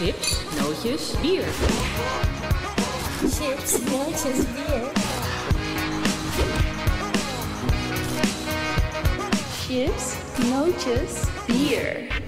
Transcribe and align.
Chips, 0.00 0.44
nootjes, 0.56 1.14
bier. 1.20 1.44
Chips, 3.20 3.72
nootjes, 3.90 4.46
bier. 4.54 4.92
Chips, 9.60 10.16
nootjes, 10.48 11.20
bier. 11.46 12.19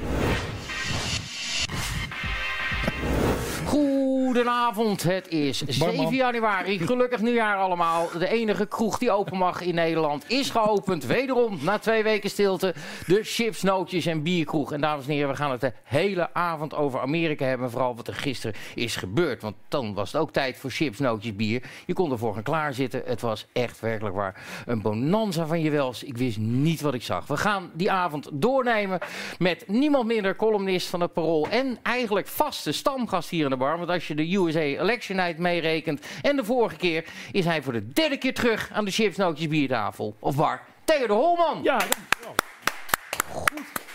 Goedenavond, 3.73 5.03
het 5.03 5.29
is 5.29 5.63
7 5.67 6.15
januari. 6.15 6.79
Gelukkig 6.79 7.21
nieuwjaar 7.21 7.57
allemaal. 7.57 8.09
De 8.19 8.29
enige 8.29 8.67
kroeg 8.67 8.99
die 8.99 9.11
open 9.11 9.37
mag 9.37 9.61
in 9.61 9.75
Nederland 9.75 10.25
is 10.31 10.51
geopend. 10.51 11.05
Wederom, 11.05 11.59
na 11.63 11.79
twee 11.79 12.03
weken 12.03 12.31
stilte, 12.31 12.75
de 13.07 13.21
chips, 13.23 13.63
nootjes 13.63 14.07
en 14.07 14.23
bierkroeg. 14.23 14.73
En 14.73 14.81
dames 14.81 15.07
en 15.07 15.13
heren, 15.13 15.29
we 15.29 15.37
gaan 15.37 15.51
het 15.51 15.61
de 15.61 15.73
hele 15.83 16.35
avond 16.35 16.75
over 16.75 17.01
Amerika 17.01 17.45
hebben. 17.45 17.71
Vooral 17.71 17.97
wat 17.97 18.09
er 18.09 18.15
gisteren 18.15 18.57
is 18.75 18.97
gebeurd. 18.97 19.43
Want 19.43 19.57
dan 19.69 19.95
was 19.95 20.13
het 20.13 20.21
ook 20.21 20.33
tijd 20.33 20.57
voor 20.57 20.71
chips, 20.71 20.99
nootjes, 20.99 21.37
bier. 21.37 21.63
Je 21.87 21.95
kon 21.95 22.13
ervoor 22.13 22.35
gaan 22.35 22.43
klaarzitten. 22.43 23.03
Het 23.05 23.21
was 23.21 23.47
echt 23.53 23.81
werkelijk 23.81 24.15
waar 24.15 24.63
een 24.67 24.83
bonanza 24.83 25.47
van 25.47 25.61
je 25.61 25.71
wels. 25.71 26.03
Ik 26.03 26.17
wist 26.17 26.39
niet 26.39 26.81
wat 26.81 26.95
ik 26.95 27.03
zag. 27.03 27.27
We 27.27 27.37
gaan 27.37 27.71
die 27.75 27.91
avond 27.91 28.29
doornemen 28.33 28.99
met 29.39 29.65
niemand 29.69 30.07
minder 30.07 30.37
columnist 30.37 30.89
van 30.89 31.01
het 31.01 31.13
Parool. 31.13 31.49
En 31.49 31.79
eigenlijk 31.83 32.27
vaste 32.27 32.73
stamgast 32.73 33.31
hier 33.31 33.45
in 33.45 33.51
de 33.51 33.61
bar. 33.63 33.79
Want 33.79 33.91
als 33.91 34.09
je 34.09 34.15
de 34.15 34.35
USA 34.35 34.61
Election 34.61 35.17
Night 35.17 35.39
meerekent. 35.39 36.07
En 36.23 36.37
de 36.37 36.45
vorige 36.45 36.77
keer 36.77 37.05
is 37.33 37.45
hij 37.45 37.63
voor 37.63 37.73
de 37.73 37.89
derde 37.93 38.17
keer 38.17 38.35
terug 38.35 38.71
aan 38.73 38.85
de 38.85 38.91
chips, 38.91 39.17
nootjes, 39.17 39.49
biertafel. 39.49 40.17
Of 40.19 40.37
bar. 40.37 40.61
Theo 40.85 41.07
de 41.07 41.13
Holman. 41.13 41.63
Ja, 41.63 41.79
dankjewel. 41.79 42.35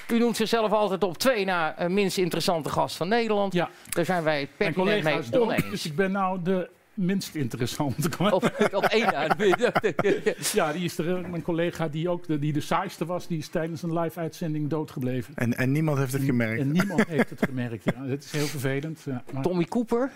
U 0.07 0.19
noemt 0.19 0.35
zichzelf 0.35 0.71
altijd 0.71 1.03
op 1.03 1.17
twee 1.17 1.45
na 1.45 1.81
uh, 1.81 1.87
minst 1.87 2.17
interessante 2.17 2.69
gast 2.69 2.95
van 2.95 3.07
Nederland. 3.07 3.53
Ja. 3.53 3.69
Daar 3.89 4.05
zijn 4.05 4.23
wij 4.23 4.39
het 4.39 4.49
pertinent 4.57 5.03
mee 5.03 5.41
oneens. 5.41 5.69
dus 5.69 5.85
ik 5.85 5.95
ben 5.95 6.11
nou 6.11 6.39
de 6.43 6.69
minst 6.97 7.35
interessante. 7.35 8.09
Op, 8.31 8.69
op 8.73 8.83
één 8.83 9.05
na. 9.05 9.27
Ja, 10.53 10.71
die 10.73 10.83
is 10.83 10.97
er, 10.97 11.29
mijn 11.29 11.41
collega 11.41 11.87
die 11.87 12.09
ook 12.09 12.27
de, 12.27 12.39
die 12.39 12.53
de 12.53 12.59
saaiste 12.61 13.05
was, 13.05 13.27
die 13.27 13.37
is 13.37 13.47
tijdens 13.47 13.83
een 13.83 13.99
live-uitzending 13.99 14.69
doodgebleven. 14.69 15.33
En, 15.35 15.57
en 15.57 15.71
niemand 15.71 15.97
heeft 15.97 16.13
het 16.13 16.23
gemerkt. 16.23 16.59
En 16.59 16.71
niemand 16.71 17.07
heeft 17.15 17.29
het 17.29 17.45
gemerkt. 17.45 17.83
Ja. 17.83 18.05
Het 18.05 18.23
is 18.23 18.31
heel 18.31 18.45
vervelend. 18.45 19.01
Ja. 19.05 19.23
Maar- 19.33 19.43
Tommy 19.43 19.65
Cooper. 19.65 20.11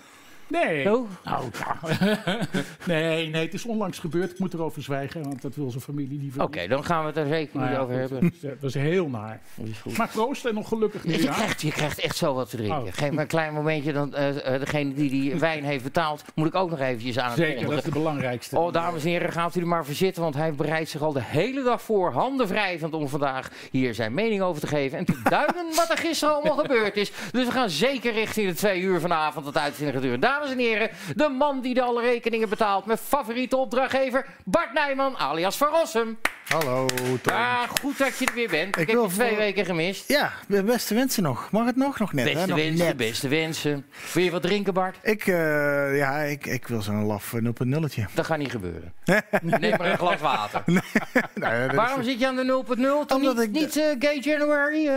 Nee. 0.51 0.95
Oh. 0.95 1.09
Nou, 1.23 1.45
ja. 1.59 2.19
nee, 2.85 3.29
nee, 3.29 3.45
het 3.45 3.53
is 3.53 3.65
onlangs 3.65 3.99
gebeurd. 3.99 4.31
Ik 4.31 4.39
moet 4.39 4.53
erover 4.53 4.81
zwijgen, 4.81 5.23
want 5.23 5.41
dat 5.41 5.55
wil 5.55 5.69
zijn 5.69 5.83
familie 5.83 6.19
liever 6.19 6.41
Oké, 6.41 6.67
dan 6.67 6.85
gaan 6.85 7.01
we 7.01 7.07
het 7.07 7.17
er 7.17 7.27
zeker 7.27 7.57
Nou 7.57 7.67
niet 7.67 7.77
ja, 7.77 7.83
over 7.83 8.01
goed, 8.01 8.09
hebben. 8.09 8.33
Dat 8.41 8.61
was 8.61 8.73
heel 8.73 9.09
naar. 9.09 9.41
Is. 9.85 9.97
Maar 9.97 10.07
proost 10.07 10.45
en 10.45 10.53
nog 10.53 10.67
gelukkig 10.67 11.03
Je, 11.03 11.09
nieuwjaar. 11.09 11.33
krijgt, 11.33 11.61
je 11.61 11.71
krijgt 11.71 11.99
echt 11.99 12.15
zo 12.15 12.33
wat 12.33 12.49
te 12.49 12.57
drinken. 12.57 12.81
Oh. 12.81 12.87
Geef 12.91 13.11
me 13.11 13.21
een 13.21 13.27
klein 13.27 13.53
momentje, 13.53 13.93
dan 13.93 14.15
eh, 14.15 14.53
eh, 14.53 14.59
degene 14.59 14.93
die 14.93 15.09
die 15.09 15.35
wijn 15.35 15.63
heeft 15.63 15.83
betaald, 15.83 16.23
moet 16.35 16.47
ik 16.47 16.55
ook 16.55 16.69
nog 16.69 16.79
eventjes 16.79 17.19
aan 17.19 17.29
het 17.29 17.37
Zeker, 17.37 17.69
dat 17.69 17.77
is 17.77 17.83
de 17.83 17.91
belangrijkste. 17.91 18.57
Oh, 18.57 18.73
dames 18.73 19.03
en 19.03 19.09
heren, 19.09 19.31
gaat 19.31 19.55
u 19.55 19.59
er 19.59 19.67
maar 19.67 19.85
voor 19.85 19.93
zitten, 19.93 20.21
want 20.23 20.35
hij 20.35 20.53
bereidt 20.53 20.89
zich 20.89 21.01
al 21.01 21.13
de 21.13 21.23
hele 21.23 21.63
dag 21.63 21.81
voor, 21.81 22.11
handen 22.11 22.47
wrijvend, 22.47 22.93
om 22.93 23.07
vandaag 23.07 23.49
hier 23.71 23.93
zijn 23.93 24.13
mening 24.13 24.41
over 24.41 24.61
te 24.61 24.67
geven 24.67 24.97
en 24.97 25.05
te 25.05 25.21
duiden 25.29 25.65
wat 25.75 25.89
er 25.89 25.97
gisteren 25.97 26.35
allemaal 26.35 26.57
gebeurd 26.65 26.97
is. 26.97 27.11
Dus 27.31 27.45
we 27.45 27.51
gaan 27.51 27.69
zeker 27.69 28.13
richting 28.13 28.47
de 28.47 28.55
twee 28.55 28.81
uur 28.81 28.99
vanavond 28.99 29.45
het 29.45 29.57
uitzending 29.57 29.99
duren. 30.01 30.19
Dames 30.41 30.55
en 30.55 30.63
heren, 30.63 30.89
de 31.15 31.29
man 31.29 31.61
die 31.61 31.73
de 31.73 31.81
alle 31.81 32.01
rekeningen 32.01 32.49
betaalt, 32.49 32.85
mijn 32.85 32.97
favoriete 32.97 33.57
opdrachtgever, 33.57 34.25
Bart 34.45 34.73
Nijman, 34.73 35.17
alias 35.17 35.57
Van 35.57 35.67
Rossum. 35.67 36.17
Hallo, 36.51 36.85
Tom. 37.21 37.33
Ja, 37.35 37.67
goed 37.81 37.97
dat 37.97 38.17
je 38.17 38.25
er 38.25 38.33
weer 38.33 38.49
bent. 38.49 38.75
Ik, 38.75 38.81
Ik 38.81 38.87
heb 38.89 38.99
je 39.01 39.07
twee 39.07 39.27
voor- 39.29 39.37
weken 39.37 39.65
gemist. 39.65 40.07
Ja, 40.07 40.31
beste 40.47 40.93
wensen 40.93 41.23
nog. 41.23 41.51
Mag 41.51 41.65
het 41.65 41.75
nog? 41.75 41.99
Nog 41.99 42.13
net, 42.13 42.25
hè? 42.27 42.33
Beste 42.33 42.47
Nog 42.47 42.57
wensen, 42.57 42.85
net. 42.85 42.97
beste 42.97 43.27
wensen. 43.27 43.85
Wil 44.13 44.23
je 44.23 44.31
wat 44.31 44.41
drinken, 44.41 44.73
Bart? 44.73 44.95
Ik, 45.01 45.27
eh, 45.27 45.97
ja, 45.97 46.17
ik, 46.19 46.45
ik 46.45 46.67
wil 46.67 46.81
zo'n 46.81 47.05
laf 47.05 47.33
0.0'tje. 47.33 48.01
Dat 48.13 48.25
gaat 48.25 48.37
niet 48.37 48.51
gebeuren. 48.51 48.93
Neem 49.41 49.77
maar 49.77 49.91
een 49.91 49.97
glas 49.97 50.19
water. 50.21 50.61
Nou, 50.65 50.81
ja, 51.35 51.67
dat 51.67 51.75
Waarom 51.75 51.99
is- 51.99 52.05
zit 52.05 52.19
je 52.19 52.27
aan 52.27 52.35
de 52.35 52.43
0.0? 52.43 53.05
Toch 53.07 53.17
Omdat 53.17 53.35
niet, 53.35 53.45
ik- 53.45 53.51
niet 53.51 53.77
eh, 53.77 53.83
Gay 53.99 54.17
January? 54.19 54.87
eh? 54.87 54.93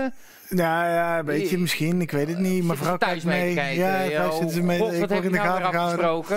Nou 0.48 0.86
ja, 0.88 1.18
een 1.18 1.24
beetje 1.24 1.58
misschien. 1.58 2.00
Ik 2.00 2.10
weet 2.10 2.28
het 2.28 2.38
niet. 2.38 2.58
Zitten 2.64 2.76
vrouw 2.76 2.96
thuis 2.96 3.22
kijkt 3.22 3.24
mee 3.24 3.44
mee. 3.44 3.54
te 3.54 3.60
kijken? 3.60 3.84
Ja, 3.84 4.04
Eh, 4.04 4.10
thuis 4.16 4.32
zitten 4.36 4.50
ze 4.54 4.62
mee. 4.62 4.78
God, 4.78 4.92
ik 4.92 4.98
word 4.98 5.10
heb 5.10 5.24
in 5.24 5.30
de 5.32 5.36
nou 5.38 5.48
gaten 5.48 5.64
gehouden. 5.64 6.04
afgesproken? 6.04 6.36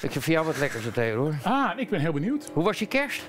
Ik 0.00 0.12
heb 0.12 0.22
voor 0.22 0.32
jou 0.32 0.46
wat 0.46 0.58
lekkers, 0.58 0.84
Theodor. 0.94 1.34
Ah, 1.42 1.70
ik 1.78 1.90
ben 1.90 2.00
heel 2.00 2.12
benieuwd. 2.12 2.50
Hoe 2.52 2.64
was 2.64 2.78
je 2.78 2.86
kerst? 2.86 3.22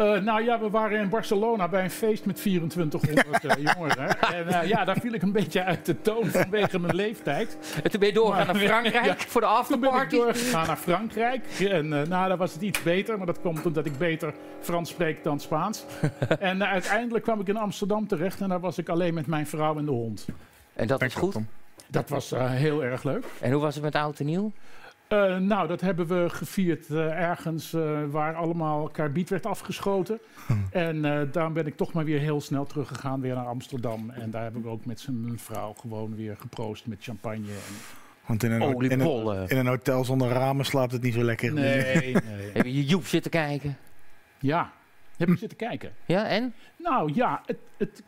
Eh, 0.00 0.20
nou 0.20 0.42
ja, 0.44 0.60
we 0.60 0.70
waren 0.70 1.00
in 1.00 1.08
Barcelona 1.08 1.68
bij 1.68 1.84
een 1.84 1.90
feest 1.90 2.24
met 2.24 2.36
2400 2.36 3.44
eh, 3.44 3.74
jongeren. 3.74 4.20
En 4.20 4.48
eh, 4.48 4.68
ja, 4.68 4.84
daar 4.84 4.98
viel 5.00 5.12
ik 5.12 5.22
een 5.22 5.32
beetje 5.32 5.64
uit 5.64 5.86
de 5.86 6.00
toon 6.00 6.26
vanwege 6.26 6.78
mijn 6.78 6.94
leeftijd. 6.94 7.56
En 7.82 7.90
toen 7.90 8.00
ben 8.00 8.08
je 8.08 8.14
doorgegaan 8.14 8.46
Maar- 8.46 8.54
naar 8.56 8.64
Frankrijk 8.64 9.04
Ja. 9.20 9.26
voor 9.26 9.40
de 9.40 9.46
Toen 9.68 9.80
ben 9.80 9.88
ik 9.88 9.94
afterparty. 9.94 10.16
doorgegaan 10.16 10.66
naar 10.66 10.76
Frankrijk. 10.76 11.44
En 11.58 11.92
eh, 12.00 12.06
nou, 12.08 12.28
daar 12.28 12.36
was 12.36 12.52
het 12.52 12.62
iets 12.62 12.82
beter, 12.82 13.16
maar 13.16 13.26
dat 13.26 13.40
komt 13.40 13.66
omdat 13.66 13.86
ik 13.86 13.98
beter 13.98 14.32
Frans 14.60 14.90
spreek 14.90 15.24
dan 15.24 15.40
Spaans. 15.40 15.84
en 16.38 16.66
uiteindelijk 16.66 17.24
kwam 17.24 17.40
ik 17.40 17.48
in 17.48 17.56
Amsterdam 17.56 18.06
terecht 18.06 18.40
en 18.40 18.48
daar 18.48 18.60
was 18.60 18.78
ik 18.78 18.88
alleen 18.88 19.14
met 19.14 19.26
mijn 19.26 19.46
vrouw 19.46 19.78
en 19.78 19.84
de 19.84 19.90
hond. 19.90 20.26
En 20.74 20.86
dat 20.86 21.02
is 21.02 21.14
Dankjewel, 21.14 21.30
goed. 21.32 21.42
Dat 21.86 22.08
was 22.08 22.32
eh, 22.32 22.50
heel 22.50 22.84
erg 22.84 23.02
leuk. 23.02 23.24
En 23.40 23.52
hoe 23.52 23.60
was 23.62 23.74
het 23.74 23.84
met 23.84 23.94
oud 23.94 24.18
en 24.20 24.26
nieuw? 24.26 24.52
Eh, 25.10 25.36
nou, 25.36 25.68
dat 25.68 25.80
hebben 25.80 26.06
we 26.06 26.28
gevierd 26.28 26.90
eh, 26.90 27.28
ergens 27.28 27.72
eh, 27.72 28.04
waar 28.10 28.34
allemaal 28.34 28.88
karbiet 28.88 29.28
werd 29.28 29.46
afgeschoten. 29.46 30.20
En 30.70 31.04
eh 31.04 31.32
daarom 31.32 31.52
ben 31.52 31.66
ik 31.66 31.76
toch 31.76 31.92
maar 31.92 32.04
weer 32.04 32.18
heel 32.18 32.40
snel 32.40 32.66
teruggegaan 32.66 33.20
weer 33.20 33.34
naar 33.34 33.46
Amsterdam. 33.46 34.10
En 34.10 34.30
daar 34.30 34.42
hebben 34.42 34.62
we 34.62 34.68
ook 34.68 34.84
met 34.84 35.00
zijn 35.00 35.38
vrouw 35.38 35.72
gewoon 35.72 36.16
weer 36.16 36.36
geproost 36.36 36.86
met 36.86 36.98
champagne. 37.00 37.48
En... 37.48 37.74
Want 38.26 38.42
in 38.42 38.50
een, 38.50 38.60
in, 38.60 38.68
een, 38.68 38.74
Oliebollen. 38.74 39.48
in 39.48 39.56
een 39.56 39.66
hotel 39.66 40.04
zonder 40.04 40.28
ramen 40.28 40.64
slaapt 40.64 40.92
het 40.92 41.02
niet 41.02 41.14
zo 41.14 41.22
lekker. 41.22 41.52
Nee, 41.52 41.94
nee. 41.94 42.16
Heb 42.52 42.64
je 42.64 42.74
je 42.74 42.84
Joep 42.84 43.06
zitten 43.06 43.30
kijken? 43.30 43.76
Ja, 44.38 44.72
heb 45.16 45.28
je 45.28 45.36
zitten 45.36 45.58
kijken? 45.58 45.92
Ja, 46.06 46.26
en? 46.26 46.54
Nou 46.76 47.12
ja, 47.14 47.42
het, 47.46 47.58
het, 47.76 48.02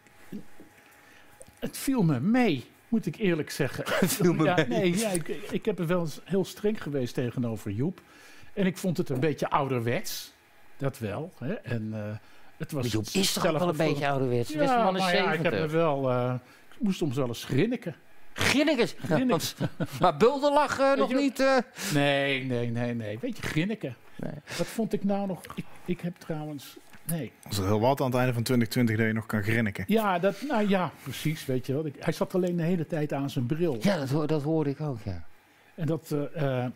het 1.59 1.79
viel 1.79 2.03
me 2.03 2.21
mee, 2.21 2.65
moet 2.93 3.07
ik 3.07 3.17
eerlijk 3.17 3.51
zeggen. 3.51 3.85
Ja. 4.45 4.65
Nee, 4.69 4.99
ja, 4.99 5.09
ik, 5.11 5.29
ik 5.29 5.65
heb 5.65 5.79
er 5.79 5.87
wel 5.87 6.01
eens 6.01 6.21
heel 6.25 6.45
streng 6.45 6.83
geweest 6.83 7.15
tegenover 7.15 7.71
Joep. 7.71 8.01
En 8.55 8.67
ik 8.67 8.77
vond 8.77 8.97
het 8.97 9.09
een 9.09 9.21
beetje 9.21 9.51
ouderwets. 9.51 10.33
Dat 10.77 10.99
wel. 10.99 11.33
Hè? 11.39 11.53
En, 11.53 11.91
eh, 11.93 12.01
het 12.57 12.73
was 12.73 12.93
Joep 12.93 13.05
is 13.13 13.33
toch 13.33 13.43
wel 13.43 13.55
een 13.55 13.61
voor- 13.61 13.73
beetje 13.87 14.09
ouderwets? 14.09 14.49
De 14.49 14.55
Ja, 14.55 14.61
beste 14.61 14.77
man 14.77 14.97
is 14.97 15.03
maar 15.03 15.15
ja, 15.17 15.33
ik 15.33 15.43
heb 15.43 15.53
me 15.53 15.59
70. 15.59 15.73
wel... 15.73 16.11
eh, 16.11 16.35
ik 16.77 16.81
moest 16.81 16.99
soms 16.99 17.17
wel 17.17 17.27
eens 17.29 17.45
grinniken. 17.45 17.95
Ginnikes. 18.33 18.95
Grinnikes. 19.09 19.55
Maar 20.01 20.17
Bulderlag 20.17 20.79
eh, 20.79 20.93
nog 20.95 21.13
niet... 21.15 21.41
eh, 21.41 21.57
Nee, 21.95 22.45
nee, 22.45 22.71
nee, 22.71 22.95
nee. 22.95 23.19
Weet 23.19 23.37
je, 23.37 23.43
grinniken. 23.43 23.97
Nee. 24.17 24.33
Wat 24.59 24.67
vond 24.67 24.93
ik 24.93 25.05
nou 25.05 25.27
nog... 25.27 25.41
Ik, 25.55 25.65
ik 25.85 26.01
heb 26.01 26.17
trouwens... 26.19 26.77
Nee. 27.05 27.33
Dat 27.43 27.53
is 27.53 27.59
heel 27.59 27.81
wat 27.81 28.01
aan 28.01 28.07
het 28.07 28.15
einde 28.17 28.33
van 28.33 28.43
2020 28.43 28.97
dat 28.97 29.07
je 29.07 29.13
nog 29.13 29.27
kan 29.27 29.43
grinniken. 29.43 29.85
Ja, 29.87 30.19
dat, 30.19 30.43
nou 30.49 30.69
ja, 30.69 30.91
precies, 31.03 31.47
weet 31.47 31.67
je 31.67 31.73
wel. 31.73 31.87
Ik- 31.87 31.97
hij 31.99 32.13
zat 32.13 32.35
alleen 32.35 32.57
de 32.57 32.63
hele 32.63 32.87
tijd 32.87 33.13
aan 33.13 33.31
zijn 33.31 33.47
bril. 33.47 33.77
Ja, 33.81 33.97
dat, 33.99 34.09
hoor- 34.11 34.27
dat 34.27 34.43
hoorde 34.43 34.71
ik 34.71 34.81
ook, 34.81 34.99
ja. 35.05 35.25
En 35.75 35.87
dat, 35.87 36.11
eh, 36.35 36.65
eh, 36.65 36.71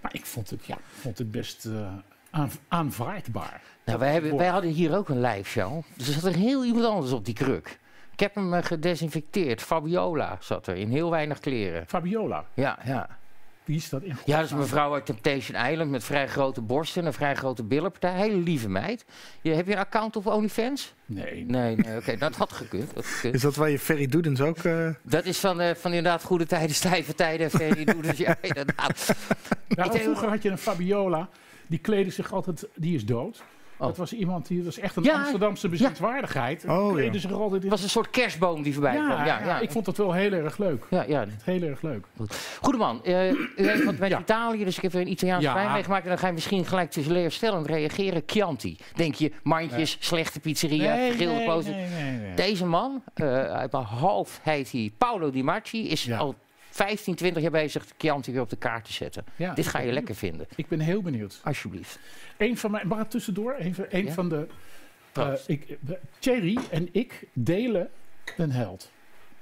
maar 0.00 0.14
ik 0.14 0.26
vond 0.26 0.50
het, 0.50 0.66
ja, 0.66 0.76
vond 1.00 1.18
het 1.18 1.30
best 1.30 1.64
eh, 1.64 1.92
aan, 2.30 2.50
aanvaardbaar. 2.68 3.60
Nou, 3.84 3.98
wij, 3.98 4.12
hebben, 4.12 4.36
wij 4.36 4.46
hadden 4.48 4.70
hier 4.70 4.96
ook 4.96 5.08
een 5.08 5.20
live 5.20 5.48
show. 5.50 5.82
Dus 5.96 6.06
er 6.08 6.12
zat 6.12 6.24
er 6.24 6.34
heel 6.38 6.64
iemand 6.64 6.84
anders 6.84 7.12
op 7.12 7.24
die 7.24 7.34
kruk. 7.34 7.78
Ik 8.12 8.20
heb 8.20 8.34
hem 8.34 8.52
gedesinfecteerd. 8.62 9.62
Fabiola 9.62 10.36
zat 10.40 10.66
er 10.66 10.76
in 10.76 10.90
heel 10.90 11.10
weinig 11.10 11.40
kleren. 11.40 11.86
Fabiola, 11.86 12.44
Ja, 12.54 12.78
ja. 12.84 13.18
Wie 13.66 13.76
is 13.76 13.88
dat 13.88 14.02
in 14.02 14.16
Ja, 14.24 14.36
dat 14.36 14.44
is 14.44 14.50
een 14.50 14.58
mevrouw 14.58 14.94
uit 14.94 15.06
Temptation 15.06 15.66
Island 15.70 15.90
met 15.90 16.04
vrij 16.04 16.28
grote 16.28 16.60
borsten 16.60 17.00
en 17.00 17.06
een 17.06 17.12
vrij 17.12 17.34
grote 17.34 17.64
billenpartij. 17.64 18.12
Hele 18.14 18.36
lieve 18.36 18.68
meid. 18.68 19.04
Je, 19.42 19.50
heb 19.52 19.66
je 19.66 19.72
een 19.72 19.78
account 19.78 20.16
op 20.16 20.26
OnlyFans? 20.26 20.94
Nee, 21.06 21.44
Nee, 21.44 21.76
nee 21.76 21.96
oké. 21.96 22.16
dat 22.16 22.36
had 22.36 22.52
gekund. 22.52 22.86
Dat, 22.94 23.04
had 23.04 23.12
gekund. 23.14 23.34
Is 23.34 23.40
dat 23.40 23.54
waar 23.56 23.70
je 23.70 23.78
Ferry 23.78 24.06
Doedens 24.06 24.40
ook... 24.40 24.58
eh, 24.58 24.88
dat 25.02 25.24
is 25.24 25.38
van, 25.38 25.60
eh, 25.60 25.74
van 25.74 25.92
inderdaad 25.92 26.22
goede 26.22 26.46
tijden, 26.46 26.74
stijve 26.74 27.14
tijden. 27.14 27.50
Ferry 27.50 27.84
Doedens. 27.92 28.18
Ja, 28.18 28.36
inderdaad. 28.40 29.14
Ja, 29.68 29.88
denk- 29.88 30.02
vroeger 30.02 30.28
had 30.28 30.42
je 30.42 30.50
een 30.50 30.58
Fabiola, 30.58 31.28
die 31.66 31.78
kleedde 31.78 32.10
zich 32.10 32.32
altijd, 32.32 32.66
die 32.74 32.94
is 32.94 33.04
dood. 33.04 33.42
Oh. 33.78 33.86
Dat 33.86 33.96
was 33.96 34.12
iemand 34.12 34.46
die, 34.46 34.62
was 34.64 34.78
echt 34.78 34.96
een 34.96 35.02
Ja, 35.02 35.14
Amsterdamse 35.14 35.68
bezienswaardigheid. 35.68 36.60
Die 36.60 36.70
Oh, 36.70 37.00
ja. 37.00 37.12
zich 37.18 37.30
er 37.30 37.36
altijd 37.36 37.52
in. 37.52 37.60
Het 37.60 37.70
was 37.70 37.82
een 37.82 37.88
soort 37.90 38.10
kerstboom 38.10 38.62
die 38.62 38.72
voorbij 38.72 38.94
ja, 38.94 39.04
kwam. 39.06 39.24
Ja, 39.24 39.44
ja. 39.44 39.58
ik 39.60 39.70
vond 39.70 39.84
dat 39.84 39.96
wel 39.96 40.12
heel 40.12 40.32
erg 40.32 40.58
leuk. 40.58 40.84
ja, 40.90 41.04
ja. 41.08 41.24
Heel 41.44 41.62
erg 41.62 41.82
leuk. 41.82 42.06
Goede 42.62 42.78
man, 42.78 43.04
eh, 43.04 43.30
u 43.30 43.48
heeft 43.56 43.84
wat 43.84 43.98
met 43.98 44.10
Ja. 44.10 44.18
Italië, 44.20 44.64
dus 44.64 44.76
ik 44.76 44.82
heb 44.82 44.94
een 44.94 45.10
Italiaans 45.10 45.44
Ja. 45.44 45.54
wijn 45.54 45.72
meegemaakt. 45.72 46.02
En 46.02 46.08
dan 46.08 46.18
ga 46.18 46.26
je 46.26 46.32
misschien 46.32 46.64
gelijk 46.64 46.90
teleurstellend 46.90 47.66
reageren. 47.66 48.22
Chianti. 48.26 48.76
Denk 48.94 49.14
je, 49.14 49.32
mandjes, 49.42 49.96
slechte 50.00 50.40
pizzeria, 50.40 51.10
gilde 51.12 51.44
poster. 51.44 51.74
nee, 51.74 51.88
nee, 51.88 52.12
nee. 52.18 52.34
Deze 52.34 52.66
man, 52.66 53.02
eh, 53.14 53.26
uit 53.44 53.72
mijn 53.72 53.84
hoofd 53.84 54.40
heet 54.42 54.72
hij 54.72 54.92
Paolo 54.98 55.30
Di 55.30 55.42
Marci, 55.42 55.88
is 55.88 56.04
Ja. 56.04 56.18
al 56.18 56.34
15, 56.76 57.14
20 57.14 57.42
jaar 57.42 57.50
bezig 57.50 57.84
Chianti 57.98 58.32
weer 58.32 58.40
op 58.40 58.50
de 58.50 58.56
kaart 58.56 58.84
te 58.84 58.92
zetten. 58.92 59.24
Ja, 59.36 59.54
Dit 59.54 59.66
ga 59.66 59.78
je 59.78 59.92
lekker 59.92 60.14
vinden, 60.14 60.46
Ik 60.56 60.68
ben 60.68 60.80
heel 60.80 61.02
benieuwd. 61.02 61.40
alsjeblieft. 61.44 61.98
Een 62.36 62.56
van 62.58 62.70
mijn, 62.70 62.88
maar 62.88 63.08
tussendoor, 63.08 63.54
een 63.58 63.74
van, 63.74 63.84
een 63.88 64.04
Ja? 64.04 64.12
van 64.12 64.28
de. 64.28 64.46
eh, 64.46 64.54
Proost. 65.12 65.48
ik, 65.48 65.78
Thierry 66.18 66.58
en 66.70 66.88
ik 66.92 67.24
delen 67.32 67.88
een 68.36 68.50
held. 68.50 68.90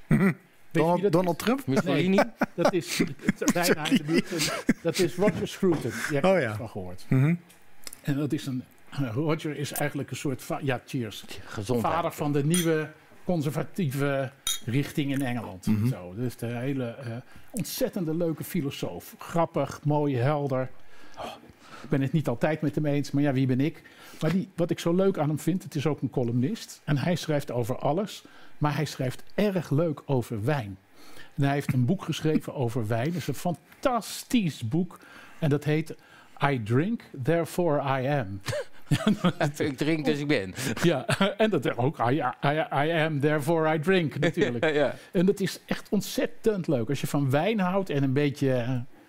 wie 0.06 0.34
Donald, 0.70 1.02
dat 1.02 1.12
Donald 1.12 1.38
Trump? 1.38 1.66
Mussolini? 1.66 2.19
Dat 2.54 2.72
is 2.72 3.02
bijna 3.52 3.86
in 3.88 3.96
de 3.96 4.02
buurt. 4.04 4.64
Dat 4.82 4.98
is 4.98 5.14
Roger 5.14 5.48
Scruton. 5.48 5.90
Je 6.08 6.14
hebt 6.14 6.26
Oh 6.26 6.40
ja. 6.40 6.56
van 6.56 6.69
gehoord. 6.69 7.04
Mhm. 7.08 7.34
En 8.02 8.16
dat 8.16 8.32
is 8.32 8.46
een... 8.46 8.64
Roger 9.14 9.56
is 9.56 9.72
eigenlijk 9.72 10.10
een 10.10 10.16
soort... 10.16 10.44
Ja, 10.62 10.82
cheers. 10.86 11.25
Gezondheid. 11.44 11.94
Vader 11.94 12.12
van 12.12 12.32
de 12.32 12.44
nieuwe 12.44 12.88
conservatieve 13.25 14.31
richting 14.65 15.12
in 15.12 15.23
Engeland. 15.23 15.67
Mhm. 15.67 15.88
Zo, 15.88 16.15
dus 16.15 16.37
de 16.37 16.47
hele 16.47 16.85
eh, 16.85 17.17
ontzettende 17.50 18.17
leuke 18.17 18.44
filosoof. 18.44 19.15
Grappig, 19.19 19.81
mooi, 19.85 20.17
helder. 20.17 20.71
Ik 21.82 21.91
ben 21.91 22.00
het 22.00 22.12
niet 22.12 22.29
altijd 22.29 22.61
met 22.61 22.75
hem 22.75 22.87
eens, 22.87 23.11
maar 23.11 23.23
ja, 23.23 23.32
wie 23.32 23.47
ben 23.47 23.61
ik? 23.61 23.82
Maar 24.21 24.32
die, 24.32 24.49
wat 24.56 24.71
ik 24.71 24.79
zo 24.79 24.94
leuk 24.94 25.19
aan 25.19 25.29
hem 25.29 25.38
vind, 25.38 25.62
het 25.62 25.75
is 25.75 25.87
ook 25.87 26.03
een 26.03 26.11
columnist. 26.11 26.81
En 26.85 26.99
hij 26.99 27.15
schrijft 27.15 27.50
over 27.50 27.79
alles, 27.79 28.25
maar 28.59 28.75
hij 28.75 28.85
schrijft 28.85 29.23
erg 29.35 29.70
leuk 29.70 30.03
over 30.06 30.44
wijn. 30.44 30.79
En 31.35 31.43
hij 31.43 31.53
heeft 31.53 31.73
een 31.73 31.85
boek 31.85 32.05
geschreven 32.11 32.55
over 32.55 32.87
wijn. 32.87 33.06
Dat 33.06 33.15
is 33.15 33.27
een 33.27 33.35
fantastisch 33.35 34.69
boek. 34.69 34.99
En 35.38 35.50
dat 35.50 35.65
heet 35.65 35.94
I 36.43 36.62
Drink, 36.62 37.03
Therefore 37.23 38.00
I 38.00 38.06
Am. 38.06 38.41
Ik 39.58 39.76
drink 39.76 40.05
dus 40.05 40.19
ik 40.19 40.26
ben. 40.26 40.55
Ja, 40.82 41.06
en 41.37 41.50
dat 41.50 41.76
ook 41.76 41.99
I, 41.99 42.23
I, 42.44 42.67
I 42.73 42.91
am, 42.91 43.20
therefore 43.20 43.75
I 43.75 43.79
drink 43.81 44.19
natuurlijk. 44.19 44.70
ja. 44.75 44.94
En 45.12 45.26
dat 45.26 45.41
is 45.41 45.61
echt 45.67 45.88
ontzettend 45.88 46.67
leuk. 46.67 46.88
Als 46.88 47.00
je 47.00 47.06
van 47.06 47.31
wijn 47.31 47.61
houdt 47.61 47.91
en 47.91 48.02
een 48.02 48.12
beetje 48.12 48.52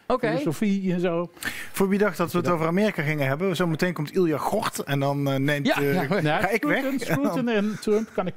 eh, 0.08 0.16
filosofie 0.20 0.94
en 0.94 1.00
zo. 1.00 1.32
Voor 1.72 1.90
wie 1.90 2.00
dacht 2.00 2.18
dat 2.18 2.32
we 2.32 2.38
het 2.38 2.48
over 2.48 2.68
Amerika 2.68 3.02
gingen 3.04 3.28
hebben, 3.28 3.56
zometeen 3.56 3.94
komt 3.94 4.12
Ilja 4.12 4.38
Gort 4.38 4.84
en 4.84 5.00
dan 5.00 5.30
eh, 5.30 5.36
neemt... 5.36 5.68
Ja, 5.68 5.76
eh, 5.76 5.94
ja. 5.94 6.08
Nou, 6.08 6.24
Ga 6.24 6.50
ik 6.50 6.64
weg? 6.64 6.86
Scruton, 6.98 7.50
en 7.50 7.78
Trump 7.82 8.10
kan 8.14 8.28
ik 8.28 8.34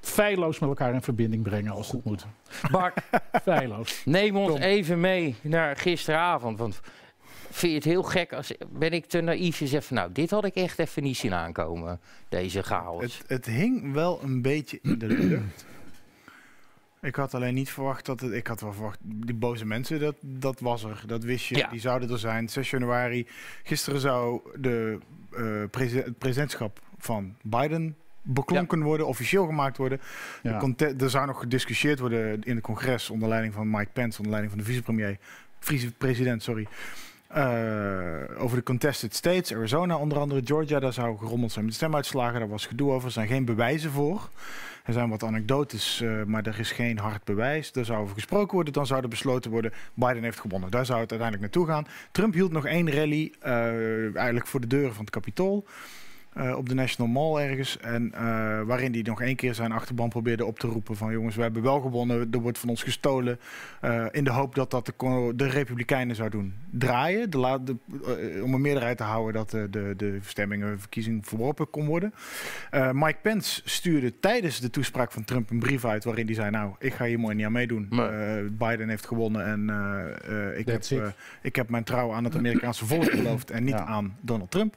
feilloos 0.00 0.58
met 0.58 0.68
elkaar 0.68 0.94
in 0.94 1.02
verbinding 1.02 1.42
brengen 1.42 1.72
als 1.72 1.90
het 1.92 2.04
moet. 2.04 2.26
Bart, 2.70 2.98
Feilloos. 3.42 4.02
neem 4.04 4.36
ons 4.36 4.52
Tom. 4.52 4.60
even 4.60 5.00
mee 5.00 5.36
naar 5.40 5.76
gisteravond. 5.76 6.58
Want 6.58 6.80
vind 7.54 7.72
je 7.72 7.78
het 7.78 7.84
heel 7.88 8.02
gek 8.02 8.32
als 8.32 8.52
ben 8.70 8.90
ik 8.90 9.06
te 9.06 9.20
naïef 9.20 9.60
en 9.60 9.66
zeg 9.68 9.84
van 9.84 9.96
nou, 9.96 10.12
dit 10.12 10.30
had 10.30 10.44
ik 10.44 10.54
echt 10.54 10.78
even 10.78 11.02
niet 11.02 11.16
zien 11.16 11.34
aankomen, 11.34 12.00
deze 12.28 12.62
chaos. 12.62 13.02
Het, 13.02 13.22
het 13.26 13.46
hing 13.46 13.92
wel 13.92 14.22
een 14.22 14.42
beetje 14.42 14.78
in 14.82 14.98
de 14.98 15.06
lucht. 15.06 15.64
Ik 17.00 17.14
had 17.14 17.34
alleen 17.34 17.54
niet 17.54 17.70
verwacht 17.70 18.06
dat 18.06 18.20
het. 18.20 18.32
Ik 18.32 18.46
had 18.46 18.60
wel 18.60 18.72
verwacht. 18.72 18.98
Die 19.02 19.34
boze 19.34 19.64
mensen, 19.66 20.00
dat, 20.00 20.14
dat 20.20 20.60
was 20.60 20.84
er. 20.84 21.02
Dat 21.06 21.24
wist 21.24 21.46
je. 21.46 21.56
Ja. 21.56 21.68
Die 21.68 21.80
zouden 21.80 22.10
er 22.10 22.18
zijn. 22.18 22.48
6 22.48 22.70
januari. 22.70 23.26
Gisteren 23.62 24.00
zou 24.00 24.40
de, 24.60 24.98
eh, 25.30 25.62
presi- 25.70 26.02
het 26.02 26.18
presidentschap 26.18 26.80
van 26.98 27.34
Biden 27.42 27.96
beklonken 28.22 28.82
worden, 28.82 29.06
officieel 29.06 29.46
gemaakt 29.46 29.76
worden. 29.76 30.00
Ja. 30.42 30.62
er 30.98 31.10
zou 31.10 31.26
nog 31.26 31.40
gediscussieerd 31.40 31.98
worden 31.98 32.42
in 32.42 32.54
het 32.54 32.64
congres 32.64 33.10
onder 33.10 33.28
leiding 33.28 33.54
van 33.54 33.70
Mike 33.70 33.90
Pence, 33.92 34.18
onder 34.18 34.30
leiding 34.32 34.50
van 34.54 34.62
de 34.64 34.70
vicepremier, 34.70 35.18
vicepresident, 35.58 36.42
sorry. 36.42 36.66
Eh, 37.32 38.42
over 38.42 38.56
de 38.56 38.62
contested 38.62 39.14
states, 39.14 39.54
Arizona 39.54 39.96
onder 39.96 40.18
andere, 40.18 40.40
Georgia, 40.44 40.80
daar 40.80 40.92
zou 40.92 41.18
gerommeld 41.18 41.52
zijn 41.52 41.64
met 41.64 41.74
stemuitslagen. 41.74 42.40
Daar 42.40 42.48
was 42.48 42.66
gedoe 42.66 42.90
over, 42.90 43.06
er 43.06 43.12
zijn 43.12 43.26
geen 43.26 43.44
bewijzen 43.44 43.90
voor. 43.90 44.28
Er 44.84 44.92
zijn 44.92 45.08
wat 45.08 45.22
anekdotes, 45.22 46.00
eh, 46.00 46.22
maar 46.22 46.46
er 46.46 46.58
is 46.58 46.72
geen 46.72 46.98
hard 46.98 47.24
bewijs. 47.24 47.72
Er 47.72 47.84
zou 47.84 48.02
over 48.02 48.14
gesproken 48.14 48.54
worden, 48.54 48.72
dan 48.72 48.86
zou 48.86 49.02
er 49.02 49.08
besloten 49.08 49.50
worden, 49.50 49.72
Biden 49.94 50.22
heeft 50.22 50.40
gewonnen. 50.40 50.70
Daar 50.70 50.86
zou 50.86 51.00
het 51.00 51.10
uiteindelijk 51.10 51.54
naartoe 51.54 51.74
gaan. 51.74 51.86
Trump 52.10 52.34
hield 52.34 52.52
nog 52.52 52.66
één 52.66 52.90
rally, 52.90 53.32
eh, 53.40 54.16
eigenlijk 54.16 54.46
voor 54.46 54.60
de 54.60 54.66
deuren 54.66 54.94
van 54.94 55.04
het 55.04 55.14
Capitool. 55.14 55.66
Eh, 56.34 56.56
op 56.56 56.68
de 56.68 56.74
National 56.74 57.12
Mall 57.12 57.42
ergens. 57.48 57.78
En 57.78 58.12
eh, 58.14 58.20
waarin 58.62 58.92
hij 58.92 59.02
nog 59.02 59.20
één 59.22 59.36
keer 59.36 59.54
zijn 59.54 59.72
achterban 59.72 60.08
probeerde 60.08 60.44
op 60.44 60.58
te 60.58 60.66
roepen 60.66 60.96
van 60.96 61.12
jongens, 61.12 61.36
we 61.36 61.42
hebben 61.42 61.62
wel 61.62 61.80
gewonnen, 61.80 62.28
er 62.32 62.38
wordt 62.40 62.58
van 62.58 62.68
ons 62.68 62.82
gestolen. 62.82 63.38
eh, 63.80 64.06
in 64.10 64.24
de 64.24 64.30
hoop 64.30 64.54
dat 64.54 64.70
dat 64.70 64.86
de, 65.36 65.46
Republikeinen 65.48 66.16
zou 66.16 66.30
doen 66.30 66.54
draaien. 66.70 67.30
De 67.30 67.38
la- 67.38 67.58
de, 67.58 67.76
om 68.42 68.54
een 68.54 68.60
meerderheid 68.60 68.96
te 68.96 69.02
houden 69.02 69.32
dat 69.32 69.50
de, 69.50 69.66
de, 69.70 69.94
de 69.96 70.18
stemmingen, 70.22 70.80
verkiezing 70.80 71.26
verworpen 71.26 71.70
kon 71.70 71.86
worden. 71.86 72.14
Eh, 72.70 72.90
Mike 72.92 73.18
Pence 73.22 73.60
stuurde 73.64 74.18
tijdens 74.20 74.60
de 74.60 74.70
toespraak 74.70 75.12
van 75.12 75.24
Trump 75.24 75.50
een 75.50 75.58
brief 75.58 75.84
uit 75.84 76.04
waarin 76.04 76.26
hij 76.26 76.34
zei, 76.34 76.50
nou, 76.50 76.74
ik 76.78 76.94
ga 76.94 77.04
hier 77.04 77.20
mooi 77.20 77.34
niet 77.34 77.46
aan 77.46 77.52
meedoen. 77.52 77.88
Eh, 77.90 78.34
Biden 78.50 78.88
heeft 78.88 79.06
gewonnen 79.06 79.44
en 79.44 79.70
eh, 79.70 80.48
eh, 80.50 80.58
ik, 80.58 80.66
heb, 80.66 80.74
That's 80.80 80.94
ik 81.42 81.56
heb 81.56 81.68
mijn 81.68 81.84
trouw 81.84 82.12
aan 82.12 82.24
het 82.24 82.36
Amerikaanse 82.36 82.86
volk 82.86 83.10
beloofd 83.10 83.50
en 83.50 83.64
niet 83.64 83.74
Ja. 83.78 83.84
aan 83.84 84.16
Donald 84.20 84.50
Trump. 84.50 84.74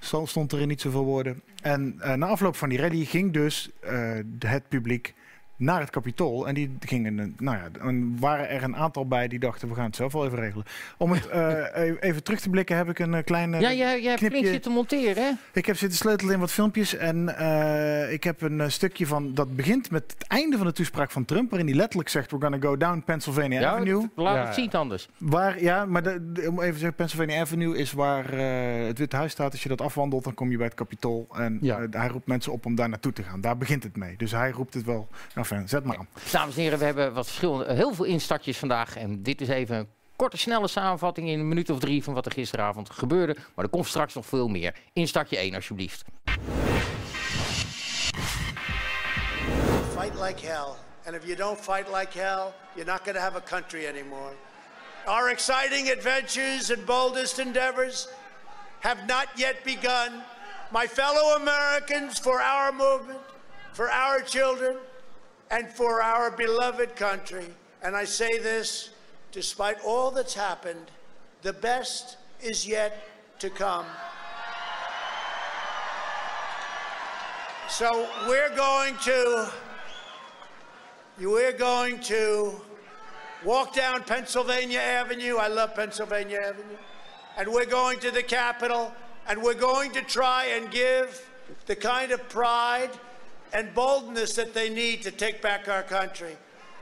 Zo 0.00 0.24
stond 0.26 0.52
er 0.52 0.60
in 0.60 0.68
niet 0.68 0.80
zoveel 0.84 1.04
woorden. 1.04 1.42
En 1.62 1.94
eh, 2.00 2.14
na 2.14 2.26
afloop 2.26 2.56
van 2.56 2.68
die 2.68 2.78
rally 2.78 3.04
ging 3.04 3.32
dus 3.32 3.70
eh, 3.80 4.18
het 4.38 4.68
publiek 4.68 5.14
naar 5.56 5.80
het 5.80 5.90
Capitool. 5.90 6.48
En 6.48 6.54
die 6.54 6.76
gingen, 6.80 7.18
eh, 7.18 7.26
nou 7.38 7.56
ja, 7.56 7.68
en 7.80 8.16
waren 8.20 8.48
er 8.48 8.62
een 8.62 8.76
aantal 8.76 9.06
bij 9.06 9.28
die 9.28 9.38
dachten, 9.38 9.68
we 9.68 9.74
gaan 9.74 9.84
het 9.84 9.96
zelf 9.96 10.12
wel 10.12 10.26
even 10.26 10.38
regelen. 10.38 10.64
Om 10.98 11.12
het 11.12 11.26
eh, 11.28 11.86
e- 11.88 11.96
even 12.00 12.22
terug 12.22 12.40
te 12.40 12.50
blikken 12.50 12.76
heb 12.76 12.88
ik 12.88 12.98
een 12.98 13.14
eh, 13.14 13.24
kleine... 13.24 13.60
ja, 13.60 13.72
jij, 13.72 14.00
jij 14.02 14.10
hebt 14.10 14.24
flink 14.32 14.46
zitten 14.46 14.72
monteren, 14.72 15.22
hè? 15.24 15.30
Ik 15.52 15.66
heb 15.66 15.76
zitten 15.76 15.98
sleutelen 15.98 16.34
in 16.34 16.40
wat 16.40 16.50
filmpjes 16.52 16.94
en 16.96 17.36
eh, 17.38 18.12
ik 18.12 18.24
heb 18.24 18.42
een 18.42 18.60
eh, 18.60 18.68
stukje 18.68 19.06
van, 19.06 19.34
dat 19.34 19.56
begint 19.56 19.90
met 19.90 20.14
het 20.18 20.26
einde 20.28 20.56
van 20.56 20.66
de 20.66 20.72
toespraak 20.72 21.10
van 21.10 21.24
Trump, 21.24 21.50
waarin 21.50 21.68
hij 21.68 21.76
letterlijk 21.78 22.08
zegt, 22.08 22.30
we're 22.30 22.42
gonna 22.44 22.58
go 22.60 22.76
down 22.76 23.02
Pennsylvania 23.06 23.60
Ja, 23.60 23.70
Avenue. 23.72 24.10
laat 24.16 24.34
Ja, 24.34 24.44
het 24.44 24.54
zien 24.54 24.70
anders. 24.72 25.08
Waar, 25.18 25.62
ja, 25.62 25.84
maar 25.84 26.02
de, 26.02 26.32
de- 26.32 26.48
om 26.48 26.60
even 26.60 26.72
te 26.72 26.78
zeggen, 26.78 26.94
Pennsylvania 26.94 27.40
Avenue 27.40 27.76
is 27.78 27.92
waar 27.92 28.32
eh, 28.32 28.86
het 28.86 28.98
Witte 28.98 29.16
Huis 29.16 29.32
staat. 29.32 29.52
Als 29.52 29.62
je 29.62 29.68
dat 29.68 29.80
afwandelt, 29.80 30.24
dan 30.24 30.34
kom 30.34 30.50
je 30.50 30.56
bij 30.56 30.66
het 30.66 30.74
Capitool. 30.74 31.26
En 31.36 31.58
Ja. 31.60 31.78
eh, 31.78 31.84
hij 31.90 32.08
roept 32.08 32.26
mensen 32.26 32.52
op 32.52 32.66
om 32.66 32.74
daar 32.74 32.88
naartoe 32.88 33.12
te 33.12 33.22
gaan. 33.22 33.40
Daar 33.40 33.56
begint 33.56 33.82
het 33.82 33.96
mee. 33.96 34.16
Dus 34.16 34.30
hij 34.30 34.50
roept 34.50 34.74
het 34.74 34.84
wel. 34.84 35.08
Enfin, 35.44 35.68
zet 35.68 35.84
maar 35.84 35.96
aan. 35.96 36.08
Dames 36.30 36.56
en 36.56 36.62
heren, 36.62 36.78
we 36.78 36.84
hebben 36.84 37.12
wat 37.12 37.26
verschillende, 37.26 37.72
heel 37.72 37.94
veel 37.94 38.04
instartjes 38.04 38.58
vandaag. 38.58 38.96
En 38.96 39.22
dit 39.22 39.40
is 39.40 39.48
even 39.48 39.76
een 39.76 39.88
korte, 40.16 40.36
snelle 40.36 40.68
samenvatting 40.68 41.28
in 41.28 41.38
een 41.38 41.48
minuut 41.48 41.70
of 41.70 41.78
drie 41.78 42.04
van 42.04 42.14
wat 42.14 42.26
er 42.26 42.32
gisteravond 42.32 42.90
gebeurde. 42.90 43.36
Maar 43.54 43.64
er 43.64 43.70
komt 43.70 43.86
straks 43.86 44.14
nog 44.14 44.26
veel 44.26 44.48
meer. 44.48 44.74
Instartje 44.92 45.36
1, 45.36 45.54
alsjeblieft. 45.54 46.04
Fight 49.98 50.20
like 50.20 50.46
hell. 50.46 50.74
And 51.06 51.16
if 51.16 51.24
you 51.24 51.36
don't 51.36 51.60
fight 51.60 51.86
like 51.98 52.18
hell, 52.18 52.52
you're 52.74 52.90
not 52.90 53.00
going 53.02 53.16
to 53.16 53.22
have 53.22 53.36
a 53.36 53.42
country 53.42 53.86
anymore. 53.86 54.32
Our 55.06 55.30
exciting 55.30 55.90
adventures 55.90 56.70
and 56.70 56.84
boldest 56.84 57.38
endeavors 57.38 58.08
have 58.78 59.00
not 59.06 59.26
yet 59.34 59.56
begun. 59.64 60.10
My 60.70 60.86
fellow 60.88 61.36
Americans, 61.36 62.18
for 62.18 62.40
our 62.40 62.72
movement, 62.72 63.20
for 63.72 63.90
our 63.90 64.22
children, 64.22 64.76
and 65.54 65.68
for 65.68 66.02
our 66.02 66.32
beloved 66.32 66.96
country. 66.96 67.46
And 67.80 67.94
I 67.94 68.04
say 68.04 68.38
this 68.38 68.90
despite 69.30 69.76
all 69.84 70.10
that's 70.10 70.34
happened, 70.34 70.90
the 71.42 71.52
best 71.52 72.16
is 72.42 72.66
yet 72.66 73.08
to 73.38 73.50
come. 73.50 73.86
So 77.68 78.08
we're 78.28 78.54
going 78.56 78.96
to 79.04 79.52
we're 81.20 81.52
going 81.52 82.00
to 82.00 82.52
walk 83.44 83.74
down 83.74 84.02
Pennsylvania 84.02 84.80
Avenue. 84.80 85.36
I 85.36 85.46
love 85.46 85.76
Pennsylvania 85.76 86.40
Avenue. 86.40 86.76
And 87.36 87.48
we're 87.48 87.66
going 87.66 88.00
to 88.00 88.10
the 88.10 88.24
Capitol 88.24 88.92
and 89.28 89.40
we're 89.40 89.54
going 89.54 89.92
to 89.92 90.02
try 90.02 90.46
and 90.46 90.68
give 90.72 91.24
the 91.66 91.76
kind 91.76 92.10
of 92.10 92.28
pride 92.28 92.90
and 93.54 93.72
boldness 93.72 94.34
that 94.34 94.52
they 94.52 94.68
need 94.68 95.00
to 95.02 95.10
take 95.12 95.40
back 95.40 95.68
our 95.68 95.84
country. 95.84 96.36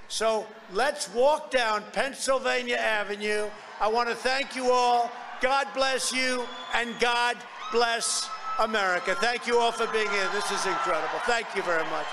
So 0.08 0.46
let's 0.72 1.12
walk 1.14 1.50
down 1.50 1.84
Pennsylvania 1.92 2.76
Avenue. 2.76 3.48
I 3.80 3.88
want 3.88 4.08
to 4.08 4.14
thank 4.14 4.56
you 4.56 4.72
all. 4.72 5.10
God 5.40 5.66
bless 5.74 6.12
you 6.12 6.44
and 6.74 6.98
God 6.98 7.36
bless 7.72 8.28
America. 8.58 9.14
Thank 9.16 9.46
you 9.46 9.58
all 9.58 9.72
for 9.72 9.86
being 9.88 10.10
here. 10.10 10.28
This 10.32 10.50
is 10.50 10.64
incredible. 10.66 11.18
Thank 11.24 11.46
you 11.54 11.62
very 11.62 11.84
much. 11.84 12.06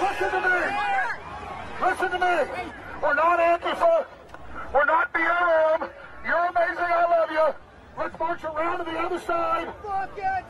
Listen 0.00 0.30
to 0.30 0.48
me. 0.48 0.62
Listen 1.82 2.10
to 2.10 2.18
me. 2.18 2.72
We're 3.02 3.14
not 3.14 3.38
Antifa. 3.38 4.06
We're 4.72 4.84
not 4.84 5.12
BLM. 5.12 5.90
You're 6.24 6.46
amazing. 6.46 6.78
I 6.78 7.06
love 7.10 7.30
you. 7.30 7.71
Let's 7.98 8.18
march 8.18 8.44
around 8.44 8.78
to 8.78 8.84
the 8.84 8.98
other 8.98 9.20
side. 9.20 9.68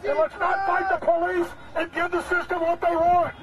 And 0.04 0.18
let's 0.18 0.34
not 0.38 0.66
fight 0.66 0.88
the 0.88 1.04
police 1.04 1.48
and 1.74 1.92
give 1.92 2.10
the 2.10 2.22
system 2.22 2.60
what 2.60 2.80
they 2.80 2.96
want. 2.96 3.34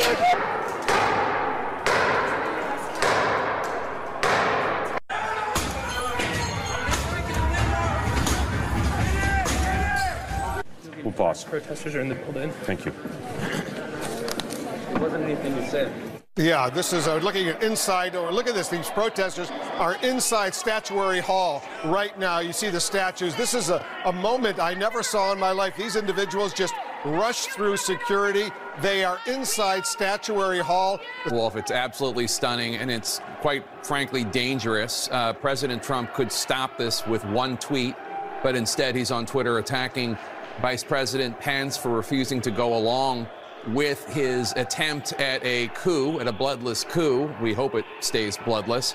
Thank 0.00 0.42
you. 0.42 0.47
We'll 11.02 11.12
pause. 11.12 11.44
Protesters 11.44 11.94
are 11.94 12.00
in 12.00 12.08
the 12.08 12.14
building. 12.16 12.50
Thank 12.62 12.84
you. 12.84 12.92
There 14.92 15.00
wasn't 15.00 15.24
anything 15.24 15.56
you 15.56 15.68
said. 15.68 15.92
Yeah, 16.36 16.70
this 16.70 16.92
is 16.92 17.08
uh, 17.08 17.16
looking 17.16 17.48
at 17.48 17.62
inside. 17.62 18.14
Or 18.14 18.30
look 18.30 18.46
at 18.46 18.54
this. 18.54 18.68
These 18.68 18.90
protesters 18.90 19.50
are 19.76 19.96
inside 20.02 20.54
Statuary 20.54 21.20
Hall 21.20 21.62
right 21.84 22.16
now. 22.18 22.38
You 22.38 22.52
see 22.52 22.68
the 22.68 22.80
statues. 22.80 23.34
This 23.34 23.54
is 23.54 23.70
a, 23.70 23.84
a 24.04 24.12
moment 24.12 24.60
I 24.60 24.74
never 24.74 25.02
saw 25.02 25.32
in 25.32 25.38
my 25.38 25.50
life. 25.50 25.76
These 25.76 25.96
individuals 25.96 26.52
just 26.52 26.74
rush 27.04 27.46
through 27.46 27.76
security. 27.76 28.50
They 28.80 29.04
are 29.04 29.18
inside 29.26 29.86
Statuary 29.86 30.60
Hall. 30.60 31.00
Wolf, 31.30 31.56
it's 31.56 31.72
absolutely 31.72 32.28
stunning, 32.28 32.76
and 32.76 32.90
it's 32.90 33.20
quite 33.40 33.64
frankly 33.82 34.24
dangerous. 34.24 35.08
Uh, 35.10 35.32
President 35.32 35.82
Trump 35.82 36.14
could 36.14 36.30
stop 36.30 36.78
this 36.78 37.06
with 37.06 37.24
one 37.26 37.56
tweet, 37.58 37.96
but 38.42 38.54
instead 38.54 38.94
he's 38.94 39.10
on 39.10 39.26
Twitter 39.26 39.58
attacking 39.58 40.16
Vice 40.60 40.82
President 40.82 41.38
Pence 41.38 41.76
for 41.76 41.90
refusing 41.90 42.40
to 42.40 42.50
go 42.50 42.76
along 42.76 43.28
with 43.68 44.04
his 44.08 44.52
attempt 44.56 45.12
at 45.14 45.44
a 45.44 45.68
coup, 45.68 46.18
at 46.18 46.26
a 46.26 46.32
bloodless 46.32 46.82
coup. 46.82 47.32
We 47.40 47.54
hope 47.54 47.76
it 47.76 47.84
stays 48.00 48.36
bloodless. 48.38 48.94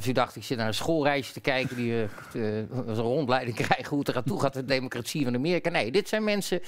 Nou, 0.00 0.10
u- 0.12 0.12
dacht, 0.12 0.36
ik 0.36 0.44
zit 0.44 0.56
naar 0.58 0.66
een 0.66 0.74
schoolreisje 0.74 1.32
te 1.32 1.40
kijken... 1.40 1.76
die 1.76 1.92
eh, 1.92 2.02
eh, 2.58 2.64
een 2.86 2.94
rondleiding 2.94 3.56
krijgen 3.66 3.88
hoe 3.88 3.98
het 3.98 4.08
eraan 4.08 4.22
toe 4.24 4.40
gaat... 4.40 4.52
de 4.52 4.64
democratie 4.64 5.24
van 5.24 5.34
Amerika. 5.34 5.70
Nee, 5.70 5.90
dit 5.92 6.08
zijn 6.08 6.24
mensen 6.24 6.60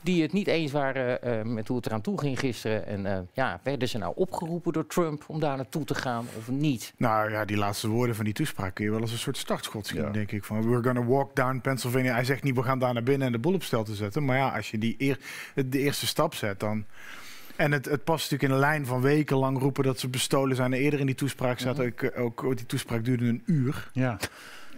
die 0.00 0.22
het 0.22 0.32
niet 0.32 0.46
eens 0.46 0.72
waren 0.72 1.22
eh, 1.22 1.42
met 1.42 1.68
hoe 1.68 1.76
het 1.76 1.86
eraan 1.86 2.00
toe 2.00 2.18
ging 2.20 2.38
gisteren. 2.38 2.86
En 2.86 3.06
eh, 3.06 3.18
ja, 3.32 3.60
werden 3.62 3.88
ze 3.88 3.98
nou 3.98 4.12
opgeroepen 4.16 4.72
door 4.72 4.86
Trump 4.86 5.24
om 5.26 5.40
daar 5.40 5.56
naartoe 5.56 5.84
te 5.84 5.94
gaan 5.94 6.26
of 6.38 6.48
niet? 6.48 6.92
Nou 6.96 7.30
ja, 7.30 7.44
die 7.44 7.56
laatste 7.56 7.88
woorden 7.88 8.16
van 8.16 8.24
die 8.24 8.34
toespraak 8.34 8.74
kun 8.74 8.84
je 8.84 8.90
wel 8.90 9.00
als 9.00 9.12
een 9.12 9.18
soort 9.18 9.36
startschot 9.36 9.86
zien, 9.86 10.12
denk 10.12 10.32
ik. 10.32 10.44
Van, 10.44 10.68
we're 10.68 10.82
gonna 10.82 11.04
walk 11.04 11.34
down 11.36 11.60
Pennsylvania. 11.62 12.12
Hij 12.14 12.24
zegt 12.24 12.42
niet, 12.42 12.54
we 12.54 12.62
gaan 12.62 12.78
daar 12.78 12.94
naar 12.94 13.02
binnen 13.02 13.26
en 13.26 13.32
de 13.32 13.38
boel 13.38 13.54
op 13.54 13.62
stel 13.62 13.84
te 13.84 13.94
zetten. 13.94 14.24
Maar 14.24 14.36
ja, 14.36 14.48
als 14.56 14.70
je 14.70 14.78
die 14.78 14.94
eer, 14.98 15.18
de 15.66 15.78
eerste 15.78 16.06
stap 16.06 16.34
zet, 16.34 16.60
dan... 16.60 16.84
En 17.58 17.72
het, 17.72 17.84
het 17.84 18.04
past 18.04 18.30
natuurlijk 18.30 18.42
in 18.42 18.50
een 18.50 18.70
lijn 18.70 18.86
van 18.86 19.00
wekenlang 19.00 19.58
roepen 19.58 19.84
dat 19.84 19.98
ze 19.98 20.08
bestolen 20.08 20.56
zijn. 20.56 20.72
En 20.72 20.78
eerder 20.78 21.00
in 21.00 21.06
die 21.06 21.14
toespraak 21.14 21.58
zat 21.58 21.80
ook, 21.80 22.02
eh, 22.02 22.22
ook, 22.24 22.44
ook- 22.44 22.56
die 22.56 22.66
toespraak 22.66 23.04
duurde 23.04 23.24
een 23.24 23.42
uur. 23.46 23.90
Ja. 23.92 24.18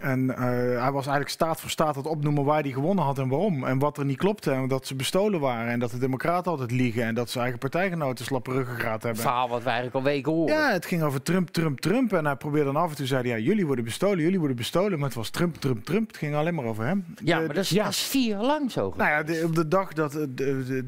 En 0.01 0.29
eh, 0.35 0.39
hij 0.81 0.91
was 0.91 0.93
eigenlijk 1.05 1.29
staat 1.29 1.59
voor 1.61 1.69
staat 1.69 1.95
het 1.95 2.05
opnoemen 2.05 2.43
waar 2.43 2.61
hij 2.61 2.71
gewonnen 2.71 3.03
had 3.05 3.17
en 3.19 3.27
waarom. 3.27 3.63
En 3.63 3.79
wat 3.79 3.97
er 3.97 4.05
niet 4.05 4.17
klopte. 4.17 4.51
En 4.51 4.67
dat 4.67 4.87
ze 4.87 4.95
bestolen 4.95 5.39
waren. 5.39 5.71
En 5.71 5.79
dat 5.79 5.91
de 5.91 5.97
democraten 5.97 6.51
altijd 6.51 6.71
liegen. 6.71 7.03
En 7.03 7.15
dat 7.15 7.29
ze 7.29 7.39
eigen 7.39 7.59
partijgenoten 7.59 8.25
slappe 8.25 8.51
ruggengraat 8.51 9.03
hebben. 9.03 9.21
verhaal 9.21 9.49
wat 9.49 9.59
we 9.63 9.65
eigenlijk 9.65 9.95
al 9.95 10.03
weken 10.03 10.31
horen. 10.31 10.55
Ja, 10.55 10.71
het 10.71 10.85
ging 10.85 11.01
over 11.03 11.21
Trump, 11.23 11.49
Trump, 11.49 11.79
Trump. 11.79 12.13
En 12.13 12.25
hij 12.25 12.35
probeerde 12.35 12.71
dan 12.71 12.81
af 12.81 12.89
en 12.89 12.95
toe 12.95 13.05
zei 13.05 13.29
hij, 13.29 13.39
ja, 13.39 13.45
jullie 13.45 13.65
worden 13.65 13.85
bestolen, 13.85 14.19
jullie 14.19 14.37
worden 14.39 14.57
bestolen. 14.57 14.97
Maar 14.99 15.07
het 15.07 15.17
was 15.17 15.29
Trump, 15.29 15.55
Trump, 15.55 15.85
Trump. 15.85 16.07
Het 16.07 16.17
ging 16.17 16.35
alleen 16.35 16.55
maar 16.55 16.65
over 16.65 16.85
hem. 16.85 17.05
Ja, 17.23 17.39
De- 17.39 17.45
maar 17.45 17.55
dat 17.55 17.63
is, 17.63 17.69
dat 17.69 17.87
is 17.87 18.01
vier 18.03 18.27
jaar 18.29 18.43
lang 18.43 18.71
zo. 18.71 18.93
nou 18.97 19.09
ja, 19.09 19.23
de- 19.23 19.43
op 19.45 19.55
de 19.55 19.67
dag 19.67 19.93
dat 19.93 20.11
de, 20.11 20.33
de, 20.33 20.63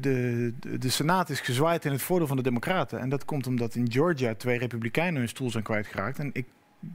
de, 0.60 0.78
de 0.78 0.88
Senaat 0.90 1.28
is 1.30 1.40
gezwaaid 1.40 1.84
in 1.84 1.92
het 1.92 2.02
voordeel 2.02 2.26
van 2.26 2.36
de 2.36 2.42
Democraten. 2.42 2.98
En 3.00 3.08
dat 3.08 3.24
komt 3.24 3.46
omdat 3.46 3.74
in 3.74 3.92
Georgia 3.92 4.34
twee 4.34 4.58
Republikeinen 4.58 5.18
hun 5.18 5.28
stoel 5.28 5.50
zijn 5.50 5.62
kwijtgeraakt. 5.64 6.18
En 6.18 6.30
ik 6.32 6.46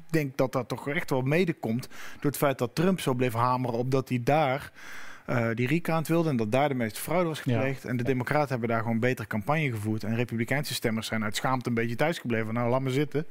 denk 0.10 0.38
dat 0.38 0.52
dat 0.52 0.68
toch 0.68 0.88
echt 0.88 1.10
wel 1.10 1.22
mede 1.22 1.54
komt 1.54 1.88
door 1.88 2.32
het 2.32 2.38
feit 2.38 2.58
dat 2.58 2.76
Trump 2.76 3.00
zo 3.00 3.14
bleef 3.14 3.34
hameren 3.34 3.78
op 3.78 3.92
dat 3.92 4.10
hij 4.10 4.22
daar 4.24 4.72
eh, 5.30 5.48
die 5.54 5.68
recount 5.68 6.08
wilde 6.08 6.30
en 6.30 6.38
dat 6.38 6.52
daar 6.52 6.70
de 6.70 6.76
meeste 6.76 7.02
fraude 7.02 7.28
was 7.28 7.40
gepleegd. 7.40 7.86
En 7.86 7.98
de 7.98 8.04
Democraten 8.04 8.50
hebben 8.50 8.70
daar 8.70 8.82
gewoon 8.82 9.00
betere 9.00 9.28
campagne 9.28 9.72
gevoerd. 9.72 10.04
En 10.04 10.16
Republikeinse 10.16 10.74
stemmers 10.74 11.08
zijn 11.08 11.24
uit 11.24 11.36
schaamte 11.36 11.70
een 11.70 11.76
beetje 11.76 11.96
thuisgebleven. 11.96 12.54
Nou, 12.54 12.70
laat 12.70 12.82
maar 12.82 12.92
zitten. 12.92 13.26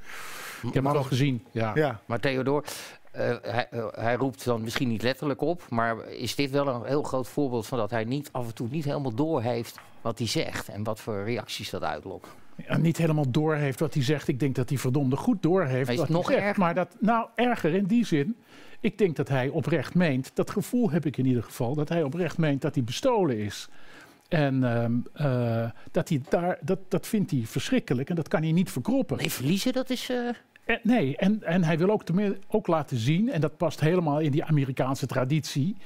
Ik 0.63 0.75
heb 0.75 0.85
het 0.85 0.97
al 0.97 1.03
gezien. 1.03 1.45
Ja. 1.51 1.73
Ja. 1.75 2.01
Maar 2.07 2.21
Theodor, 2.21 2.65
eh, 3.11 3.37
hij, 3.43 3.69
eh, 3.71 3.87
hij 3.91 4.15
roept 4.15 4.45
dan 4.45 4.63
misschien 4.63 4.89
niet 4.89 5.03
letterlijk 5.03 5.41
op, 5.41 5.63
maar 5.69 6.09
is 6.09 6.35
dit 6.35 6.51
wel 6.51 6.69
een 6.69 6.85
heel 6.85 7.03
groot 7.03 7.29
voorbeeld 7.29 7.67
van 7.67 7.79
dat 7.79 7.91
hij 7.91 8.05
niet 8.05 8.29
af 8.33 8.47
en 8.47 8.55
toe 8.55 8.69
niet 8.71 8.85
helemaal 8.85 9.15
door 9.15 9.43
heeft 9.43 9.79
wat 10.01 10.19
hij 10.19 10.27
zegt 10.27 10.69
en 10.69 10.83
wat 10.83 11.01
voor 11.01 11.25
reacties 11.25 11.71
dat 11.71 11.83
uitlokt? 11.83 12.29
Ja, 12.67 12.77
niet 12.77 12.97
helemaal 12.97 13.31
door 13.31 13.55
heeft 13.55 13.81
wat 13.81 13.95
hij 13.95 14.03
zegt. 14.03 14.29
Ik 14.29 14.41
denk 14.41 14.55
dat 14.55 14.69
hij 14.69 14.79
verdomde 14.79 15.17
goed 15.17 15.43
door 15.43 15.65
heeft 15.65 15.89
wat 15.89 15.99
het 15.99 16.07
hij 16.07 16.17
nog 16.17 16.31
zegt. 16.31 16.57
Maar 16.57 16.75
dat, 16.75 16.97
nou, 17.01 17.29
erger 17.35 17.75
in 17.75 17.85
die 17.85 18.07
zin. 18.07 18.37
Ik 18.81 18.99
denk 18.99 19.17
dat 19.17 19.29
hij 19.29 19.49
oprecht 19.49 19.95
meent, 19.95 20.31
dat 20.35 20.51
gevoel 20.51 20.91
heb 20.91 21.07
ik 21.07 21.17
in 21.17 21.27
ieder 21.27 21.43
geval, 21.43 21.75
dat 21.75 21.89
hij 21.89 22.03
oprecht 22.03 22.39
meent 22.39 22.61
dat 22.63 22.75
hij 22.75 22.85
bestolen 22.85 23.39
is. 23.39 23.69
En 24.29 24.65
ehm, 24.65 24.93
eh, 25.13 25.71
dat, 25.91 26.09
hij 26.09 26.21
daar, 26.29 26.59
dat, 26.61 26.79
dat 26.89 27.07
vindt 27.07 27.31
hij 27.31 27.43
verschrikkelijk 27.47 28.09
en 28.09 28.15
dat 28.17 28.29
kan 28.29 28.43
hij 28.43 28.53
niet 28.53 28.71
verkroppen. 28.71 29.17
Nee, 29.17 29.31
verliezen, 29.31 29.73
dat 29.73 29.91
is... 29.91 30.11
eh, 30.11 30.29
En, 30.65 30.81
nee, 30.83 31.17
en, 31.17 31.43
en 31.43 31.65
hij 31.65 31.79
wil 31.79 31.91
ook, 31.91 32.05
tenmin- 32.05 32.43
ook 32.49 32.67
laten 32.67 32.97
zien, 32.97 33.31
en 33.33 33.41
dat 33.41 33.57
past 33.57 33.81
helemaal 33.81 34.19
in 34.21 34.31
die 34.31 34.45
Amerikaanse 34.45 35.07
traditie, 35.07 35.77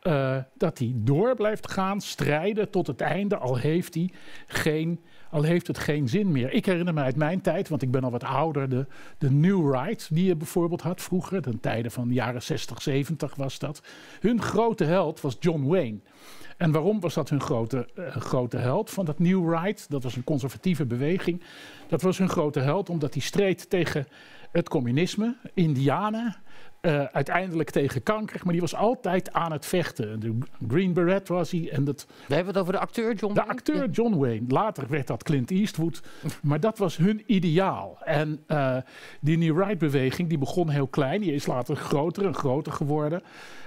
eh, 0.00 0.36
dat 0.56 0.78
hij 0.78 0.92
door 0.94 1.34
blijft 1.34 1.70
gaan, 1.70 2.00
strijden 2.00 2.70
tot 2.70 2.86
het 2.86 3.00
einde, 3.00 3.36
al 3.36 3.56
heeft, 3.56 3.94
hij 3.94 4.10
geen, 4.46 5.00
al 5.30 5.42
heeft 5.42 5.66
het 5.66 5.78
geen 5.78 6.08
zin 6.08 6.32
meer. 6.32 6.52
Ik 6.52 6.66
herinner 6.66 6.94
me 6.94 7.00
uit 7.00 7.16
mijn 7.16 7.40
tijd, 7.40 7.68
want 7.68 7.82
ik 7.82 7.90
ben 7.90 8.04
al 8.04 8.10
wat 8.10 8.24
ouder, 8.24 8.68
de, 8.68 8.86
de 9.18 9.30
New 9.30 9.74
Right, 9.74 10.08
die 10.12 10.24
je 10.24 10.36
bijvoorbeeld 10.36 10.80
had 10.80 11.02
vroeger, 11.02 11.42
de 11.42 11.60
tijden 11.60 11.90
van 11.90 12.08
de 12.08 12.14
jaren 12.14 12.42
60, 12.42 12.82
70 12.82 13.34
was 13.34 13.58
dat. 13.58 13.82
Hun 14.20 14.42
grote 14.42 14.84
held 14.84 15.20
was 15.20 15.36
John 15.40 15.66
Wayne. 15.66 15.98
En 16.56 16.72
waarom 16.72 17.00
was 17.00 17.14
dat 17.14 17.28
hun 17.30 17.40
grote, 17.40 17.88
eh, 17.94 18.16
grote 18.16 18.56
held 18.56 18.90
van 18.90 19.04
dat 19.04 19.18
New 19.18 19.54
Right? 19.54 19.90
Dat 19.90 20.02
was 20.02 20.16
een 20.16 20.24
conservatieve 20.24 20.86
beweging. 20.86 21.42
Dat 21.88 22.02
was 22.02 22.18
hun 22.18 22.28
grote 22.28 22.60
held 22.60 22.88
omdat 22.88 23.14
hij 23.14 23.22
streed 23.22 23.70
tegen 23.70 24.06
het 24.52 24.68
communisme, 24.68 25.36
Indianen. 25.54 26.36
Eh, 26.80 27.04
uiteindelijk 27.04 27.70
tegen 27.70 28.02
kanker, 28.02 28.40
maar 28.42 28.52
die 28.52 28.60
was 28.60 28.74
altijd 28.74 29.32
aan 29.32 29.52
het 29.52 29.66
vechten. 29.66 30.20
De 30.20 30.38
Green 30.68 30.92
Beret 30.92 31.28
was 31.28 31.50
hij. 31.50 31.70
En 31.72 31.84
dat, 31.84 32.06
we 32.26 32.34
hebben 32.34 32.52
het 32.52 32.62
over 32.62 32.72
de 32.72 32.78
acteur 32.78 33.14
John 33.14 33.34
de 33.34 33.40
Wayne. 33.40 33.52
acteur 33.52 33.90
John 33.90 34.18
Wayne. 34.18 34.44
Later 34.48 34.88
werd 34.88 35.06
dat 35.06 35.22
Clint 35.22 35.50
Eastwood. 35.50 36.02
Maar 36.42 36.60
dat 36.60 36.78
was 36.78 36.96
hun 36.96 37.22
ideaal. 37.26 37.98
En 38.04 38.42
eh, 38.46 38.76
die 39.20 39.38
New 39.38 39.62
Right-beweging 39.62 40.28
die 40.28 40.38
begon 40.38 40.68
heel 40.68 40.86
klein. 40.86 41.20
Die 41.20 41.32
is 41.32 41.46
later 41.46 41.76
groter 41.76 42.26
en 42.26 42.34
groter 42.34 42.72
geworden. 42.72 43.22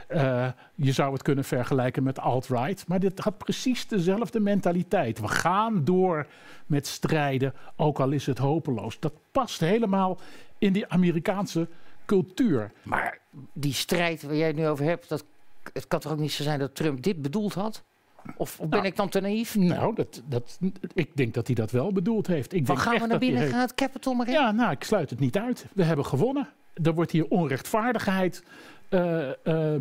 Eh, 0.07 0.47
je 0.75 0.91
zou 0.91 1.13
het 1.13 1.21
kunnen 1.21 1.43
vergelijken 1.43 2.03
met 2.03 2.19
alt-right. 2.19 2.87
Maar 2.87 2.99
dit 2.99 3.19
had 3.19 3.37
precies 3.37 3.87
dezelfde 3.87 4.39
mentaliteit. 4.39 5.19
We 5.19 5.27
gaan 5.27 5.83
door 5.83 6.27
met 6.65 6.87
strijden, 6.87 7.53
ook 7.75 7.99
al 7.99 8.11
is 8.11 8.25
het 8.25 8.37
hopeloos. 8.37 8.99
Dat 8.99 9.13
past 9.31 9.59
helemaal 9.59 10.19
in 10.57 10.73
die 10.73 10.87
Amerikaanse 10.87 11.67
cultuur. 12.05 12.71
Maar 12.83 13.19
die 13.53 13.73
strijd 13.73 14.23
waar 14.23 14.35
jij 14.35 14.47
het 14.47 14.55
nu 14.55 14.67
over 14.67 14.85
hebt, 14.85 15.09
dat, 15.09 15.25
het 15.73 15.87
kan 15.87 15.99
toch 15.99 16.11
ook 16.11 16.19
niet 16.19 16.31
zo 16.31 16.43
zijn 16.43 16.59
dat 16.59 16.75
Trump 16.75 17.03
dit 17.03 17.21
bedoeld 17.21 17.53
had? 17.53 17.83
Of, 18.25 18.35
of 18.37 18.57
ben 18.57 18.69
Nou, 18.69 18.85
ik 18.85 18.95
dan 18.95 19.09
te 19.09 19.19
naïef? 19.19 19.55
Nou, 19.55 19.95
dat, 19.95 20.21
dat, 20.25 20.59
ik 20.93 21.09
denk 21.15 21.33
dat 21.33 21.45
hij 21.47 21.55
dat 21.55 21.71
wel 21.71 21.91
bedoeld 21.91 22.27
heeft. 22.27 22.53
Ik 22.53 22.65
Van 22.65 22.75
denk 22.75 22.87
gaan 22.87 23.01
we 23.01 23.07
naar 23.07 23.19
binnen, 23.19 23.39
heeft- 23.39 23.51
gaan 23.51 23.61
het 23.61 23.75
Capitol 23.75 24.13
maar 24.13 24.27
in? 24.27 24.33
Ja, 24.33 24.51
nou, 24.51 24.71
ik 24.71 24.83
sluit 24.83 25.09
het 25.09 25.19
niet 25.19 25.37
uit. 25.37 25.65
We 25.73 25.83
hebben 25.83 26.05
gewonnen. 26.05 26.49
Er 26.83 26.93
wordt 26.93 27.11
hier 27.11 27.27
onrechtvaardigheid 27.27 28.43
eh, 28.89 29.29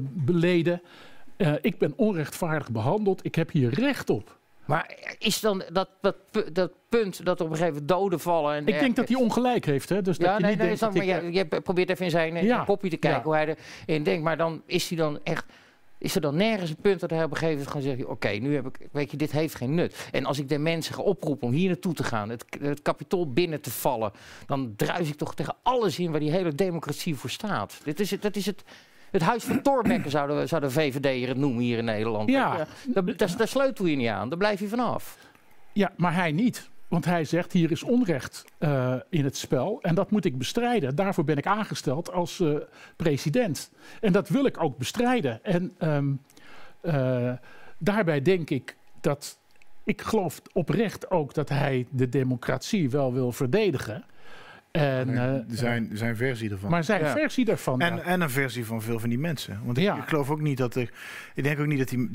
beleden. 0.01 0.83
Eh, 1.37 1.53
ik 1.61 1.79
ben 1.79 1.93
onrechtvaardig 1.97 2.71
behandeld. 2.71 3.25
Ik 3.25 3.35
heb 3.35 3.51
hier 3.51 3.75
recht 3.75 4.11
op. 4.11 4.39
Maar 4.65 4.97
is 5.19 5.41
dan 5.41 5.63
dat, 5.73 5.89
dat, 6.01 6.17
dat 6.53 6.73
punt 6.89 7.25
dat 7.25 7.41
op 7.41 7.51
een 7.51 7.57
gegeven 7.57 7.73
moment 7.73 7.89
doden 7.89 8.21
vallen... 8.21 8.55
En 8.55 8.67
Ik 8.67 8.79
denk 8.79 8.97
dat 8.97 9.09
hij 9.09 9.17
ongelijk 9.17 9.65
heeft. 9.65 9.89
Hè? 9.89 10.03
Dus 10.03 10.19
dat 10.19 10.27
Ja, 10.27 10.35
je 10.35 10.41
nee, 10.41 10.51
niet 10.51 10.59
nee, 10.59 10.67
denkt 10.67 10.83
snap, 10.83 10.95
dat 10.95 11.07
maar 11.07 11.17
ik, 11.25 11.33
je, 11.35 11.39
je 11.53 11.61
probeert 11.61 11.91
even 11.91 12.05
in 12.05 12.11
zijn 12.11 12.37
eh, 12.37 12.43
Ja, 12.43 12.65
kopje 12.65 12.91
te 12.91 12.97
kijken 12.97 13.21
ja. 13.21 13.25
hoe 13.25 13.35
hij 13.35 13.57
erin 13.87 14.03
denkt. 14.03 14.23
Maar 14.23 14.37
dan 14.37 14.63
is 14.67 14.89
hij 14.89 14.99
dan 14.99 15.19
echt... 15.23 15.45
Is 15.99 16.15
er 16.15 16.21
dan 16.21 16.37
nergens 16.37 16.71
een 16.71 16.77
punt 16.77 17.01
dat 17.01 17.11
hij 17.11 17.25
op 17.25 17.31
een 17.31 17.37
gegeven 17.37 17.65
moment 17.65 17.77
gewoon 17.77 17.97
zegt... 17.97 18.09
oké, 18.09 18.29
nu 18.29 18.55
heb 18.55 18.67
ik... 18.67 18.89
Weet 18.93 19.11
je, 19.11 19.17
dit 19.17 19.33
heeft 19.33 19.55
geen 19.55 19.75
nut. 19.75 20.09
En 20.11 20.25
als 20.25 20.39
ik 20.39 20.49
de 20.49 20.59
mensen 20.59 20.95
ga 20.95 21.03
oproepen 21.03 21.49
om 21.49 21.55
hier 21.55 21.69
naartoe 21.69 21.95
te 21.95 22.05
gaan... 22.05 22.29
het, 22.29 22.45
het 22.61 22.83
kapitool 22.83 23.33
binnen 23.33 23.61
te 23.61 23.71
vallen... 23.71 24.13
dan 24.47 24.73
druis 24.77 25.09
ik 25.09 25.17
toch 25.17 25.35
tegen 25.35 25.57
alles 25.63 25.99
in 25.99 26.11
waar 26.11 26.21
die 26.21 26.31
hele 26.31 26.55
democratie 26.55 27.15
voor 27.15 27.31
staat. 27.31 27.81
Dit 27.85 28.01
is 28.01 28.11
het, 28.11 28.23
dat 28.23 28.37
is 28.37 28.47
het... 28.47 28.65
Het 29.13 29.23
huis 29.23 29.45
van 29.45 29.63
Thorbecke 29.63 30.11
zouden, 30.11 30.49
zou 30.49 30.61
de 30.61 30.71
VVD 30.71 31.29
het 31.29 31.37
noemen 31.37 31.63
hier 31.63 31.79
in 31.79 31.85
Nederland. 31.85 32.31
Ja. 32.31 32.67
daar, 32.87 33.17
daar, 33.17 33.37
daar 33.37 33.49
sleutel 33.49 33.87
je 33.87 33.97
niet 33.97 34.09
aan. 34.09 34.29
Daar 34.29 34.39
blijf 34.39 34.61
je 34.61 34.69
vanaf. 34.69 35.19
Ja, 35.73 35.93
maar 35.97 36.15
hij 36.15 36.33
niet. 36.33 36.71
Want 36.89 37.05
hij 37.05 37.25
zegt, 37.25 37.53
hier 37.53 37.71
is 37.71 37.83
onrecht 37.83 38.45
eh, 38.59 38.95
in 39.09 39.25
het 39.25 39.37
spel. 39.37 39.79
En 39.83 39.95
dat 39.95 40.11
moet 40.11 40.25
ik 40.25 40.39
bestrijden. 40.39 40.97
Daarvoor 40.97 41.25
ben 41.25 41.37
ik 41.37 41.47
aangesteld 41.47 42.13
als 42.13 42.41
eh, 42.41 42.55
president. 42.97 43.71
En 44.01 44.13
dat 44.13 44.29
wil 44.29 44.45
ik 44.45 44.63
ook 44.63 44.79
bestrijden. 44.79 45.45
En 45.45 45.75
ehm, 45.79 46.13
eh, 46.81 47.33
daarbij 47.79 48.23
denk 48.23 48.51
ik 48.51 48.77
dat 49.01 49.39
ik 49.85 50.01
geloof 50.01 50.43
oprecht 50.53 51.11
ook 51.11 51.35
dat 51.35 51.49
hij 51.49 51.87
de 51.91 52.09
democratie 52.09 52.91
wel 52.91 53.13
wil 53.13 53.33
verdedigen. 53.33 54.05
En, 54.73 55.17
eh, 55.19 55.41
zijn, 55.49 55.91
zijn 55.93 56.17
versie 56.17 56.51
ervan. 56.51 56.71
maar 56.71 56.85
zijn 56.85 57.01
Ja. 57.01 57.13
versie 57.13 57.45
daarvan. 57.45 57.81
En, 57.81 57.95
ja. 57.97 58.03
en 58.03 58.21
een 58.21 58.31
versie 58.31 58.65
van 58.67 58.83
veel 58.83 58.99
van 58.99 59.09
die 59.09 59.19
mensen. 59.19 59.61
Want 59.65 59.79
ik, 59.79 59.85
Ja. 59.85 59.97
ik 59.97 60.09
geloof 60.09 60.31
ook 60.31 60.41
niet 60.41 60.57
dat 60.59 60.75
er. 60.75 60.91
Ik 61.35 61.43
denk 61.45 61.61
ook 61.61 61.67
niet 61.67 61.79
dat 61.79 61.89
die. 61.89 62.11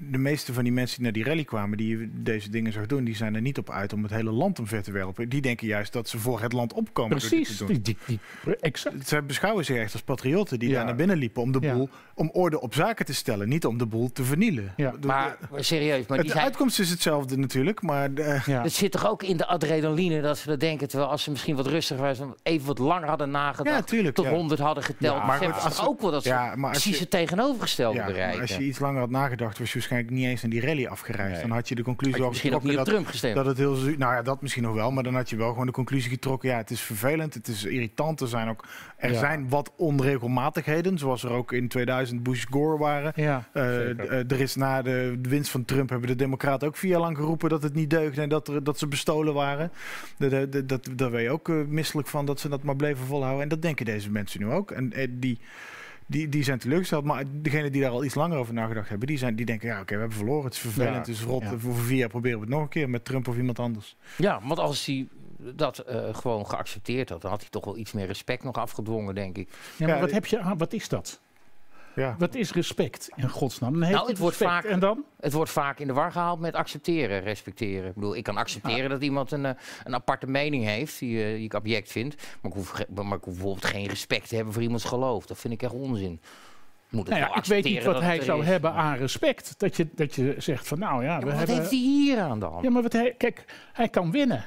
De, 0.00 0.06
de- 0.06 0.10
de 0.10 0.18
meeste 0.18 0.52
van 0.52 0.64
die 0.64 0.72
mensen 0.72 0.94
die 0.96 1.04
naar 1.04 1.12
die 1.12 1.24
rally 1.24 1.44
kwamen, 1.44 1.76
die 1.76 2.10
deze 2.12 2.50
dingen 2.50 2.72
zag 2.72 2.86
doen, 2.86 3.04
die 3.04 3.16
zijn 3.16 3.34
er 3.34 3.40
niet 3.40 3.58
op 3.58 3.70
uit 3.70 3.92
om 3.92 4.02
het 4.02 4.12
hele 4.12 4.30
land 4.30 4.58
omver 4.58 4.82
te 4.82 4.92
werpen. 4.92 5.28
Die 5.28 5.40
denken 5.40 5.66
juist 5.66 5.92
dat 5.92 6.08
ze 6.08 6.18
voor 6.18 6.40
het 6.40 6.52
land 6.52 6.72
opkomen. 6.72 7.10
door 7.10 7.20
dit 7.20 7.28
Precies, 7.28 7.56
te 7.56 7.64
doen. 7.64 7.80
die, 7.82 7.96
die, 8.06 8.18
exact. 8.60 9.08
Zij 9.08 9.24
beschouwen 9.24 9.64
zich 9.64 9.76
echt 9.76 9.92
als 9.92 10.02
patriotten 10.02 10.58
die 10.58 10.68
Ja. 10.68 10.74
daar 10.74 10.84
naar 10.84 10.94
binnen 10.94 11.16
liepen 11.16 11.42
om 11.42 11.52
de 11.52 11.58
Ja. 11.60 11.74
boel, 11.74 11.88
om 12.14 12.30
orde 12.32 12.60
op 12.60 12.74
zaken 12.74 13.04
te 13.06 13.14
stellen, 13.14 13.48
niet 13.48 13.66
om 13.66 13.78
de 13.78 13.86
boel 13.86 14.12
te 14.12 14.24
vernielen. 14.24 14.72
Ja. 14.76 14.90
De- 15.00 15.06
Maar 15.06 15.36
maar 15.50 15.64
serieus, 15.64 16.06
maar 16.06 16.16
de 16.16 16.22
die 16.22 16.32
zijn, 16.32 16.44
uitkomst 16.44 16.78
is 16.78 16.90
hetzelfde 16.90 17.36
natuurlijk, 17.38 17.82
maar 17.82 18.14
de- 18.14 18.40
Ja. 18.46 18.62
het 18.62 18.72
zit 18.72 18.90
toch 18.92 19.08
ook 19.08 19.22
in 19.22 19.36
de 19.36 19.46
adrenaline 19.46 20.20
dat 20.20 20.38
ze 20.38 20.46
dat 20.48 20.60
denken. 20.60 20.88
Terwijl 20.88 21.10
als 21.10 21.22
ze 21.22 21.30
misschien 21.30 21.56
wat 21.56 21.66
rustiger 21.66 22.02
waren, 22.02 22.34
even 22.42 22.66
wat 22.66 22.78
langer 22.78 23.08
hadden 23.08 23.30
nagedacht. 23.30 23.76
Ja, 23.76 23.82
tuurlijk, 23.82 24.14
Tot 24.14 24.24
ja. 24.24 24.30
100 24.30 24.60
hadden 24.60 24.84
geteld. 24.84 25.16
Ja, 25.18 25.26
maar 25.26 25.38
goed, 25.38 25.62
als 25.64 25.76
ze- 25.76 25.86
ook 25.86 26.00
wel 26.00 26.10
dat 26.10 26.22
ze 26.22 26.52
precies 26.60 26.94
je- 26.94 27.00
het 27.00 27.10
tegenovergestelde 27.10 28.02
bereiken. 28.04 28.40
als 28.40 28.56
je 28.56 28.64
iets 28.64 28.78
langer 28.78 29.00
had 29.00 29.10
nagedacht, 29.10 29.58
was 29.58 29.72
je 29.72 29.80
waarschijnlijk 29.90 30.10
niet 30.20 30.26
eens 30.30 30.42
naar 30.42 30.50
die 30.50 30.60
rally 30.60 30.86
afgereisd. 30.86 31.32
Nee. 31.32 31.40
Dan 31.40 31.50
had 31.50 31.68
je 31.68 31.74
de 31.74 31.80
Had 31.80 31.90
conclusie 31.90 32.16
je 32.18 32.24
al 32.24 32.30
misschien 32.30 32.54
ook 32.54 32.62
niet 32.62 32.72
op 32.72 32.78
getrokken 32.78 33.04
Trump 33.04 33.10
gestemd. 33.20 33.34
dat 33.34 33.46
het 33.46 33.58
heel 33.58 33.74
zu- 33.74 33.96
Nou 33.96 34.14
ja, 34.14 34.22
dat 34.22 34.42
misschien 34.42 34.62
nog 34.62 34.74
wel, 34.74 34.90
maar 34.90 35.02
dan 35.02 35.14
had 35.14 35.30
je 35.30 35.36
wel 35.36 35.48
gewoon 35.50 35.66
de 35.66 35.72
conclusie 35.72 36.10
getrokken. 36.10 36.48
Ja, 36.48 36.56
het 36.56 36.70
is 36.70 36.80
vervelend, 36.80 37.34
het 37.34 37.48
is 37.48 37.64
irritant. 37.64 38.20
Er 38.20 38.28
zijn 38.28 38.48
ook 38.48 38.64
er 38.96 39.12
Ja. 39.12 39.18
zijn 39.18 39.48
wat 39.48 39.72
onregelmatigheden, 39.76 40.98
zoals 40.98 41.22
er 41.24 41.30
ook 41.30 41.52
in 41.52 41.68
2000 41.68 42.22
Bush-Gore 42.22 42.78
waren. 42.78 43.12
Ja, 43.14 43.48
Eh, 43.52 43.90
eh, 43.90 44.30
er 44.30 44.40
is 44.40 44.54
na 44.56 44.82
de 44.82 45.18
winst 45.22 45.50
van 45.50 45.64
Trump 45.64 45.88
hebben 45.90 46.08
de 46.08 46.16
Democraten 46.16 46.68
ook 46.68 46.76
vier 46.76 46.90
jaar 46.90 47.00
lang 47.00 47.16
geroepen 47.16 47.48
dat 47.48 47.62
het 47.62 47.74
niet 47.74 47.90
deugde 47.90 48.22
en 48.22 48.28
dat, 48.28 48.48
er, 48.48 48.64
dat 48.64 48.78
ze 48.78 48.86
bestolen 48.86 49.34
waren. 49.34 49.70
De- 50.18 50.64
dat, 50.66 50.88
daar 50.96 51.10
ben 51.10 51.22
je 51.22 51.30
ook 51.30 51.48
eh, 51.48 51.54
misselijk 51.68 52.08
van 52.08 52.24
dat 52.26 52.40
ze 52.40 52.48
dat 52.48 52.62
maar 52.62 52.76
bleven 52.76 53.06
volhouden. 53.06 53.42
En 53.42 53.48
dat 53.48 53.62
denken 53.62 53.84
deze 53.84 54.10
mensen 54.10 54.40
nu 54.40 54.50
ook. 54.50 54.70
En 54.70 54.92
die, 55.10 55.38
die, 56.10 56.28
die 56.28 56.42
zijn 56.42 56.58
teleurgesteld. 56.58 57.04
Maar 57.04 57.24
degenen 57.32 57.72
die 57.72 57.80
daar 57.82 57.90
al 57.90 58.04
iets 58.04 58.14
langer 58.14 58.38
over 58.38 58.54
nagedacht 58.54 58.88
hebben, 58.88 59.06
die, 59.08 59.18
zijn, 59.18 59.36
die 59.36 59.46
denken: 59.46 59.68
ja, 59.68 59.80
oké, 59.80 59.94
we 59.94 60.00
hebben 60.00 60.16
verloren. 60.18 60.44
Het 60.44 60.52
is 60.54 60.58
vervelend, 60.58 60.92
Ja, 60.92 60.98
het 60.98 61.08
is 61.08 61.22
rot. 61.22 61.42
ja. 61.42 61.58
Voor 61.58 61.74
vier 61.74 61.96
jaar 61.98 62.08
proberen 62.08 62.38
we 62.38 62.44
het 62.44 62.54
nog 62.54 62.62
een 62.62 62.68
keer 62.68 62.90
met 62.90 63.04
Trump 63.04 63.28
of 63.28 63.36
iemand 63.36 63.58
anders. 63.58 63.96
Ja, 64.16 64.40
want 64.44 64.58
als 64.58 64.86
hij 64.86 65.08
dat 65.54 65.78
eh, 65.78 66.14
gewoon 66.14 66.46
geaccepteerd 66.46 67.08
had, 67.08 67.20
dan 67.22 67.30
had 67.30 67.40
hij 67.40 67.50
toch 67.50 67.64
wel 67.64 67.76
iets 67.76 67.92
meer 67.92 68.06
respect 68.06 68.44
nog 68.44 68.54
afgedwongen, 68.56 69.14
denk 69.14 69.36
ik. 69.38 69.48
Ja, 69.76 69.86
maar 69.86 69.94
Ja, 69.94 70.00
wat, 70.00 70.10
heb 70.10 70.26
je 70.26 70.38
aan, 70.38 70.58
wat 70.58 70.72
is 70.72 70.88
dat? 70.88 71.20
Ja. 71.94 72.14
Wat 72.18 72.34
is 72.34 72.52
respect 72.52 73.10
in 73.16 73.28
godsnaam? 73.28 73.80
Dan 73.80 73.90
Nou, 73.90 74.08
het 74.08 74.18
wordt 74.18 74.36
vaak- 74.36 74.64
En 74.64 74.78
dan? 74.80 75.04
Het 75.20 75.32
wordt 75.32 75.50
vaak 75.50 75.78
in 75.78 75.86
de 75.86 75.92
war 75.92 76.12
gehaald 76.12 76.40
met 76.40 76.54
accepteren, 76.54 77.20
respecteren. 77.22 77.88
Ik 77.88 77.94
bedoel, 77.94 78.16
ik 78.16 78.24
kan 78.24 78.36
accepteren 78.36 78.90
dat 78.90 79.02
iemand 79.02 79.30
een, 79.32 79.46
eh, 79.46 79.52
een 79.84 79.94
aparte 79.94 80.26
mening 80.26 80.64
heeft 80.64 80.98
die, 80.98 81.24
eh, 81.24 81.34
die 81.34 81.44
ik 81.44 81.54
object 81.54 81.90
vind. 81.92 82.14
Maar 82.40 82.50
ik, 82.50 82.56
hoef, 82.56 82.72
maar 82.94 83.04
ik 83.16 83.24
hoef 83.24 83.34
bijvoorbeeld 83.34 83.64
geen 83.64 83.86
respect 83.86 84.28
te 84.28 84.34
hebben 84.34 84.52
voor 84.54 84.62
iemands 84.62 84.84
geloof. 84.84 85.26
Dat 85.26 85.38
vind 85.38 85.54
ik 85.54 85.62
echt 85.62 85.72
onzin. 85.72 86.20
Moet 86.88 87.08
het 87.08 87.18
Nou 87.18 87.20
ja, 87.30 87.36
ik 87.36 87.44
weet 87.44 87.64
niet 87.64 87.76
accepteren 87.76 87.92
wat 87.92 88.02
hij 88.02 88.20
zou 88.24 88.40
is. 88.40 88.46
hebben 88.46 88.72
aan 88.72 88.96
respect. 88.96 89.54
Dat 89.58 89.76
je, 89.76 89.86
dat 89.94 90.14
je 90.14 90.34
zegt 90.38 90.66
van 90.68 90.78
nou 90.78 91.04
ja, 91.04 91.12
Ja, 91.12 91.18
we 91.18 91.24
wat 91.24 91.34
hebben... 91.36 91.56
heeft 91.56 91.70
hij 91.70 91.78
hier 91.78 92.18
aan 92.20 92.38
dan? 92.40 92.58
Ja, 92.62 92.70
maar 92.70 92.82
wat 92.82 92.92
hij, 92.92 93.14
kijk, 93.18 93.44
hij 93.72 93.88
kan 93.88 94.10
winnen. 94.10 94.44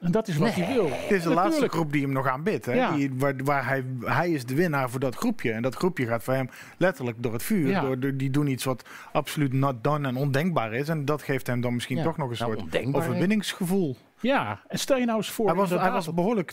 En 0.00 0.10
dat 0.12 0.28
is 0.28 0.36
wat 0.36 0.54
hij 0.54 0.74
wil. 0.74 0.84
Dit 0.88 1.10
is 1.10 1.22
de 1.22 1.28
laatste 1.28 1.42
Natuurlijk. 1.44 1.72
groep 1.72 1.92
die 1.92 2.02
hem 2.02 2.12
nog 2.12 2.28
aanbidt. 2.28 2.66
Hè? 2.66 2.72
Ja. 2.72 2.96
Die, 2.96 3.10
waar 3.14 3.34
waar 3.44 3.66
hij, 3.66 3.84
hij 4.04 4.30
is 4.30 4.44
de 4.46 4.54
winnaar 4.54 4.90
voor 4.90 5.00
dat 5.00 5.14
groepje. 5.14 5.52
En 5.52 5.62
dat 5.62 5.74
groepje 5.74 6.06
gaat 6.06 6.22
voor 6.22 6.34
hem 6.34 6.48
letterlijk 6.76 7.22
door 7.22 7.32
het 7.32 7.42
vuur. 7.42 7.68
Ja. 7.68 7.80
Door, 7.80 7.98
door- 8.00 8.16
die 8.16 8.30
doen 8.30 8.46
iets 8.46 8.64
wat 8.64 8.84
absoluut 9.12 9.52
not 9.52 9.84
done 9.84 10.08
en 10.08 10.16
ondenkbaar 10.16 10.74
is. 10.74 10.88
En 10.88 11.04
dat 11.04 11.22
geeft 11.22 11.46
hem 11.46 11.60
dan 11.60 11.74
misschien 11.74 11.96
Ja. 11.96 12.02
toch 12.02 12.16
nog 12.16 12.30
een 12.30 12.36
Nou, 12.38 12.58
soort 12.70 12.94
overwinningsgevoel. 12.94 13.96
Ja, 14.20 14.60
en 14.68 14.78
stel 14.78 14.96
je 14.98 15.04
nou 15.04 15.16
eens 15.16 15.30
voor... 15.30 15.46
Hij 15.46 15.54
was, 15.54 15.70
hij 15.70 15.90
was 15.90 16.14
behoorlijk 16.14 16.52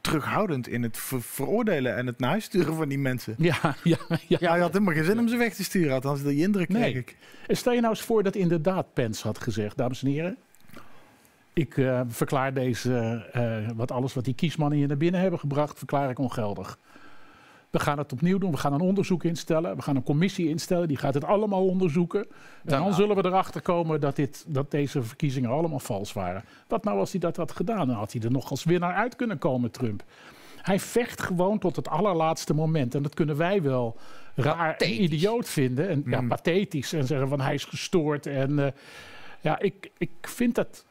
terughoudend 0.00 0.68
in 0.68 0.82
het 0.82 0.96
ver- 0.98 1.22
veroordelen 1.22 1.96
en 1.96 2.06
het 2.06 2.18
naar 2.18 2.30
huis 2.30 2.44
sturen 2.44 2.74
van 2.74 2.88
die 2.88 2.98
mensen. 2.98 3.34
Ja, 3.38 3.56
ja, 3.82 3.96
ja. 4.08 4.16
Ja, 4.40 4.50
hij 4.50 4.60
had 4.60 4.72
helemaal 4.72 4.94
geen 4.94 5.04
zin 5.04 5.18
om 5.18 5.28
ze 5.28 5.36
weg 5.36 5.54
te 5.54 5.64
sturen. 5.64 5.92
Althans, 5.94 6.22
die 6.22 6.42
indruk 6.42 6.68
kreeg 6.68 6.80
Nee. 6.82 6.94
ik. 6.94 7.16
En 7.46 7.56
stel 7.56 7.72
je 7.72 7.80
nou 7.80 7.92
eens 7.92 8.02
voor 8.02 8.22
dat 8.22 8.34
inderdaad 8.34 8.86
Pence 8.92 9.26
had 9.26 9.38
gezegd, 9.38 9.76
dames 9.76 10.02
en 10.02 10.08
heren. 10.10 10.36
Ik 11.54 11.76
eh, 11.76 12.00
verklaar 12.06 12.54
deze, 12.54 13.26
eh, 13.32 13.68
wat 13.76 13.90
alles 13.92 14.14
wat 14.14 14.24
die 14.24 14.34
kiesmannen 14.34 14.78
hier 14.78 14.88
naar 14.88 14.96
binnen 14.96 15.20
hebben 15.20 15.38
gebracht, 15.40 15.78
verklaar 15.78 16.10
ik 16.10 16.18
ongeldig. 16.18 16.78
We 17.70 17.80
gaan 17.80 17.98
het 17.98 18.12
opnieuw 18.12 18.38
doen. 18.38 18.50
We 18.50 18.56
gaan 18.56 18.72
een 18.72 18.80
onderzoek 18.80 19.24
instellen. 19.24 19.76
We 19.76 19.82
gaan 19.82 19.96
een 19.96 20.02
commissie 20.02 20.48
instellen. 20.48 20.88
Die 20.88 20.96
gaat 20.96 21.14
het 21.14 21.24
allemaal 21.24 21.66
onderzoeken. 21.66 22.20
En 22.64 22.78
dan 22.78 22.94
zullen 22.94 23.16
we 23.16 23.24
erachter 23.24 23.62
komen 23.62 24.00
dat, 24.00 24.16
dit, 24.16 24.44
dat 24.48 24.70
deze 24.70 25.02
verkiezingen 25.02 25.50
allemaal 25.50 25.78
vals 25.78 26.12
waren. 26.12 26.44
Wat 26.68 26.84
nou 26.84 26.98
als 26.98 27.10
hij 27.10 27.20
dat 27.20 27.36
had 27.36 27.52
gedaan? 27.52 27.86
Dan 27.86 27.96
had 27.96 28.12
hij 28.12 28.22
er 28.22 28.30
nog 28.30 28.50
als 28.50 28.64
winnaar 28.64 28.94
uit 28.94 29.16
kunnen 29.16 29.38
komen, 29.38 29.70
Trump. 29.70 30.04
Hij 30.56 30.80
vecht 30.80 31.22
gewoon 31.22 31.58
tot 31.58 31.76
het 31.76 31.88
allerlaatste 31.88 32.54
moment. 32.54 32.94
En 32.94 33.02
dat 33.02 33.14
kunnen 33.14 33.36
wij 33.36 33.62
wel 33.62 33.96
raar 34.34 34.76
en 34.76 35.02
idioot 35.02 35.48
vinden. 35.48 35.88
En 35.88 36.02
ja, 36.06 36.20
Mm. 36.20 36.28
pathetisch. 36.28 36.92
En 36.92 37.06
zeggen 37.06 37.28
van 37.28 37.40
hij 37.40 37.54
is 37.54 37.64
gestoord. 37.64 38.26
En 38.26 38.58
eh, 38.58 38.72
ja, 39.40 39.58
ik, 39.58 39.90
ik 39.98 40.10
vind 40.20 40.54
dat 40.54 40.84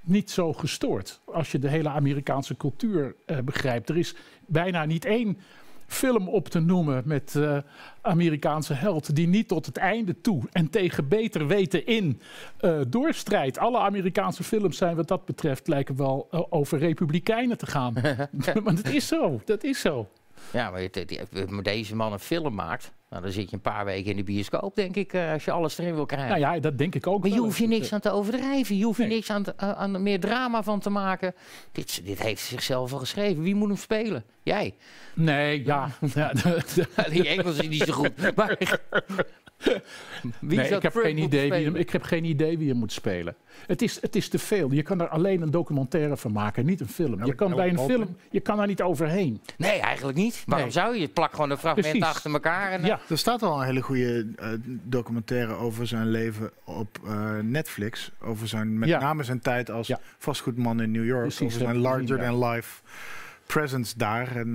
niet 0.00 0.30
zo 0.30 0.52
gestoord. 0.52 1.20
Als 1.24 1.52
je 1.52 1.58
de 1.58 1.68
hele 1.68 1.88
Amerikaanse 1.88 2.56
cultuur 2.56 3.14
eh, 3.26 3.38
begrijpt. 3.38 3.88
Er 3.88 3.96
is 3.98 4.14
bijna 4.46 4.84
niet 4.84 5.04
één 5.04 5.38
film 5.86 6.28
op 6.28 6.48
te 6.48 6.60
noemen 6.60 7.02
met 7.06 7.34
eh, 7.36 7.58
Amerikaanse 8.00 8.74
held 8.74 9.14
die 9.16 9.26
niet 9.28 9.48
tot 9.48 9.66
het 9.66 9.76
einde 9.76 10.20
toe 10.20 10.42
en 10.52 10.70
tegen 10.70 11.08
beter 11.08 11.46
weten 11.46 11.86
in 11.86 12.20
eh 12.56 12.80
doorstrijdt. 12.88 13.58
Alle 13.58 13.78
Amerikaanse 13.78 14.42
films 14.42 14.76
zijn 14.76 14.96
wat 14.96 15.08
dat 15.08 15.24
betreft 15.24 15.68
lijken 15.68 15.96
wel 15.96 16.28
over 16.50 16.78
republikeinen 16.78 17.58
te 17.58 17.66
gaan. 17.66 17.92
maar 18.64 18.74
dat 18.74 18.88
is 18.88 19.06
zo, 19.06 19.40
dat 19.44 19.64
is 19.64 19.80
zo. 19.80 20.08
Ja, 20.52 20.70
maar, 20.70 20.80
het- 20.80 20.94
het- 21.30 21.50
maar 21.50 21.62
deze 21.62 21.96
man 21.96 22.12
een 22.12 22.18
film 22.18 22.54
maakt, 22.54 22.92
nou, 23.10 23.22
dan 23.22 23.32
zit 23.32 23.50
je 23.50 23.56
een 23.56 23.62
paar 23.62 23.84
weken 23.84 24.10
in 24.10 24.16
de 24.16 24.22
bioscoop, 24.22 24.74
denk 24.74 24.96
ik, 24.96 25.12
eh, 25.12 25.32
als 25.32 25.44
je 25.44 25.50
alles 25.50 25.78
erin 25.78 25.94
wil 25.94 26.06
krijgen. 26.06 26.28
Nou 26.40 26.54
ja, 26.54 26.60
dat 26.60 26.78
denk 26.78 26.94
ik 26.94 27.06
ook 27.06 27.20
Maar 27.22 27.30
je 27.30 27.38
hoeft 27.38 27.58
je 27.58 27.66
niks 27.66 27.92
aan 27.92 28.00
te 28.00 28.10
overdrijven. 28.10 28.76
Je 28.76 28.84
hoeft 28.84 28.98
je 28.98 29.04
Nee. 29.04 29.14
niks 29.14 29.30
aan, 29.30 29.42
te- 29.42 29.54
eh, 29.56 29.70
aan 29.72 30.02
meer 30.02 30.20
drama 30.20 30.62
van 30.62 30.80
te 30.80 30.90
maken. 30.90 31.34
Dit, 31.72 32.00
dit 32.04 32.22
heeft 32.22 32.42
zichzelf 32.42 32.92
al 32.92 32.98
geschreven. 32.98 33.42
Wie 33.42 33.54
moet 33.54 33.68
hem 33.68 33.76
spelen? 33.76 34.24
Jij. 34.42 34.74
Nee, 35.14 35.64
ja. 35.64 35.90
ja 36.14 36.32
Die 37.10 37.28
Engels 37.28 37.58
is 37.58 37.68
niet 37.68 37.82
zo 37.82 37.92
goed. 37.92 38.36
Maar, 38.36 38.58
wie 40.40 40.58
nee, 40.58 40.68
ik 40.68 40.82
heb, 40.82 40.94
geen 40.96 41.18
idee 41.18 41.50
wie 41.50 41.64
hem, 41.64 41.76
ik 41.76 41.90
heb 41.90 42.02
geen 42.02 42.24
idee 42.24 42.58
wie 42.58 42.66
je 42.66 42.74
moet 42.74 42.92
spelen. 42.92 43.34
Het 43.66 43.82
is, 43.82 44.00
het 44.00 44.16
is 44.16 44.28
te 44.28 44.38
veel. 44.38 44.72
Je 44.72 44.82
kan 44.82 45.00
er 45.00 45.08
alleen 45.08 45.42
een 45.42 45.50
documentaire 45.50 46.16
van 46.16 46.32
maken, 46.32 46.66
niet 46.66 46.80
een 46.80 46.88
film. 46.88 47.24
Je 47.24 47.34
kan 47.34 47.54
bij 47.54 47.68
een 47.68 47.78
film, 47.78 48.16
je 48.30 48.40
kan 48.40 48.56
daar 48.56 48.66
niet 48.66 48.82
overheen. 48.82 49.40
Nee, 49.56 49.80
eigenlijk 49.80 50.18
niet. 50.18 50.42
Waarom 50.46 50.66
Nee. 50.66 50.74
zou 50.76 50.94
je? 50.94 51.02
Het 51.02 51.12
plak 51.14 51.30
gewoon 51.30 51.50
een 51.50 51.58
fragment 51.58 51.88
Precies. 51.88 52.08
achter 52.08 52.32
elkaar. 52.32 52.70
En, 52.72 52.80
eh, 52.80 52.86
Ja, 52.86 53.00
Er 53.08 53.18
staat 53.18 53.42
al 53.42 53.60
een 53.60 53.66
hele 53.66 53.80
goede 53.80 54.26
eh, 54.36 54.48
documentaire 54.64 55.52
over 55.54 55.86
zijn 55.86 56.06
leven 56.10 56.50
op 56.64 56.98
eh, 57.06 57.38
Netflix. 57.42 58.10
Over 58.22 58.48
zijn, 58.48 58.78
met 58.78 58.88
Ja. 58.88 59.00
name 59.00 59.22
zijn 59.22 59.40
tijd 59.40 59.70
als 59.70 59.86
Ja. 59.86 60.00
vastgoedman 60.18 60.80
in 60.82 60.90
New 60.90 61.04
York. 61.06 61.22
Precies, 61.22 61.40
over 61.40 61.52
zijn 61.58 61.66
heb 61.68 61.76
ik 61.76 61.82
gezien, 61.84 61.98
larger-than-life 62.08 62.80
presence 63.52 63.98
daar. 63.98 64.36
En 64.36 64.52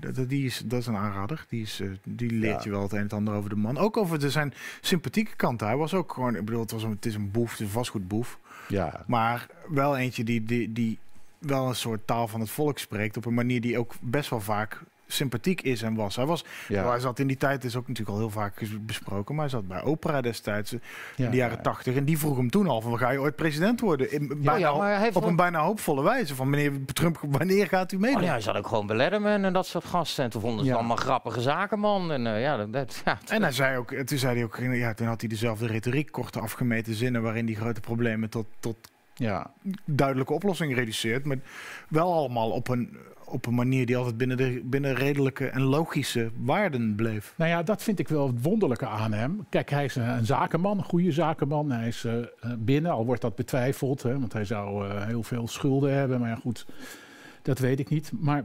dat, 0.00 0.28
die 0.28 0.44
is, 0.46 0.62
dat 0.64 0.80
is 0.80 0.86
een 0.86 0.96
aanrader. 0.96 1.44
Die, 1.48 1.62
is, 1.62 1.80
eh, 1.80 1.88
die 2.04 2.30
leert 2.30 2.56
Ja. 2.58 2.60
je 2.64 2.70
wel 2.70 2.82
het 2.82 2.92
een 2.92 2.98
en 2.98 3.04
het 3.04 3.12
ander 3.12 3.34
over 3.34 3.50
de 3.50 3.56
man. 3.56 3.78
Ook 3.78 3.96
over 3.96 4.18
de, 4.18 4.30
zijn 4.30 4.54
sympathieke 4.80 5.36
kant. 5.36 5.60
Hij 5.60 5.76
was 5.76 5.94
ook 5.94 6.12
gewoon, 6.12 6.36
ik 6.36 6.44
bedoel, 6.44 6.60
het, 6.60 6.70
was 6.70 6.82
een, 6.82 6.90
het 6.90 7.06
is 7.06 7.14
een 7.14 7.30
boef, 7.30 7.50
het 7.50 7.60
is 7.60 7.66
een 7.66 7.72
vastgoedboef. 7.72 8.38
ja. 8.68 9.04
Maar 9.06 9.46
wel 9.68 9.96
eentje 9.96 10.24
die, 10.24 10.42
die, 10.44 10.72
die 10.72 10.98
wel 11.38 11.68
een 11.68 11.74
soort 11.74 12.06
taal 12.06 12.28
van 12.28 12.40
het 12.40 12.50
volk 12.50 12.78
spreekt. 12.78 13.16
Op 13.16 13.24
een 13.24 13.34
manier 13.34 13.60
die 13.60 13.78
ook 13.78 13.94
best 14.00 14.30
wel 14.30 14.40
vaak 14.40 14.80
sympathiek 15.06 15.60
is 15.62 15.82
en 15.82 15.94
was. 15.94 16.16
Hij 16.16 16.26
was 16.26 16.44
Ja. 16.68 16.88
hij 16.88 17.00
zat 17.00 17.18
in 17.18 17.26
die 17.26 17.36
tijd, 17.36 17.64
is 17.64 17.76
ook 17.76 17.88
natuurlijk 17.88 18.16
al 18.16 18.22
heel 18.22 18.30
vaak 18.30 18.62
besproken, 18.80 19.34
maar 19.34 19.44
hij 19.44 19.52
zat 19.52 19.68
bij 19.68 19.82
Oprah 19.82 20.22
destijds 20.22 20.72
eh, 20.72 20.80
Ja, 21.16 21.24
in 21.24 21.30
de 21.30 21.36
jaren 21.36 21.56
ja. 21.56 21.62
tachtig. 21.62 21.96
En 21.96 22.04
die 22.04 22.18
vroeg 22.18 22.36
hem 22.36 22.50
toen 22.50 22.66
al 22.66 22.80
van, 22.80 22.98
ga 22.98 23.10
je 23.10 23.20
ooit 23.20 23.36
president 23.36 23.80
worden? 23.80 24.12
In, 24.12 24.28
bijna, 24.28 24.56
ja, 24.56 24.76
maar 24.76 24.92
hij 24.92 25.00
heeft 25.00 25.16
op 25.16 25.24
een 25.24 25.36
bijna 25.36 25.60
hoopvolle 25.60 26.02
wijze. 26.02 26.34
Van, 26.34 26.50
meneer 26.50 26.72
Trump, 26.92 27.18
wanneer 27.20 27.66
gaat 27.66 27.92
u 27.92 27.98
meedoen? 27.98 28.20
Oh 28.20 28.24
ja, 28.26 28.30
hij 28.30 28.40
zat 28.40 28.56
ook 28.56 28.66
gewoon 28.66 28.86
bij 28.86 28.96
Letterman 28.96 29.44
en 29.44 29.52
dat 29.52 29.66
soort 29.66 29.84
gasten. 29.84 30.24
En 30.24 30.30
toen 30.30 30.40
vonden 30.40 30.66
ze 30.66 30.74
allemaal 30.74 30.96
grappige 30.96 31.40
zaken, 31.40 31.78
man. 31.78 32.12
En 32.12 32.26
eh, 32.26 32.40
ja, 32.40 32.66
dat, 32.66 33.02
En 33.26 33.42
hij 33.42 33.52
zei 33.52 33.76
ook, 33.78 33.92
toen 33.92 34.18
zei 34.18 34.34
hij 34.34 34.44
ook, 34.44 34.58
ja, 34.58 34.94
toen 34.94 35.06
had 35.06 35.20
hij 35.20 35.28
dezelfde 35.28 35.66
retoriek, 35.66 36.10
korte 36.12 36.40
afgemeten 36.40 36.94
zinnen, 36.94 37.22
waarin 37.22 37.46
die 37.46 37.56
grote 37.56 37.80
problemen 37.80 38.30
tot, 38.30 38.46
tot 38.60 38.76
ja. 39.14 39.50
duidelijke 39.84 40.32
oplossing 40.32 40.74
reduceert. 40.74 41.24
Maar 41.24 41.38
wel 41.88 42.12
allemaal 42.12 42.50
op 42.50 42.68
een, 42.68 42.96
op 43.36 43.46
een 43.46 43.54
manier 43.54 43.86
die 43.86 43.96
altijd 43.96 44.16
binnen, 44.16 44.36
de, 44.36 44.62
binnen 44.64 44.94
redelijke 44.94 45.46
en 45.46 45.62
logische 45.62 46.30
waarden 46.36 46.94
bleef. 46.94 47.34
Nou 47.36 47.50
ja, 47.50 47.62
dat 47.62 47.82
vind 47.82 47.98
ik 47.98 48.08
wel 48.08 48.26
het 48.26 48.42
wonderlijke 48.42 48.86
aan 48.86 49.12
hem. 49.12 49.46
Kijk, 49.48 49.70
hij 49.70 49.84
is 49.84 49.96
een, 49.96 50.08
een 50.08 50.26
zakenman, 50.26 50.78
een 50.78 50.84
goede 50.84 51.12
zakenman. 51.12 51.70
Hij 51.70 51.88
is 51.88 52.04
eh, 52.04 52.18
eh, 52.18 52.26
binnen, 52.58 52.90
al 52.90 53.06
wordt 53.06 53.20
dat 53.20 53.34
betwijfeld. 53.34 54.02
Hè, 54.02 54.18
want 54.18 54.32
hij 54.32 54.44
zou 54.44 54.88
eh, 54.88 55.04
heel 55.06 55.22
veel 55.22 55.48
schulden 55.48 55.92
hebben. 55.92 56.20
Maar 56.20 56.28
ja, 56.28 56.36
goed, 56.36 56.66
dat 57.42 57.58
weet 57.58 57.78
ik 57.78 57.88
niet. 57.88 58.12
Maar 58.20 58.44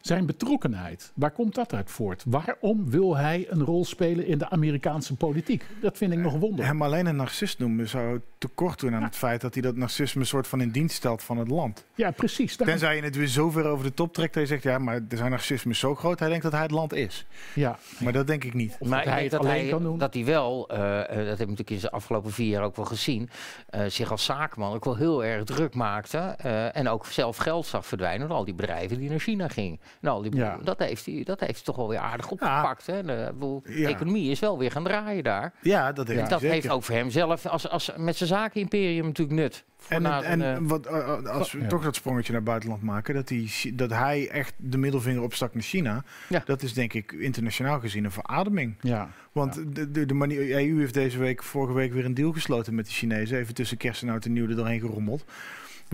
zijn 0.00 0.26
betrokkenheid, 0.26 1.12
waar 1.14 1.30
komt 1.30 1.54
dat 1.54 1.74
uit 1.74 1.90
voort? 1.90 2.24
Waarom 2.26 2.90
wil 2.90 3.16
hij 3.16 3.46
een 3.48 3.62
rol 3.62 3.84
spelen 3.84 4.26
in 4.26 4.38
de 4.38 4.50
Amerikaanse 4.50 5.14
politiek? 5.14 5.66
Dat 5.80 5.96
vind 5.96 6.12
ik 6.12 6.18
nog 6.18 6.38
wonder. 6.38 6.64
Hem 6.64 6.82
alleen 6.82 7.06
een 7.06 7.16
narcist 7.16 7.58
noemen 7.58 7.88
zou 7.88 8.20
tekort 8.48 8.80
doen 8.80 8.94
aan 8.94 9.02
het 9.02 9.16
feit 9.16 9.40
dat 9.40 9.54
hij 9.54 9.62
dat 9.62 9.76
narcisme 9.76 10.24
soort 10.24 10.46
van 10.46 10.60
in 10.60 10.70
dienst 10.70 10.96
stelt 10.96 11.22
van 11.22 11.38
het 11.38 11.48
land. 11.48 11.84
Ja, 11.94 12.10
precies. 12.10 12.56
Daar- 12.56 12.68
Tenzij 12.68 12.96
je 12.96 13.02
het 13.02 13.16
weer 13.16 13.26
zo 13.26 13.50
ver 13.50 13.66
over 13.66 13.84
de 13.84 13.94
top 13.94 14.12
trekt 14.14 14.34
dat 14.34 14.42
je 14.42 14.48
zegt, 14.48 14.62
ja, 14.62 14.78
maar 14.78 15.00
zijn 15.08 15.30
narcisme 15.30 15.70
is 15.70 15.78
zo 15.78 15.94
groot, 15.94 16.18
hij 16.18 16.28
denkt 16.28 16.42
dat 16.42 16.52
hij 16.52 16.62
het 16.62 16.70
land 16.70 16.92
is. 16.92 17.26
Ja, 17.54 17.78
Maar 17.98 18.12
dat 18.12 18.26
denk 18.26 18.44
ik 18.44 18.54
niet. 18.54 18.76
Of 18.78 18.88
maar 18.88 19.04
dat 19.04 19.12
hij 19.12 19.28
dat 19.28 19.40
alleen 19.40 19.60
hij, 19.60 19.68
kan 19.68 19.82
doen. 19.82 19.98
dat 19.98 20.14
hij 20.14 20.24
wel, 20.24 20.68
eh, 20.68 21.00
eh, 21.00 21.06
dat 21.08 21.16
heb 21.16 21.40
ik 21.40 21.48
natuurlijk 21.48 21.70
in 21.70 21.78
de 21.80 21.90
afgelopen 21.90 22.30
vier 22.32 22.48
jaar 22.48 22.62
ook 22.62 22.76
wel 22.76 22.84
gezien, 22.84 23.30
eh, 23.68 23.84
zich 23.88 24.10
als 24.10 24.24
zakenman 24.24 24.74
ook 24.74 24.84
wel 24.84 24.96
heel 24.96 25.24
erg 25.24 25.44
druk 25.44 25.74
maakte. 25.74 26.18
eh, 26.18 26.76
en 26.76 26.88
ook 26.88 27.06
zelf 27.06 27.36
geld 27.36 27.66
zag 27.66 27.86
verdwijnen 27.86 28.28
door 28.28 28.36
al 28.36 28.44
die 28.44 28.54
bedrijven 28.54 28.98
die 28.98 29.10
naar 29.10 29.18
China 29.18 29.48
gingen. 29.48 29.80
Nou, 30.00 30.22
die, 30.22 30.36
Ja. 30.36 30.58
dat, 30.62 30.78
heeft 30.78 31.06
hij, 31.06 31.22
dat 31.24 31.40
heeft 31.40 31.54
hij 31.54 31.62
toch 31.64 31.76
wel 31.76 31.88
weer 31.88 31.98
aardig 31.98 32.30
opgepakt. 32.30 32.86
Hè? 32.86 33.02
De, 33.02 33.32
Ja. 33.64 33.88
economie 33.88 34.30
is 34.30 34.40
wel 34.40 34.58
weer 34.58 34.70
gaan 34.70 34.84
draaien 34.84 35.24
daar. 35.24 35.52
Ja, 35.62 35.92
dat 35.92 36.06
heeft 36.06 36.18
En 36.20 36.24
hij 36.24 36.28
dat 36.32 36.40
zeker. 36.40 36.54
heeft 36.54 36.68
ook 36.70 36.82
voor 36.82 36.94
hem 36.94 37.10
zelf, 37.10 37.46
als, 37.46 37.68
als, 37.68 37.90
met 37.96 38.16
zijn 38.16 38.28
zakenimperium 38.38 39.06
natuurlijk 39.06 39.38
nut. 39.38 39.64
En, 39.88 40.06
en 40.06 40.40
een, 40.40 40.56
eh, 40.56 40.68
wat, 40.68 40.86
uh, 40.86 40.92
uh, 40.92 41.30
als 41.30 41.52
we 41.52 41.60
Ja. 41.60 41.66
toch 41.66 41.82
dat 41.84 41.94
sprongetje 41.94 42.32
naar 42.32 42.42
buitenland 42.42 42.82
maken, 42.82 43.14
dat, 43.14 43.28
die, 43.28 43.74
dat 43.74 43.90
hij 43.90 44.28
echt 44.28 44.54
de 44.56 44.78
middelvinger 44.78 45.22
opstak 45.22 45.54
naar 45.54 45.62
China, 45.62 46.04
Ja. 46.28 46.42
dat 46.46 46.62
is 46.62 46.72
denk 46.72 46.92
ik 46.92 47.12
internationaal 47.12 47.80
gezien 47.80 48.04
een 48.04 48.10
verademing. 48.10 48.74
ja. 48.80 49.10
Want 49.32 49.74
de, 49.76 49.90
de, 49.90 50.06
de 50.06 50.14
manier, 50.14 50.40
EU 50.68 50.78
heeft 50.78 50.94
deze 50.94 51.18
week, 51.18 51.42
vorige 51.42 51.74
week 51.74 51.92
weer 51.92 52.04
een 52.04 52.14
deal 52.14 52.32
gesloten 52.32 52.74
met 52.74 52.86
de 52.86 52.92
Chinezen, 52.92 53.38
even 53.38 53.54
tussen 53.54 53.76
kerst 53.76 54.02
en 54.02 54.08
oud 54.08 54.24
en 54.24 54.32
nieuw 54.32 54.48
er 54.48 54.56
doorheen 54.56 54.80
gerommeld. 54.80 55.24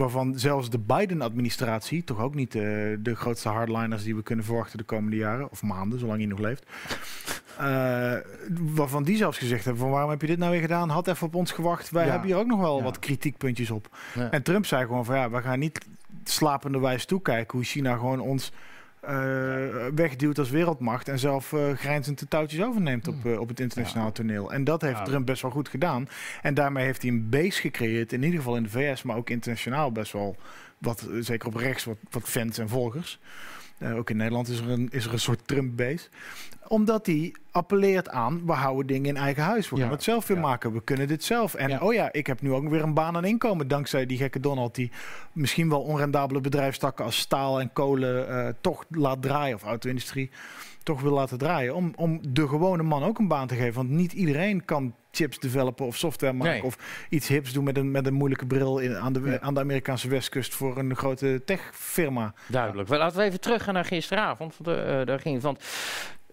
Waarvan 0.00 0.38
zelfs 0.38 0.70
de 0.70 0.78
Biden-administratie, 0.78 2.04
toch 2.04 2.18
ook 2.20 2.34
niet 2.34 2.52
de, 2.52 2.98
de 3.00 3.14
grootste 3.16 3.48
hardliners 3.48 4.02
die 4.02 4.14
we 4.16 4.22
kunnen 4.22 4.44
verwachten 4.44 4.78
de 4.78 4.84
komende 4.84 5.16
jaren, 5.16 5.50
of 5.50 5.62
maanden, 5.62 5.98
zolang 5.98 6.18
hij 6.18 6.26
nog 6.28 6.38
leeft. 6.38 6.66
eh, 7.58 8.12
waarvan 8.60 9.02
die 9.02 9.16
zelfs 9.16 9.38
gezegd 9.38 9.64
hebben: 9.64 9.82
van 9.82 9.90
waarom 9.90 10.10
heb 10.10 10.20
je 10.20 10.26
dit 10.26 10.38
nou 10.38 10.50
weer 10.50 10.60
gedaan? 10.60 10.88
Had 10.88 11.08
even 11.08 11.26
op 11.26 11.34
ons 11.34 11.52
gewacht. 11.52 11.90
Wij 11.90 12.04
Ja. 12.04 12.10
hebben 12.10 12.28
hier 12.28 12.38
ook 12.38 12.46
nog 12.46 12.60
wel 12.60 12.76
Ja. 12.76 12.82
wat 12.82 12.98
kritiekpuntjes 12.98 13.70
op. 13.70 13.88
Ja. 14.14 14.30
En 14.30 14.42
Trump 14.42 14.66
zei 14.66 14.86
gewoon 14.86 15.04
van 15.04 15.16
ja, 15.16 15.30
we 15.30 15.40
gaan 15.42 15.58
niet 15.58 15.86
slapende 16.24 16.78
wijs 16.80 17.04
toekijken 17.04 17.56
hoe 17.58 17.66
China 17.66 17.94
gewoon 17.94 18.20
ons 18.20 18.52
eh, 19.00 19.14
wegduwt 19.94 20.38
als 20.38 20.50
wereldmacht 20.50 21.08
en 21.08 21.18
zelf 21.18 21.52
eh 21.52 21.70
grijnzend 21.76 22.18
de 22.18 22.28
touwtjes 22.28 22.64
overneemt 22.64 23.08
op, 23.08 23.24
eh, 23.24 23.40
op 23.40 23.48
het 23.48 23.60
internationaal 23.60 24.12
toneel. 24.12 24.52
En 24.52 24.64
dat 24.64 24.82
heeft 24.82 24.98
Ja. 24.98 25.04
Trump 25.04 25.26
best 25.26 25.42
wel 25.42 25.50
goed 25.50 25.68
gedaan. 25.68 26.08
En 26.42 26.54
daarmee 26.54 26.84
heeft 26.84 27.02
hij 27.02 27.10
een 27.10 27.28
base 27.28 27.60
gecreëerd, 27.60 28.12
in 28.12 28.22
ieder 28.22 28.38
geval 28.38 28.56
in 28.56 28.62
de 28.62 28.68
VS, 28.68 29.02
maar 29.02 29.16
ook 29.16 29.30
internationaal 29.30 29.92
best 29.92 30.12
wel 30.12 30.36
wat, 30.78 31.08
zeker 31.20 31.48
op 31.48 31.54
rechts, 31.54 31.84
wat, 31.84 31.96
wat 32.10 32.28
fans 32.28 32.58
en 32.58 32.68
volgers. 32.68 33.20
Eh, 33.80 33.96
ook 33.96 34.10
in 34.10 34.16
Nederland 34.16 34.48
is 34.48 34.60
er 34.60 34.70
een, 34.70 34.88
is 34.90 35.04
er 35.06 35.12
een 35.12 35.18
soort 35.20 35.46
Trump-base. 35.48 36.08
Omdat 36.68 37.06
hij 37.06 37.34
appelleert 37.50 38.08
aan, 38.08 38.46
we 38.46 38.52
houden 38.52 38.86
dingen 38.86 39.08
in 39.08 39.16
eigen 39.16 39.42
huis. 39.42 39.70
We 39.70 39.76
Ja. 39.76 39.82
gaan 39.82 39.90
het 39.92 40.02
zelf 40.02 40.26
weer 40.26 40.36
Ja. 40.36 40.42
maken. 40.42 40.72
We 40.72 40.82
kunnen 40.84 41.08
dit 41.08 41.24
zelf. 41.24 41.54
En 41.54 41.68
Ja. 41.68 41.78
oh 41.78 41.92
ja, 41.94 42.12
ik 42.12 42.26
heb 42.26 42.40
nu 42.42 42.52
ook 42.52 42.68
weer 42.68 42.82
een 42.82 42.94
baan 42.94 43.16
en 43.16 43.24
inkomen. 43.24 43.68
Dankzij 43.68 44.06
die 44.06 44.18
gekke 44.18 44.40
Donald 44.40 44.74
die 44.74 44.90
misschien 45.32 45.68
wel 45.68 45.80
onrendabele 45.80 46.40
bedrijfstakken 46.40 47.04
als 47.04 47.18
staal 47.18 47.60
en 47.60 47.72
kolen 47.72 48.28
eh, 48.28 48.48
toch 48.60 48.84
laat 48.90 49.22
draaien. 49.22 49.54
Of 49.54 49.62
auto-industrie 49.62 50.30
toch 50.82 51.00
wil 51.00 51.12
laten 51.12 51.38
draaien. 51.38 51.74
Om, 51.74 51.92
om 51.96 52.20
de 52.28 52.48
gewone 52.48 52.82
man 52.82 53.02
ook 53.02 53.18
een 53.18 53.28
baan 53.28 53.46
te 53.46 53.54
geven. 53.54 53.74
Want 53.74 53.88
niet 53.90 54.12
iedereen 54.12 54.64
kan 54.64 54.94
chips 55.10 55.38
developen 55.38 55.86
of 55.86 55.96
software 55.96 56.32
maken. 56.32 56.52
Nee. 56.52 56.62
Of 56.64 56.76
iets 57.08 57.28
hips 57.28 57.52
doen 57.52 57.64
met 57.64 57.76
een, 57.76 57.90
met 57.90 58.06
een 58.06 58.14
moeilijke 58.14 58.46
bril 58.46 58.78
in, 58.78 58.96
aan, 58.96 59.12
de, 59.12 59.20
Ja. 59.20 59.40
aan 59.40 59.54
de 59.54 59.60
Amerikaanse 59.60 60.08
westkust 60.08 60.54
voor 60.54 60.78
een 60.78 60.96
grote 60.96 61.42
techfirma. 61.44 62.34
Duidelijk. 62.48 62.88
Wel, 62.88 62.98
laten 62.98 63.18
we 63.18 63.24
even 63.24 63.40
teruggaan 63.40 63.74
naar 63.74 63.84
gisteravond. 63.84 64.56
Want, 64.58 64.78
eh, 64.78 65.04
daar 65.06 65.20
ging, 65.20 65.40
want 65.42 65.64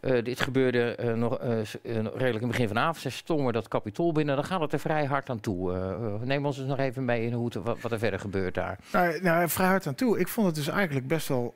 eh, 0.02 0.24
dit 0.24 0.40
gebeurde 0.40 0.96
eh, 0.96 1.14
nog 1.14 1.38
eh, 1.40 1.60
eh, 1.60 1.66
redelijk 1.84 2.20
in 2.22 2.32
het 2.34 2.48
begin 2.48 2.68
van 2.68 2.76
de 2.76 2.82
avond. 2.82 2.98
Ze 2.98 3.10
stonden 3.10 3.54
dat 3.54 3.68
kapitool 3.68 4.12
binnen. 4.12 4.36
Dan 4.36 4.46
gaat 4.46 4.62
het 4.62 4.74
er 4.74 4.80
vrij 4.80 5.06
hard 5.06 5.30
aan 5.30 5.40
toe. 5.40 5.74
Eh, 5.74 5.92
eh, 5.92 6.22
neem 6.22 6.46
ons 6.46 6.58
eens 6.58 6.68
nog 6.68 6.80
even 6.80 7.06
mee 7.06 7.26
in 7.26 7.34
hoe 7.34 7.46
het, 7.46 7.54
wat, 7.56 7.82
wat 7.82 7.92
er 7.92 8.00
verder 8.00 8.20
gebeurt 8.20 8.54
daar. 8.54 8.80
Nou, 8.92 9.22
nou, 9.22 9.50
vrij 9.50 9.68
hard 9.68 9.88
aan 9.88 9.96
toe. 9.96 10.20
Ik 10.20 10.28
vond 10.28 10.48
het 10.48 10.56
dus 10.56 10.68
eigenlijk 10.68 11.08
best 11.08 11.28
wel. 11.28 11.56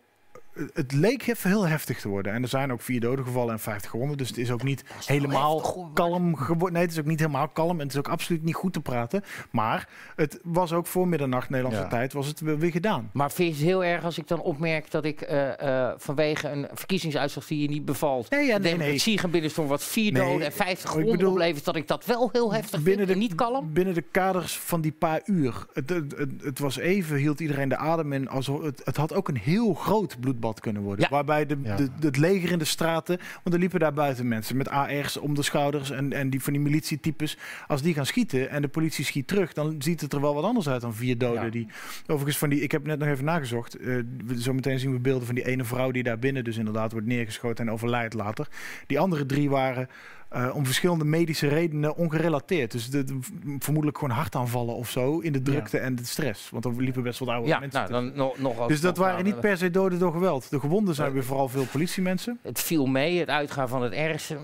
Het 0.74 0.92
leek 0.94 1.28
even 1.28 1.50
heel 1.50 1.68
heftig 1.68 2.00
te 2.00 2.08
worden. 2.10 2.34
En 2.34 2.42
er 2.42 2.48
zijn 2.50 2.72
ook 2.72 2.82
vier 2.82 3.00
doden 3.00 3.26
gevallen 3.26 3.54
en 3.54 3.60
50 3.60 3.90
gewonden. 3.92 4.18
Dus 4.18 4.28
het 4.28 4.38
is 4.38 4.52
ook 4.52 4.64
niet 4.64 4.84
helemaal 5.06 5.90
kalm 5.94 6.36
geworden. 6.36 6.74
Nee, 6.74 6.82
het 6.82 6.92
is 6.92 7.00
ook 7.00 7.06
niet 7.06 7.20
helemaal 7.20 7.48
kalm. 7.48 7.72
En 7.80 7.84
het 7.86 7.92
is 7.92 7.98
ook 7.98 8.08
absoluut 8.08 8.44
niet 8.44 8.56
goed 8.56 8.74
te 8.74 8.82
praten. 8.82 9.24
Maar 9.52 9.90
het 10.16 10.40
was 10.44 10.74
ook 10.74 10.88
voor 10.88 11.08
middernacht 11.08 11.50
Nederlandse 11.50 11.84
Ja. 11.84 11.88
tijd 11.90 12.14
was 12.14 12.28
het 12.28 12.40
weer 12.40 12.72
gedaan. 12.72 13.10
Maar 13.14 13.32
vind 13.32 13.50
je 13.50 13.56
het 13.56 13.64
heel 13.64 13.84
erg 13.84 14.04
als 14.04 14.18
ik 14.18 14.28
dan 14.28 14.42
opmerk 14.42 14.92
dat 14.92 15.06
ik 15.06 15.22
eh, 15.22 15.60
eh, 15.88 15.94
vanwege 15.98 16.50
een 16.50 16.68
verkiezingsuitslag 16.74 17.46
die 17.48 17.62
je 17.62 17.68
niet 17.68 17.86
bevalt, 17.86 18.30
Nee, 18.30 18.46
ja, 18.46 18.58
nee, 18.58 18.60
nee. 18.60 18.72
democratie 18.78 19.18
gaan 19.18 19.32
binnenstond 19.32 19.70
wat 19.70 19.84
vier 19.84 20.12
Nee, 20.12 20.22
doden 20.24 20.46
en 20.46 20.52
50 20.54 20.84
ik 20.84 20.90
gewonden 20.90 21.18
bedoel- 21.18 21.32
oplevert, 21.32 21.66
dat 21.66 21.76
ik 21.76 21.88
dat 21.88 22.06
wel 22.06 22.30
heel 22.32 22.54
heftig 22.54 22.72
Binnen 22.82 22.96
vind 22.96 23.08
de- 23.08 23.14
en 23.14 23.20
niet 23.20 23.36
kalm? 23.36 23.74
Binnen 23.74 23.94
de 23.94 24.04
kaders 24.12 24.58
van 24.58 24.82
die 24.82 24.92
paar 24.92 25.22
uur. 25.26 25.66
Het, 25.74 25.90
het, 25.90 26.18
het, 26.18 26.30
het 26.44 26.60
was 26.60 26.78
even, 26.78 27.18
hield 27.18 27.40
iedereen 27.40 27.70
de 27.70 27.78
adem 27.78 28.14
in. 28.14 28.30
Alsof 28.30 28.62
het, 28.62 28.82
het 28.84 28.98
had 28.98 29.14
ook 29.14 29.28
een 29.28 29.38
heel 29.38 29.74
groot 29.74 30.20
bloedbad 30.41 30.60
kunnen 30.60 30.82
worden. 30.82 31.04
Ja. 31.06 31.10
Waarbij 31.12 31.45
de, 31.45 31.58
Ja. 31.63 31.75
de, 31.75 31.89
het 31.99 32.17
leger 32.17 32.51
in 32.51 32.60
de 32.60 32.65
straten. 32.65 33.17
Want 33.43 33.56
er 33.56 33.60
liepen 33.62 33.80
daar 33.80 33.93
buiten 33.93 34.27
mensen 34.27 34.58
met 34.58 34.69
AR's 34.69 35.17
om 35.17 35.34
de 35.36 35.41
schouders. 35.41 35.91
En, 35.91 36.13
en 36.13 36.30
die 36.30 36.43
van 36.43 36.54
die 36.54 36.62
militietypes. 36.62 37.38
Als 37.67 37.82
die 37.82 37.93
gaan 37.93 38.06
schieten 38.06 38.49
en 38.49 38.62
de 38.62 38.67
politie 38.67 39.06
schiet 39.06 39.27
terug. 39.27 39.54
dan 39.54 39.75
ziet 39.80 40.01
het 40.01 40.13
er 40.13 40.21
wel 40.21 40.34
wat 40.34 40.43
anders 40.43 40.69
uit 40.69 40.82
dan 40.82 40.93
vier 40.93 41.17
doden. 41.17 41.43
Ja. 41.43 41.49
Die, 41.49 41.67
overigens, 42.08 42.38
van 42.38 42.49
die, 42.49 42.62
ik 42.62 42.71
heb 42.71 42.86
net 42.86 42.99
nog 42.99 43.08
even 43.08 43.25
nagezocht. 43.25 43.75
eh, 43.75 43.86
we- 44.25 44.39
zometeen 44.41 44.80
zien 44.80 44.91
we 44.91 44.99
beelden 44.99 45.25
van 45.25 45.36
die 45.36 45.45
ene 45.47 45.63
vrouw 45.63 45.91
die 45.91 46.04
daar 46.04 46.19
binnen. 46.19 46.43
dus 46.43 46.58
inderdaad 46.58 46.91
wordt 46.91 47.08
neergeschoten 47.08 47.67
en 47.67 47.73
overlijdt 47.73 48.13
later. 48.13 48.47
Die 48.88 48.99
andere 48.99 49.25
drie 49.25 49.49
waren. 49.49 49.88
Eh, 50.32 50.56
om 50.56 50.65
verschillende 50.65 51.06
medische 51.06 51.48
redenen 51.48 51.96
ongerelateerd. 51.96 52.72
Dus 52.72 52.89
de, 52.89 53.04
de- 53.04 53.20
vermoedelijk 53.60 53.98
gewoon 54.00 54.15
hartaanvallen 54.15 54.76
of 54.76 54.89
zo 54.89 55.20
in 55.20 55.32
de 55.32 55.41
drukte 55.41 55.78
en 55.78 55.96
de 55.96 56.06
stress. 56.06 56.50
Want 56.50 56.65
er 56.65 56.72
liepen 56.78 57.04
best 57.04 57.20
wat 57.20 57.28
oude 57.28 57.48
Ja, 57.48 57.60
mensen 57.60 57.80
nou, 57.80 57.91
dan 57.91 58.15
nog, 58.15 58.38
nog 58.38 58.60
ook 58.60 58.67
Dus 58.67 58.82
dat 58.82 58.98
waren 58.98 59.24
niet 59.24 59.34
eh, 59.36 59.39
per 59.39 59.58
se 59.58 59.70
doden 59.72 60.00
door 60.00 60.12
geweld. 60.12 60.50
De 60.50 60.60
gewonden 60.60 60.96
zijn 60.96 61.12
weer 61.12 61.24
vooral 61.24 61.48
veel 61.50 61.65
politiemensen. 61.72 62.39
Het 62.41 62.60
viel 62.62 62.86
mee, 62.86 63.20
het 63.20 63.30
uitgaan 63.30 63.67
van 63.70 63.82
het 63.84 63.94
ergste. 63.94 64.38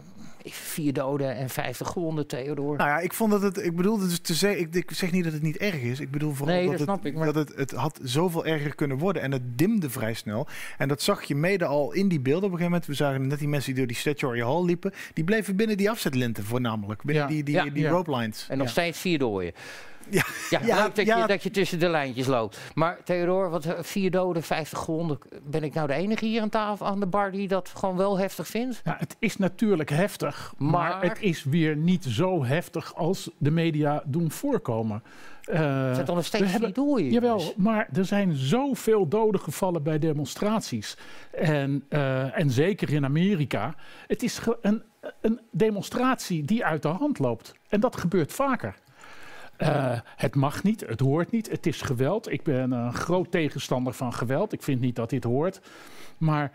Vier 0.53 0.93
doden 0.93 1.35
en 1.35 1.49
50 1.49 1.87
gewonden, 1.87 2.27
Theodor. 2.27 2.77
Nou 2.77 2.89
ja, 2.89 2.99
ik 2.99 3.13
vond 3.13 3.31
dat 3.31 3.41
het. 3.41 3.57
Ik 3.65 3.75
bedoel, 3.75 3.97
dus 3.97 4.19
te 4.19 4.33
zeggen, 4.33 4.59
ik, 4.61 4.75
ik 4.75 4.91
zeg 4.91 5.11
niet 5.11 5.23
dat 5.23 5.33
het 5.33 5.41
niet 5.41 5.57
erg 5.57 5.81
is. 5.81 5.99
Ik 5.99 6.11
bedoel 6.11 6.33
vooral 6.33 6.55
Nee, 6.55 6.67
dat, 6.67 6.77
dat 6.77 6.79
het, 6.87 6.89
snap 6.89 7.05
ik, 7.05 7.15
maar- 7.15 7.25
dat 7.25 7.35
het, 7.35 7.53
het 7.55 7.71
had 7.71 7.99
zoveel 8.03 8.45
erger 8.45 8.75
kunnen 8.75 8.97
worden. 8.97 9.21
En 9.21 9.31
het 9.31 9.57
dimde 9.57 9.89
vrij 9.89 10.13
snel. 10.13 10.47
En 10.77 10.87
dat 10.87 11.01
zag 11.01 11.23
je 11.23 11.35
mede 11.35 11.65
al 11.65 11.91
in 11.93 12.07
die 12.07 12.19
beelden 12.19 12.43
op 12.43 12.51
een 12.51 12.57
gegeven 12.57 12.71
moment. 12.71 12.85
We 12.85 12.93
zagen 12.93 13.27
net 13.27 13.39
die 13.39 13.47
mensen 13.47 13.69
die 13.69 13.77
door 13.77 13.87
die 13.87 13.97
Statuary 14.01 14.41
Hall 14.41 14.65
liepen. 14.65 14.93
Die 15.13 15.23
bleven 15.23 15.55
binnen 15.55 15.77
die 15.77 15.89
afzetlinten 15.89 16.43
voornamelijk. 16.43 17.03
Binnen 17.03 17.23
Ja. 17.23 17.29
die, 17.29 17.43
die, 17.43 17.55
Ja. 17.55 17.63
die 17.63 17.83
Ja. 17.83 17.89
rope 17.89 18.15
lines. 18.15 18.45
en 18.49 18.57
nog 18.57 18.69
steeds 18.69 18.99
vier 18.99 19.19
doden. 19.19 19.51
Ja. 20.09 20.23
Ja, 20.49 20.59
Ja, 20.65 20.81
leuk 20.83 20.95
dat, 20.95 21.05
ja. 21.05 21.17
Je, 21.17 21.27
dat 21.27 21.43
je 21.43 21.51
tussen 21.51 21.79
de 21.79 21.89
lijntjes 21.89 22.27
loopt. 22.27 22.59
Maar 22.73 22.97
Theodor, 23.03 23.49
wat, 23.49 23.65
eh, 23.65 23.73
vier 23.81 24.11
doden, 24.11 24.43
50 24.43 24.79
gewonden. 24.79 25.17
Ben 25.43 25.63
ik 25.63 25.73
nou 25.73 25.87
de 25.87 25.93
enige 25.93 26.25
hier 26.25 26.41
aan 26.41 26.49
tafel 26.49 26.85
aan 26.85 26.99
de 26.99 27.05
bar 27.07 27.31
die 27.31 27.47
dat 27.47 27.71
gewoon 27.75 27.97
wel 27.97 28.17
heftig 28.19 28.47
vindt? 28.47 28.81
Ja, 28.83 28.95
het 28.99 29.15
is 29.19 29.37
natuurlijk 29.37 29.89
heftig, 29.89 30.53
maar, 30.57 30.71
Maar- 30.71 31.01
het 31.03 31.21
is 31.21 31.43
weer 31.43 31.75
niet 31.77 32.03
zo 32.05 32.45
heftig 32.45 32.95
als 32.95 33.29
de 33.37 33.51
media 33.51 34.03
doen 34.05 34.31
voorkomen. 34.31 35.03
Eh, 35.43 35.87
Er 35.87 35.93
zijn 35.93 36.05
toch 36.05 36.15
nog 36.15 36.25
steeds 36.25 36.43
we 36.43 36.49
hebben- 36.49 36.73
vier 36.73 36.83
doden? 36.85 37.09
Jawel, 37.11 37.53
maar 37.57 37.87
er 37.93 38.05
zijn 38.05 38.35
zoveel 38.35 39.07
doden 39.07 39.41
gevallen 39.41 39.83
bij 39.83 39.99
demonstraties. 39.99 40.97
En, 41.31 41.85
eh, 41.89 42.39
en 42.39 42.49
zeker 42.51 42.93
in 42.93 43.05
Amerika. 43.05 43.75
Het 44.07 44.23
is 44.23 44.39
een, 44.61 44.83
een 45.21 45.39
demonstratie 45.51 46.43
die 46.45 46.65
uit 46.65 46.81
de 46.81 46.87
hand 46.87 47.19
loopt. 47.19 47.53
En 47.69 47.79
dat 47.79 47.95
gebeurt 47.97 48.33
vaker. 48.33 48.75
Eh, 49.57 49.99
het 50.15 50.35
mag 50.35 50.63
niet, 50.63 50.81
het 50.87 50.99
hoort 50.99 51.31
niet, 51.31 51.49
het 51.49 51.65
is 51.65 51.81
geweld. 51.81 52.31
Ik 52.31 52.43
ben 52.43 52.71
een 52.71 52.93
groot 52.93 53.31
tegenstander 53.31 53.93
van 53.93 54.13
geweld. 54.13 54.53
Ik 54.53 54.63
vind 54.63 54.81
niet 54.81 54.95
dat 54.95 55.09
dit 55.09 55.23
hoort. 55.23 55.61
Maar 56.17 56.51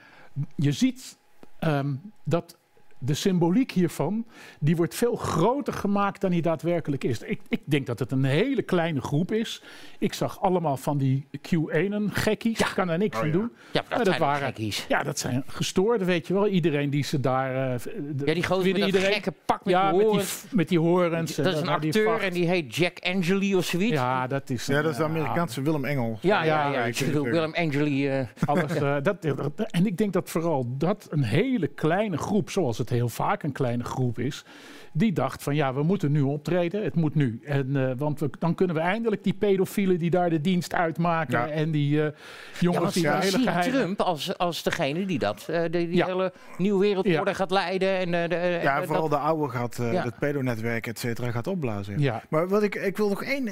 je 0.57 0.73
ziet 0.73 1.19
ehm, 1.59 1.95
dat 2.25 2.57
de 3.05 3.15
symboliek 3.15 3.71
hiervan, 3.73 4.25
die 4.61 4.77
wordt 4.77 4.95
veel 4.95 5.15
groter 5.17 5.73
gemaakt 5.73 6.21
dan 6.21 6.31
die 6.31 6.43
daadwerkelijk 6.43 7.05
is. 7.05 7.19
Ik, 7.23 7.41
ik 7.49 7.61
denk 7.65 7.87
dat 7.87 7.99
het 7.99 8.13
een 8.13 8.25
hele 8.25 8.63
kleine 8.63 9.01
groep 9.01 9.33
is. 9.33 9.63
Ik 9.99 10.13
zag 10.13 10.41
allemaal 10.41 10.77
van 10.77 10.99
die 10.99 11.27
Q1'en 11.49 12.03
gekkies. 12.13 12.59
Ik 12.59 12.73
kan 12.75 12.89
er 12.89 12.99
niks 12.99 13.19
aan 13.21 13.31
doen. 13.31 13.51
Ja, 13.73 13.83
maar 13.89 13.89
dat, 13.89 13.97
Maar 13.97 14.07
zijn 14.07 14.19
waren... 14.21 14.47
gekkies. 14.47 14.85
Ja, 14.89 15.03
dat 15.03 15.19
zijn 15.19 15.43
gestoorden, 15.47 16.07
weet 16.07 16.27
je 16.27 16.33
wel. 16.35 16.49
Iedereen 16.49 16.91
die 16.91 17.05
ze 17.05 17.21
daar... 17.21 17.73
eh, 17.75 17.81
de- 18.15 18.23
Ja, 18.27 18.35
die 18.35 18.45
gozer 18.45 18.71
met 18.73 18.77
dat 18.81 18.87
iedereen. 18.87 19.13
gekke 19.13 19.33
pak 19.47 19.65
met 19.65 19.75
ja, 19.75 19.91
die 19.91 19.99
met 19.99 19.99
die, 20.01 20.09
horens. 20.09 20.45
met 20.51 20.69
die 20.69 20.79
horens. 20.79 21.35
Dat 21.37 21.47
is 21.47 21.55
een 21.61 21.63
die 21.81 21.91
acteur 21.91 22.21
en 22.21 22.33
die 22.33 22.47
heet 22.47 22.77
Jack 22.77 22.99
Angeli 23.01 23.57
of 23.57 23.65
zoiets. 23.65 23.93
Ja, 23.93 24.27
dat 24.27 24.51
is... 24.51 24.67
Ja, 24.67 24.83
dat 24.83 24.91
is 24.91 24.97
de 24.97 25.05
Amerikaanse 25.05 25.63
Willem 25.63 25.85
Engel. 25.85 26.19
ja, 26.21 26.45
ja, 26.45 26.67
Ja, 26.67 26.73
ja, 26.73 26.85
ik 26.85 27.03
bedoel 27.07 27.25
Willem 27.25 27.55
Angeli. 27.55 28.09
eh, 28.09 28.27
Alles, 28.45 28.75
eh, 28.75 28.97
dat, 29.03 29.23
dat- 29.23 29.51
en 29.71 29.87
ik 29.87 29.97
denk 29.97 30.13
dat 30.13 30.31
vooral 30.31 30.67
dat 30.79 31.07
een 31.11 31.23
hele 31.23 31.67
kleine 31.67 32.17
groep, 32.17 32.51
zoals 32.51 32.79
het 32.79 32.91
heel 32.93 33.09
vaak 33.09 33.43
een 33.43 33.53
kleine 33.53 33.85
groep 33.85 34.19
is, 34.19 34.45
die 34.93 35.13
dacht 35.13 35.43
van 35.43 35.55
ja, 35.55 35.75
we 35.75 35.83
moeten 35.83 36.13
nu 36.13 36.21
optreden. 36.21 36.83
Het 36.85 36.95
moet 36.95 37.15
nu. 37.15 37.41
En, 37.45 37.77
eh, 37.77 37.93
want 37.97 38.21
we, 38.21 38.31
dan 38.39 38.55
kunnen 38.55 38.77
we 38.77 38.83
eindelijk 38.83 39.25
die 39.25 39.33
pedofielen 39.35 39.99
die 39.99 40.11
daar 40.11 40.31
de 40.31 40.41
dienst 40.41 40.75
uitmaken. 40.75 41.39
Ja. 41.39 41.49
En 41.49 41.71
die 41.71 41.91
uh, 41.97 42.03
Ja, 42.05 42.13
jongens 42.61 42.83
want 42.83 42.95
die 42.95 43.09
hele 43.09 43.23
zien 43.31 43.43
geheime... 43.43 43.79
Trump 43.79 44.01
als, 44.01 44.39
als 44.39 44.63
degene 44.63 45.07
die 45.07 45.19
dat, 45.19 45.47
eh, 45.49 45.61
die, 45.61 45.71
die 45.71 45.97
Ja. 45.97 46.07
hele 46.07 46.33
nieuwe 46.59 46.81
wereldorde 46.81 47.31
Ja. 47.31 47.35
gaat 47.35 47.51
leiden. 47.51 47.99
En, 47.99 48.15
eh, 48.23 48.29
de, 48.29 48.59
Ja, 48.63 48.81
en 48.81 48.87
vooral 48.87 49.09
dat- 49.09 49.19
de 49.21 49.27
oude 49.27 49.49
gaat, 49.53 49.79
eh, 49.79 49.93
Ja. 49.93 50.03
het 50.03 50.19
pedonetwerk, 50.19 50.87
et 50.87 50.99
cetera, 50.99 51.31
gaat 51.31 51.47
opblazen. 51.47 52.01
Ja. 52.01 52.23
Maar 52.29 52.49
wat 52.49 52.63
ik, 52.63 52.75
ik 52.75 52.97
wil 52.97 53.09
nog 53.09 53.23
één, 53.23 53.47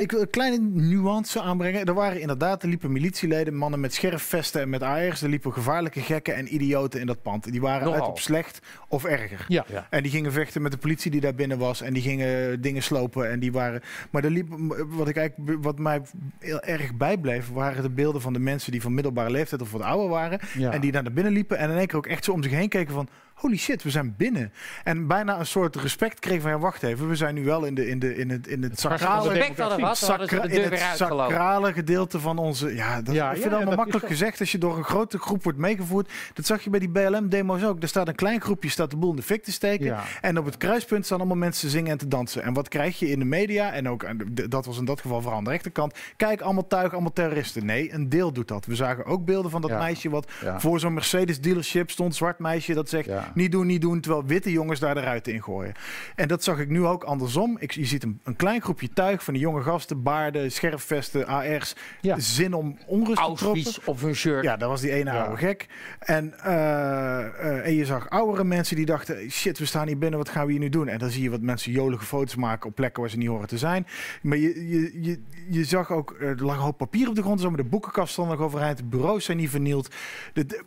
ik, 0.00 0.10
wil 0.10 0.20
een 0.20 0.30
kleine 0.30 0.58
nuance 0.72 1.40
aanbrengen. 1.40 1.84
Er 1.84 1.94
waren 1.94 2.20
inderdaad, 2.20 2.62
er 2.62 2.68
liepen 2.68 2.92
militieleden, 2.92 3.54
mannen 3.54 3.80
met 3.80 3.94
scherfvesten 3.94 4.60
en 4.60 4.68
met 4.68 4.82
AR's. 4.82 5.22
Er 5.22 5.28
liepen 5.28 5.52
gevaarlijke 5.52 6.00
gekken 6.00 6.34
en 6.34 6.54
idioten 6.54 7.00
in 7.00 7.06
dat 7.06 7.22
pand. 7.22 7.50
Die 7.52 7.60
waren 7.60 7.84
Nogal. 7.84 8.00
uit 8.00 8.10
op 8.10 8.18
slecht 8.18 8.58
of 8.88 9.04
erger. 9.04 9.44
Ja. 9.48 9.64
En 9.90 10.02
die 10.02 10.10
gingen 10.12 10.32
vechten 10.32 10.62
met 10.62 10.72
de 10.72 10.78
politie 10.84 11.10
die 11.10 11.20
daar 11.20 11.34
binnen 11.34 11.58
was. 11.58 11.82
En 11.82 11.92
die 11.92 12.02
gingen 12.02 12.60
dingen 12.60 12.82
slopen. 12.82 13.30
En 13.30 13.40
die 13.40 13.52
waren. 13.52 13.82
Maar 14.10 14.24
er 14.24 14.30
liep, 14.30 14.48
wat, 14.88 15.08
ik 15.08 15.16
eigenlijk, 15.16 15.62
wat 15.62 15.78
mij 15.78 16.02
heel 16.38 16.60
erg 16.60 16.94
bijbleef, 16.94 17.48
waren 17.48 17.82
de 17.82 17.90
beelden 17.90 18.20
van 18.20 18.32
de 18.32 18.38
mensen 18.38 18.72
die 18.72 18.82
van 18.82 18.94
middelbare 18.94 19.30
leeftijd 19.30 19.62
of 19.62 19.72
wat 19.72 19.82
ouder 19.82 20.08
waren. 20.08 20.40
Ja. 20.58 20.72
En 20.72 20.80
die 20.80 20.92
daar 20.92 21.02
naar 21.02 21.12
binnen 21.12 21.32
liepen. 21.32 21.58
En 21.58 21.70
in 21.70 21.76
één 21.76 21.86
keer 21.86 21.96
ook 21.96 22.06
echt 22.06 22.24
zo 22.24 22.32
om 22.32 22.42
zich 22.42 22.52
heen 22.52 22.68
keken 22.68 22.94
van. 22.94 23.08
Holy 23.34 23.56
shit, 23.56 23.82
we 23.82 23.90
zijn 23.90 24.14
binnen. 24.16 24.52
En 24.84 25.06
bijna 25.06 25.38
een 25.38 25.46
soort 25.46 25.76
respect 25.76 26.18
kregen 26.18 26.42
van 26.42 26.50
ja, 26.50 26.58
wacht 26.58 26.82
even. 26.82 27.08
We 27.08 27.16
zijn 27.16 27.34
nu 27.34 27.44
wel 27.44 27.64
in, 27.64 27.74
de, 27.74 27.88
in, 27.88 27.98
de, 27.98 28.16
in 28.16 28.30
het, 28.30 28.46
in 28.46 28.62
het 28.62 28.80
sacrale, 28.80 29.28
Respect 29.28 29.58
hadden 29.58 29.78
we 29.78 29.84
de 29.84 29.94
sacra- 29.94 30.42
in 30.42 30.62
het 30.62 30.96
sacrale 30.96 31.72
gedeelte 31.72 32.20
van 32.20 32.38
onze. 32.38 32.74
Ja, 32.74 33.02
dat, 33.02 33.14
Ja, 33.14 33.24
ik 33.24 33.30
vind 33.32 33.44
ja, 33.44 33.50
het 33.50 33.58
allemaal 33.58 33.76
makkelijk 33.76 34.06
gezegd 34.06 34.40
als 34.40 34.52
je 34.52 34.58
door 34.58 34.76
een 34.76 34.84
grote 34.84 35.18
groep 35.18 35.42
wordt 35.42 35.58
meegevoerd. 35.58 36.12
Dat 36.34 36.46
zag 36.46 36.62
je 36.62 36.70
bij 36.70 36.80
die 36.80 36.88
BLM-demo's 36.88 37.62
ook. 37.64 37.82
Er 37.82 37.88
staat 37.88 38.08
een 38.08 38.14
klein 38.14 38.40
groepje, 38.40 38.68
staat 38.70 38.90
de 38.90 38.96
boel 38.96 39.10
in 39.10 39.16
de 39.16 39.22
fik 39.22 39.42
te 39.44 39.52
steken. 39.52 39.86
Ja. 39.86 40.02
En 40.20 40.38
op 40.38 40.44
het 40.44 40.56
kruispunt 40.56 41.04
staan 41.04 41.18
allemaal 41.18 41.36
mensen 41.36 41.60
te 41.68 41.70
zingen 41.74 41.90
en 41.90 41.98
te 41.98 42.08
dansen. 42.08 42.42
En 42.42 42.52
wat 42.52 42.68
krijg 42.68 42.98
je 42.98 43.10
in 43.10 43.18
de 43.18 43.24
media? 43.24 43.72
En 43.72 43.88
ook, 43.88 44.06
dat 44.50 44.64
was 44.66 44.78
in 44.78 44.84
dat 44.84 45.00
geval 45.00 45.20
vooral 45.20 45.38
aan 45.38 45.44
de 45.44 45.50
rechterkant. 45.50 45.98
Kijk, 46.16 46.40
allemaal 46.40 46.66
tuig, 46.66 46.92
allemaal 46.92 47.12
terroristen. 47.12 47.66
Nee, 47.66 47.92
een 47.92 48.08
deel 48.08 48.32
doet 48.32 48.48
dat. 48.48 48.66
We 48.66 48.74
zagen 48.74 49.04
ook 49.04 49.24
beelden 49.24 49.50
van 49.50 49.60
dat 49.60 49.70
meisje 49.70 50.10
wat 50.10 50.30
voor 50.58 50.80
zo'n 50.80 50.94
Mercedes 50.94 51.40
dealership 51.40 51.90
stond. 51.90 52.14
Zwart 52.14 52.38
meisje 52.38 52.74
dat 52.74 52.88
zegt. 52.88 53.08
Niet 53.34 53.52
doen, 53.52 53.66
niet 53.66 53.80
doen. 53.80 54.00
Terwijl 54.00 54.24
witte 54.24 54.50
jongens 54.52 54.80
daar 54.80 54.94
de 54.94 55.00
ruiten 55.00 55.32
in 55.32 55.42
gooien. 55.42 55.72
En 56.14 56.28
dat 56.28 56.44
zag 56.44 56.58
ik 56.58 56.68
nu 56.68 56.84
ook 56.84 57.04
andersom. 57.04 57.56
Ik, 57.60 57.70
je 57.70 57.84
ziet 57.84 58.02
een, 58.02 58.20
een 58.24 58.36
klein 58.36 58.60
groepje 58.62 58.88
tuig 58.92 59.24
van 59.24 59.34
die 59.34 59.42
jonge 59.42 59.62
gasten. 59.62 60.02
Baarden, 60.02 60.52
scherfvesten, 60.52 61.26
AR's. 61.26 61.74
Ja. 62.00 62.18
Zin 62.18 62.54
om 62.54 62.78
onrust 62.86 63.24
te 63.24 63.32
troppen. 63.34 63.72
of 63.84 64.02
een 64.02 64.14
shirt. 64.14 64.44
Ja, 64.44 64.56
dat 64.56 64.68
was 64.68 64.80
die 64.80 64.90
ene 64.92 65.12
Ja. 65.12 65.22
oude 65.22 65.36
gek. 65.36 65.66
En, 65.98 66.38
eh, 66.40 67.18
eh, 67.26 67.66
en 67.66 67.74
je 67.74 67.84
zag 67.84 68.10
oudere 68.10 68.44
mensen 68.44 68.76
die 68.76 68.86
dachten... 68.86 69.30
shit, 69.30 69.58
we 69.58 69.64
staan 69.64 69.86
hier 69.86 69.98
binnen, 69.98 70.18
wat 70.18 70.28
gaan 70.28 70.46
we 70.46 70.50
hier 70.52 70.60
nu 70.60 70.68
doen? 70.68 70.88
En 70.88 70.98
dan 70.98 71.10
zie 71.10 71.22
je 71.22 71.30
wat 71.30 71.40
mensen 71.40 71.72
jolige 71.72 72.04
foto's 72.04 72.34
maken 72.36 72.68
op 72.68 72.74
plekken 72.74 73.00
waar 73.02 73.10
ze 73.10 73.16
niet 73.16 73.28
horen 73.28 73.48
te 73.48 73.58
zijn. 73.58 73.86
Maar 74.22 74.36
je, 74.38 74.68
je, 74.68 75.02
je, 75.02 75.20
je 75.48 75.64
zag 75.64 75.90
ook, 75.92 76.16
er 76.20 76.44
lag 76.44 76.56
een 76.56 76.62
hoop 76.62 76.76
papier 76.78 77.08
op 77.08 77.14
de 77.14 77.22
grond... 77.22 77.40
zo 77.40 77.50
met 77.50 77.58
de 77.60 77.64
boekenkast 77.68 78.12
stond 78.12 78.28
nog 78.28 78.40
overeind, 78.40 78.76
de 78.78 78.84
bureaus 78.84 79.24
zijn 79.24 79.36
niet 79.36 79.50
vernield. 79.50 79.94
De, 80.32 80.46
de- 80.46 80.62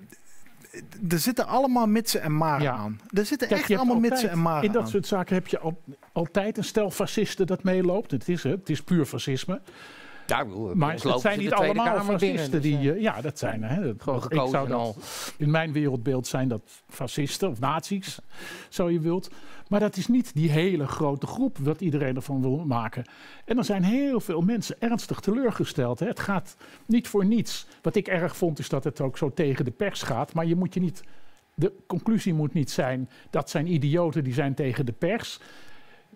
er 1.09 1.19
zitten 1.19 1.47
allemaal 1.47 1.87
mitsen 1.87 2.21
en 2.21 2.35
maren 2.37 2.63
Ja. 2.63 2.71
aan. 2.73 2.99
Er 3.13 3.25
zitten 3.25 3.47
Kijk, 3.47 3.59
echt 3.61 3.69
allemaal 3.71 3.93
altijd- 3.95 4.11
mitsen 4.11 4.29
en 4.29 4.41
maren 4.41 4.63
In 4.65 4.71
dat 4.71 4.81
aan. 4.81 4.87
soort 4.87 5.07
zaken 5.07 5.35
heb 5.35 5.47
je 5.47 5.59
al, 5.59 5.81
altijd 6.11 6.57
een 6.57 6.63
stel 6.63 6.89
fascisten 6.91 7.47
dat 7.47 7.63
meeloopt. 7.63 8.11
Het 8.11 8.29
is, 8.29 8.43
het, 8.43 8.53
het 8.59 8.69
is 8.69 8.81
puur 8.81 9.05
fascisme. 9.05 9.61
Ja, 10.27 10.45
bedoel, 10.45 10.75
Maar 10.75 10.91
het 10.93 11.21
zijn 11.21 11.39
niet 11.39 11.53
allemaal 11.53 11.85
binnen, 11.85 12.03
fascisten 12.19 12.51
dus, 12.51 12.61
die... 12.61 12.77
eh, 12.77 12.89
eh, 12.95 13.01
ja, 13.01 13.21
dat 13.21 13.39
zijn 13.39 13.63
er. 13.63 13.69
Hè. 13.69 13.81
Dat- 13.81 14.01
Gewoon 14.03 14.23
ik 14.23 14.33
zou 14.33 14.55
en 14.65 14.69
dat, 14.71 14.79
al. 14.79 14.95
in 15.37 15.51
mijn 15.51 15.71
wereldbeeld 15.71 16.27
zijn 16.27 16.47
dat 16.47 16.61
fascisten 16.89 17.49
of 17.49 17.59
nazi's, 17.59 18.19
zo 18.69 18.89
je 18.89 18.99
wilt. 18.99 19.29
Maar 19.69 19.79
dat 19.79 19.97
is 19.97 20.07
niet 20.07 20.31
die 20.33 20.49
hele 20.49 20.87
grote 20.87 21.27
groep 21.27 21.57
wat 21.57 21.81
iedereen 21.81 22.15
ervan 22.15 22.41
wil 22.41 22.65
maken. 22.65 23.03
En 23.45 23.57
er 23.57 23.63
zijn 23.63 23.83
heel 23.83 24.19
veel 24.19 24.41
mensen 24.41 24.75
ernstig 24.79 25.19
teleurgesteld. 25.19 25.99
Hè. 25.99 26.07
Het 26.07 26.19
gaat 26.19 26.57
niet 26.85 27.07
voor 27.07 27.25
niets. 27.25 27.67
Wat 27.81 27.95
ik 27.95 28.07
erg 28.07 28.37
vond 28.37 28.59
is 28.59 28.69
dat 28.69 28.83
het 28.83 29.01
ook 29.01 29.17
zo 29.17 29.33
tegen 29.33 29.65
de 29.65 29.71
pers 29.71 30.01
gaat. 30.01 30.33
Maar 30.33 30.45
je 30.45 30.55
moet 30.55 30.73
je 30.73 30.79
niet... 30.79 31.03
De 31.53 31.73
conclusie 31.87 32.33
moet 32.33 32.53
niet 32.53 32.71
zijn 32.71 33.09
dat 33.29 33.49
zijn 33.49 33.73
idioten 33.73 34.23
die 34.23 34.33
zijn 34.33 34.53
tegen 34.53 34.85
de 34.85 34.91
pers. 34.91 35.39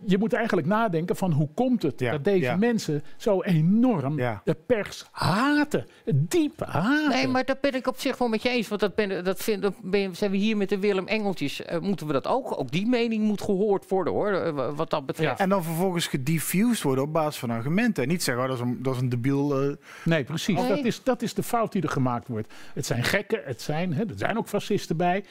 Je 0.05 0.17
moet 0.17 0.33
eigenlijk 0.33 0.67
nadenken 0.67 1.15
van 1.15 1.31
hoe 1.31 1.49
komt 1.55 1.81
het 1.81 1.99
Ja, 1.99 2.11
dat 2.11 2.23
deze 2.23 2.39
ja. 2.45 2.55
mensen 2.55 3.03
zo 3.17 3.41
enorm 3.41 4.17
Ja. 4.17 4.41
de 4.43 4.53
pers 4.65 5.05
haten. 5.11 5.85
Diep 6.15 6.59
haten. 6.65 7.09
Nee, 7.09 7.27
maar 7.27 7.45
dat 7.45 7.61
ben 7.61 7.73
ik 7.75 7.87
op 7.87 7.99
zich 7.99 8.17
wel 8.17 8.27
met 8.27 8.41
je 8.41 8.49
eens. 8.49 8.67
Want 8.67 8.81
dat, 8.81 8.95
ben, 8.95 9.23
dat, 9.23 9.39
vind, 9.43 9.61
dat 9.61 9.73
ben- 9.83 10.15
zijn 10.15 10.31
we 10.31 10.37
hier 10.37 10.57
met 10.57 10.69
de 10.69 10.79
Willem 10.79 11.07
Engeltjes. 11.07 11.61
eh, 11.63 11.79
moeten 11.79 12.07
we 12.07 12.13
dat 12.13 12.27
ook? 12.27 12.59
Ook 12.59 12.71
die 12.71 12.87
mening 12.87 13.23
moet 13.23 13.41
gehoord 13.41 13.89
worden 13.89 14.13
hoor. 14.13 14.31
eh, 14.31 14.69
wat 14.75 14.89
dat 14.89 15.05
betreft. 15.05 15.39
En 15.39 15.49
dan 15.49 15.63
vervolgens 15.63 16.07
gedifused 16.07 16.81
worden 16.83 17.03
op 17.03 17.13
basis 17.13 17.39
van 17.39 17.49
argumenten. 17.49 18.03
En 18.03 18.09
niet 18.09 18.23
zeggen, 18.23 18.43
oh, 18.43 18.49
dat, 18.49 18.59
is 18.59 18.63
een, 18.65 18.83
dat 18.83 18.95
is 18.95 19.01
een 19.01 19.09
debiel... 19.09 19.61
eh, 19.61 19.75
Nee, 20.05 20.23
precies. 20.23 20.55
Nee. 20.59 20.67
Dat, 20.67 20.85
is, 20.85 21.03
dat 21.03 21.21
is 21.21 21.33
de 21.33 21.43
fout 21.43 21.71
die 21.71 21.81
er 21.81 21.89
gemaakt 21.89 22.27
wordt. 22.27 22.53
Het 22.73 22.85
zijn 22.85 23.03
gekken, 23.03 23.41
het 23.45 23.61
zijn, 23.61 23.93
hè, 23.93 24.01
er 24.03 24.13
zijn 24.17 24.37
ook 24.37 24.47
fascisten 24.47 24.97
bij. 24.97 25.23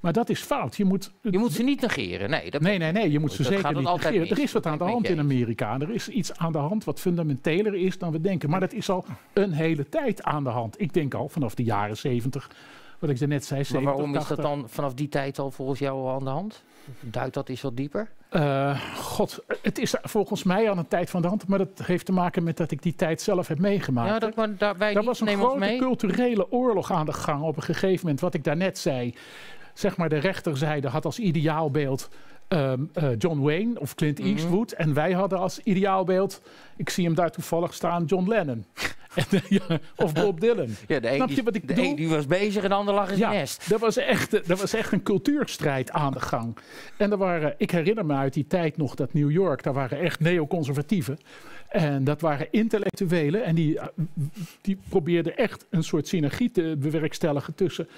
Maar 0.00 0.12
dat 0.12 0.28
is 0.28 0.40
fout. 0.40 0.76
Je 0.76 0.84
moet, 0.84 1.12
Je 1.22 1.38
moet 1.38 1.52
ze 1.52 1.62
niet 1.62 1.80
negeren. 1.80 2.30
Nee, 2.30 2.50
dat, 2.50 2.60
Nee, 2.60 2.78
nee, 2.78 2.92
nee, 2.92 3.10
je 3.10 3.18
moet 3.18 3.32
ze 3.32 3.42
zeker 3.42 3.74
niet 3.74 3.84
negeren. 3.84 4.28
Er 4.28 4.38
is 4.38 4.52
wat 4.52 4.66
aan 4.66 4.78
de 4.78 4.84
hand 4.84 5.08
in 5.08 5.18
Amerika. 5.18 5.78
Er 5.80 5.90
is 5.90 6.08
iets 6.08 6.36
aan 6.36 6.52
de 6.52 6.58
hand 6.58 6.84
wat 6.84 7.00
fundamenteler 7.00 7.74
is 7.74 7.98
dan 7.98 8.12
we 8.12 8.20
denken. 8.20 8.50
Maar 8.50 8.60
dat 8.60 8.72
is 8.72 8.90
al 8.90 9.04
een 9.32 9.52
hele 9.52 9.88
tijd 9.88 10.22
aan 10.22 10.44
de 10.44 10.50
hand. 10.50 10.80
Ik 10.80 10.92
denk 10.92 11.14
al 11.14 11.28
vanaf 11.28 11.54
de 11.54 11.64
jaren 11.64 11.96
70, 11.96 12.50
wat 12.98 13.10
ik 13.10 13.26
net 13.26 13.44
zei, 13.44 13.60
maar 13.60 13.68
70, 13.68 13.82
waarom 13.92 14.14
is 14.14 14.26
dat 14.26 14.36
80. 14.36 14.44
dan 14.44 14.68
vanaf 14.68 14.94
die 14.94 15.08
tijd 15.08 15.38
al 15.38 15.50
volgens 15.50 15.78
jou 15.78 15.98
al 15.98 16.14
aan 16.14 16.24
de 16.24 16.30
hand? 16.30 16.64
Duidt 17.00 17.34
dat 17.34 17.48
eens 17.48 17.62
wat 17.62 17.76
dieper? 17.76 18.10
Eh, 18.28 18.80
God, 18.96 19.44
het 19.62 19.78
is 19.78 19.94
volgens 20.02 20.42
mij 20.42 20.70
aan 20.70 20.78
een 20.78 20.88
tijd 20.88 21.10
van 21.10 21.22
de 21.22 21.28
hand. 21.28 21.48
Maar 21.48 21.58
dat 21.58 21.82
heeft 21.82 22.06
te 22.06 22.12
maken 22.12 22.44
met 22.44 22.56
dat 22.56 22.70
ik 22.70 22.82
die 22.82 22.94
tijd 22.94 23.22
zelf 23.22 23.48
heb 23.48 23.58
meegemaakt. 23.58 24.08
Ja, 24.08 24.18
dat, 24.18 24.34
maar 24.34 24.56
daar, 24.56 24.76
wij 24.76 24.94
Er 24.94 25.04
was 25.04 25.20
een 25.20 25.36
grote 25.36 25.76
culturele 25.78 26.52
oorlog 26.52 26.92
aan 26.92 27.06
de 27.06 27.12
gang 27.12 27.42
op 27.42 27.56
een 27.56 27.62
gegeven 27.62 28.00
moment. 28.00 28.20
Wat 28.20 28.34
ik 28.34 28.44
daarnet 28.44 28.78
zei. 28.78 29.14
Zeg 29.76 29.96
maar, 29.96 30.08
de 30.08 30.18
rechterzijde 30.18 30.88
had 30.88 31.04
als 31.04 31.18
ideaalbeeld 31.18 32.08
ehm, 32.48 32.80
eh, 32.92 33.08
John 33.18 33.40
Wayne 33.40 33.80
of 33.80 33.94
Clint 33.94 34.18
Mhm. 34.18 34.28
Eastwood. 34.28 34.72
En 34.72 34.94
wij 34.94 35.12
hadden 35.12 35.38
als 35.38 35.60
ideaalbeeld, 35.64 36.40
ik 36.76 36.90
zie 36.90 37.04
hem 37.04 37.14
daar 37.14 37.30
toevallig 37.30 37.74
staan, 37.74 38.04
John 38.04 38.28
Lennon. 38.28 38.64
En, 39.16 39.24
eh, 39.48 39.76
of 39.96 40.12
Bob 40.12 40.40
Dylan. 40.40 40.68
Ja, 40.86 41.00
de 41.00 41.12
Snap 41.14 41.30
je 41.30 41.42
wat 41.42 41.54
ik 41.54 41.60
de 41.60 41.66
bedoel? 41.66 41.84
een 41.90 41.96
die 41.96 42.08
was 42.08 42.26
bezig 42.26 42.62
en 42.62 42.68
de 42.68 42.74
ander 42.74 42.94
lag 42.94 43.10
in 43.10 43.18
Ja, 43.18 43.30
nest. 43.30 43.70
er 43.70 43.78
was, 43.78 43.96
echt, 43.96 44.48
er 44.48 44.56
was 44.56 44.74
echt 44.74 44.92
een 44.92 45.02
cultuurstrijd 45.02 45.90
aan 45.90 46.12
de 46.12 46.20
gang. 46.20 46.56
En 46.96 47.10
er 47.10 47.16
waren, 47.18 47.54
ik 47.58 47.70
herinner 47.70 48.06
me 48.06 48.14
uit 48.14 48.32
die 48.34 48.46
tijd 48.46 48.76
nog 48.76 48.94
dat 48.94 49.12
New 49.14 49.30
York, 49.30 49.62
daar 49.62 49.72
waren 49.72 49.98
echt 50.00 50.20
neoconservatieven. 50.20 51.18
En 51.76 52.04
dat 52.04 52.20
waren 52.20 52.46
intellectuelen 52.50 53.44
en 53.44 53.54
die, 53.54 53.78
die 54.60 54.78
probeerden 54.88 55.36
echt 55.36 55.66
een 55.70 55.84
soort 55.84 56.08
synergie 56.08 56.50
te 56.50 56.76
bewerkstelligen 56.78 57.54
tussen, 57.54 57.88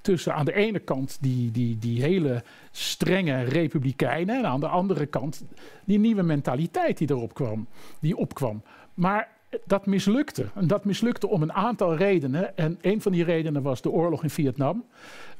tussen 0.00 0.34
aan 0.34 0.44
de 0.44 0.54
ene 0.54 0.78
kant 0.78 1.18
die, 1.20 1.50
die, 1.50 1.78
die 1.78 2.02
hele 2.02 2.42
strenge 2.70 3.42
republikeinen 3.42 4.36
en 4.36 4.46
aan 4.46 4.60
de 4.60 4.68
andere 4.68 5.06
kant 5.06 5.44
die 5.84 5.98
nieuwe 5.98 6.22
mentaliteit 6.22 6.98
die 6.98 7.10
erop 7.10 7.34
kwam, 7.34 7.66
die 8.00 8.16
opkwam. 8.16 8.62
Maar 8.94 9.28
dat 9.64 9.86
mislukte. 9.86 10.46
En 10.54 10.66
dat 10.66 10.84
mislukte 10.84 11.28
om 11.28 11.42
een 11.42 11.52
aantal 11.52 11.96
redenen. 11.96 12.56
En 12.56 12.78
een 12.80 13.02
van 13.02 13.12
die 13.12 13.24
redenen 13.24 13.62
was 13.62 13.80
de 13.82 13.90
oorlog 13.90 14.22
in 14.22 14.30
Vietnam. 14.30 14.84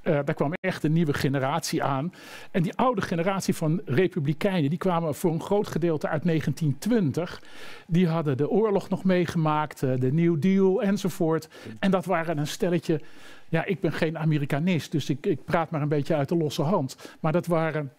Eh, 0.07 0.19
daar 0.25 0.35
kwam 0.35 0.53
echt 0.61 0.85
een 0.85 0.93
nieuwe 0.93 1.15
generatie 1.15 1.83
aan. 1.83 2.13
En 2.51 2.63
die 2.63 2.75
oude 2.75 3.03
generatie 3.03 3.55
van 3.55 3.81
republikeinen, 3.85 4.71
die 4.71 4.79
kwamen 4.79 5.15
voor 5.15 5.33
een 5.33 5.43
groot 5.43 5.67
gedeelte 5.67 6.09
uit 6.09 6.25
1920. 6.25 7.43
Die 7.87 8.09
hadden 8.09 8.37
de 8.37 8.51
oorlog 8.51 8.89
nog 8.89 9.05
meegemaakt, 9.05 9.83
eh, 9.83 9.91
de 9.99 10.13
New 10.13 10.41
Deal 10.41 10.83
enzovoort. 10.83 11.49
En 11.79 11.91
dat 11.91 12.05
waren 12.05 12.39
een 12.39 12.47
stelletje. 12.47 13.01
Ja, 13.49 13.65
ik 13.65 13.81
ben 13.81 13.93
geen 13.93 14.19
Amerikanist, 14.19 14.93
dus 14.93 15.11
ik, 15.11 15.27
ik 15.27 15.45
praat 15.45 15.71
maar 15.71 15.83
een 15.83 15.89
beetje 15.89 16.15
uit 16.15 16.29
de 16.29 16.37
losse 16.37 16.63
hand. 16.63 17.17
Maar 17.21 17.33
dat 17.33 17.47
waren 17.47 17.93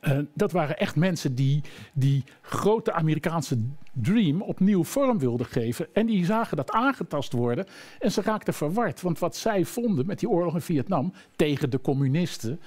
eh, 0.00 0.18
dat 0.34 0.52
waren 0.52 0.78
echt 0.78 0.96
mensen 0.96 1.34
die 1.34 1.62
die 1.94 2.24
grote 2.40 2.92
Amerikaanse 2.92 3.58
dream 3.92 4.42
opnieuw 4.42 4.84
vorm 4.84 5.18
wilden 5.18 5.46
geven. 5.46 5.86
En 5.94 6.06
die 6.06 6.24
zagen 6.24 6.56
dat 6.56 6.70
aangetast 6.70 7.32
worden. 7.32 7.66
En 7.98 8.12
ze 8.12 8.22
raakten 8.22 8.54
verward. 8.54 9.00
Want 9.00 9.18
wat 9.18 9.36
zij 9.36 9.64
vonden 9.64 10.06
met 10.06 10.18
die 10.18 10.28
oorlog 10.28 10.54
in 10.54 10.60
Vietnam 10.60 11.12
tegen 11.36 11.70
de 11.70 11.80
communisten. 11.80 12.60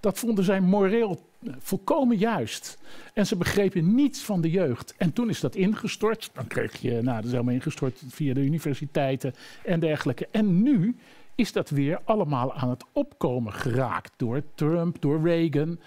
Dat 0.00 0.18
vonden 0.18 0.44
zij 0.44 0.60
moreel 0.60 1.20
volkomen 1.58 2.16
juist. 2.16 2.78
En 3.12 3.26
ze 3.26 3.36
begrepen 3.36 3.94
niets 3.94 4.22
van 4.22 4.40
de 4.40 4.50
jeugd. 4.50 4.94
En 4.96 5.12
toen 5.12 5.28
is 5.28 5.40
dat 5.40 5.54
ingestort. 5.54 6.30
Dan 6.32 6.46
kreeg 6.46 6.76
je, 6.76 6.90
nou, 6.90 7.16
dat 7.16 7.24
is 7.24 7.30
helemaal 7.30 7.54
ingestort 7.54 8.02
via 8.08 8.34
de 8.34 8.40
universiteiten 8.40 9.34
en 9.64 9.80
dergelijke. 9.80 10.28
En 10.30 10.62
nu 10.62 10.96
is 11.36 11.52
dat 11.52 11.70
weer 11.70 12.00
allemaal 12.04 12.54
aan 12.54 12.70
het 12.70 12.84
opkomen 12.92 13.52
geraakt. 13.52 14.12
Door 14.16 14.42
Trump, 14.54 14.96
door 15.00 15.20
Reagan. 15.22 15.78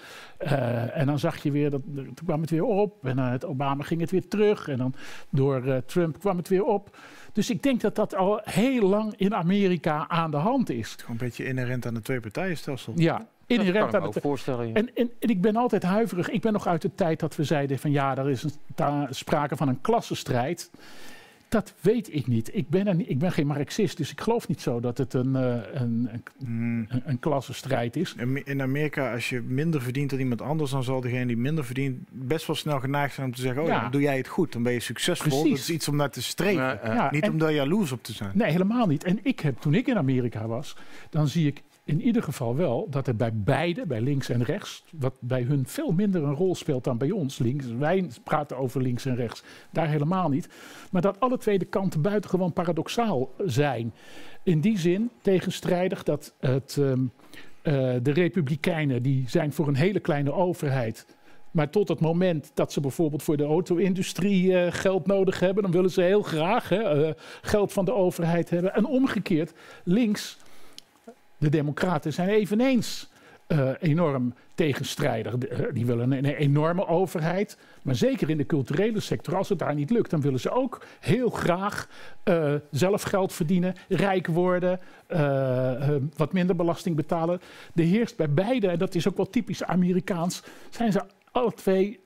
Uh, 0.41 0.97
en 0.97 1.05
dan 1.05 1.19
zag 1.19 1.43
je 1.43 1.51
weer, 1.51 1.69
dat, 1.69 1.81
toen 1.93 2.13
kwam 2.25 2.41
het 2.41 2.49
weer 2.49 2.63
op. 2.63 3.05
En 3.05 3.17
uh, 3.17 3.29
het 3.29 3.45
Obama 3.45 3.83
ging 3.83 4.01
het 4.01 4.11
weer 4.11 4.27
terug. 4.27 4.67
En 4.67 4.77
dan 4.77 4.93
door 5.29 5.65
uh, 5.65 5.77
Trump 5.85 6.19
kwam 6.19 6.37
het 6.37 6.47
weer 6.47 6.63
op. 6.63 6.97
Dus 7.33 7.49
ik 7.49 7.63
denk 7.63 7.81
dat 7.81 7.95
dat 7.95 8.15
al 8.15 8.41
heel 8.43 8.87
lang 8.87 9.13
in 9.17 9.35
Amerika 9.35 10.07
aan 10.07 10.31
de 10.31 10.37
hand 10.37 10.69
is. 10.69 10.91
Gewoon 10.91 11.11
een 11.11 11.17
beetje 11.17 11.45
inherent 11.45 11.85
aan 11.85 11.93
de 11.93 12.01
twee-partijenstelsel. 12.01 12.93
Ja, 12.95 13.27
inherent 13.45 13.95
aan 13.95 14.03
het 14.03 14.19
voorstellen. 14.21 14.67
Ja. 14.67 14.73
En, 14.73 14.95
en, 14.95 15.11
en, 15.19 15.29
ik 15.29 15.41
ben 15.41 15.55
altijd 15.55 15.83
huiverig. 15.83 16.29
Ik 16.29 16.41
ben 16.41 16.53
nog 16.53 16.67
uit 16.67 16.81
de 16.81 16.95
tijd 16.95 17.19
dat 17.19 17.35
we 17.35 17.43
zeiden 17.43 17.79
van 17.79 17.91
ja, 17.91 18.17
er 18.17 18.29
is 18.29 18.43
een, 18.43 18.51
daar 18.75 19.07
sprake 19.09 19.55
van 19.55 19.67
een 19.67 19.81
klassenstrijd. 19.81 20.71
Dat 21.49 21.73
weet 21.81 22.13
ik 22.15 22.27
niet. 22.27 22.55
Ik 22.55 22.69
ben, 22.69 22.87
een, 22.87 23.09
ik 23.09 23.17
ben 23.19 23.31
geen 23.31 23.47
Marxist, 23.47 23.97
dus 23.97 24.11
ik 24.11 24.21
geloof 24.21 24.47
niet 24.47 24.61
zo 24.61 24.79
dat 24.79 24.97
het 24.97 25.13
een, 25.13 25.27
uh, 25.29 25.55
een, 25.73 26.09
een, 26.11 26.23
Hmm. 26.45 26.85
een, 26.89 27.01
een 27.05 27.19
klassenstrijd 27.19 27.95
is. 27.95 28.15
In 28.17 28.45
in 28.45 28.61
Amerika, 28.61 29.13
als 29.13 29.29
je 29.29 29.41
minder 29.41 29.81
verdient 29.81 30.09
dan 30.09 30.19
iemand 30.19 30.41
anders, 30.41 30.71
dan 30.71 30.83
zal 30.83 31.01
degene 31.01 31.25
die 31.25 31.37
minder 31.37 31.65
verdient 31.65 31.97
best 32.11 32.47
wel 32.47 32.55
snel 32.55 32.79
geneigd 32.79 33.13
zijn 33.13 33.27
om 33.27 33.33
te 33.33 33.41
zeggen: 33.41 33.61
Oh 33.61 33.67
ja, 33.67 33.81
dan 33.81 33.91
doe 33.91 34.01
jij 34.01 34.17
het 34.17 34.27
goed, 34.27 34.51
dan 34.53 34.63
ben 34.63 34.73
je 34.73 34.79
succesvol. 34.79 35.29
Precies. 35.29 35.49
Dat 35.49 35.59
is 35.59 35.69
iets 35.69 35.87
om 35.87 35.95
naar 35.95 36.09
te 36.09 36.21
streven. 36.21 36.63
Ja, 36.63 36.79
ja. 36.83 36.93
Ja, 36.93 37.11
Niet 37.11 37.23
en- 37.23 37.31
om 37.31 37.37
daar 37.37 37.53
jaloers 37.53 37.91
op 37.91 38.03
te 38.03 38.13
zijn. 38.13 38.31
Nee, 38.33 38.51
helemaal 38.51 38.87
niet. 38.87 39.03
En 39.03 39.19
ik 39.23 39.39
heb, 39.39 39.59
toen 39.59 39.73
ik 39.73 39.87
in 39.87 39.97
Amerika 39.97 40.47
was, 40.47 40.75
dan 41.09 41.27
zie 41.27 41.47
ik 41.47 41.61
in 41.89 42.01
ieder 42.01 42.23
geval 42.23 42.55
wel 42.55 42.87
dat 42.89 43.07
er 43.07 43.15
bij 43.15 43.33
beide, 43.33 43.85
bij 43.85 44.01
links 44.01 44.29
en 44.29 44.43
rechts, 44.43 44.83
wat 44.91 45.13
bij 45.19 45.41
hun 45.41 45.67
veel 45.67 45.91
minder 45.91 46.23
een 46.23 46.33
rol 46.33 46.55
speelt 46.55 46.83
dan 46.83 46.97
bij 46.97 47.11
ons 47.11 47.37
links. 47.37 47.65
Wij 47.65 48.09
praten 48.23 48.57
over 48.57 48.81
links 48.81 49.05
en 49.05 49.15
rechts, 49.15 49.43
daar 49.71 49.87
helemaal 49.87 50.29
niet. 50.29 50.49
Maar 50.91 51.01
dat 51.01 51.19
alle 51.19 51.37
twee 51.37 51.59
de 51.59 51.65
kanten 51.65 52.01
buitengewoon 52.01 52.53
paradoxaal 52.53 53.31
zijn. 53.45 53.93
In 54.43 54.61
die 54.61 54.77
zin 54.77 55.09
tegenstrijdig 55.21 56.03
dat 56.03 56.33
het, 56.39 56.77
ehm, 56.79 57.01
eh, 57.61 57.73
de 58.03 58.11
Republikeinen 58.11 59.01
die 59.01 59.29
zijn 59.29 59.53
voor 59.53 59.67
een 59.67 59.75
hele 59.75 59.99
kleine 59.99 60.33
overheid. 60.33 61.05
Maar 61.51 61.69
tot 61.69 61.87
het 61.87 61.99
moment 61.99 62.51
dat 62.53 62.73
ze 62.73 62.79
bijvoorbeeld 62.79 63.23
voor 63.23 63.37
de 63.37 63.43
auto-industrie 63.43 64.57
eh, 64.57 64.71
geld 64.71 65.07
nodig 65.07 65.39
hebben, 65.39 65.63
dan 65.63 65.71
willen 65.71 65.91
ze 65.91 66.01
heel 66.01 66.21
graag 66.21 66.69
hè, 66.69 66.81
eh, 66.81 67.13
geld 67.41 67.73
van 67.73 67.85
de 67.85 67.93
overheid 67.93 68.49
hebben. 68.49 68.73
En 68.73 68.85
omgekeerd, 68.85 69.53
links, 69.83 70.37
de 71.39 71.49
Democraten 71.49 72.13
zijn 72.13 72.29
eveneens 72.29 73.09
eh, 73.47 73.69
enorm 73.79 74.33
tegenstrijdig. 74.55 75.37
De- 75.37 75.47
eh, 75.47 75.73
die 75.73 75.85
willen 75.85 76.11
een, 76.11 76.25
enorme 76.25 76.87
overheid. 76.87 77.57
Maar 77.81 77.95
zeker 77.95 78.29
in 78.29 78.37
de 78.37 78.45
culturele 78.45 78.99
sector, 78.99 79.35
als 79.35 79.49
het 79.49 79.59
daar 79.59 79.75
niet 79.75 79.89
lukt, 79.89 80.09
dan 80.09 80.21
willen 80.21 80.39
ze 80.39 80.49
ook 80.49 80.85
heel 80.99 81.29
graag 81.29 81.89
eh, 82.23 82.53
zelf 82.71 83.01
geld 83.01 83.33
verdienen, 83.33 83.75
rijk 83.87 84.27
worden, 84.27 84.79
wat 86.15 86.33
minder 86.33 86.55
belasting 86.55 86.95
betalen. 86.95 87.41
Er 87.75 87.83
heerst 87.83 88.15
bij 88.17 88.33
beide, 88.33 88.67
en 88.67 88.79
dat 88.79 88.95
is 88.95 89.07
ook 89.07 89.17
wel 89.17 89.29
typisch 89.29 89.63
Amerikaans, 89.63 90.43
zijn 90.69 90.91
ze 90.91 91.01
alle 91.31 91.53
twee 91.53 91.99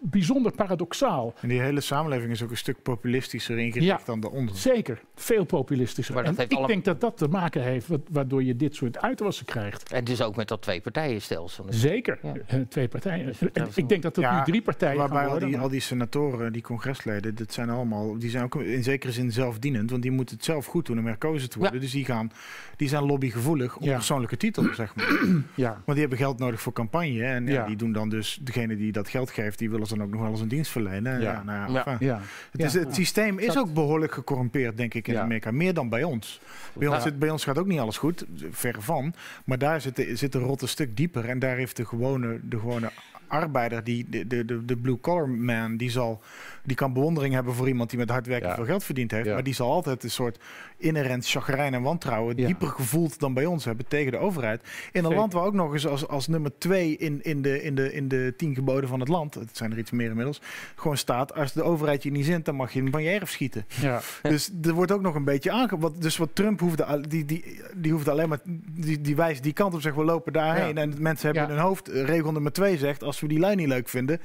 bijzonder 0.00 0.52
paradoxaal. 0.52 1.34
En 1.40 1.48
die 1.48 1.60
hele 1.60 1.80
samenleving 1.80 2.32
is 2.32 2.42
ook 2.42 2.50
een 2.50 2.56
stuk 2.56 2.82
populistischer 2.82 3.58
ingericht 3.58 3.86
Ja. 3.86 4.00
dan 4.04 4.20
de 4.20 4.30
onze. 4.30 4.56
Zeker, 4.56 5.00
veel 5.14 5.44
populistischer. 5.44 6.14
Maar 6.14 6.24
En 6.24 6.34
ik 6.48 6.66
denk 6.66 6.84
dat 6.84 7.00
dat 7.00 7.16
te 7.16 7.28
maken 7.28 7.62
heeft 7.62 7.86
waardoor 8.10 8.42
je 8.44 8.56
dit 8.56 8.74
soort 8.74 8.98
uitwassen 8.98 9.46
krijgt. 9.46 9.92
En 9.92 10.04
dus 10.04 10.22
ook 10.22 10.36
met 10.36 10.48
dat 10.48 10.62
twee-partijenstelsel. 10.62 11.66
Zeker, 11.68 12.18
Ja. 12.22 12.34
Eh, 12.46 12.60
twee 12.68 12.88
partijen. 12.88 13.34
En 13.52 13.68
ik 13.74 13.88
denk 13.88 14.02
dat 14.02 14.16
het 14.16 14.24
Ja, 14.24 14.38
nu 14.38 14.44
drie 14.44 14.62
partijen 14.62 14.96
Waarbij 14.98 15.16
gaan 15.16 15.24
al 15.26 15.30
worden. 15.30 15.48
die, 15.48 15.58
al 15.58 15.68
die 15.68 15.80
senatoren, 15.80 16.52
die 16.52 16.62
congresleden, 16.62 17.34
dat 17.34 17.52
zijn 17.52 17.70
allemaal, 17.70 18.18
die 18.18 18.30
zijn 18.30 18.44
ook 18.44 18.54
in 18.54 18.82
zekere 18.82 19.12
zin 19.12 19.32
zelfdienend, 19.32 19.90
want 19.90 20.02
die 20.02 20.10
moeten 20.10 20.36
het 20.36 20.44
zelf 20.44 20.66
goed 20.66 20.86
doen 20.86 20.98
om 20.98 21.06
herkozen 21.06 21.50
te 21.50 21.58
worden. 21.58 21.74
Ja. 21.76 21.80
Dus 21.82 21.92
die, 21.92 22.04
gaan, 22.04 22.32
die 22.76 22.88
zijn 22.88 23.04
lobbygevoelig 23.04 23.76
op 23.76 23.82
Ja. 23.82 23.94
persoonlijke 23.94 24.36
titel, 24.36 24.66
zeg 24.74 24.94
maar. 24.94 25.06
ja. 25.54 25.70
Want 25.70 25.84
die 25.86 26.00
hebben 26.00 26.18
geld 26.18 26.38
nodig 26.38 26.60
voor 26.60 26.72
campagne. 26.72 27.24
En 27.24 27.46
Ja. 27.46 27.66
die 27.66 27.76
doen 27.76 27.92
dan 27.92 28.08
dus, 28.08 28.38
degene 28.42 28.76
die 28.76 28.92
dat 28.92 29.08
geld 29.08 29.30
geeft, 29.30 29.58
die 29.58 29.70
willen 29.70 29.86
dan 29.88 30.02
ook 30.02 30.10
nog 30.10 30.20
wel 30.20 30.30
eens 30.30 30.40
een 30.40 30.48
dienst 30.48 30.70
verlenen. 30.70 31.20
Ja, 31.20 31.32
Ja. 31.32 31.42
nou 31.42 31.58
ja, 31.58 31.66
Ja. 31.72 31.84
enfin. 31.84 32.06
Ja. 32.06 32.20
Het, 32.50 32.62
is, 32.62 32.72
Ja. 32.72 32.78
het 32.80 32.94
systeem 32.94 33.38
is 33.38 33.58
ook 33.58 33.74
behoorlijk 33.74 34.12
gecorrumpeerd, 34.12 34.76
denk 34.76 34.94
ik, 34.94 35.08
in 35.08 35.14
Ja. 35.14 35.20
Amerika. 35.20 35.50
Meer 35.50 35.74
dan 35.74 35.88
bij 35.88 36.02
ons. 36.04 36.40
Bij 36.72 36.88
ons, 36.88 37.18
bij 37.18 37.30
ons 37.30 37.44
gaat 37.44 37.58
ook 37.58 37.66
niet 37.66 37.78
alles 37.80 37.98
goed, 37.98 38.24
verre 38.50 38.80
van. 38.80 39.14
Maar 39.44 39.58
daar 39.58 39.80
zit 39.80 39.96
de, 39.96 40.16
zit 40.16 40.32
de 40.32 40.38
rot 40.38 40.62
een 40.62 40.68
stuk 40.68 40.96
dieper. 40.96 41.28
En 41.28 41.38
daar 41.38 41.56
heeft 41.56 41.76
de 41.76 41.84
gewone, 41.86 42.40
de 42.42 42.58
gewone 42.58 42.90
arbeider, 43.26 43.84
die, 43.84 44.06
de, 44.08 44.26
de, 44.26 44.44
de, 44.44 44.64
de 44.64 44.76
blue-collar 44.76 45.28
man, 45.28 45.76
die, 45.76 45.90
zal, 45.90 46.22
die 46.68 46.76
kan 46.76 46.92
bewondering 46.92 47.34
hebben 47.34 47.54
voor 47.54 47.68
iemand 47.68 47.90
die 47.90 47.98
met 47.98 48.10
hard 48.10 48.26
werken 48.26 48.48
Ja. 48.48 48.54
veel 48.54 48.64
geld 48.64 48.84
verdiend 48.84 49.10
heeft. 49.10 49.26
Ja. 49.26 49.34
Maar 49.34 49.42
die 49.42 49.54
zal 49.54 49.70
altijd 49.70 50.04
een 50.04 50.10
soort 50.10 50.38
inherent 50.76 51.28
chagrijn 51.28 51.74
en 51.74 51.82
wantrouwen 51.82 52.36
Ja. 52.36 52.46
dieper 52.46 52.68
gevoeld 52.68 53.18
dan 53.20 53.34
bij 53.34 53.46
ons 53.46 53.64
hebben 53.64 53.86
tegen 53.88 54.12
de 54.12 54.18
overheid. 54.18 54.62
In 54.92 55.04
een 55.04 55.14
land 55.14 55.32
waar 55.32 55.44
ook 55.44 55.54
nog 55.54 55.72
eens 55.72 55.86
als, 55.86 56.08
als 56.08 56.26
nummer 56.26 56.58
twee 56.58 56.96
in, 56.96 57.22
in, 57.22 57.42
de, 57.42 57.62
in, 57.62 57.74
de, 57.74 57.92
in 57.92 58.08
de 58.08 58.34
tien 58.36 58.54
geboden 58.54 58.88
van 58.88 59.00
het 59.00 59.08
land, 59.08 59.34
het 59.34 59.56
zijn 59.56 59.72
er 59.72 59.78
iets 59.78 59.90
meer 59.90 60.08
inmiddels, 60.08 60.40
gewoon 60.74 60.96
staat, 60.96 61.34
als 61.34 61.52
de 61.52 61.62
overheid 61.62 62.02
je 62.02 62.10
niet 62.10 62.24
zint, 62.24 62.44
dan 62.44 62.54
mag 62.54 62.72
je 62.72 62.84
je 62.84 63.08
erf 63.08 63.30
schieten. 63.30 63.66
Ja. 63.80 64.00
Dus 64.22 64.50
er 64.62 64.72
wordt 64.72 64.92
ook 64.92 65.00
nog 65.02 65.14
een 65.14 65.24
beetje 65.24 65.50
aange... 65.50 65.78
Wat, 65.78 66.02
dus 66.02 66.16
wat 66.16 66.28
Trump 66.32 66.60
hoefde, 66.60 67.04
die, 67.08 67.24
die, 67.24 67.60
die 67.76 67.92
hoeft 67.92 68.08
alleen 68.08 68.28
maar... 68.28 68.38
Die, 68.70 69.00
die 69.00 69.16
wijst 69.16 69.42
die 69.42 69.52
kant 69.52 69.74
op, 69.74 69.80
zegt 69.80 69.96
we 69.96 70.04
lopen 70.04 70.32
daarheen. 70.32 70.78
En 70.78 70.94
mensen 70.98 71.26
hebben 71.26 71.42
in 71.44 71.50
hun 71.50 71.58
hoofd, 71.66 71.88
eh, 71.88 72.04
regel 72.04 72.32
nummer 72.32 72.52
twee 72.52 72.78
zegt... 72.78 73.02
als 73.02 73.20
we 73.20 73.28
die 73.28 73.38
lijn 73.38 73.56
niet 73.56 73.68
leuk 73.68 73.88
vinden... 73.88 74.20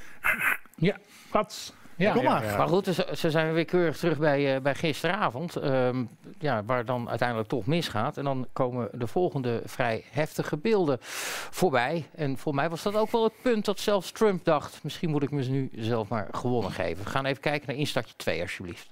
Ja, 0.76 0.98
Pats. 1.30 1.74
Ja, 1.98 2.14
Kom 2.14 2.24
maar. 2.24 2.44
ja. 2.46 2.58
Maar 2.58 2.68
goed, 2.68 2.86
ze, 2.86 3.08
ze 3.16 3.32
zijn 3.32 3.54
weer 3.54 3.66
keurig 3.66 3.98
terug 3.98 4.18
bij, 4.18 4.56
eh, 4.56 4.62
bij 4.62 4.76
gisteravond. 4.76 5.56
ehm, 5.56 6.04
ja, 6.40 6.64
waar 6.66 6.86
dan 6.86 7.10
uiteindelijk 7.10 7.50
toch 7.50 7.66
misgaat. 7.66 8.18
En 8.18 8.24
dan 8.24 8.48
komen 8.54 8.90
de 8.92 9.08
volgende 9.08 9.62
vrij 9.66 10.04
heftige 10.12 10.58
beelden 10.58 10.98
voorbij. 11.50 12.06
En 12.16 12.38
voor 12.38 12.56
mij 12.56 12.70
was 12.70 12.84
dat 12.84 12.96
ook 12.96 13.12
wel 13.12 13.24
het 13.24 13.42
punt 13.42 13.66
dat 13.66 13.80
zelfs 13.80 14.12
Trump 14.12 14.46
dacht... 14.46 14.80
misschien 14.84 15.10
moet 15.10 15.24
ik 15.24 15.32
me 15.32 15.44
nu 15.44 15.70
zelf 15.76 16.08
maar 16.08 16.28
gewonnen 16.32 16.72
geven. 16.72 17.04
We 17.04 17.10
gaan 17.10 17.26
even 17.26 17.42
kijken 17.42 17.68
naar 17.68 17.78
instartje 17.78 18.14
2 18.18 18.42
alsjeblieft. 18.42 18.88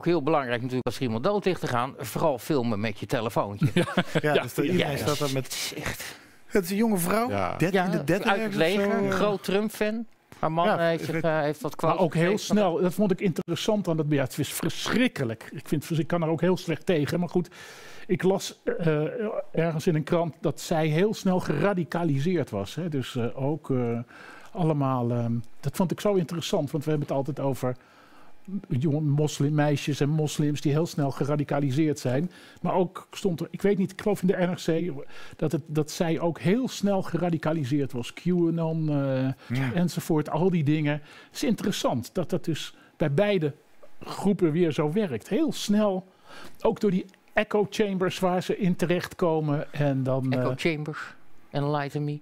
Ook 0.00 0.06
heel 0.06 0.22
belangrijk 0.22 0.58
natuurlijk 0.60 0.86
als 0.86 0.96
er 0.96 1.02
iemand 1.02 1.24
dood 1.24 1.44
ligt 1.44 1.60
te 1.60 1.66
gaan. 1.66 1.94
Vooral 1.98 2.38
filmen 2.38 2.80
met 2.80 2.98
je 2.98 3.06
telefoontje. 3.06 3.66
Ja, 4.20 4.32
dus 4.42 4.58
iedereen 4.58 4.76
Ja, 4.90 4.96
staat 4.96 5.18
daar 5.18 5.26
het 5.28 5.32
met... 5.32 5.46
is 5.52 5.74
echt... 5.76 6.18
Het 6.46 6.64
is 6.64 6.70
een 6.70 6.76
jonge 6.76 6.98
vrouw, 6.98 7.28
Ja. 7.28 7.56
Dert- 7.56 7.72
Ja, 7.72 7.84
in 7.84 7.90
de 7.90 8.04
dertig 8.04 8.30
uit 8.30 8.42
het 8.42 8.54
leger, 8.54 8.84
zo. 8.90 9.04
een 9.04 9.12
groot 9.12 9.44
Trump-fan. 9.44 10.06
Haar 10.38 10.52
man 10.52 10.66
Ja, 10.66 10.78
heeft, 10.78 10.98
ik 11.00 11.04
zich, 11.04 11.14
weet- 11.14 11.24
eh, 11.24 11.40
heeft 11.40 11.60
wat 11.60 11.76
quotes 11.76 11.96
Maar 11.98 12.06
ook 12.06 12.14
heel 12.14 12.22
gegeven. 12.22 12.44
snel, 12.46 12.80
dat 12.80 12.94
vond 12.94 13.10
ik 13.10 13.20
interessant 13.20 13.88
aan 13.88 13.98
het 13.98 14.06
ja, 14.08 14.22
Het 14.22 14.38
is 14.38 14.52
verschrikkelijk. 14.52 15.48
Ik, 15.52 15.68
vind, 15.68 15.98
ik 15.98 16.06
kan 16.06 16.22
er 16.22 16.28
ook 16.28 16.40
heel 16.40 16.56
slecht 16.56 16.86
tegen. 16.86 17.20
Maar 17.20 17.28
goed, 17.28 17.48
ik 18.06 18.22
las 18.22 18.60
eh, 18.78 19.02
ergens 19.52 19.86
in 19.86 19.94
een 19.94 20.04
krant 20.04 20.34
dat 20.40 20.60
zij 20.60 20.86
heel 20.86 21.14
snel 21.14 21.40
geradicaliseerd 21.40 22.50
was. 22.50 22.74
Hè. 22.74 22.88
Dus 22.88 23.16
eh, 23.16 23.42
ook 23.42 23.70
eh, 23.70 23.98
allemaal. 24.52 25.10
ehm, 25.10 25.32
dat 25.60 25.76
vond 25.76 25.90
ik 25.90 26.00
zo 26.00 26.14
interessant, 26.14 26.70
want 26.70 26.84
we 26.84 26.90
hebben 26.90 27.08
het 27.08 27.16
altijd 27.16 27.40
over 27.40 27.76
jonge 28.68 29.00
moslimmeisjes 29.00 30.00
en 30.00 30.08
moslims 30.08 30.60
die 30.60 30.72
heel 30.72 30.86
snel 30.86 31.10
geradicaliseerd 31.10 31.98
zijn. 31.98 32.30
Maar 32.62 32.74
ook 32.74 33.08
stond 33.10 33.40
er, 33.40 33.48
ik 33.50 33.62
weet 33.62 33.78
niet, 33.78 33.92
ik 33.92 34.00
geloof 34.00 34.20
in 34.22 34.26
de 34.26 34.36
NRC, 34.36 34.92
dat, 35.36 35.52
het, 35.52 35.62
dat 35.66 35.90
zij 35.90 36.20
ook 36.20 36.40
heel 36.40 36.68
snel 36.68 37.02
geradicaliseerd 37.02 37.92
was. 37.92 38.12
QAnon 38.14 38.88
eh, 38.88 39.56
Ja. 39.56 39.72
enzovoort, 39.74 40.30
al 40.30 40.50
die 40.50 40.64
dingen. 40.64 40.92
Het 40.92 41.34
is 41.34 41.42
interessant 41.44 42.14
dat 42.14 42.30
dat 42.30 42.44
dus 42.44 42.74
bij 42.96 43.14
beide 43.14 43.54
groepen 44.00 44.52
weer 44.52 44.72
zo 44.72 44.92
werkt. 44.92 45.28
Heel 45.28 45.52
snel, 45.52 46.06
ook 46.60 46.80
door 46.80 46.90
die 46.90 47.04
echo 47.32 47.66
chambers 47.70 48.18
waar 48.18 48.42
ze 48.42 48.58
in 48.58 48.76
terechtkomen. 48.76 49.72
En 49.72 50.02
dan, 50.02 50.32
Echo 50.32 50.50
eh, 50.50 50.56
Chambers, 50.56 51.14
Enlighten 51.50 52.04
Me. 52.04 52.20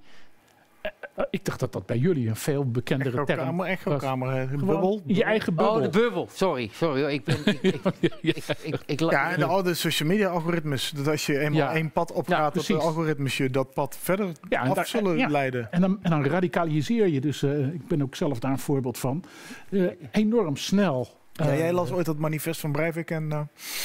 Ik 1.30 1.44
dacht 1.44 1.60
dat 1.60 1.72
dat 1.72 1.86
bij 1.86 1.96
jullie 1.98 2.28
een 2.28 2.36
veel 2.36 2.70
bekendere 2.70 3.24
term 3.24 3.28
Echokamer, 3.30 3.56
was. 3.56 3.66
echokamer, 3.68 4.28
eh, 4.36 4.48
Gewoon 4.48 4.66
bubbel. 4.66 5.02
Je 5.06 5.24
eigen 5.24 5.54
bubbel. 5.54 5.74
Oh, 5.74 5.82
de 5.82 5.88
bubbel. 5.88 6.28
Sorry, 6.32 6.70
sorry. 6.72 7.02
Ik 7.04 7.24
ben... 7.24 7.36
Ik, 7.44 7.58
ik, 7.62 7.80
ik, 8.20 8.36
ik, 8.62 8.80
ik- 8.86 9.00
Ja, 9.00 9.30
en 9.32 9.38
de 9.38 9.44
oude 9.44 9.74
social 9.74 10.08
media 10.08 10.28
algoritmes. 10.28 10.90
Dat 10.90 11.08
als 11.08 11.26
je 11.26 11.38
eenmaal 11.38 11.58
Ja. 11.58 11.74
één 11.74 11.90
pad 11.92 12.12
opgaat, 12.12 12.54
dat 12.54 12.66
de 12.66 12.74
algoritmes 12.76 13.36
je 13.36 13.50
dat 13.50 13.74
pad 13.74 13.96
verder 14.00 14.26
Ja, 14.48 14.60
af 14.62 14.74
daar- 14.74 14.86
zullen 14.86 15.16
ja. 15.16 15.28
leiden. 15.28 15.72
En 15.72 15.80
dan, 15.80 15.98
en 16.02 16.10
dan 16.10 16.24
radicaliseer 16.26 17.06
je 17.08 17.20
dus, 17.20 17.42
eh, 17.42 17.66
ik 17.66 17.86
ben 17.88 18.02
ook 18.02 18.14
zelf 18.14 18.38
daar 18.38 18.50
een 18.50 18.58
voorbeeld 18.58 18.98
van, 18.98 19.24
eh, 19.70 19.82
enorm 20.12 20.56
snel. 20.56 21.08
Ja, 21.47 21.51
Eh, 21.53 21.59
jij 21.59 21.72
las 21.72 21.91
ooit 21.91 22.07
dat 22.07 22.18
manifest 22.18 22.61
van 22.61 22.72
Breivik 22.72 23.11
en 23.11 23.24
uh, 23.32 23.41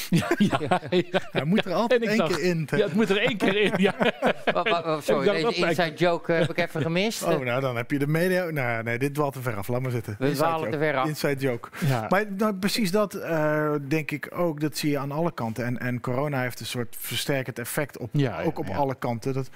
ja, 0.19 0.27
ja, 0.37 0.81
ja. 0.89 1.21
hij 1.31 1.43
moet 1.43 1.65
er 1.65 1.73
altijd 1.73 2.03
één 2.05 2.17
dacht, 2.17 2.35
keer 2.35 2.43
in. 2.45 2.67
Ja, 2.71 2.77
het 2.77 2.93
moet 2.93 3.09
er 3.09 3.17
één 3.17 3.37
keer 3.37 3.55
in. 3.61 3.71
Ja. 3.77 3.93
Sorry, 5.01 5.31
deze 5.31 5.53
inside 5.65 5.93
joke 5.95 6.33
eh, 6.33 6.39
heb 6.39 6.49
ik 6.49 6.57
even 6.57 6.81
gemist. 6.81 7.23
Oh, 7.23 7.39
nou 7.39 7.61
dan 7.61 7.75
heb 7.75 7.91
je 7.91 7.99
de 7.99 8.07
media. 8.07 8.49
Nou, 8.49 8.83
nee, 8.83 8.97
dit 8.99 9.13
dwaalt 9.13 9.33
te 9.33 9.41
ver 9.41 9.55
af. 9.55 9.67
Laat 9.67 9.81
maar 9.81 9.91
zitten. 9.91 10.15
We 10.19 10.25
Inside 10.27 10.43
dwalen 10.47 10.65
te 10.71 10.77
joke. 10.77 10.85
ver 10.85 10.97
af. 10.97 11.07
Inside 11.07 11.39
joke. 11.41 11.69
Ja. 11.85 12.05
Maar 12.09 12.23
nou, 12.37 12.53
precies 12.55 12.91
dat 12.91 13.13
eh, 13.13 13.73
denk 13.87 14.11
ik 14.11 14.27
ook. 14.35 14.59
Dat 14.59 14.77
zie 14.77 14.89
je 14.89 14.97
aan 14.97 15.11
alle 15.11 15.33
kanten. 15.33 15.65
En, 15.65 15.79
en 15.79 15.99
corona 16.01 16.41
heeft 16.41 16.59
een 16.59 16.65
soort 16.65 16.95
versterkend 16.99 17.59
effect 17.59 17.97
op, 17.97 18.09
Ja, 18.11 18.37
ook 18.43 18.57
ja, 18.57 18.61
op 18.63 18.67
ja. 18.67 18.75
alle 18.75 18.95
kanten. 18.95 19.33
Dat, 19.33 19.49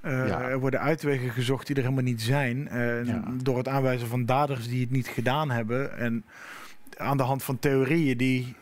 eh, 0.00 0.26
Ja. 0.28 0.40
Er 0.40 0.58
worden 0.60 0.80
uitwegen 0.80 1.30
gezocht 1.30 1.66
die 1.66 1.76
er 1.76 1.82
helemaal 1.82 2.04
niet 2.04 2.22
zijn. 2.22 2.68
eh, 2.68 3.04
Ja. 3.04 3.22
Door 3.42 3.56
het 3.56 3.68
aanwijzen 3.68 4.08
van 4.08 4.26
daders 4.26 4.68
die 4.68 4.80
het 4.80 4.90
niet 4.90 5.08
gedaan 5.08 5.50
hebben. 5.50 5.98
En 5.98 6.24
aan 6.98 7.16
de 7.16 7.22
hand 7.22 7.42
van 7.42 7.58
theorieën 7.58 8.16
die 8.16 8.54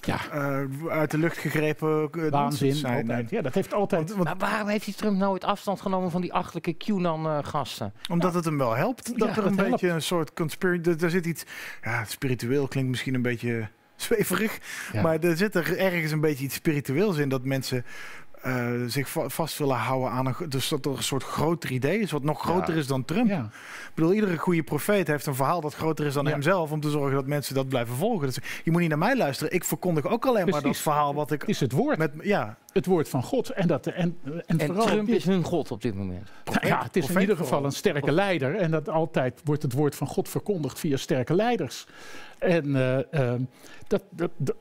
Ja. 0.00 0.18
eh, 0.32 0.62
uit 0.88 1.10
de 1.10 1.18
lucht 1.18 1.38
gegrepen 1.38 2.08
uh, 2.16 2.30
Waanzin. 2.30 2.72
zijn. 2.74 2.96
Altijd. 3.00 3.30
Ja, 3.30 3.42
dat 3.42 3.54
heeft 3.54 3.74
altijd. 3.74 4.12
Want- 4.12 4.24
want- 4.24 4.40
Maar 4.40 4.50
waarom 4.50 4.68
heeft 4.68 4.84
die 4.84 4.94
Trump 4.94 5.16
nooit 5.16 5.44
afstand 5.44 5.80
genomen 5.80 6.10
van 6.10 6.20
die 6.20 6.32
achterlijke 6.32 6.72
QAnon-gasten? 6.84 7.92
Omdat 8.10 8.34
het 8.34 8.44
hem 8.44 8.58
wel 8.58 8.74
helpt. 8.74 9.18
Dat 9.18 9.28
Ja, 9.28 9.36
er 9.36 9.46
een 9.46 9.56
dat 9.56 9.70
beetje 9.70 9.88
een 9.88 10.02
soort 10.02 10.32
conspiracy... 10.32 11.04
Er 11.04 11.10
zit 11.10 11.26
iets... 11.26 11.44
Ja, 11.82 12.04
spiritueel 12.04 12.68
klinkt 12.68 12.90
misschien 12.90 13.14
een 13.14 13.22
beetje 13.22 13.68
zweverig. 13.96 14.58
Ja. 14.92 15.02
Maar 15.02 15.18
er 15.18 15.36
zit 15.36 15.54
er 15.54 15.78
ergens 15.78 16.12
een 16.12 16.20
beetje 16.20 16.44
iets 16.44 16.54
spiritueels 16.54 17.16
in. 17.16 17.28
Dat 17.28 17.44
mensen 17.44 17.84
eh, 18.42 18.70
zich 18.86 19.08
va- 19.08 19.28
vast 19.28 19.58
willen 19.58 19.76
houden 19.76 20.10
aan 20.10 20.26
een... 20.26 20.34
Dus 20.48 20.68
dat 20.68 20.84
er 20.86 20.90
een 20.96 21.02
soort 21.02 21.22
groter 21.22 21.70
idee 21.70 21.98
is. 21.98 22.10
Wat 22.10 22.22
nog 22.22 22.40
groter 22.40 22.76
is 22.76 22.86
dan 22.86 23.04
Trump. 23.04 23.28
ja. 23.28 23.42
Ik 23.88 23.90
bedoel, 23.94 24.12
iedere 24.12 24.36
goede 24.36 24.62
profeet 24.62 25.06
heeft 25.06 25.26
een 25.26 25.34
verhaal 25.34 25.60
dat 25.60 25.74
groter 25.74 26.06
is 26.06 26.14
dan 26.14 26.24
Ja. 26.24 26.30
hemzelf. 26.30 26.70
Om 26.72 26.80
te 26.80 26.90
zorgen 26.90 27.14
dat 27.14 27.26
mensen 27.26 27.54
dat 27.54 27.68
blijven 27.68 27.94
volgen. 27.94 28.26
Dus 28.26 28.38
je 28.64 28.70
moet 28.70 28.80
niet 28.80 28.88
naar 28.88 28.98
mij 28.98 29.16
luisteren. 29.16 29.52
Ik 29.52 29.64
verkondig 29.64 30.06
ook 30.06 30.26
alleen 30.26 30.48
maar 30.48 30.62
dat 30.62 30.76
verhaal 30.76 31.14
wat 31.14 31.30
ik... 31.30 31.40
Het 31.40 31.50
is 31.50 31.60
het 31.60 31.72
woord. 31.72 31.98
Met, 31.98 32.12
ja, 32.22 32.56
Het 32.72 32.86
woord 32.86 33.08
van 33.08 33.22
God. 33.22 33.48
En, 33.50 33.66
dat, 33.68 33.86
en, 33.86 34.18
en, 34.24 34.42
En 34.58 34.66
vooral 34.66 34.86
Trump 34.86 35.08
is 35.08 35.24
hun 35.24 35.44
god 35.44 35.70
op 35.70 35.82
dit 35.82 35.94
moment. 35.94 36.28
Nou 36.44 36.66
ja, 36.66 36.82
het 36.82 36.96
is 36.96 37.08
in 37.10 37.20
ieder 37.20 37.36
geval 37.36 37.64
een 37.64 37.72
sterke 37.72 38.12
leider. 38.12 38.56
En 38.56 38.70
dat 38.70 38.88
altijd 38.88 39.40
wordt 39.44 39.62
het 39.62 39.72
woord 39.72 39.94
van 39.94 40.06
God 40.06 40.28
verkondigd 40.28 40.78
via 40.78 40.96
sterke 40.96 41.34
leiders. 41.34 41.86
En 42.38 42.76
eh, 42.76 43.12
ehm, 43.30 43.42
dat, 43.86 44.02
dat, 44.10 44.30
dat- 44.36 44.56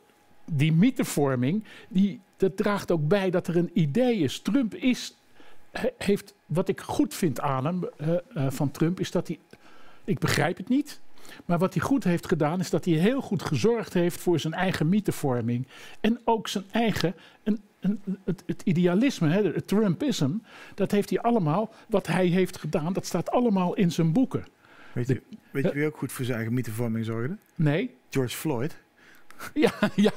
die 0.52 0.74
mythevorming, 0.74 1.64
die, 1.90 2.22
dat 2.40 2.58
draagt 2.58 2.92
ook 2.92 3.08
bij 3.08 3.30
dat 3.30 3.48
er 3.48 3.58
een 3.58 3.72
idee 3.74 4.16
is. 4.18 4.40
Trump 4.40 4.76
is, 4.76 5.18
he- 5.72 5.90
heeft, 5.98 6.34
wat 6.46 6.70
ik 6.70 6.80
goed 6.82 7.14
vind 7.14 7.40
aan 7.40 7.66
hem, 7.66 7.84
eh, 7.98 8.16
eh, 8.34 8.52
van 8.52 8.72
Trump, 8.72 9.00
is 9.00 9.12
dat 9.12 9.28
hij, 9.28 9.40
ik 10.04 10.20
begrijp 10.20 10.58
het 10.58 10.70
niet, 10.70 11.00
maar 11.46 11.58
wat 11.58 11.74
hij 11.74 11.84
goed 11.84 12.04
heeft 12.04 12.28
gedaan, 12.28 12.60
is 12.60 12.70
dat 12.70 12.86
hij 12.86 12.94
heel 12.94 13.22
goed 13.22 13.42
gezorgd 13.42 13.94
heeft 13.94 14.20
voor 14.20 14.40
zijn 14.40 14.54
eigen 14.54 14.90
mythevorming. 14.90 15.68
En 16.00 16.20
ook 16.24 16.48
zijn 16.48 16.64
eigen, 16.72 17.16
een, 17.44 17.62
een, 17.80 18.02
het, 18.24 18.44
het 18.46 18.62
idealisme, 18.66 19.30
hè, 19.30 19.44
het 19.44 19.68
Trumpism, 19.68 20.32
dat 20.76 20.92
heeft 20.92 21.10
hij 21.10 21.20
allemaal, 21.20 21.74
wat 21.90 22.08
hij 22.08 22.26
heeft 22.28 22.58
gedaan, 22.58 22.94
dat 22.94 23.06
staat 23.06 23.32
allemaal 23.32 23.74
in 23.74 23.92
zijn 23.92 24.14
boeken. 24.14 24.46
weet, 24.94 25.08
je, 25.08 25.22
weet 25.52 25.64
je 25.64 25.74
wie 25.74 25.86
ook 25.86 25.98
goed 25.98 26.12
voor 26.12 26.26
zijn 26.26 26.38
eigen 26.38 26.56
mythevorming 26.56 27.06
zorgde? 27.06 27.38
Nee? 27.56 27.96
George 28.10 28.36
Floyd. 28.36 28.78
Ja, 29.54 29.72
ja, 29.96 30.12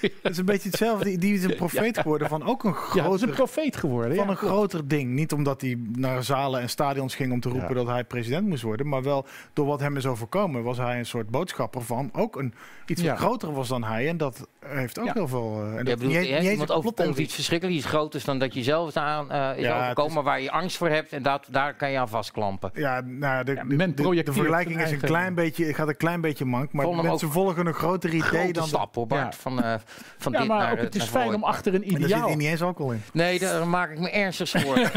Het 0.00 0.12
is 0.22 0.38
een 0.38 0.44
beetje 0.44 0.68
hetzelfde. 0.68 1.18
Die- 1.18 1.34
is 1.34 1.44
een 1.44 1.54
profeet 1.64 1.98
geworden 1.98 2.28
van 2.28 2.42
ook 2.42 2.64
een 2.64 2.70
ja 2.70 2.78
hij 2.78 2.96
is 3.00 3.02
groter 3.04 3.28
een 3.28 3.34
profeet 3.34 3.76
geworden. 3.76 4.16
van 4.16 4.24
ja, 4.24 4.30
een 4.30 4.36
groter 4.36 4.88
ding. 4.88 5.10
Niet 5.10 5.32
omdat 5.32 5.60
hij 5.60 5.78
naar 5.92 6.22
zalen 6.24 6.60
en 6.60 6.68
stadions 6.68 7.14
ging 7.14 7.32
om 7.32 7.40
te 7.40 7.48
roepen 7.48 7.68
Ja. 7.68 7.74
dat 7.74 7.86
hij 7.86 8.04
president 8.04 8.46
moest 8.48 8.62
worden. 8.62 8.88
Maar 8.88 9.02
wel 9.02 9.26
door 9.52 9.66
wat 9.66 9.80
hem 9.80 9.96
is 9.96 10.06
overkomen 10.06 10.62
was 10.62 10.76
hij 10.76 10.98
een 10.98 11.06
soort 11.06 11.30
boodschapper 11.30 11.82
van 11.82 12.10
ook 12.12 12.36
een, 12.36 12.54
iets 12.86 13.02
Ja. 13.02 13.10
wat 13.10 13.18
groter 13.18 13.52
was 13.52 13.68
dan 13.68 13.84
hij. 13.84 14.08
En 14.08 14.16
dat 14.16 14.48
heeft 14.68 14.98
ook 14.98 15.06
Ja. 15.06 15.12
heel 15.12 15.28
veel... 15.28 15.52
eh, 15.62 15.68
en 15.70 15.76
Je 15.78 15.84
dat, 15.84 15.84
bedoelt, 15.84 16.00
niet, 16.12 16.20
niet 16.20 16.30
eens 16.30 16.48
iemand 16.50 16.70
een 16.70 16.76
overkomt 16.76 17.18
iets 17.18 17.34
verschrikkelijk, 17.34 17.76
iets 17.78 17.86
groters 17.86 18.24
dan 18.24 18.38
dat 18.38 18.54
je 18.54 18.62
zelf 18.62 18.96
aan 18.96 19.30
eh, 19.30 19.50
is 19.56 19.62
Ja, 19.64 19.82
overkomen, 19.82 20.08
is- 20.10 20.14
maar 20.14 20.24
waar 20.24 20.40
je 20.40 20.50
angst 20.50 20.76
voor 20.76 20.88
hebt 20.88 21.12
en 21.12 21.22
dat, 21.22 21.46
daar 21.50 21.74
kan 21.74 21.90
je 21.90 21.98
aan 21.98 22.08
vastklampen. 22.08 22.70
Ja, 22.74 23.00
nou, 23.00 23.44
de, 23.44 23.54
Ja, 23.54 23.64
de- 23.64 23.74
men 23.74 23.96
de- 23.96 24.22
de, 24.24 24.32
vergelijking 24.32 24.76
is 24.76 24.82
een 24.82 24.88
eigen- 24.90 25.08
klein 25.08 25.34
beetje, 25.34 25.74
gaat 25.74 25.88
een 25.88 25.96
klein 25.96 26.20
beetje 26.20 26.44
mank. 26.44 26.72
Maar 26.72 26.88
mensen 26.88 27.30
volgen 27.30 27.66
een 27.66 27.74
groter 27.74 28.14
idee 28.14 28.52
dan... 28.52 28.66
stap 28.66 28.94
hoor, 28.94 29.06
Bart. 29.06 29.34
Ja. 29.34 29.40
Van, 29.40 29.62
eh, 29.62 29.74
van 30.18 30.32
Ja, 30.32 30.38
dit 30.38 30.48
maar 30.48 30.58
naar, 30.58 30.70
ook 30.72 30.78
eh, 30.78 30.84
het 30.84 30.94
is 30.94 31.04
fijn 31.04 31.34
om 31.34 31.44
achter 31.44 31.74
een 31.74 31.82
En 31.84 31.90
daar 31.90 32.00
zit 32.00 32.08
ideaal... 32.10 32.36
niet 32.36 32.48
eens 32.48 32.62
alcohol 32.62 32.92
in. 32.92 33.02
Nee, 33.12 33.38
daar 33.38 33.68
maak 33.68 33.90
ik 33.90 33.98
me 33.98 34.10
ernstig 34.10 34.50
voor. 34.50 34.78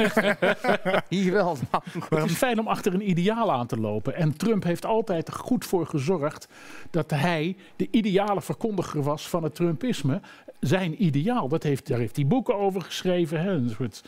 Hier 1.10 1.32
wel. 1.34 1.58
Het 2.10 2.30
is 2.30 2.36
fijn 2.38 2.60
om 2.60 2.68
achter 2.68 2.94
een 2.94 3.10
ideaal 3.10 3.52
aan 3.52 3.68
te 3.68 3.78
lopen. 3.80 4.16
En 4.16 4.38
Trump 4.38 4.64
heeft 4.64 4.86
altijd 4.86 5.28
er 5.28 5.34
goed 5.34 5.66
voor 5.66 5.86
gezorgd 5.88 6.48
dat 6.92 7.10
hij 7.10 7.56
de 7.76 7.88
ideale 7.92 8.42
verkondiger 8.42 9.04
was 9.04 9.30
van 9.30 9.44
het 9.44 9.59
Trumpisme. 9.60 10.22
Zijn 10.60 11.04
ideaal, 11.04 11.48
dat 11.48 11.64
heeft, 11.64 11.88
daar 11.88 12.00
heeft 12.00 12.16
hij 12.16 12.28
boeken 12.28 12.56
over 12.56 12.82
geschreven. 12.82 13.42
Hè? 13.42 13.52
Een 13.52 13.70
soort 13.70 14.04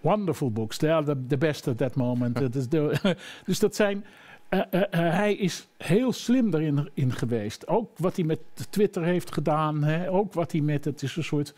wonderful 0.00 0.50
books. 0.50 0.82
Are 0.82 1.16
the, 1.28 1.38
best 1.38 1.68
at 1.68 1.76
that 1.76 1.94
moment. 1.94 2.52
De- 2.70 3.16
dus 3.46 3.58
dat 3.58 3.74
zijn... 3.74 4.04
eh, 4.48 4.60
eh, 4.70 4.80
eh, 4.80 4.88
hij 4.90 5.34
is 5.34 5.68
heel 5.78 6.12
slim 6.12 6.54
erin 6.54 6.88
in 6.94 7.12
geweest. 7.12 7.68
Ook 7.68 7.98
wat 7.98 8.16
hij 8.16 8.24
met 8.24 8.38
Twitter 8.70 9.02
heeft 9.02 9.32
gedaan. 9.32 9.82
Hè? 9.82 10.10
Ook 10.10 10.32
wat 10.32 10.52
hij 10.52 10.60
met... 10.60 10.84
Het 10.84 11.02
is 11.02 11.16
een 11.16 11.24
soort... 11.24 11.54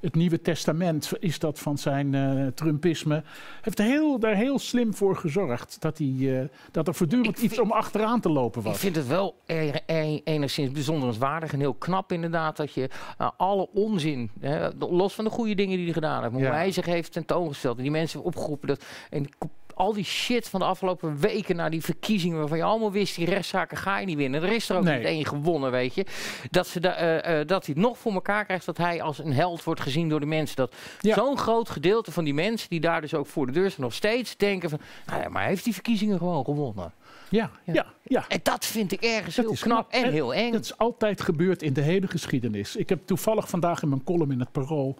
Het 0.00 0.14
Nieuwe 0.14 0.40
Testament 0.42 1.12
is 1.20 1.38
dat 1.38 1.58
van 1.58 1.78
zijn 1.78 2.14
eh, 2.14 2.46
Trumpisme. 2.46 3.22
Heeft 3.62 3.78
heel, 3.78 4.18
daar 4.18 4.34
heel 4.34 4.58
slim 4.58 4.94
voor 4.94 5.16
gezorgd. 5.16 5.76
Dat, 5.80 5.98
hij, 5.98 6.40
eh, 6.40 6.48
dat 6.70 6.88
er 6.88 6.94
voortdurend 6.94 7.28
Ik 7.28 7.36
vind- 7.38 7.50
iets 7.50 7.60
om 7.60 7.70
achteraan 7.72 8.20
te 8.20 8.28
lopen 8.28 8.60
Ik 8.60 8.66
was. 8.66 8.78
vind 8.78 8.96
het 8.96 9.06
wel 9.06 9.34
e- 9.46 9.72
e- 9.86 10.20
enigszins 10.24 10.70
bijzonderenswaardig 10.72 11.52
en 11.52 11.58
heel 11.60 11.74
knap 11.74 12.12
inderdaad 12.12 12.56
dat 12.56 12.72
je 12.72 12.88
eh, 13.18 13.30
alle 13.36 13.68
onzin, 13.72 14.30
hè, 14.40 14.68
los 14.78 15.14
van 15.14 15.24
de 15.24 15.30
goede 15.30 15.54
dingen 15.54 15.76
die 15.76 15.84
hij 15.84 15.94
gedaan 15.94 16.20
heeft, 16.20 16.32
maar 16.32 16.42
Ja. 16.42 16.48
hoe 16.48 16.56
hij 16.56 16.70
zich 16.72 16.84
heeft 16.86 17.12
tentoongesteld 17.12 17.76
en 17.76 17.82
die 17.82 17.92
mensen 17.92 18.22
opgeroepen 18.22 18.68
dat 18.68 18.84
en 19.10 19.28
al 19.76 19.92
die 19.92 20.04
shit 20.04 20.48
van 20.48 20.60
de 20.60 20.66
afgelopen 20.66 21.18
weken 21.20 21.56
naar 21.56 21.70
die 21.70 21.82
verkiezingen 21.82 22.38
waarvan 22.38 22.58
je 22.58 22.64
allemaal 22.64 22.92
wist 22.92 23.16
die 23.16 23.26
rechtszaken 23.26 23.76
ga 23.76 23.98
je 23.98 24.06
niet 24.06 24.16
winnen. 24.16 24.42
Er 24.42 24.52
is 24.52 24.68
er 24.68 24.76
ook 24.76 24.84
Nee. 24.84 24.96
niet 24.96 25.06
één 25.06 25.26
gewonnen, 25.26 25.70
weet 25.70 25.94
je. 25.94 26.06
Dat, 26.50 26.66
ze 26.66 26.80
da- 26.80 26.94
eh, 26.94 27.40
eh, 27.40 27.46
dat 27.46 27.66
hij 27.66 27.74
het 27.74 27.84
nog 27.84 27.98
voor 27.98 28.12
elkaar 28.12 28.44
krijgt 28.44 28.66
dat 28.66 28.76
hij 28.78 29.02
als 29.02 29.18
een 29.18 29.32
held 29.32 29.64
wordt 29.64 29.80
gezien 29.80 30.08
door 30.08 30.20
de 30.20 30.26
mensen. 30.26 30.56
Dat 30.56 30.74
Ja. 31.00 31.14
zo'n 31.14 31.38
groot 31.38 31.68
gedeelte 31.70 32.12
van 32.12 32.24
die 32.24 32.34
mensen 32.34 32.68
die 32.68 32.80
daar 32.80 33.00
dus 33.00 33.14
ook 33.14 33.26
voor 33.26 33.46
de 33.46 33.52
deur 33.52 33.70
staan 33.70 33.84
nog 33.84 33.94
steeds 33.94 34.36
denken 34.36 34.70
van, 34.70 34.80
nou 35.06 35.22
ja, 35.22 35.28
maar 35.28 35.40
hij 35.42 35.50
heeft 35.50 35.64
die 35.64 35.74
verkiezingen 35.74 36.18
gewoon 36.18 36.44
gewonnen. 36.44 36.92
Ja, 37.28 37.50
ja, 37.64 37.72
Ja. 37.72 37.86
ja. 38.02 38.24
En 38.28 38.40
dat 38.42 38.64
vind 38.66 38.92
ik 38.92 39.00
ergens 39.02 39.34
Dat 39.34 39.44
heel 39.44 39.54
knap, 39.60 39.92
En 39.92 40.12
heel 40.12 40.34
eng. 40.34 40.52
Dat 40.52 40.64
is 40.64 40.78
altijd 40.78 41.20
gebeurd 41.20 41.62
in 41.62 41.72
de 41.72 41.80
hele 41.80 42.06
geschiedenis. 42.06 42.76
Ik 42.76 42.88
heb 42.88 43.06
toevallig 43.06 43.48
vandaag 43.48 43.82
in 43.82 43.88
mijn 43.88 44.04
column 44.04 44.30
in 44.32 44.40
het 44.40 44.52
Parool 44.52 44.98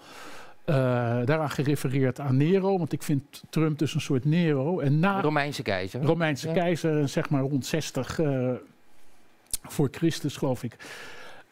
eh, 0.66 0.74
daaraan 1.24 1.50
gerefereerd 1.50 2.20
aan 2.20 2.36
Nero. 2.36 2.78
Want 2.78 2.92
ik 2.92 3.02
vind 3.02 3.42
Trump 3.50 3.78
dus 3.78 3.94
een 3.94 4.00
soort 4.00 4.24
Nero. 4.24 4.80
En 4.80 4.98
na 4.98 5.20
Romeinse 5.20 5.62
keizer. 5.62 6.02
Romeinse 6.02 6.46
Ja. 6.48 6.54
keizer, 6.54 7.08
zeg 7.08 7.30
maar 7.30 7.42
rond 7.42 7.66
60 7.66 8.18
eh, 8.18 8.52
voor 9.62 9.88
Christus, 9.90 10.36
geloof 10.36 10.62
ik. 10.62 10.76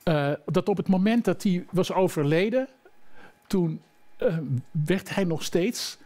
eh, 0.02 0.32
dat 0.46 0.68
op 0.68 0.76
het 0.76 0.88
moment 0.88 1.24
dat 1.24 1.42
hij 1.42 1.64
was 1.70 1.92
overleden, 1.92 2.68
toen 3.46 3.80
werd 4.70 5.14
hij 5.14 5.24
nog 5.24 5.42
steeds, 5.42 5.98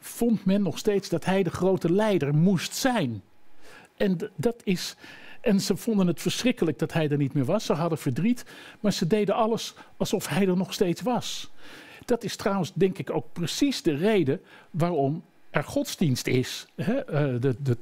vond 0.00 0.44
men 0.44 0.62
nog 0.62 0.78
steeds 0.78 1.08
dat 1.08 1.24
hij 1.24 1.42
de 1.42 1.50
grote 1.50 1.92
leider 1.92 2.34
moest 2.34 2.74
zijn. 2.74 3.22
En 3.96 4.18
dat 4.36 4.60
is. 4.64 4.96
En 5.40 5.60
ze 5.60 5.76
vonden 5.76 6.06
het 6.06 6.20
verschrikkelijk 6.20 6.78
dat 6.78 6.92
hij 6.92 7.08
er 7.08 7.16
niet 7.16 7.32
meer 7.34 7.44
was. 7.44 7.64
Ze 7.64 7.72
hadden 7.72 7.98
verdriet, 7.98 8.44
maar 8.80 8.92
ze 8.92 9.06
deden 9.06 9.34
alles 9.34 9.74
alsof 9.96 10.28
hij 10.28 10.48
er 10.48 10.56
nog 10.56 10.72
steeds 10.72 11.02
was. 11.02 11.50
Dat 12.04 12.24
is 12.24 12.36
trouwens, 12.36 12.72
denk 12.74 12.98
ik, 12.98 13.10
ook 13.10 13.32
precies 13.32 13.82
de 13.82 13.94
reden 13.94 14.40
waarom 14.70 15.22
er 15.50 15.64
godsdienst 15.64 16.26
is. 16.26 16.66
Eh, 16.74 16.86
de, 17.40 17.56
de, 17.62 17.76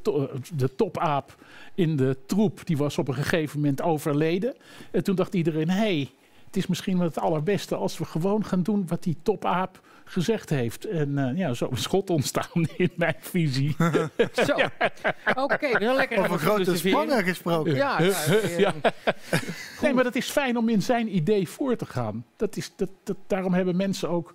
de 0.54 0.74
topaap 0.74 1.44
in 1.74 1.96
de 1.96 2.16
troep 2.26 2.60
die 2.64 2.76
was 2.76 2.98
op 2.98 3.08
een 3.08 3.14
gegeven 3.14 3.60
moment 3.60 3.82
overleden. 3.82 4.54
En 4.90 5.04
toen 5.04 5.14
dacht 5.14 5.34
iedereen: 5.34 5.70
hé, 5.70 5.76
hey, 5.76 6.10
het 6.46 6.56
is 6.56 6.66
misschien 6.66 6.98
wel 6.98 7.06
het 7.06 7.18
allerbeste 7.18 7.74
als 7.74 7.98
we 7.98 8.04
gewoon 8.04 8.44
gaan 8.44 8.62
doen 8.62 8.86
wat 8.86 9.02
die 9.02 9.16
topaap 9.22 9.80
gezegd 10.08 10.50
heeft. 10.50 10.84
En 10.84 11.18
eh, 11.18 11.36
ja, 11.38 11.54
zo 11.54 11.68
is 11.72 11.86
God 11.86 12.10
ontstaan 12.10 12.68
in 12.76 12.90
mijn 12.96 13.16
visie. 13.20 13.76
Zo. 14.46 14.54
Oké, 15.44 15.78
dan 15.78 15.96
lekker 15.96 16.18
Over 16.18 16.30
gaan 16.30 16.38
grote 16.38 16.76
spangen 16.76 17.24
gesproken. 17.24 17.74
Ja, 17.74 18.02
ja, 18.02 18.14
Ja. 18.58 18.74
Nee, 19.80 19.94
maar 19.94 20.04
dat 20.04 20.14
is 20.14 20.30
fijn 20.30 20.56
om 20.56 20.68
in 20.68 20.82
zijn 20.82 21.16
idee 21.16 21.48
voor 21.48 21.76
te 21.76 21.86
gaan. 21.86 22.24
Dat 22.36 22.56
is, 22.56 22.72
dat, 22.76 22.88
dat, 23.02 23.16
daarom 23.26 23.54
hebben 23.54 23.76
mensen 23.76 24.08
ook 24.08 24.34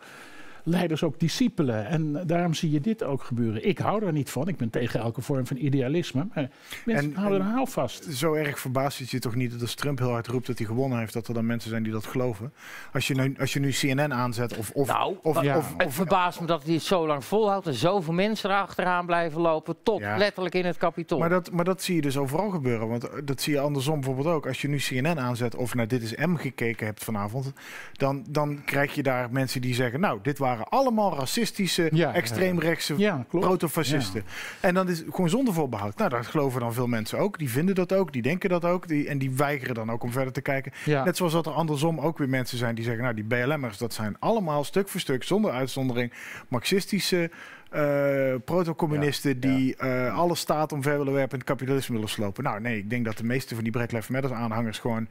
leiders 0.63 1.03
ook 1.03 1.19
discipelen. 1.19 1.87
En 1.87 2.23
daarom 2.25 2.53
zie 2.53 2.71
je 2.71 2.81
dit 2.81 3.03
ook 3.03 3.23
gebeuren. 3.23 3.67
Ik 3.67 3.77
hou 3.77 3.99
daar 3.99 4.11
niet 4.11 4.29
van. 4.29 4.47
Ik 4.47 4.57
ben 4.57 4.69
tegen 4.69 4.99
elke 4.99 5.21
vorm 5.21 5.47
van 5.47 5.57
idealisme. 5.57 6.27
Maar 6.33 6.49
mensen 6.85 7.15
houden 7.15 7.39
en 7.39 7.45
een 7.45 7.51
haal 7.51 7.65
vast. 7.65 8.03
Zo 8.03 8.33
erg 8.33 8.59
verbaast 8.59 8.99
het 8.99 9.09
je 9.09 9.19
toch 9.19 9.35
niet 9.35 9.51
dat 9.51 9.61
als 9.61 9.75
Trump 9.75 9.99
heel 9.99 10.09
hard 10.09 10.27
roept 10.27 10.47
dat 10.47 10.57
hij 10.57 10.67
gewonnen 10.67 10.99
heeft, 10.99 11.13
dat 11.13 11.27
er 11.27 11.33
dan 11.33 11.45
mensen 11.45 11.69
zijn 11.69 11.83
die 11.83 11.91
dat 11.91 12.05
geloven. 12.05 12.53
Als 12.93 13.07
je 13.07 13.15
nu, 13.15 13.35
als 13.39 13.53
je 13.53 13.59
nu 13.59 13.71
CNN 13.71 14.13
aanzet 14.13 14.57
of... 14.57 14.71
of 14.71 14.87
Nou, 14.87 15.17
of, 15.21 15.41
ja. 15.41 15.57
of, 15.57 15.73
het 15.77 15.93
verbaast 15.93 16.39
me 16.39 16.45
dat 16.45 16.63
hij 16.63 16.73
het 16.73 16.83
zo 16.83 17.07
lang 17.07 17.25
volhoudt 17.25 17.67
en 17.67 17.73
zoveel 17.73 18.13
mensen 18.13 18.49
erachteraan 18.49 19.05
blijven 19.05 19.41
lopen, 19.41 19.75
tot 19.83 19.99
Ja. 19.99 20.17
letterlijk 20.17 20.55
in 20.55 20.65
het 20.65 20.77
kapitool. 20.77 21.19
Maar 21.19 21.29
dat, 21.29 21.51
maar 21.51 21.65
dat 21.65 21.81
zie 21.81 21.95
je 21.95 22.01
dus 22.01 22.17
overal 22.17 22.49
gebeuren. 22.49 22.87
Want 22.87 23.09
eh, 23.09 23.21
dat 23.25 23.41
zie 23.41 23.53
je 23.53 23.59
andersom 23.59 23.95
bijvoorbeeld 23.95 24.27
ook. 24.27 24.47
Als 24.47 24.61
je 24.61 24.67
nu 24.67 24.77
CNN 24.77 25.19
aanzet 25.19 25.55
of 25.55 25.73
naar 25.73 25.87
Dit 25.87 26.01
is 26.01 26.15
M 26.15 26.35
gekeken 26.35 26.85
hebt 26.85 27.03
vanavond... 27.03 27.53
dan, 27.91 28.25
dan 28.29 28.63
krijg 28.65 28.95
je 28.95 29.03
daar 29.03 29.31
mensen 29.31 29.61
die 29.61 29.73
zeggen... 29.73 29.99
nou, 29.99 30.19
dit 30.21 30.37
waren 30.37 30.50
allemaal 30.59 31.15
racistische, 31.15 31.89
Ja, 31.93 32.13
extreemrechtse 32.13 32.97
Ja, 32.97 33.25
protofascisten. 33.29 34.23
En 34.59 34.73
dan 34.73 34.89
is 34.89 35.03
gewoon 35.09 35.29
zonder 35.29 35.53
voorbehoud. 35.53 35.97
Nou, 35.97 36.09
dat 36.09 36.25
geloven 36.27 36.59
dan 36.59 36.73
veel 36.73 36.87
mensen 36.87 37.19
ook. 37.19 37.37
Die 37.37 37.49
vinden 37.49 37.75
dat 37.75 37.93
ook, 37.93 38.13
die 38.13 38.21
denken 38.21 38.49
dat 38.49 38.65
ook. 38.65 38.87
Die, 38.87 39.07
en 39.07 39.17
die 39.17 39.31
weigeren 39.31 39.75
dan 39.75 39.91
ook 39.91 40.03
om 40.03 40.11
verder 40.11 40.33
te 40.33 40.41
kijken. 40.41 40.71
Ja. 40.85 41.03
Net 41.03 41.17
zoals 41.17 41.33
dat 41.33 41.45
er 41.45 41.51
andersom 41.51 41.99
ook 41.99 42.17
weer 42.17 42.29
mensen 42.29 42.57
zijn 42.57 42.75
die 42.75 42.83
zeggen... 42.83 43.03
nou, 43.03 43.15
die 43.15 43.23
BLM'ers, 43.23 43.77
dat 43.77 43.93
zijn 43.93 44.15
allemaal 44.19 44.63
stuk 44.63 44.89
voor 44.89 44.99
stuk, 44.99 45.23
zonder 45.23 45.51
uitzondering... 45.51 46.13
marxistische... 46.47 47.31
eh 47.69 48.35
protocommunisten 48.45 49.39
die 49.39 49.75
eh, 49.75 50.17
alle 50.17 50.35
staat 50.35 50.71
omver 50.71 50.97
willen 50.97 51.13
werpen 51.13 51.31
en 51.31 51.37
het 51.37 51.47
kapitalisme 51.47 51.95
willen 51.95 52.09
slopen. 52.09 52.43
Nou 52.43 52.61
nee, 52.61 52.77
ik 52.77 52.89
denk 52.89 53.05
dat 53.05 53.17
de 53.17 53.23
meeste 53.23 53.55
van 53.55 53.63
die 53.63 53.71
Black 53.73 53.91
Lives 53.91 54.07
Matter 54.07 54.33
aanhangers 54.33 54.79
gewoon 54.79 55.07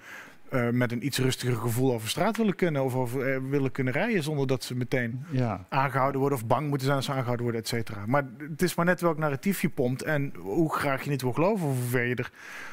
eh, 0.51 0.69
met 0.69 0.93
een 0.93 1.05
iets 1.07 1.19
rustiger 1.19 1.57
gevoel 1.57 1.93
over 1.93 2.09
straat 2.09 2.37
willen 2.37 2.55
kunnen 2.55 2.85
of 2.85 2.95
over, 2.95 3.33
eh, 3.35 3.41
willen 3.51 3.73
kunnen 3.73 3.93
rijden 3.93 4.23
zonder 4.23 4.47
dat 4.47 4.65
ze 4.65 4.75
meteen 4.75 5.25
Ja. 5.31 5.65
aangehouden 5.69 6.21
worden 6.21 6.39
of 6.39 6.47
bang 6.47 6.67
moeten 6.69 6.85
zijn 6.85 6.97
als 6.97 7.07
ze 7.07 7.11
aangehouden 7.13 7.43
worden, 7.45 7.61
et 7.63 7.69
cetera. 7.69 8.05
Maar 8.07 8.27
het 8.51 8.63
is 8.63 8.75
maar 8.75 8.85
net 8.87 9.01
welk 9.01 9.19
narratief 9.19 9.63
je 9.63 9.69
pompt 9.69 10.03
en 10.03 10.33
hoe 10.39 10.75
graag 10.75 11.05
je 11.05 11.11
het 11.11 11.23
wil 11.23 11.33
geloven 11.33 11.67
of 11.67 11.75
hoe 11.79 11.89
ver 11.89 12.05
je 12.05 12.15
er, 12.15 12.31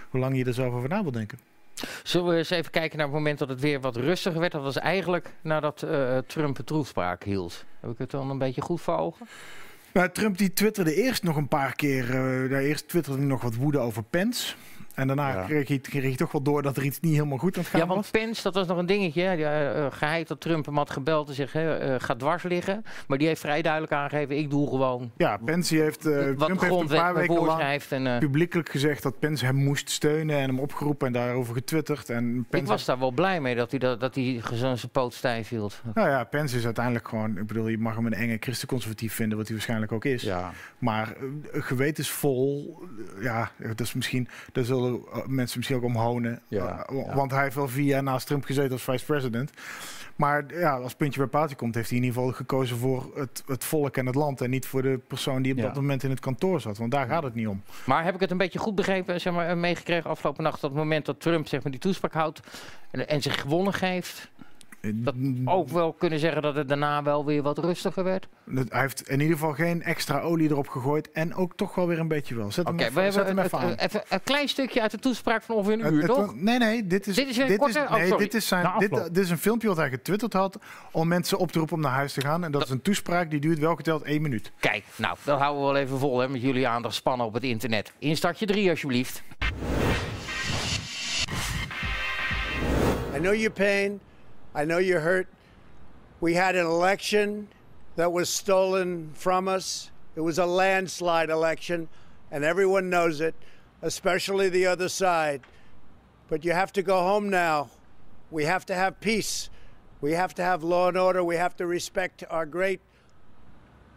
hoe 0.10 0.20
lang 0.20 0.38
je 0.38 0.46
er 0.46 0.54
zelf 0.54 0.74
over 0.74 0.90
na 0.90 1.02
wil 1.04 1.12
denken. 1.12 1.40
Zullen 2.04 2.28
we 2.28 2.36
eens 2.38 2.50
even 2.50 2.72
kijken 2.72 2.98
naar 2.98 3.06
het 3.08 3.16
moment 3.16 3.40
dat 3.40 3.50
het 3.50 3.60
weer 3.60 3.80
wat 3.80 3.96
rustiger 3.96 4.40
werd? 4.40 4.52
Dat 4.52 4.62
was 4.64 4.78
eigenlijk 4.78 5.30
nadat 5.42 5.82
eh, 5.84 6.18
Trump 6.18 6.58
een 6.58 6.66
toespraak 6.66 7.24
hield. 7.24 7.66
Heb 7.80 7.92
ik 7.92 7.98
het 7.98 8.12
dan 8.12 8.30
een 8.30 8.38
beetje 8.38 8.62
goed 8.62 8.82
voor 8.82 8.98
ogen? 8.98 9.28
Nou, 9.94 10.10
Trump 10.10 10.38
die 10.38 10.54
twitterde 10.54 10.94
eerst 10.96 11.24
nog 11.24 11.36
een 11.36 11.48
paar 11.48 11.76
keer. 11.76 12.04
eh, 12.10 12.50
daar 12.50 12.62
eerst 12.62 12.88
twitterde 12.88 13.18
hij 13.20 13.28
nog 13.28 13.42
wat 13.42 13.56
woede 13.56 13.78
over 13.80 14.04
Pence. 14.04 14.56
En 14.98 15.08
daarna 15.08 15.34
Ja. 15.34 15.44
kreeg, 15.46 15.68
hij, 15.68 15.80
kreeg 15.80 16.04
hij 16.04 16.16
toch 16.16 16.32
wel 16.32 16.42
door 16.42 16.62
dat 16.62 16.78
er 16.78 16.84
iets 16.84 17.00
niet 17.00 17.14
helemaal 17.14 17.38
goed 17.38 17.56
aan 17.56 17.62
het 17.62 17.72
gaan 17.72 17.80
Ja, 17.80 17.86
want 17.88 18.00
was. 18.00 18.12
Pence, 18.12 18.44
dat 18.44 18.54
was 18.54 18.68
nog 18.68 18.78
een 18.78 18.86
dingetje. 18.86 19.22
hè. 19.22 19.32
Ja, 19.32 19.74
eh, 19.74 19.86
geheid 19.92 20.28
dat 20.28 20.42
Trump 20.42 20.66
hem 20.66 20.78
had 20.78 20.90
gebeld 20.90 21.30
en 21.30 21.34
zegt, 21.36 21.54
hè, 21.54 21.78
eh, 21.78 21.96
ga 21.98 22.16
dwars 22.16 22.44
liggen. 22.44 22.84
Maar 23.08 23.18
die 23.18 23.28
heeft 23.28 23.42
vrij 23.42 23.62
duidelijk 23.62 23.94
aangegeven, 23.94 24.38
ik 24.38 24.50
doe 24.50 24.70
gewoon 24.70 25.12
Ja, 25.18 25.38
Pence 25.38 25.76
heeft, 25.76 26.06
eh, 26.06 26.14
wat 26.14 26.26
de 26.26 26.36
Trump 26.56 26.62
heeft 26.62 26.74
een 26.82 26.88
paar 26.88 27.14
weken 27.14 27.34
lang 27.36 27.46
voorschrijft. 27.48 27.92
En, 27.92 28.08
eh, 28.08 28.18
publiekelijk 28.18 28.70
gezegd 28.70 29.04
dat 29.04 29.20
Pence 29.20 29.46
hem 29.46 29.56
moest 29.56 29.90
steunen 29.90 30.38
en 30.38 30.48
hem 30.50 30.60
opgeroepen 30.60 31.08
en 31.08 31.14
daarover 31.14 31.54
getwitterd. 31.54 32.10
En 32.10 32.46
Pence 32.50 32.64
ik 32.66 32.72
was 32.72 32.86
daar 32.86 33.00
wel 33.00 33.12
blij 33.12 33.42
mee 33.42 33.56
dat 33.56 33.70
hij, 33.72 33.80
dat, 33.80 34.00
dat 34.00 34.16
hij 34.16 34.42
zijn 34.54 34.78
poot 34.92 35.14
stijf 35.14 35.50
hield. 35.50 35.82
Nou 35.94 36.10
ja, 36.10 36.24
Pence 36.24 36.58
is 36.58 36.66
uiteindelijk 36.66 37.08
gewoon, 37.08 37.38
ik 37.38 37.48
bedoel, 37.48 37.68
je 37.68 37.78
mag 37.78 37.96
hem 37.96 38.06
een 38.06 38.14
enge 38.14 38.38
christenconservatief 38.40 39.14
vinden, 39.14 39.38
wat 39.38 39.48
hij 39.48 39.56
waarschijnlijk 39.56 39.92
ook 39.92 40.06
is. 40.06 40.22
Ja. 40.22 40.52
Maar 40.78 41.14
eh, 41.52 41.62
gewetensvol, 41.64 42.78
eh, 43.18 43.24
ja, 43.24 43.52
dat 43.58 43.80
is 43.80 43.94
misschien, 43.94 44.28
daar 44.52 44.64
zullen 44.64 44.87
eh, 44.96 45.26
mensen 45.26 45.58
misschien 45.58 45.78
ook 45.78 45.84
om 45.84 45.96
honen. 45.96 46.42
Ja, 46.48 46.86
Eh, 46.90 47.06
ja. 47.06 47.16
Want 47.16 47.32
hij 47.32 47.44
heeft 47.44 47.56
wel 47.56 47.68
vier 47.68 47.86
jaar 47.86 48.04
naast 48.04 48.28
Trump 48.28 48.46
gezeten 48.46 48.72
als 48.72 48.84
vice-president. 48.84 49.52
Maar 50.16 50.46
ja, 50.54 50.78
als 50.78 50.94
puntje 50.96 51.20
bij 51.20 51.30
paaltje 51.30 51.56
komt, 51.56 51.76
heeft 51.76 51.90
hij 51.90 51.98
in 51.98 52.04
ieder 52.04 52.20
geval 52.20 52.36
gekozen 52.36 52.78
voor 52.78 53.12
het, 53.16 53.44
het 53.48 53.64
volk 53.64 53.98
en 53.98 54.06
het 54.06 54.16
land. 54.16 54.42
En 54.42 54.50
niet 54.50 54.66
voor 54.66 54.82
de 54.82 55.00
persoon 55.08 55.42
die 55.42 55.52
op 55.52 55.58
Ja. 55.58 55.64
dat 55.64 55.76
moment 55.76 56.04
in 56.04 56.10
het 56.10 56.20
kantoor 56.20 56.62
zat. 56.62 56.78
Want 56.78 56.92
daar 56.92 57.08
gaat 57.08 57.24
het 57.24 57.36
niet 57.36 57.48
om. 57.48 57.62
Maar 57.86 58.04
heb 58.04 58.14
ik 58.16 58.20
het 58.20 58.32
een 58.32 58.38
beetje 58.38 58.60
goed 58.60 58.76
begrepen, 58.76 59.22
zeg 59.22 59.34
maar, 59.34 59.48
eh, 59.48 59.56
meegekregen 59.56 60.10
afgelopen 60.10 60.44
nacht... 60.44 60.62
dat 60.62 60.70
het 60.70 60.80
moment 60.80 61.06
dat 61.06 61.20
Trump 61.22 61.48
zeg 61.48 61.64
maar, 61.64 61.72
die 61.72 61.82
toespraak 61.82 62.14
houdt 62.14 62.40
en, 62.92 63.08
en 63.08 63.22
zich 63.22 63.42
gewonnen 63.42 63.74
geeft... 63.74 64.30
Dat 64.96 65.16
ook 65.46 65.70
wel 65.70 65.94
kunnen 65.94 66.20
zeggen 66.20 66.42
dat 66.42 66.56
het 66.56 66.68
daarna 66.68 67.04
wel 67.04 67.26
weer 67.26 67.42
wat 67.42 67.58
rustiger 67.58 68.04
werd? 68.04 68.28
Dat- 68.46 68.66
Hij 68.70 68.82
heeft 68.82 69.10
in 69.10 69.20
ieder 69.20 69.36
geval 69.38 69.54
geen 69.54 69.82
extra 69.84 70.20
olie 70.20 70.50
erop 70.50 70.68
gegooid. 70.68 71.12
En 71.12 71.34
ook 71.36 71.56
toch 71.56 71.76
wel 71.76 71.88
weer 71.88 72.00
een 72.00 72.08
beetje 72.08 72.36
wel. 72.36 72.52
Zet 72.52 72.66
hem, 72.66 72.74
Oké, 72.74 72.84
even, 72.84 73.04
we 73.04 73.12
zet 73.12 73.26
hebben 73.26 73.44
even 73.46 73.78
even 73.80 74.02
een 74.10 74.24
klein 74.24 74.48
stukje 74.48 74.82
uit 74.82 74.92
de 74.92 75.00
toespraak 75.00 75.44
van 75.44 75.56
ongeveer 75.56 75.74
een 75.74 75.84
Het- 75.84 75.94
uur, 75.94 76.02
het- 76.02 76.12
toch? 76.14 76.36
Nee, 76.36 76.58
nee, 76.58 76.88
dit 76.88 77.08
is, 77.08 77.16
Dit 77.16 77.28
is 77.28 77.38
weer 77.38 77.52
een 77.52 77.58
korte? 77.58 77.80
Oh, 77.80 77.92
nee, 77.92 78.18
dit, 78.18 78.34
is 78.34 78.48
zijn, 78.48 78.68
dit 79.12 79.18
is 79.18 79.30
een 79.30 79.38
filmpje 79.38 79.68
wat 79.68 79.78
hij 79.78 79.90
getwitterd 79.90 80.34
had 80.34 80.60
om 80.92 81.08
mensen 81.08 81.38
op 81.38 81.52
te 81.52 81.58
roepen 81.58 81.76
om 81.76 81.82
naar 81.82 81.92
huis 81.92 82.14
te 82.14 82.22
gaan. 82.22 82.44
En 82.44 82.52
dat, 82.52 82.64
is 82.64 82.70
een 82.70 82.82
toespraak 82.82 83.30
die 83.30 83.40
duurt 83.40 83.60
wel 83.60 83.76
geteld 83.76 84.02
één 84.04 84.22
minuut. 84.22 84.52
Kijk, 84.60 84.84
nou, 84.96 85.18
dat 85.24 85.40
houden 85.40 85.66
we 85.66 85.72
wel 85.72 85.82
even 85.82 86.00
vol 86.00 86.20
hè, 86.20 86.30
met 86.30 86.42
jullie 86.42 86.68
aandachtspannen 86.68 87.26
op 87.26 87.34
het 87.34 87.44
internet. 87.44 87.92
Instartje 88.00 88.46
3 88.46 88.70
alsjeblieft. 88.70 89.22
I 93.16 93.20
know 93.20 93.34
your 93.34 93.52
pain. 93.52 94.00
I 94.58 94.66
know 94.66 94.80
you're 94.80 95.02
hurt. 95.02 95.28
We 96.20 96.34
had 96.34 96.56
an 96.56 96.66
election 96.66 97.48
that 97.96 98.12
was 98.12 98.28
stolen 98.28 99.12
from 99.14 99.48
us. 99.48 99.92
It 100.16 100.22
was 100.22 100.40
a 100.40 100.48
landslide 100.48 101.30
election, 101.30 101.90
and 102.32 102.44
everyone 102.44 102.90
knows 102.90 103.22
it, 103.22 103.36
especially 103.84 104.50
the 104.50 104.66
other 104.66 104.90
side. 104.90 105.42
But 106.28 106.44
you 106.44 106.54
have 106.54 106.74
to 106.74 106.82
go 106.82 106.98
home 107.04 107.30
now. 107.30 107.70
We 108.32 108.46
have 108.46 108.66
to 108.66 108.74
have 108.74 109.00
peace. 109.00 109.52
We 110.02 110.14
have 110.14 110.34
to 110.34 110.42
have 110.42 110.64
law 110.64 110.88
and 110.88 110.98
order. 110.98 111.24
We 111.24 111.36
have 111.36 111.56
to 111.58 111.68
respect 111.68 112.24
our 112.28 112.48
great 112.48 112.82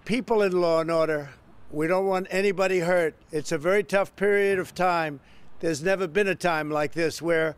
people 0.05 0.43
in 0.43 0.53
law 0.53 0.83
and 0.83 0.91
order. 0.91 1.31
We 1.71 1.87
don't 1.87 2.05
want 2.05 2.27
anybody 2.29 2.81
hurt. 2.81 3.15
It's 3.33 3.51
a 3.51 3.57
very 3.57 3.83
tough 3.83 4.15
period 4.15 4.59
of 4.59 4.75
time. 4.75 5.21
There's 5.61 5.83
never 5.83 6.07
been 6.07 6.29
a 6.29 6.35
time 6.35 6.71
like 6.71 6.93
this 6.93 7.23
where 7.23 7.57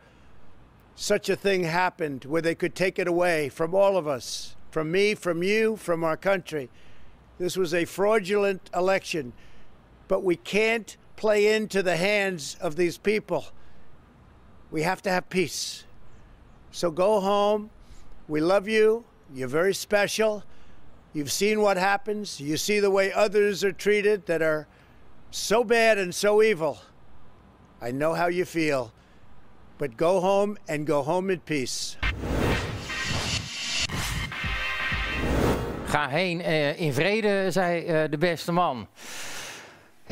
such 0.94 1.28
a 1.28 1.36
thing 1.36 1.64
happened 1.64 2.24
where 2.24 2.42
they 2.42 2.54
could 2.54 2.74
take 2.74 2.98
it 2.98 3.08
away 3.08 3.48
from 3.48 3.74
all 3.74 3.96
of 3.96 4.06
us, 4.06 4.56
from 4.70 4.90
me, 4.90 5.14
from 5.14 5.42
you, 5.42 5.76
from 5.76 6.04
our 6.04 6.16
country. 6.16 6.70
This 7.38 7.56
was 7.56 7.74
a 7.74 7.84
fraudulent 7.84 8.70
election, 8.74 9.32
but 10.08 10.22
we 10.22 10.36
can't 10.36 10.96
play 11.16 11.54
into 11.54 11.82
the 11.82 11.96
hands 11.96 12.56
of 12.60 12.76
these 12.76 12.98
people. 12.98 13.46
We 14.70 14.82
have 14.82 15.02
to 15.02 15.10
have 15.10 15.28
peace. 15.28 15.84
So 16.70 16.90
go 16.90 17.20
home. 17.20 17.70
We 18.28 18.40
love 18.40 18.68
you. 18.68 19.04
You're 19.34 19.48
very 19.48 19.74
special. 19.74 20.44
You've 21.12 21.32
seen 21.32 21.60
what 21.60 21.76
happens. 21.76 22.40
You 22.40 22.56
see 22.56 22.80
the 22.80 22.90
way 22.90 23.12
others 23.12 23.62
are 23.64 23.72
treated 23.72 24.26
that 24.26 24.40
are 24.40 24.66
so 25.30 25.64
bad 25.64 25.98
and 25.98 26.14
so 26.14 26.42
evil. 26.42 26.78
I 27.80 27.90
know 27.90 28.14
how 28.14 28.28
you 28.28 28.44
feel. 28.44 28.92
But 29.82 29.96
go 29.96 30.20
home 30.20 30.56
and 30.66 30.88
go 30.88 31.02
home 31.02 31.32
in 31.32 31.40
peace. 31.40 31.96
Ga 35.86 36.08
heen 36.08 36.40
eh, 36.40 36.80
in 36.80 36.92
vrede, 36.92 37.50
zei 37.50 37.84
eh, 37.84 38.10
de 38.10 38.18
beste 38.18 38.52
man. 38.52 38.86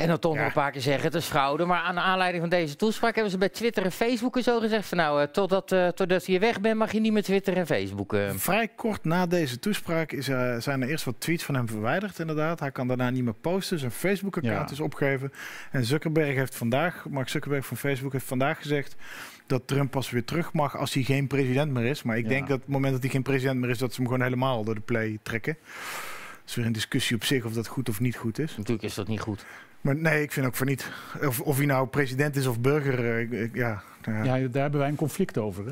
En 0.01 0.07
dan 0.07 0.19
toch 0.19 0.35
nog 0.35 0.45
een 0.45 0.51
paar 0.51 0.71
keer 0.71 0.81
zeggen, 0.81 1.03
het 1.03 1.15
is 1.15 1.25
fraude. 1.25 1.65
Maar 1.65 1.81
aan 1.81 1.95
de 1.95 2.01
aanleiding 2.01 2.41
van 2.41 2.49
deze 2.49 2.75
toespraak 2.75 3.13
hebben 3.13 3.31
ze 3.31 3.37
bij 3.37 3.49
Twitter 3.49 3.83
en 3.83 3.91
Facebook 3.91 4.37
en 4.37 4.43
zo 4.43 4.59
gezegd... 4.59 4.87
van 4.87 4.97
nou, 4.97 5.21
eh, 5.21 5.27
totdat, 5.27 5.71
eh, 5.71 5.87
totdat 5.87 6.25
je 6.25 6.39
weg 6.39 6.61
bent 6.61 6.77
mag 6.77 6.91
je 6.91 6.99
niet 6.99 7.11
meer 7.11 7.23
Twitter 7.23 7.57
en 7.57 7.65
Facebook. 7.65 8.15
Vrij 8.35 8.67
kort 8.67 9.03
na 9.03 9.25
deze 9.25 9.59
toespraak 9.59 10.11
is, 10.11 10.27
eh, 10.27 10.57
zijn 10.57 10.81
er 10.81 10.89
eerst 10.89 11.05
wat 11.05 11.15
tweets 11.19 11.43
van 11.43 11.55
hem 11.55 11.67
verwijderd, 11.67 12.19
inderdaad. 12.19 12.59
Hij 12.59 12.71
kan 12.71 12.87
daarna 12.87 13.09
niet 13.09 13.23
meer 13.23 13.33
posten. 13.33 13.79
Zijn 13.79 13.91
Facebook-account 13.91 14.69
Ja. 14.69 14.73
is 14.73 14.79
opgegeven. 14.79 15.31
En 15.71 15.85
Zuckerberg 15.85 16.35
heeft 16.35 16.55
vandaag, 16.55 17.05
Mark 17.09 17.29
Zuckerberg 17.29 17.65
van 17.65 17.77
Facebook 17.77 18.11
heeft 18.11 18.25
vandaag 18.25 18.57
gezegd 18.57 18.95
dat 19.51 19.67
Trump 19.67 19.91
pas 19.91 20.09
weer 20.09 20.25
terug 20.25 20.53
mag 20.53 20.77
als 20.77 20.93
hij 20.93 21.03
geen 21.03 21.27
president 21.27 21.71
meer 21.71 21.85
is. 21.85 22.03
Maar 22.03 22.17
ik 22.17 22.23
Ja. 22.23 22.29
denk 22.29 22.47
dat 22.47 22.55
op 22.57 22.63
het 22.63 22.71
moment 22.71 22.93
dat 22.93 23.01
hij 23.01 23.11
geen 23.11 23.21
president 23.23 23.59
meer 23.59 23.69
is, 23.69 23.77
dat 23.77 23.89
ze 23.93 23.95
hem 24.01 24.05
gewoon 24.09 24.23
helemaal 24.23 24.63
door 24.63 24.75
de 24.75 24.81
play 24.81 25.19
trekken. 25.23 25.57
Dat 25.61 26.49
is 26.49 26.55
weer 26.55 26.65
een 26.65 26.71
discussie 26.71 27.15
op 27.15 27.23
zich 27.23 27.45
of 27.45 27.53
dat 27.53 27.67
goed 27.67 27.89
of 27.89 27.99
niet 27.99 28.15
goed 28.15 28.39
is. 28.39 28.57
Natuurlijk 28.57 28.83
is 28.87 28.93
dat 28.95 29.07
niet 29.07 29.19
goed. 29.19 29.45
Maar 29.81 29.95
nee, 29.95 30.21
ik 30.21 30.31
vind 30.31 30.45
ook 30.45 30.55
voor 30.55 30.65
niet. 30.65 30.91
Of, 31.21 31.41
of 31.41 31.57
hij 31.57 31.65
nou 31.65 31.87
president 31.87 32.35
is 32.35 32.47
of 32.47 32.59
burger. 32.59 33.05
eh, 33.05 33.19
ik- 33.19 33.31
ik- 33.31 33.55
ja, 33.55 33.81
nou 34.05 34.25
ja. 34.25 34.35
Ja, 34.35 34.47
daar 34.47 34.61
hebben 34.61 34.79
wij 34.79 34.89
een 34.89 34.95
conflict 34.95 35.37
over. 35.37 35.65
Hè? 35.65 35.71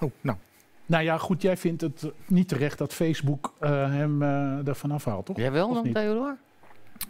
Oh, 0.00 0.10
nou. 0.20 0.38
Nou 0.86 1.04
ja, 1.04 1.18
goed, 1.18 1.42
jij 1.42 1.56
vindt 1.56 1.80
het 1.82 2.10
niet 2.26 2.48
terecht 2.48 2.78
dat 2.78 2.94
Facebook 2.94 3.54
eh, 3.60 3.70
hem 3.70 4.22
eh 4.22 4.68
ervan 4.68 4.90
afhaalt, 4.90 5.26
toch? 5.26 5.36
Jij 5.36 5.52
wel 5.52 5.74
dan? 5.74 5.92
Theodor? 5.92 6.36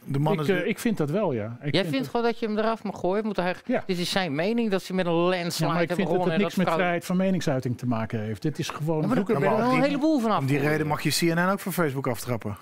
De 0.05 0.18
man 0.18 0.32
Ik, 0.32 0.41
is 0.41 0.49
eh, 0.49 0.66
ik 0.66 0.78
vind 0.78 0.97
dat 0.97 1.11
wel, 1.11 1.32
ja. 1.32 1.59
Ik 1.62 1.72
Jij 1.72 1.82
vind 1.82 1.95
vindt 1.95 2.09
gewoon 2.11 2.26
dat 2.26 2.39
je 2.39 2.47
hem 2.47 2.59
eraf 2.59 2.82
mag 2.82 3.01
gooien? 3.01 3.24
Moet 3.24 3.37
hij, 3.37 3.55
Ja. 3.64 3.82
Dit 3.87 3.99
is 3.99 4.11
zijn 4.11 4.34
mening 4.34 4.70
dat 4.70 4.82
ze 4.82 4.95
met 4.95 5.07
een 5.07 5.12
landslide 5.12 5.66
ja, 5.66 5.72
maar 5.72 5.82
ik 5.82 5.93
vind 5.93 6.09
dat 6.09 6.24
het 6.24 6.37
niks 6.37 6.55
met 6.55 6.66
vrouw- 6.66 6.78
vrijheid 6.78 7.05
van 7.05 7.16
meningsuiting 7.16 7.78
te 7.78 7.87
maken 7.87 8.20
heeft. 8.20 8.43
Dit 8.43 8.59
is 8.59 8.68
gewoon... 8.68 9.01
Ja, 9.01 9.07
maar 9.39 9.41
wel 9.41 9.59
een 9.59 9.82
heleboel 9.82 10.20
van 10.20 10.30
af. 10.30 10.39
Om 10.39 10.47
die 10.47 10.59
reden 10.59 10.87
mag 10.87 11.03
je 11.03 11.11
CNN 11.11 11.49
ook 11.49 11.61
van 11.61 11.72
Facebook 11.72 12.07
aftrappen. 12.07 12.57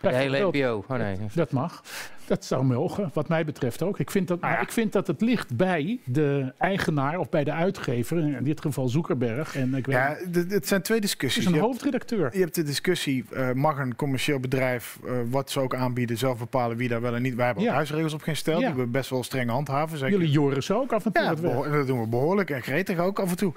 De 0.00 0.14
hele. 0.14 0.38
NPO. 0.50 0.84
Oh 0.88 0.98
nee. 0.98 1.16
Dat 1.34 1.50
mag. 1.52 1.82
Dat 2.26 2.44
zou 2.44 2.64
mogen, 2.64 3.10
wat 3.12 3.28
mij 3.28 3.44
betreft 3.44 3.82
ook. 3.82 3.98
Ik 3.98 4.10
vind, 4.10 4.28
dat, 4.28 4.40
maar 4.40 4.62
ik 4.62 4.72
vind 4.72 4.92
dat 4.92 5.06
het 5.06 5.20
ligt 5.20 5.56
bij 5.56 5.98
de 6.04 6.52
eigenaar 6.58 7.18
of 7.18 7.28
bij 7.28 7.44
de 7.44 7.52
uitgever, 7.52 8.18
in 8.36 8.44
dit 8.44 8.60
geval 8.60 8.88
Zuckerberg. 8.88 9.56
En 9.56 9.74
ik 9.74 9.86
weet, 9.86 9.96
Ja, 9.96 10.16
het 10.48 10.68
zijn 10.68 10.82
twee 10.82 10.98
het 10.98 11.06
discussies. 11.06 11.38
is 11.38 11.44
een 11.46 11.52
Je 11.52 11.58
hebt- 11.58 11.70
hoofdredacteur. 11.70 12.30
Je 12.32 12.40
hebt 12.40 12.54
de 12.54 12.62
discussie, 12.62 13.24
eh, 13.32 13.52
mag 13.52 13.78
een 13.78 13.96
commercieel 13.96 14.40
bedrijf 14.40 14.98
eh, 15.06 15.12
wat 15.30 15.50
ze 15.50 15.60
ook 15.60 15.74
aanbieden 15.74 16.18
zelf 16.18 16.38
bepalen 16.38 16.76
wie 16.76 16.88
daar 16.88 17.00
wel 17.00 17.14
en 17.14 17.22
niet. 17.22 17.34
Wij 17.34 17.46
hebben 17.46 17.64
ook 17.64 17.70
huisregels 17.70 18.12
op 18.12 18.22
geen 18.22 18.36
stel, 18.36 18.60
Ja. 18.60 18.66
die 18.72 18.76
we 18.82 18.86
best 18.86 19.10
wel 19.10 19.22
streng 19.22 19.50
handhaven. 19.50 19.98
Zeker. 19.98 20.12
Jullie 20.18 20.32
Joris 20.32 20.70
ook 20.70 20.92
af 20.92 21.04
en 21.04 21.12
toe 21.12 21.24
Ja, 21.24 21.34
beho- 21.34 21.70
dat 21.70 21.86
doen 21.86 22.00
we 22.00 22.06
behoorlijk 22.08 22.50
en 22.50 22.62
gretig 22.62 22.98
ook 22.98 23.18
af 23.18 23.30
en 23.30 23.36
toe. 23.36 23.52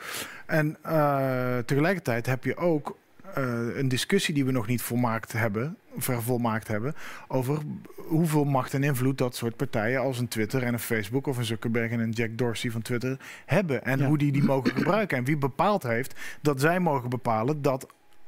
En 0.45 0.77
eh, 0.81 1.57
tegelijkertijd 1.57 2.25
heb 2.25 2.43
je 2.43 2.55
ook 2.57 2.97
eh, 3.35 3.77
een 3.77 3.87
discussie 3.87 4.33
die 4.33 4.45
we 4.45 4.51
nog 4.51 4.67
niet 4.67 4.81
volmaakt 4.81 5.31
hebben, 5.31 5.77
vervolmaakt 5.97 6.67
hebben, 6.67 6.93
over 7.27 7.57
hoeveel 7.95 8.43
macht 8.45 8.73
en 8.73 8.83
invloed 8.83 9.17
dat 9.17 9.35
soort 9.35 9.55
partijen 9.55 9.99
als 10.01 10.19
een 10.19 10.27
Twitter 10.27 10.63
en 10.63 10.73
een 10.73 10.79
Facebook 10.79 11.27
of 11.27 11.37
een 11.37 11.45
Zuckerberg 11.45 11.91
en 11.91 11.99
een 11.99 12.11
Jack 12.11 12.37
Dorsey 12.37 12.71
van 12.71 12.81
Twitter 12.81 13.19
hebben. 13.45 13.83
En 13.85 13.99
Ja. 13.99 14.07
hoe 14.07 14.17
die 14.17 14.31
die 14.31 14.43
mogen 14.43 14.71
gebruiken. 14.71 15.17
En 15.17 15.23
wie 15.23 15.37
bepaald 15.37 15.83
heeft 15.83 16.19
dat 16.41 16.59
zij 16.61 16.79
mogen 16.79 17.09
bepalen 17.09 17.61
dat 17.61 17.87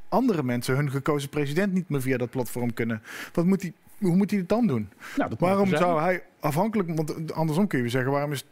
andere 0.09 0.43
mensen 0.43 0.75
hun 0.75 0.91
gekozen 0.91 1.29
president 1.29 1.73
niet 1.73 1.89
meer 1.89 2.01
via 2.01 2.17
dat 2.17 2.29
platform 2.29 2.73
kunnen. 2.73 3.01
Wat 3.33 3.45
moet 3.45 3.61
die, 3.61 3.73
hoe 3.97 4.15
moet 4.15 4.29
hij 4.29 4.39
het 4.39 4.49
dan 4.49 4.67
doen? 4.67 4.89
Nou, 5.17 5.31
Waarom 5.39 5.69
zou 5.69 6.01
hij 6.01 6.23
afhankelijk, 6.39 6.95
want 6.95 7.33
andersom 7.33 7.67
kun 7.67 7.81
je 7.81 7.89
zeggen, 7.89 8.11
waarom 8.11 8.31
is 8.31 8.45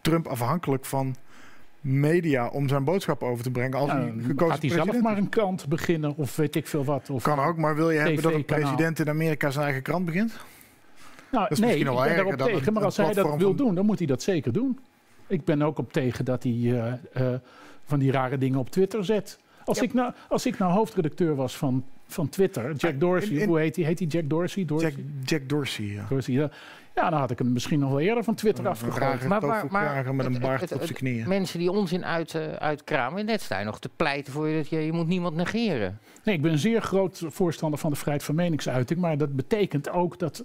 Trump 0.00 0.26
afhankelijk 0.26 0.84
van 0.84 1.16
media 1.86 2.48
om 2.48 2.68
zijn 2.68 2.84
boodschap 2.84 3.22
over 3.22 3.44
te 3.44 3.50
brengen 3.50 3.78
als 3.78 3.90
Ja, 3.90 3.98
hij 4.00 4.12
gekozen 4.26 4.50
gaat 4.52 4.62
hij 4.62 4.70
zelf 4.70 5.00
maar 5.00 5.16
een 5.18 5.28
krant 5.28 5.68
beginnen 5.68 6.16
of 6.16 6.36
weet 6.36 6.54
ik 6.56 6.66
veel 6.66 6.84
wat. 6.84 7.10
Of, 7.10 7.22
Kan 7.22 7.38
ook, 7.38 7.56
maar 7.56 7.74
wil 7.76 7.90
je 7.90 7.98
hebben 7.98 8.22
dat 8.22 8.32
een 8.32 8.44
president 8.44 8.98
in 8.98 9.08
Amerika 9.08 9.50
zijn 9.50 9.64
eigen 9.64 9.82
krant 9.82 10.04
begint? 10.04 10.32
Nou, 11.30 11.46
is 11.50 11.58
nee, 11.58 11.68
misschien 11.68 11.92
ik 11.92 11.98
ben 12.04 12.14
daarop 12.16 12.36
tegen. 12.36 12.66
een- 12.66 12.72
Maar 12.72 12.84
als 12.84 12.96
hij 12.96 13.12
dat 13.12 13.36
wil 13.36 13.38
van- 13.48 13.56
doen, 13.56 13.74
dan 13.74 13.86
moet 13.86 13.98
hij 13.98 14.06
dat 14.06 14.22
zeker 14.22 14.52
doen. 14.52 14.78
Ik 15.26 15.44
ben 15.44 15.62
ook 15.62 15.78
op 15.78 15.92
tegen 15.92 16.24
dat 16.24 16.42
hij 16.42 16.52
eh, 16.52 16.92
eh, 17.32 17.38
van 17.84 17.98
die 17.98 18.10
rare 18.10 18.38
dingen 18.38 18.58
op 18.58 18.70
Twitter 18.70 19.04
zet. 19.04 19.38
Als, 19.64 19.82
ik, 19.82 19.94
nou, 19.94 20.12
als 20.28 20.46
ik 20.46 20.58
nou 20.58 20.72
hoofdredacteur 20.72 21.34
was 21.34 21.56
van, 21.56 21.84
van 22.06 22.28
Twitter, 22.28 22.72
Jack 22.74 23.00
Dorsey, 23.00 23.30
in- 23.34 23.40
in- 23.40 23.48
hoe 23.48 23.58
heet 23.58 23.76
hij? 23.76 23.84
Heet 23.84 23.98
hij 23.98 24.08
Jack 24.08 24.28
Dorsey? 24.28 24.64
Dorsey? 24.64 24.90
Jack, 24.90 24.98
Jack 25.24 25.48
Dorsey, 25.48 25.84
ja. 25.84 26.06
Dorsey, 26.08 26.34
ja. 26.34 26.50
Ja, 27.02 27.10
dan 27.10 27.18
had 27.20 27.30
ik 27.30 27.38
hem 27.38 27.52
misschien 27.52 27.78
nog 27.78 27.88
wel 27.90 28.00
eerder 28.00 28.24
van 28.24 28.34
Twitter 28.34 28.68
afgegooid. 28.68 29.26
Maar- 29.28 29.40
maar- 29.70 30.14
met 30.14 30.26
een 30.26 30.38
baard 30.40 30.60
het- 30.60 30.72
op 30.72 30.82
zijn 30.82 30.94
knieën. 30.94 31.28
Mensen 31.28 31.58
die 31.58 31.70
onzin 31.70 32.04
uit, 32.04 32.34
eh, 32.34 32.52
uitkramen. 32.52 33.24
Net 33.24 33.42
sta 33.42 33.58
je 33.58 33.64
nog 33.64 33.78
te 33.78 33.90
pleiten 33.96 34.32
voor 34.32 34.48
je 34.48 34.56
dat 34.56 34.68
je, 34.68 34.78
je 34.86 34.92
moet 34.92 35.06
niemand 35.06 35.34
negeren. 35.36 35.98
Nee, 36.24 36.34
ik 36.34 36.42
ben 36.42 36.52
een 36.52 36.58
zeer 36.58 36.82
groot 36.82 37.22
voorstander 37.26 37.78
van 37.78 37.90
de 37.90 37.96
vrijheid 37.96 38.24
van 38.24 38.34
meningsuiting. 38.34 39.00
Maar 39.00 39.18
dat 39.18 39.36
betekent 39.36 39.88
ook 39.90 40.18
dat. 40.18 40.44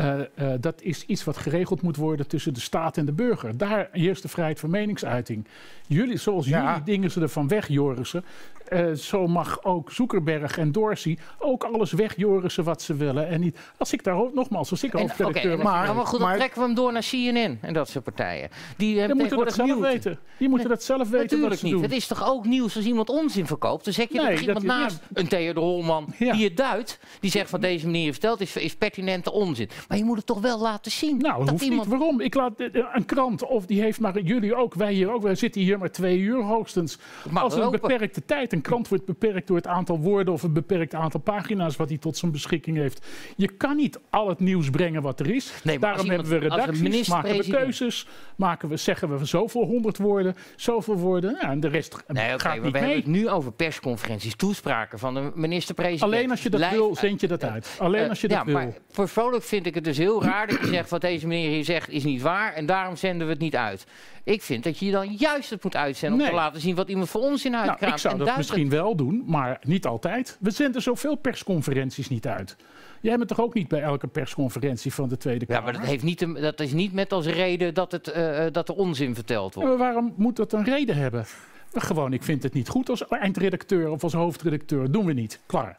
Eh, 0.00 0.20
eh, 0.54 0.60
dat 0.60 0.82
is 0.82 1.04
iets 1.06 1.24
wat 1.24 1.36
geregeld 1.36 1.82
moet 1.82 1.96
worden 1.96 2.26
tussen 2.28 2.54
de 2.54 2.60
staat 2.60 2.96
en 2.96 3.06
de 3.06 3.12
burger. 3.12 3.56
Daar 3.56 3.88
heerst 3.92 4.22
de 4.22 4.28
vrijheid 4.28 4.60
van 4.60 4.70
meningsuiting. 4.70 5.46
Jullie, 5.86 6.16
zoals 6.16 6.46
Ja. 6.46 6.68
jullie 6.68 6.82
dingen 6.84 7.10
ze 7.10 7.20
ervan 7.20 7.48
wegjorissen. 7.48 8.24
eh 8.68 8.92
zo 8.92 9.26
mag 9.26 9.64
ook 9.64 9.92
Zuckerberg 9.92 10.58
en 10.58 10.72
Dorsey 10.72 11.18
ook 11.38 11.64
alles 11.64 11.92
wegjorissen 11.92 12.64
wat 12.64 12.82
ze 12.82 12.94
willen. 12.94 13.28
En 13.28 13.40
niet, 13.40 13.56
als 13.76 13.92
ik 13.92 14.04
daar 14.04 14.14
ook 14.16 14.34
nogmaals, 14.34 14.70
als 14.70 14.82
ik 14.84 14.92
hoofdredacteur 14.92 15.50
en- 15.50 15.56
was, 15.56 15.66
maar, 15.66 15.94
maar 15.94 16.06
goed, 16.06 16.18
dan 16.18 16.28
maar- 16.28 16.36
trekken 16.36 16.58
we 16.60 16.64
hem 16.66 16.74
door 16.74 16.92
naar 16.92 17.06
CNN 17.10 17.58
en 17.60 17.72
dat 17.72 17.88
soort 17.88 18.04
partijen. 18.04 18.48
Die 18.76 18.98
hebben 18.98 19.16
moeten 19.16 19.38
dat 19.38 19.52
zelf 19.54 19.78
weten. 19.80 20.18
Die 20.38 20.48
moeten 20.48 20.68
dat 20.68 20.82
zelf 20.82 20.98
weten 20.98 21.16
wat 21.20 21.20
Natuurlijk 21.30 21.58
ze 21.60 21.64
niet. 21.64 21.74
doen. 21.74 21.82
Het 21.82 21.92
is 21.92 22.06
toch 22.06 22.28
ook 22.28 22.44
nieuws 22.46 22.76
als 22.76 22.84
iemand 22.84 23.08
onzin 23.08 23.46
verkoopt? 23.46 23.84
Dan 23.84 23.92
zeg 23.94 24.08
je 24.08 24.14
Nee, 24.14 24.24
dat 24.24 24.34
er 24.34 24.40
iemand 24.40 24.66
dat- 24.66 24.74
ja. 24.76 24.80
naast, 24.80 25.00
een 25.12 25.28
Theodor 25.28 25.62
Holman, 25.64 26.14
Ja. 26.18 26.32
die 26.32 26.44
het 26.44 26.56
duidt. 26.56 26.98
Die 27.20 27.30
zegt 27.30 27.50
van 27.50 27.60
deze 27.60 27.84
manier 27.86 28.12
verteld 28.12 28.40
is, 28.40 28.56
is 28.56 28.76
pertinente 28.76 29.32
onzin. 29.32 29.68
Maar 29.90 29.98
je 29.98 30.04
moet 30.04 30.16
het 30.16 30.26
toch 30.26 30.40
wel 30.40 30.58
laten 30.60 30.90
zien. 30.92 31.16
Nou, 31.18 31.38
dat 31.38 31.48
hoeft 31.50 31.62
iemand... 31.62 31.88
niet. 31.88 31.98
Waarom? 31.98 32.20
Ik 32.20 32.34
laat 32.34 32.60
eh, 32.60 32.82
een 32.92 33.04
krant, 33.04 33.46
of 33.46 33.66
die 33.66 33.80
heeft 33.80 34.00
maar 34.00 34.20
jullie 34.20 34.54
ook, 34.54 34.74
wij 34.74 34.92
hier 34.92 35.12
ook, 35.12 35.22
wij 35.22 35.34
zitten 35.34 35.60
hier 35.60 35.78
maar 35.78 35.90
twee 35.90 36.18
uur 36.18 36.42
hoogstens. 36.42 36.98
mag 37.30 37.42
Als 37.42 37.54
een 37.54 37.70
beperkte 37.70 38.24
tijd. 38.24 38.52
Een 38.52 38.60
krant 38.60 38.88
wordt 38.88 39.04
beperkt 39.04 39.46
door 39.46 39.56
het 39.56 39.66
aantal 39.66 39.98
woorden 39.98 40.32
of 40.34 40.42
een 40.42 40.52
beperkt 40.52 40.94
aantal 40.94 41.20
pagina's 41.20 41.76
wat 41.76 41.88
hij 41.88 41.98
tot 41.98 42.16
zijn 42.16 42.32
beschikking 42.32 42.76
heeft. 42.76 43.06
Je 43.36 43.48
kan 43.48 43.76
niet 43.76 43.98
al 44.10 44.28
het 44.28 44.40
nieuws 44.40 44.70
brengen 44.70 45.02
wat 45.02 45.20
er 45.20 45.30
is. 45.34 45.52
Nee, 45.64 45.78
maar 45.78 45.88
Daarom 45.88 46.10
hebben 46.10 46.28
we 46.30 46.36
redacties, 46.38 47.08
maken 47.08 47.36
we 47.36 47.50
keuzes, 47.50 48.06
maken 48.36 48.68
we, 48.68 48.76
zeggen 48.76 49.18
we 49.18 49.24
zoveel 49.24 49.64
honderd 49.64 49.98
woorden, 49.98 50.34
zoveel 50.56 50.96
woorden. 50.96 51.36
Ja, 51.40 51.50
en 51.50 51.60
de 51.60 51.68
rest 51.68 51.96
Nee, 52.06 52.32
oké, 52.32 52.38
gaat 52.42 52.42
maar 52.42 52.54
niet 52.54 52.72
we 52.72 52.78
hebben 52.78 52.82
mee. 52.88 52.96
het 52.96 53.06
nu 53.06 53.28
over 53.28 53.52
persconferenties, 53.52 54.34
toespraken 54.36 54.98
van 54.98 55.14
de 55.14 55.30
minister-president. 55.34 56.12
Alleen 56.12 56.30
als 56.30 56.42
je 56.42 56.50
dat 56.50 56.60
Lijf- 56.60 56.72
wil, 56.72 56.94
zend 56.96 57.20
je 57.20 57.28
dat 57.28 57.44
uit. 57.44 57.76
Alleen 57.78 58.02
Eh, 58.02 58.08
als 58.08 58.20
je 58.20 58.28
ja, 58.28 58.36
dat 58.36 58.44
wil. 58.44 58.54
maar 58.54 58.72
persoonlijk 58.94 59.42
vind 59.44 59.66
ik 59.66 59.69
het 59.74 59.84
dus 59.84 59.96
heel 59.96 60.22
raar 60.22 60.46
dat 60.46 60.58
je 60.60 60.66
zegt 60.66 60.90
wat 60.90 61.00
deze 61.00 61.26
meneer 61.26 61.50
hier 61.50 61.64
zegt 61.64 61.88
is 61.88 62.04
niet 62.04 62.22
waar 62.22 62.52
en 62.52 62.66
daarom 62.66 62.96
zenden 62.96 63.26
we 63.26 63.32
het 63.32 63.42
niet 63.42 63.56
uit. 63.56 63.86
Ik 64.24 64.42
vind 64.42 64.64
dat 64.64 64.78
je 64.78 64.90
dan 64.90 65.12
juist 65.18 65.50
het 65.50 65.64
moet 65.64 65.76
uitzenden 65.76 66.20
om 66.20 66.26
te 66.26 66.34
laten 66.34 66.60
zien 66.60 66.74
wat 66.74 66.88
iemand 66.88 67.08
voor 67.08 67.20
onzin 67.20 67.50
Nou, 67.50 67.68
uitkraamt. 67.68 67.94
ik 67.94 68.00
zou 68.00 68.12
En 68.12 68.18
dat 68.18 68.28
duidelijk- 68.28 68.56
misschien 68.58 68.80
wel 68.82 68.96
doen, 68.96 69.22
maar 69.26 69.58
niet 69.62 69.86
altijd. 69.86 70.36
We 70.40 70.50
zenden 70.50 70.82
zoveel 70.82 71.14
persconferenties 71.16 72.08
niet 72.08 72.26
uit. 72.26 72.56
Jij 73.00 73.16
bent 73.16 73.28
toch 73.28 73.40
ook 73.40 73.54
niet 73.54 73.68
bij 73.68 73.80
elke 73.82 74.06
persconferentie 74.06 74.92
van 74.94 75.08
de 75.08 75.16
Tweede 75.16 75.44
Ja, 75.48 75.54
Kamer? 75.54 75.72
maar 75.72 75.80
dat, 75.80 75.90
heeft 75.90 76.02
niet 76.02 76.26
dat 76.40 76.60
is 76.60 76.72
niet 76.72 76.92
met 76.92 77.12
als 77.12 77.26
reden 77.26 77.74
dat, 77.74 77.92
het, 77.92 78.08
eh, 78.08 78.46
eh, 78.46 78.52
dat 78.52 78.68
er 78.68 78.74
onzin 78.74 79.14
verteld 79.14 79.54
Ja, 79.54 79.60
wordt. 79.60 79.76
maar 79.78 79.86
waarom 79.86 80.12
moet 80.16 80.36
dat 80.36 80.52
een 80.52 80.64
reden 80.64 80.96
hebben? 80.96 81.24
Gewoon, 81.72 82.12
ik 82.12 82.22
vind 82.22 82.42
het 82.42 82.52
niet 82.52 82.68
goed 82.68 82.88
als 82.90 83.08
eindredacteur 83.08 83.90
of 83.90 84.02
als 84.02 84.12
hoofdredacteur. 84.12 84.90
Doen 84.92 85.04
we 85.06 85.12
niet. 85.12 85.40
Klaar. 85.46 85.78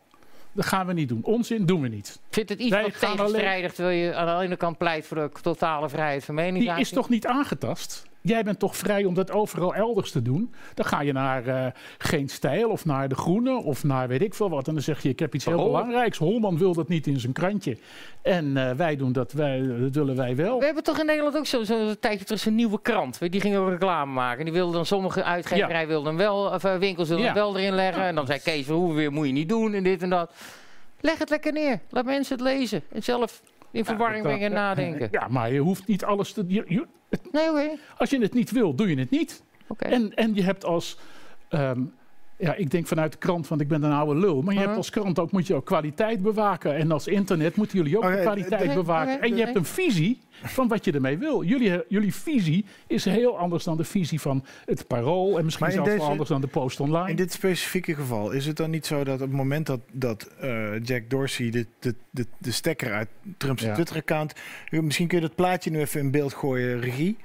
Dat 0.54 0.66
gaan 0.66 0.88
we 0.88 0.94
niet 0.94 1.10
doen. 1.10 1.24
Onzin 1.24 1.66
doen 1.66 1.82
we 1.82 1.88
niet. 1.88 2.08
Ik 2.28 2.34
vind 2.34 2.50
het 2.50 2.60
iets 2.60 2.70
Wij 2.70 2.82
wat 2.84 3.00
tegenstrijdig 3.00 3.74
terwijl 3.74 3.98
je 3.98 4.16
aan 4.16 4.38
de 4.40 4.44
ene 4.46 4.56
kant 4.56 4.78
pleit 4.78 5.06
voor 5.06 5.18
de 5.18 5.30
totale 5.42 5.90
vrijheid 5.90 6.26
van 6.26 6.36
Die 6.36 6.44
meningsuiting. 6.44 6.88
is 6.88 6.94
toch 6.94 7.10
niet 7.10 7.28
aangetast? 7.28 8.10
Jij 8.24 8.44
bent 8.44 8.60
toch 8.60 8.76
vrij 8.78 9.06
om 9.06 9.14
dat 9.14 9.32
overal 9.32 9.74
elders 9.76 10.12
te 10.12 10.22
doen? 10.22 10.54
Dan 10.74 10.86
ga 10.86 11.02
je 11.02 11.12
naar 11.14 11.46
eh, 11.48 11.66
Geen 11.98 12.30
Stijl 12.30 12.70
of 12.70 12.86
naar 12.86 13.08
De 13.10 13.16
Groene 13.16 13.56
of 13.64 13.84
naar 13.84 14.08
weet 14.08 14.22
ik 14.22 14.34
veel 14.34 14.50
wat. 14.50 14.68
En 14.68 14.74
dan 14.74 14.84
zeg 14.84 15.02
je, 15.04 15.10
ik 15.10 15.20
heb 15.20 15.36
iets 15.36 15.46
heel 15.46 15.64
belangrijks. 15.64 16.18
Holman 16.18 16.58
wil 16.58 16.74
dat 16.74 16.88
niet 16.88 17.08
in 17.08 17.20
zijn 17.20 17.34
krantje. 17.34 17.78
En 18.22 18.58
eh, 18.58 18.76
wij 18.76 18.96
doen 18.96 19.12
dat, 19.12 19.32
wij, 19.32 19.60
dat 19.80 19.96
willen 19.96 20.16
wij 20.16 20.36
wel. 20.36 20.60
We 20.60 20.66
hebben 20.66 20.84
toch 20.84 21.00
in 21.00 21.06
Nederland 21.06 21.38
ook 21.38 21.46
zo'n 21.46 21.66
zo, 21.66 21.88
een 21.88 22.00
tijdje 22.00 22.26
terug 22.26 22.40
zo'n 22.42 22.56
nieuwe 22.56 22.82
krant. 22.82 23.32
Die 23.32 23.42
ging 23.42 23.56
ook 23.56 23.70
reclame 23.70 24.12
maken. 24.14 24.44
Die 24.46 24.54
wilden 24.54 24.74
dan 24.76 24.86
sommige 24.86 25.24
uitgeverijen 25.24 25.88
wilden 25.88 26.08
hem 26.08 26.18
wel, 26.18 26.46
of 26.46 26.64
eh, 26.64 26.76
winkels 26.76 27.08
wilden 27.08 27.26
Ja. 27.26 27.32
hem 27.34 27.42
wel 27.42 27.58
erin 27.58 27.74
leggen. 27.76 28.04
En 28.04 28.16
dan 28.16 28.26
zei 28.26 28.40
Kees 28.40 28.68
Hoeven 28.68 28.96
weer, 28.96 29.12
moet 29.12 29.26
je 29.28 29.34
niet 29.34 29.50
doen 29.50 29.74
en 29.74 29.84
dit 29.84 30.02
en 30.02 30.10
dat. 30.10 30.34
Leg 31.00 31.18
het 31.18 31.30
lekker 31.30 31.54
neer. 31.54 31.80
Laat 31.90 32.06
mensen 32.06 32.36
het 32.38 32.44
lezen. 32.46 32.82
En 32.92 33.04
zelf 33.04 33.42
in 33.72 33.86
verwarring 33.86 34.24
brengen 34.24 34.46
en 34.46 34.54
nadenken. 34.54 35.08
Ja, 35.12 35.28
maar 35.30 35.52
je 35.54 35.60
hoeft 35.60 35.88
niet 35.88 36.04
alles 36.06 36.34
te... 36.34 36.46
je- 36.48 36.64
je- 36.68 36.86
Nee, 37.32 37.80
als 37.98 38.10
je 38.10 38.20
het 38.22 38.34
niet 38.34 38.52
wil, 38.52 38.76
doe 38.76 38.90
je 38.90 39.00
het 39.00 39.10
niet. 39.10 39.44
En, 39.78 40.14
en 40.14 40.36
je 40.36 40.44
hebt 40.44 40.66
als... 40.66 40.98
ehm, 41.50 41.82
ja, 42.42 42.56
ik 42.56 42.72
denk 42.72 42.88
vanuit 42.88 43.12
de 43.12 43.18
krant, 43.18 43.48
want 43.48 43.62
ik 43.62 43.68
ben 43.68 43.84
een 43.84 43.92
oude 43.92 44.20
lul. 44.20 44.42
Maar 44.42 44.54
je 44.54 44.60
hebt 44.60 44.76
als 44.76 44.90
krant 44.90 45.20
ook, 45.20 45.32
moet 45.32 45.48
je 45.48 45.56
ook 45.56 45.66
kwaliteit 45.66 46.22
bewaken. 46.22 46.76
En 46.76 46.92
als 46.92 47.08
internet 47.08 47.56
moeten 47.56 47.78
jullie 47.78 47.98
ook 47.98 48.04
de 48.04 48.22
kwaliteit 48.22 48.74
bewaken. 48.74 49.22
en 49.22 49.36
je 49.36 49.44
hebt 49.44 49.56
een 49.56 49.66
visie 49.66 50.20
van 50.44 50.68
wat 50.68 50.86
je 50.86 50.92
ermee 50.92 51.18
wil. 51.18 51.44
Jullie, 51.44 51.84
jullie 51.88 52.14
visie 52.14 52.66
is 52.88 53.06
heel 53.06 53.38
anders 53.38 53.64
dan 53.64 53.78
de 53.78 53.84
visie 53.84 54.22
van 54.22 54.46
het 54.66 54.88
Parool. 54.88 55.38
En 55.38 55.46
misschien 55.46 55.72
zelfs 55.72 55.90
wel 55.90 56.08
anders 56.08 56.30
dan 56.30 56.42
de 56.42 56.48
Post 56.48 56.80
Online. 56.80 57.10
In 57.10 57.16
dit 57.16 57.32
specifieke 57.32 57.96
geval 57.96 58.32
is 58.32 58.46
het 58.46 58.58
dan 58.58 58.70
niet 58.70 58.86
zo 58.86 59.04
dat 59.04 59.14
op 59.14 59.28
het 59.28 59.32
moment 59.32 59.66
dat, 59.66 59.80
dat 59.92 60.30
eh, 60.40 60.84
Jack 60.84 61.10
Dorsey 61.10 61.50
de, 61.50 61.66
de, 61.80 61.96
de, 62.10 62.26
de 62.38 62.52
stekker 62.52 62.94
uit 62.94 63.10
Trump's 63.38 63.64
Ja. 63.64 63.74
Twitter-account. 63.74 64.34
Misschien 64.70 65.08
kun 65.08 65.18
je 65.22 65.28
dat 65.28 65.36
plaatje 65.36 65.72
nu 65.72 65.80
even 65.80 66.00
in 66.00 66.12
beeld 66.12 66.34
gooien, 66.34 66.80
regie. 66.80 67.18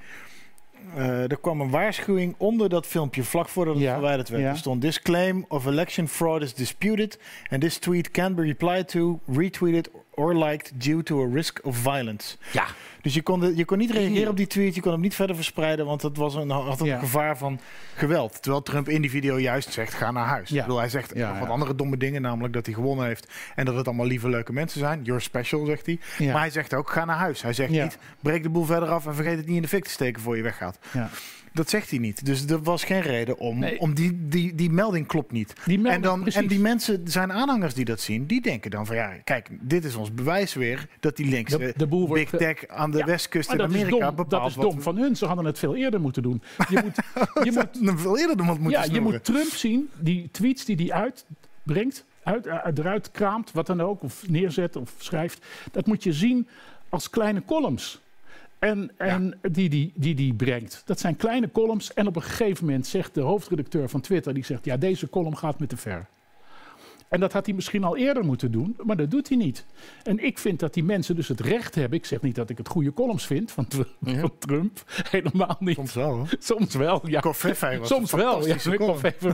Eh, 0.94 1.30
er 1.30 1.38
kwam 1.40 1.60
een 1.60 1.70
waarschuwing 1.70 2.34
onder 2.38 2.68
dat 2.68 2.86
filmpje 2.86 3.22
vlak 3.22 3.48
voordat 3.48 3.74
het 3.74 3.82
Ja, 3.82 3.92
verwijderd 3.92 4.28
werd. 4.28 4.42
ja. 4.42 4.48
Er 4.50 4.56
stond: 4.56 4.80
This 4.80 5.02
claim 5.02 5.44
of 5.48 5.66
election 5.66 6.08
fraud 6.08 6.42
is 6.42 6.54
disputed 6.54 7.18
and 7.50 7.60
this 7.60 7.78
tweet 7.78 8.10
can 8.10 8.34
be 8.34 8.42
replied 8.42 8.88
to, 8.88 9.20
retweeted 9.32 9.88
or 10.16 10.34
liked 10.36 10.72
due 10.74 11.02
to 11.02 11.22
a 11.22 11.28
risk 11.34 11.58
of 11.62 11.76
violence. 11.76 12.36
Ja. 12.52 12.64
Dus 13.02 13.14
je 13.14 13.22
kon, 13.22 13.40
de- 13.40 13.56
je 13.56 13.64
kon 13.64 13.78
niet 13.78 13.90
reageren 13.90 14.28
op 14.30 14.36
die 14.36 14.46
tweet, 14.46 14.74
je 14.74 14.80
kon 14.80 14.92
hem 14.92 15.00
niet 15.00 15.14
verder 15.14 15.36
verspreiden, 15.36 15.86
want 15.86 16.00
dat 16.00 16.16
was 16.16 16.34
een, 16.34 16.50
had 16.50 16.80
een 16.80 16.86
Ja. 16.86 16.98
gevaar 16.98 17.38
van 17.38 17.60
geweld. 17.94 18.42
Terwijl 18.42 18.62
Trump 18.62 18.88
in 18.88 19.00
die 19.00 19.10
video 19.10 19.38
juist 19.40 19.72
zegt, 19.72 19.94
ga 19.94 20.10
naar 20.10 20.26
huis. 20.26 20.48
Ja. 20.48 20.56
Ik 20.56 20.62
bedoel, 20.62 20.78
hij 20.78 20.88
zegt 20.88 21.12
Ja, 21.14 21.28
nog 21.28 21.38
wat 21.38 21.46
ja. 21.46 21.52
andere 21.52 21.74
domme 21.74 21.96
dingen, 21.96 22.22
namelijk 22.22 22.54
dat 22.54 22.66
hij 22.66 22.74
gewonnen 22.74 23.06
heeft 23.06 23.32
en 23.54 23.64
dat 23.64 23.74
het 23.74 23.86
allemaal 23.86 24.06
lieve, 24.06 24.28
leuke 24.28 24.52
mensen 24.52 24.80
zijn. 24.80 25.02
You're 25.02 25.20
special, 25.22 25.64
zegt 25.66 25.86
hij. 25.86 25.98
Ja. 26.18 26.32
Maar 26.32 26.40
hij 26.40 26.50
zegt 26.50 26.74
ook, 26.74 26.90
ga 26.90 27.04
naar 27.04 27.16
huis. 27.16 27.42
Hij 27.42 27.52
zegt 27.52 27.72
Ja. 27.72 27.82
niet, 27.82 27.98
breek 28.20 28.42
de 28.42 28.48
boel 28.50 28.64
verder 28.64 28.88
af 28.88 29.06
en 29.06 29.14
vergeet 29.14 29.36
het 29.36 29.46
niet 29.46 29.56
in 29.56 29.62
de 29.62 29.68
fik 29.68 29.84
te 29.84 29.90
steken 29.90 30.22
voor 30.22 30.36
je 30.36 30.42
weggaat. 30.42 30.78
Ja. 30.92 31.08
Dat 31.56 31.70
zegt 31.70 31.90
hij 31.90 31.98
niet. 31.98 32.24
Dus 32.26 32.44
er 32.46 32.62
was 32.62 32.84
geen 32.84 33.00
reden 33.00 33.38
om, 33.38 33.58
Nee. 33.58 33.80
om 33.80 33.94
die, 33.94 34.28
die, 34.28 34.54
die 34.54 34.70
melding 34.70 35.06
klopt 35.06 35.32
niet. 35.32 35.52
Die 35.64 35.78
melding, 35.78 35.94
en, 35.94 36.00
dan, 36.10 36.20
precies. 36.22 36.40
en 36.40 36.46
die 36.48 36.58
mensen, 36.58 37.00
zijn 37.04 37.32
aanhangers 37.32 37.74
die 37.74 37.84
dat 37.84 38.00
zien, 38.00 38.26
die 38.26 38.40
denken 38.40 38.70
dan 38.70 38.86
van 38.86 38.96
ja, 38.96 39.12
kijk, 39.24 39.48
dit 39.60 39.84
is 39.84 39.94
ons 39.94 40.14
bewijs 40.14 40.54
weer 40.54 40.88
dat 41.00 41.16
die 41.16 41.26
linkse 41.26 41.58
De- 41.58 41.74
de 41.76 41.86
boel 41.86 42.06
wordt 42.08 42.30
big 42.30 42.40
tech 42.40 42.66
aan 42.68 42.90
de 42.90 42.98
Ja, 42.98 43.04
westkust 43.04 43.50
in 43.52 43.56
is 43.58 43.62
Amerika 43.64 44.12
bepaalt 44.12 44.30
dat 44.30 44.46
is 44.50 44.54
wat 44.54 44.70
dom 44.70 44.80
van 44.82 44.96
hun. 44.96 45.16
Ze 45.16 45.26
hadden 45.26 45.44
het 45.44 45.58
veel 45.58 45.76
eerder 45.76 46.00
moeten 46.00 46.22
doen. 46.22 46.42
Je 46.68 46.80
moet, 46.84 46.96
je 47.44 47.52
moet 47.52 47.88
een 47.90 47.98
veel 47.98 48.18
eerder 48.18 48.44
moeten 48.44 48.70
ja, 48.70 48.84
je 48.84 49.00
moet 49.00 49.24
Trump 49.24 49.46
zien, 49.50 49.88
die 49.98 50.28
tweets 50.32 50.64
die 50.64 50.76
hij 50.76 50.92
uitbrengt. 51.64 52.04
uit, 52.22 52.48
uit, 52.48 52.78
eruit 52.78 53.10
kraamt, 53.10 53.52
wat 53.52 53.66
dan 53.66 53.80
ook, 53.80 54.02
of 54.02 54.28
neerzet 54.28 54.76
of 54.76 54.94
schrijft, 54.98 55.46
dat 55.72 55.86
moet 55.86 56.02
je 56.02 56.12
zien 56.12 56.48
als 56.88 57.10
kleine 57.10 57.42
columns. 57.46 58.00
En, 58.58 58.90
en 58.96 59.38
die, 59.50 59.68
die, 59.68 59.92
die 59.94 60.14
die 60.14 60.34
brengt. 60.34 60.82
Dat 60.84 61.00
zijn 61.00 61.16
kleine 61.16 61.50
columns. 61.52 61.94
En 61.94 62.06
op 62.06 62.16
een 62.16 62.22
gegeven 62.22 62.64
moment 62.64 62.86
zegt 62.86 63.14
de 63.14 63.20
hoofdredacteur 63.20 63.88
van 63.88 64.00
Twitter: 64.00 64.34
die 64.34 64.44
zegt, 64.44 64.64
ja, 64.64 64.76
deze 64.76 65.08
column 65.08 65.36
gaat 65.36 65.58
me 65.60 65.66
te 65.66 65.76
ver. 65.76 66.06
En 67.08 67.20
dat 67.20 67.32
had 67.32 67.46
hij 67.46 67.54
misschien 67.54 67.84
al 67.84 67.96
eerder 67.96 68.24
moeten 68.24 68.50
doen, 68.52 68.76
maar 68.84 68.96
dat 68.96 69.10
doet 69.10 69.28
hij 69.28 69.36
niet. 69.36 69.64
En 70.02 70.24
ik 70.24 70.38
vind 70.38 70.58
dat 70.60 70.74
die 70.74 70.84
mensen 70.84 71.16
dus 71.16 71.28
het 71.28 71.40
recht 71.40 71.74
hebben. 71.74 71.98
Ik 71.98 72.04
zeg 72.04 72.20
niet 72.20 72.34
dat 72.34 72.50
ik 72.50 72.58
het 72.58 72.68
goede 72.68 72.92
columns 72.92 73.26
vind 73.26 73.52
van, 73.52 73.66
Tr- 73.66 73.80
van 74.02 74.32
Trump. 74.38 74.82
Helemaal 75.10 75.56
niet. 75.58 75.74
Soms 75.74 75.94
wel. 75.94 76.10
hoor. 76.10 76.28
Soms 76.38 76.74
wel, 76.74 77.02
ja. 77.04 77.20
Was 77.20 77.38
Soms 77.88 78.12
wel, 78.12 78.46
ja. 78.46 78.54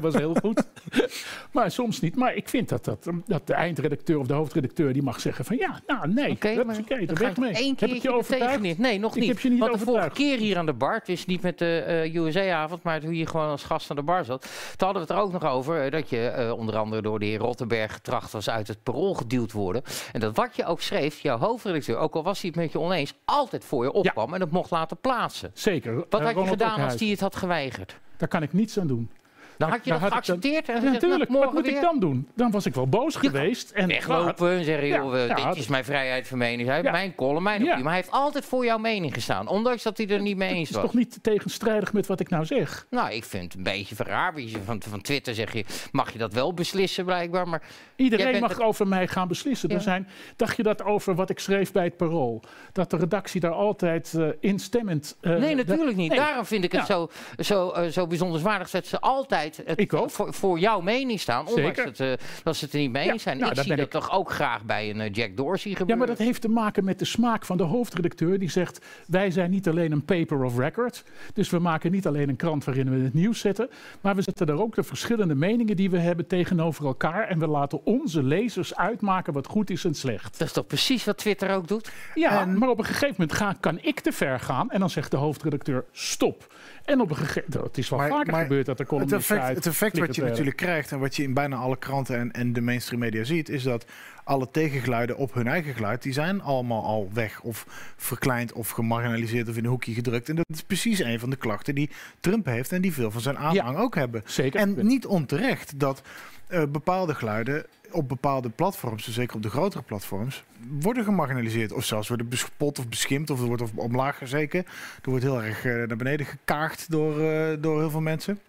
was 0.01 0.15
heel 0.15 0.35
goed. 0.35 0.63
maar 1.53 1.71
soms 1.71 2.01
niet. 2.01 2.17
Maar 2.17 2.35
ik 2.35 2.49
vind 2.49 2.69
dat, 2.69 2.85
dat, 2.85 3.09
dat 3.27 3.47
de 3.47 3.55
eindredacteur 3.55 4.19
of 4.19 4.27
de 4.27 4.35
hoofdredacteur... 4.35 4.93
die 4.93 5.03
mag 5.03 5.21
zeggen 5.21 5.45
van 5.45 5.57
ja, 5.57 5.81
nou 5.87 6.13
nee, 6.13 6.31
Oké, 6.31 6.55
dat 6.55 6.67
maar 6.67 6.75
is 6.75 6.81
oké, 6.81 6.97
dan 6.97 7.07
daar 7.07 7.17
ga 7.17 7.23
weg 7.23 7.31
ik 7.33 7.39
mee. 7.39 7.53
één 7.53 7.69
Heb 7.69 7.77
keertje 7.79 7.97
ik 7.97 8.03
je 8.03 8.09
er 8.09 8.15
overtuigd? 8.15 8.79
Nee, 8.79 8.99
nog 8.99 9.15
Ik 9.15 9.21
niet. 9.21 9.29
heb 9.31 9.39
je 9.39 9.49
niet 9.51 9.59
Want 9.59 9.73
de 9.73 9.79
vorige 9.79 9.97
overtuigd. 10.05 10.31
keer 10.31 10.47
hier 10.47 10.59
aan 10.59 10.67
de 10.67 10.73
bar, 10.73 10.95
het 10.95 11.09
is 11.09 11.27
niet 11.27 11.43
met 11.43 11.59
de 11.59 11.79
eh, 11.79 12.15
USA-avond, 12.15 12.83
maar 12.83 13.01
toen 13.01 13.15
je 13.15 13.27
gewoon 13.27 13.49
als 13.49 13.63
gast 13.63 13.91
aan 13.91 13.97
de 13.97 14.03
bar 14.03 14.25
zat. 14.25 14.41
Toen 14.41 14.51
hadden 14.89 14.95
we 14.95 15.01
het 15.01 15.11
er 15.11 15.17
ook 15.25 15.33
nog 15.33 15.45
over 15.45 15.83
eh, 15.85 15.91
dat 15.91 16.11
je 16.11 16.27
eh, 16.29 16.53
onder 16.53 16.77
andere 16.77 17.03
door 17.03 17.19
de 17.19 17.27
heer 17.27 17.43
Getracht 17.71 18.33
was 18.33 18.51
uit 18.51 18.69
het 18.69 18.83
parool 18.83 19.15
geduwd 19.15 19.53
worden. 19.53 19.83
En 20.13 20.21
dat 20.21 20.37
wat 20.37 20.57
je 20.57 20.65
ook 20.65 20.81
schreef, 20.81 21.21
jouw 21.21 21.39
hoofdredacteur, 21.39 21.97
ook 21.97 22.15
al 22.15 22.23
was 22.23 22.41
hij 22.41 22.51
het 22.55 22.59
met 22.63 22.73
je 22.73 22.81
oneens, 22.81 23.15
altijd 23.25 23.65
voor 23.65 23.85
je 23.85 23.93
opkwam 23.93 24.35
en 24.35 24.41
het 24.41 24.51
mocht 24.51 24.71
laten 24.71 24.97
plaatsen. 24.97 25.51
Zeker. 25.55 25.95
Wat 25.95 26.05
Eh, 26.11 26.19
had 26.19 26.29
je 26.29 26.35
Ronald 26.35 26.49
gedaan 26.49 26.81
als 26.81 27.01
hij 27.01 27.09
het 27.09 27.21
had 27.21 27.37
geweigerd? 27.37 27.97
Daar 28.17 28.29
kan 28.29 28.43
ik 28.43 28.53
niets 28.53 28.79
aan 28.79 28.87
doen. 28.87 29.11
Dan 29.59 29.71
had 29.71 29.85
je 29.85 29.91
dat 29.91 30.01
had 30.01 30.09
ik 30.09 30.15
dan- 30.15 30.25
geaccepteerd 30.25 30.69
en 30.69 30.85
Ja, 30.85 30.91
natuurlijk. 30.93 31.31
nou, 31.31 31.45
Wat 31.45 31.53
moet 31.55 31.67
ik 31.67 31.81
dan 31.81 31.99
doen? 32.01 32.29
Dan 32.35 32.51
was 32.51 32.67
ik 32.67 32.75
wel 32.75 32.87
boos 32.89 33.17
geweest. 33.17 33.71
En 33.71 33.89
weglopen 33.89 34.51
en 34.51 34.65
zeggen, 34.65 34.89
joh, 34.89 35.15
eh, 35.21 35.27
ja, 35.29 35.35
dit 35.35 35.45
dat- 35.45 35.57
is 35.57 35.67
mijn 35.69 35.85
vrijheid 35.85 36.29
van 36.29 36.39
mening. 36.39 36.67
Hij 36.67 36.75
heeft 36.75 36.87
Ja. 36.87 36.93
mijn 36.93 37.15
column, 37.15 37.43
mijn 37.43 37.61
opinie. 37.63 37.83
Maar 37.83 37.93
hij 37.93 38.01
heeft 38.01 38.11
altijd 38.13 38.45
voor 38.45 38.65
jouw 38.65 38.79
mening 38.79 39.15
gestaan, 39.15 39.49
ondanks 39.49 39.83
dat 39.83 39.97
hij 39.99 40.09
er 40.09 40.21
niet 40.21 40.37
mee 40.37 40.55
eens 40.55 40.69
is 40.69 40.75
was. 40.75 40.85
toch 40.85 40.95
niet 40.95 41.19
tegenstrijdig 41.23 41.93
met 41.93 42.07
wat 42.07 42.21
ik 42.21 42.29
nou 42.29 42.45
zeg? 42.45 42.87
Nou, 42.91 43.13
ik 43.13 43.25
vind 43.25 43.43
het 43.45 43.55
een 43.55 43.63
beetje 43.63 43.95
verraar. 43.95 44.35
Van, 44.65 44.83
van 44.89 45.01
Twitter 45.01 45.35
zeg 45.35 45.53
je, 45.53 45.65
mag 45.93 46.13
je 46.13 46.19
dat 46.19 46.33
wel 46.33 46.55
beslissen 46.55 47.05
blijkbaar. 47.05 47.49
Maar 47.49 47.63
Iedereen 47.97 48.41
mag 48.41 48.51
het- 48.51 48.61
over 48.61 48.89
mij 48.89 49.09
gaan 49.09 49.29
beslissen. 49.29 49.69
Er 49.71 49.81
zijn, 49.81 50.09
dacht 50.37 50.57
je 50.57 50.63
dat 50.63 50.85
over 50.85 51.15
wat 51.15 51.31
ik 51.31 51.39
schreef 51.39 51.73
bij 51.73 51.85
het 51.85 51.97
Parool? 51.97 52.43
Dat 52.73 52.91
de 52.91 52.97
redactie 52.97 53.41
daar 53.41 53.51
altijd 53.53 54.15
eh, 54.15 54.27
instemmend... 54.41 55.17
eh, 55.21 55.37
nee, 55.37 55.57
dat- 55.57 55.67
natuurlijk 55.67 55.97
niet. 55.97 56.09
Nee. 56.11 56.19
Daarom 56.19 56.45
vind 56.45 56.65
ik 56.65 56.73
het 56.73 56.87
zo, 56.87 57.11
zo, 57.39 57.75
zo 57.91 58.07
bijzonderswaardig 58.07 58.71
dat 58.71 58.87
ze 58.87 59.01
altijd 59.01 59.42
het 59.43 59.63
Ik 59.81 59.93
ook. 59.93 60.11
Voor, 60.11 60.35
voor 60.35 60.59
jouw 60.59 60.81
mening 60.81 61.21
staan. 61.21 61.47
Ondanks 61.47 61.77
Zeker. 61.79 61.85
het, 61.85 62.01
eh, 62.21 62.27
dat 62.43 62.57
ze 62.57 62.65
het 62.65 62.75
er 62.75 62.81
niet 62.81 62.93
mee 62.93 63.07
Ja, 63.07 63.13
eens 63.13 63.23
zijn. 63.23 63.37
nou, 63.37 63.49
ik 63.51 63.55
daar 63.57 63.65
zie 63.65 63.75
ben 63.75 63.83
dat 63.91 63.93
toch 64.03 64.13
ook 64.13 64.31
graag 64.31 64.65
bij 64.65 64.91
een 64.91 65.01
eh, 65.01 65.13
Jack 65.13 65.37
Dorsey 65.37 65.71
Ja, 65.71 65.77
gebeuren. 65.77 66.07
maar 66.07 66.17
dat 66.17 66.27
heeft 66.27 66.41
te 66.41 66.49
maken 66.49 66.85
met 66.85 66.99
de 66.99 67.05
smaak 67.05 67.45
van 67.45 67.57
de 67.57 67.63
hoofdredacteur. 67.63 68.39
Die 68.39 68.51
zegt, 68.51 68.85
wij 69.07 69.31
zijn 69.31 69.51
niet 69.51 69.69
alleen 69.69 69.93
een 69.93 70.05
paper 70.05 70.43
of 70.45 70.59
record. 70.59 71.05
Dus 71.35 71.51
we 71.51 71.59
maken 71.59 71.91
niet 71.93 72.07
alleen 72.07 72.29
een 72.29 72.37
krant 72.37 72.65
waarin 72.65 72.91
we 72.91 73.05
het 73.05 73.15
nieuws 73.15 73.41
zetten. 73.41 73.71
Maar 74.01 74.15
we 74.15 74.23
zetten 74.23 74.47
daar 74.47 74.59
ook 74.61 74.75
de 74.75 74.83
verschillende 74.83 75.35
meningen 75.35 75.77
die 75.77 75.91
we 75.91 75.99
hebben 75.99 76.27
tegenover 76.27 76.87
elkaar. 76.87 77.29
En 77.29 77.39
we 77.39 77.47
laten 77.47 77.87
onze 77.87 78.23
lezers 78.23 78.75
uitmaken 78.77 79.33
wat 79.33 79.47
goed 79.47 79.71
is 79.71 79.85
en 79.85 79.95
slecht. 79.95 80.39
Dat 80.39 80.47
is 80.47 80.53
toch 80.55 80.67
precies 80.67 81.05
wat 81.05 81.17
Twitter 81.19 81.51
ook 81.51 81.69
doet? 81.69 81.91
Ja, 82.15 82.45
maar 82.45 82.69
op 82.69 82.79
een 82.79 82.85
gegeven 82.85 83.15
moment 83.19 83.33
ga, 83.33 83.55
kan 83.61 83.79
ik 83.83 84.01
te 84.01 84.13
ver 84.13 84.41
gaan. 84.41 84.71
En 84.71 84.81
dan 84.81 84.91
zegt 84.91 85.11
de 85.11 85.17
hoofdredacteur, 85.17 85.85
stop. 85.93 86.55
En 86.85 87.01
op 87.01 87.11
een 87.11 87.17
gegeven 87.17 87.43
moment, 87.49 87.67
het 87.69 87.79
is 87.79 87.89
wel 87.89 87.99
Maar- 87.99 88.09
vaker 88.09 88.33
maar 88.33 88.43
gebeurd 88.43 88.67
dat 88.67 88.81
er 88.81 88.87
Het 88.89 89.13
effect, 89.13 89.49
het 89.49 89.67
effect 89.67 89.99
wat 89.99 90.15
je 90.15 90.23
natuurlijk 90.23 90.57
krijgt 90.57 90.93
en 90.93 90.99
wat 90.99 91.17
je 91.17 91.23
in 91.23 91.35
bijna 91.35 91.57
alle 91.57 91.77
kranten 91.77 92.17
en, 92.19 92.33
en 92.33 92.53
de 92.53 92.61
mainstream 92.61 93.01
media 93.01 93.25
ziet, 93.25 93.49
is 93.49 93.63
dat 93.63 93.85
alle 94.25 94.51
tegengeluiden 94.51 95.17
op 95.17 95.35
hun 95.35 95.47
eigen 95.47 95.75
geluid, 95.75 96.03
die 96.03 96.13
zijn 96.13 96.43
allemaal 96.43 96.85
al 96.85 97.11
weg 97.13 97.41
of 97.41 97.67
verkleind 97.97 98.53
of 98.53 98.71
gemarginaliseerd 98.71 99.49
of 99.49 99.57
in 99.57 99.65
een 99.65 99.71
hoekje 99.71 99.95
gedrukt. 99.95 100.29
En 100.29 100.37
dat 100.37 100.45
is 100.49 100.63
precies 100.63 100.99
een 100.99 101.21
van 101.21 101.31
de 101.31 101.37
klachten 101.37 101.75
die 101.75 101.91
Trump 102.21 102.47
heeft 102.47 102.73
en 102.73 102.83
die 102.83 102.93
veel 102.93 103.11
van 103.11 103.21
zijn 103.21 103.39
aanhang 103.39 103.79
ook 103.79 103.95
hebben. 103.95 104.23
Zeker. 104.25 104.61
En 104.61 104.87
niet 104.87 105.07
onterecht 105.07 105.79
dat 105.79 106.03
eh, 106.47 106.63
bepaalde 106.69 107.15
geluiden 107.15 107.67
op 107.91 108.09
bepaalde 108.09 108.51
platforms, 108.51 109.05
dus 109.05 109.15
zeker 109.15 109.37
op 109.37 109.43
de 109.43 109.51
grotere 109.51 109.83
platforms, 109.83 110.45
worden 110.81 111.05
gemarginaliseerd. 111.05 111.73
Of 111.73 111.85
zelfs 111.85 112.09
worden 112.09 112.29
bespot 112.29 112.79
of 112.79 112.89
beschimpt 112.89 113.31
of 113.31 113.41
er 113.41 113.47
wordt 113.47 113.63
omlaag 113.75 114.19
gezeken. 114.19 114.65
Er 115.03 115.11
wordt 115.11 115.25
heel 115.25 115.43
erg 115.43 115.65
eh, 115.65 115.75
naar 115.75 115.97
beneden 115.97 116.27
gekaagd 116.27 116.91
door, 116.91 117.21
eh, 117.21 117.57
door 117.61 117.79
heel 117.79 117.91
veel 117.91 118.01
mensen. 118.01 118.41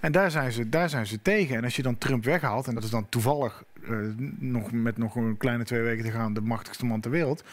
En 0.00 0.12
daar 0.12 0.30
zijn, 0.30 0.52
ze, 0.52 0.68
daar 0.68 0.88
zijn 0.88 1.06
ze 1.06 1.22
tegen. 1.22 1.56
En 1.56 1.64
als 1.64 1.76
je 1.76 1.82
dan 1.82 1.98
Trump 1.98 2.24
weghaalt, 2.24 2.66
en 2.66 2.74
dat 2.74 2.84
is 2.84 2.90
dan 2.90 3.08
toevallig 3.08 3.64
nog 4.38 4.72
met 4.72 4.98
nog 4.98 5.16
een 5.16 5.36
kleine 5.36 5.64
twee 5.64 5.82
weken 5.82 6.04
te 6.04 6.10
gaan 6.10 6.34
de 6.34 6.40
machtigste 6.40 6.86
man 6.86 7.00
ter 7.00 7.10
wereld. 7.10 7.44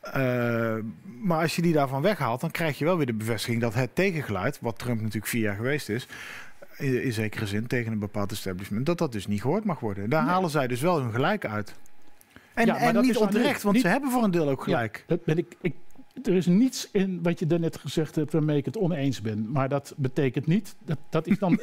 Eh, 0.00 0.74
maar 1.20 1.40
als 1.40 1.56
je 1.56 1.62
die 1.62 1.72
daarvan 1.72 2.02
weghaalt, 2.02 2.40
dan 2.40 2.50
krijg 2.50 2.78
je 2.78 2.84
wel 2.84 2.96
weer 2.96 3.06
de 3.06 3.12
bevestiging 3.12 3.60
dat 3.60 3.74
het 3.74 3.94
tegengeluid, 3.94 4.58
wat 4.60 4.78
Trump 4.78 4.98
natuurlijk 4.98 5.26
vier 5.26 5.42
jaar 5.42 5.56
geweest 5.56 5.88
is, 5.88 6.06
in, 6.76 7.02
in 7.02 7.12
zekere 7.12 7.46
zin 7.46 7.66
tegen 7.66 7.92
een 7.92 7.98
bepaald 7.98 8.32
establishment, 8.32 8.86
dat 8.86 8.98
dat 8.98 9.12
dus 9.12 9.26
niet 9.26 9.40
gehoord 9.40 9.64
mag 9.64 9.80
worden. 9.80 10.10
Daar 10.10 10.22
halen 10.22 10.50
zij 10.50 10.66
dus 10.66 10.80
wel 10.80 11.00
hun 11.00 11.12
gelijk 11.12 11.44
uit. 11.46 11.74
En, 12.54 12.66
Ja, 12.66 12.76
en 12.76 13.00
niet 13.00 13.16
onterecht, 13.16 13.62
want 13.62 13.74
niet- 13.74 13.84
ze 13.84 13.90
hebben 13.90 14.10
voor 14.10 14.22
een 14.24 14.30
deel 14.30 14.48
ook 14.48 14.62
gelijk. 14.62 14.96
Ja, 14.96 15.02
dat 15.16 15.24
ben 15.24 15.38
ik, 15.38 15.56
ik, 15.60 15.74
er 16.22 16.34
is 16.34 16.46
niets 16.46 16.88
in 16.92 17.22
wat 17.22 17.38
je 17.38 17.46
daarnet 17.46 17.76
gezegd 17.76 18.14
hebt 18.14 18.32
waarmee 18.32 18.56
ik 18.56 18.64
het 18.64 18.78
oneens 18.78 19.20
ben. 19.20 19.50
Maar 19.50 19.68
dat 19.68 19.94
betekent 19.96 20.46
niet, 20.46 20.74
dat, 20.84 20.98
dat 21.10 21.26
is 21.26 21.38
dan... 21.38 21.60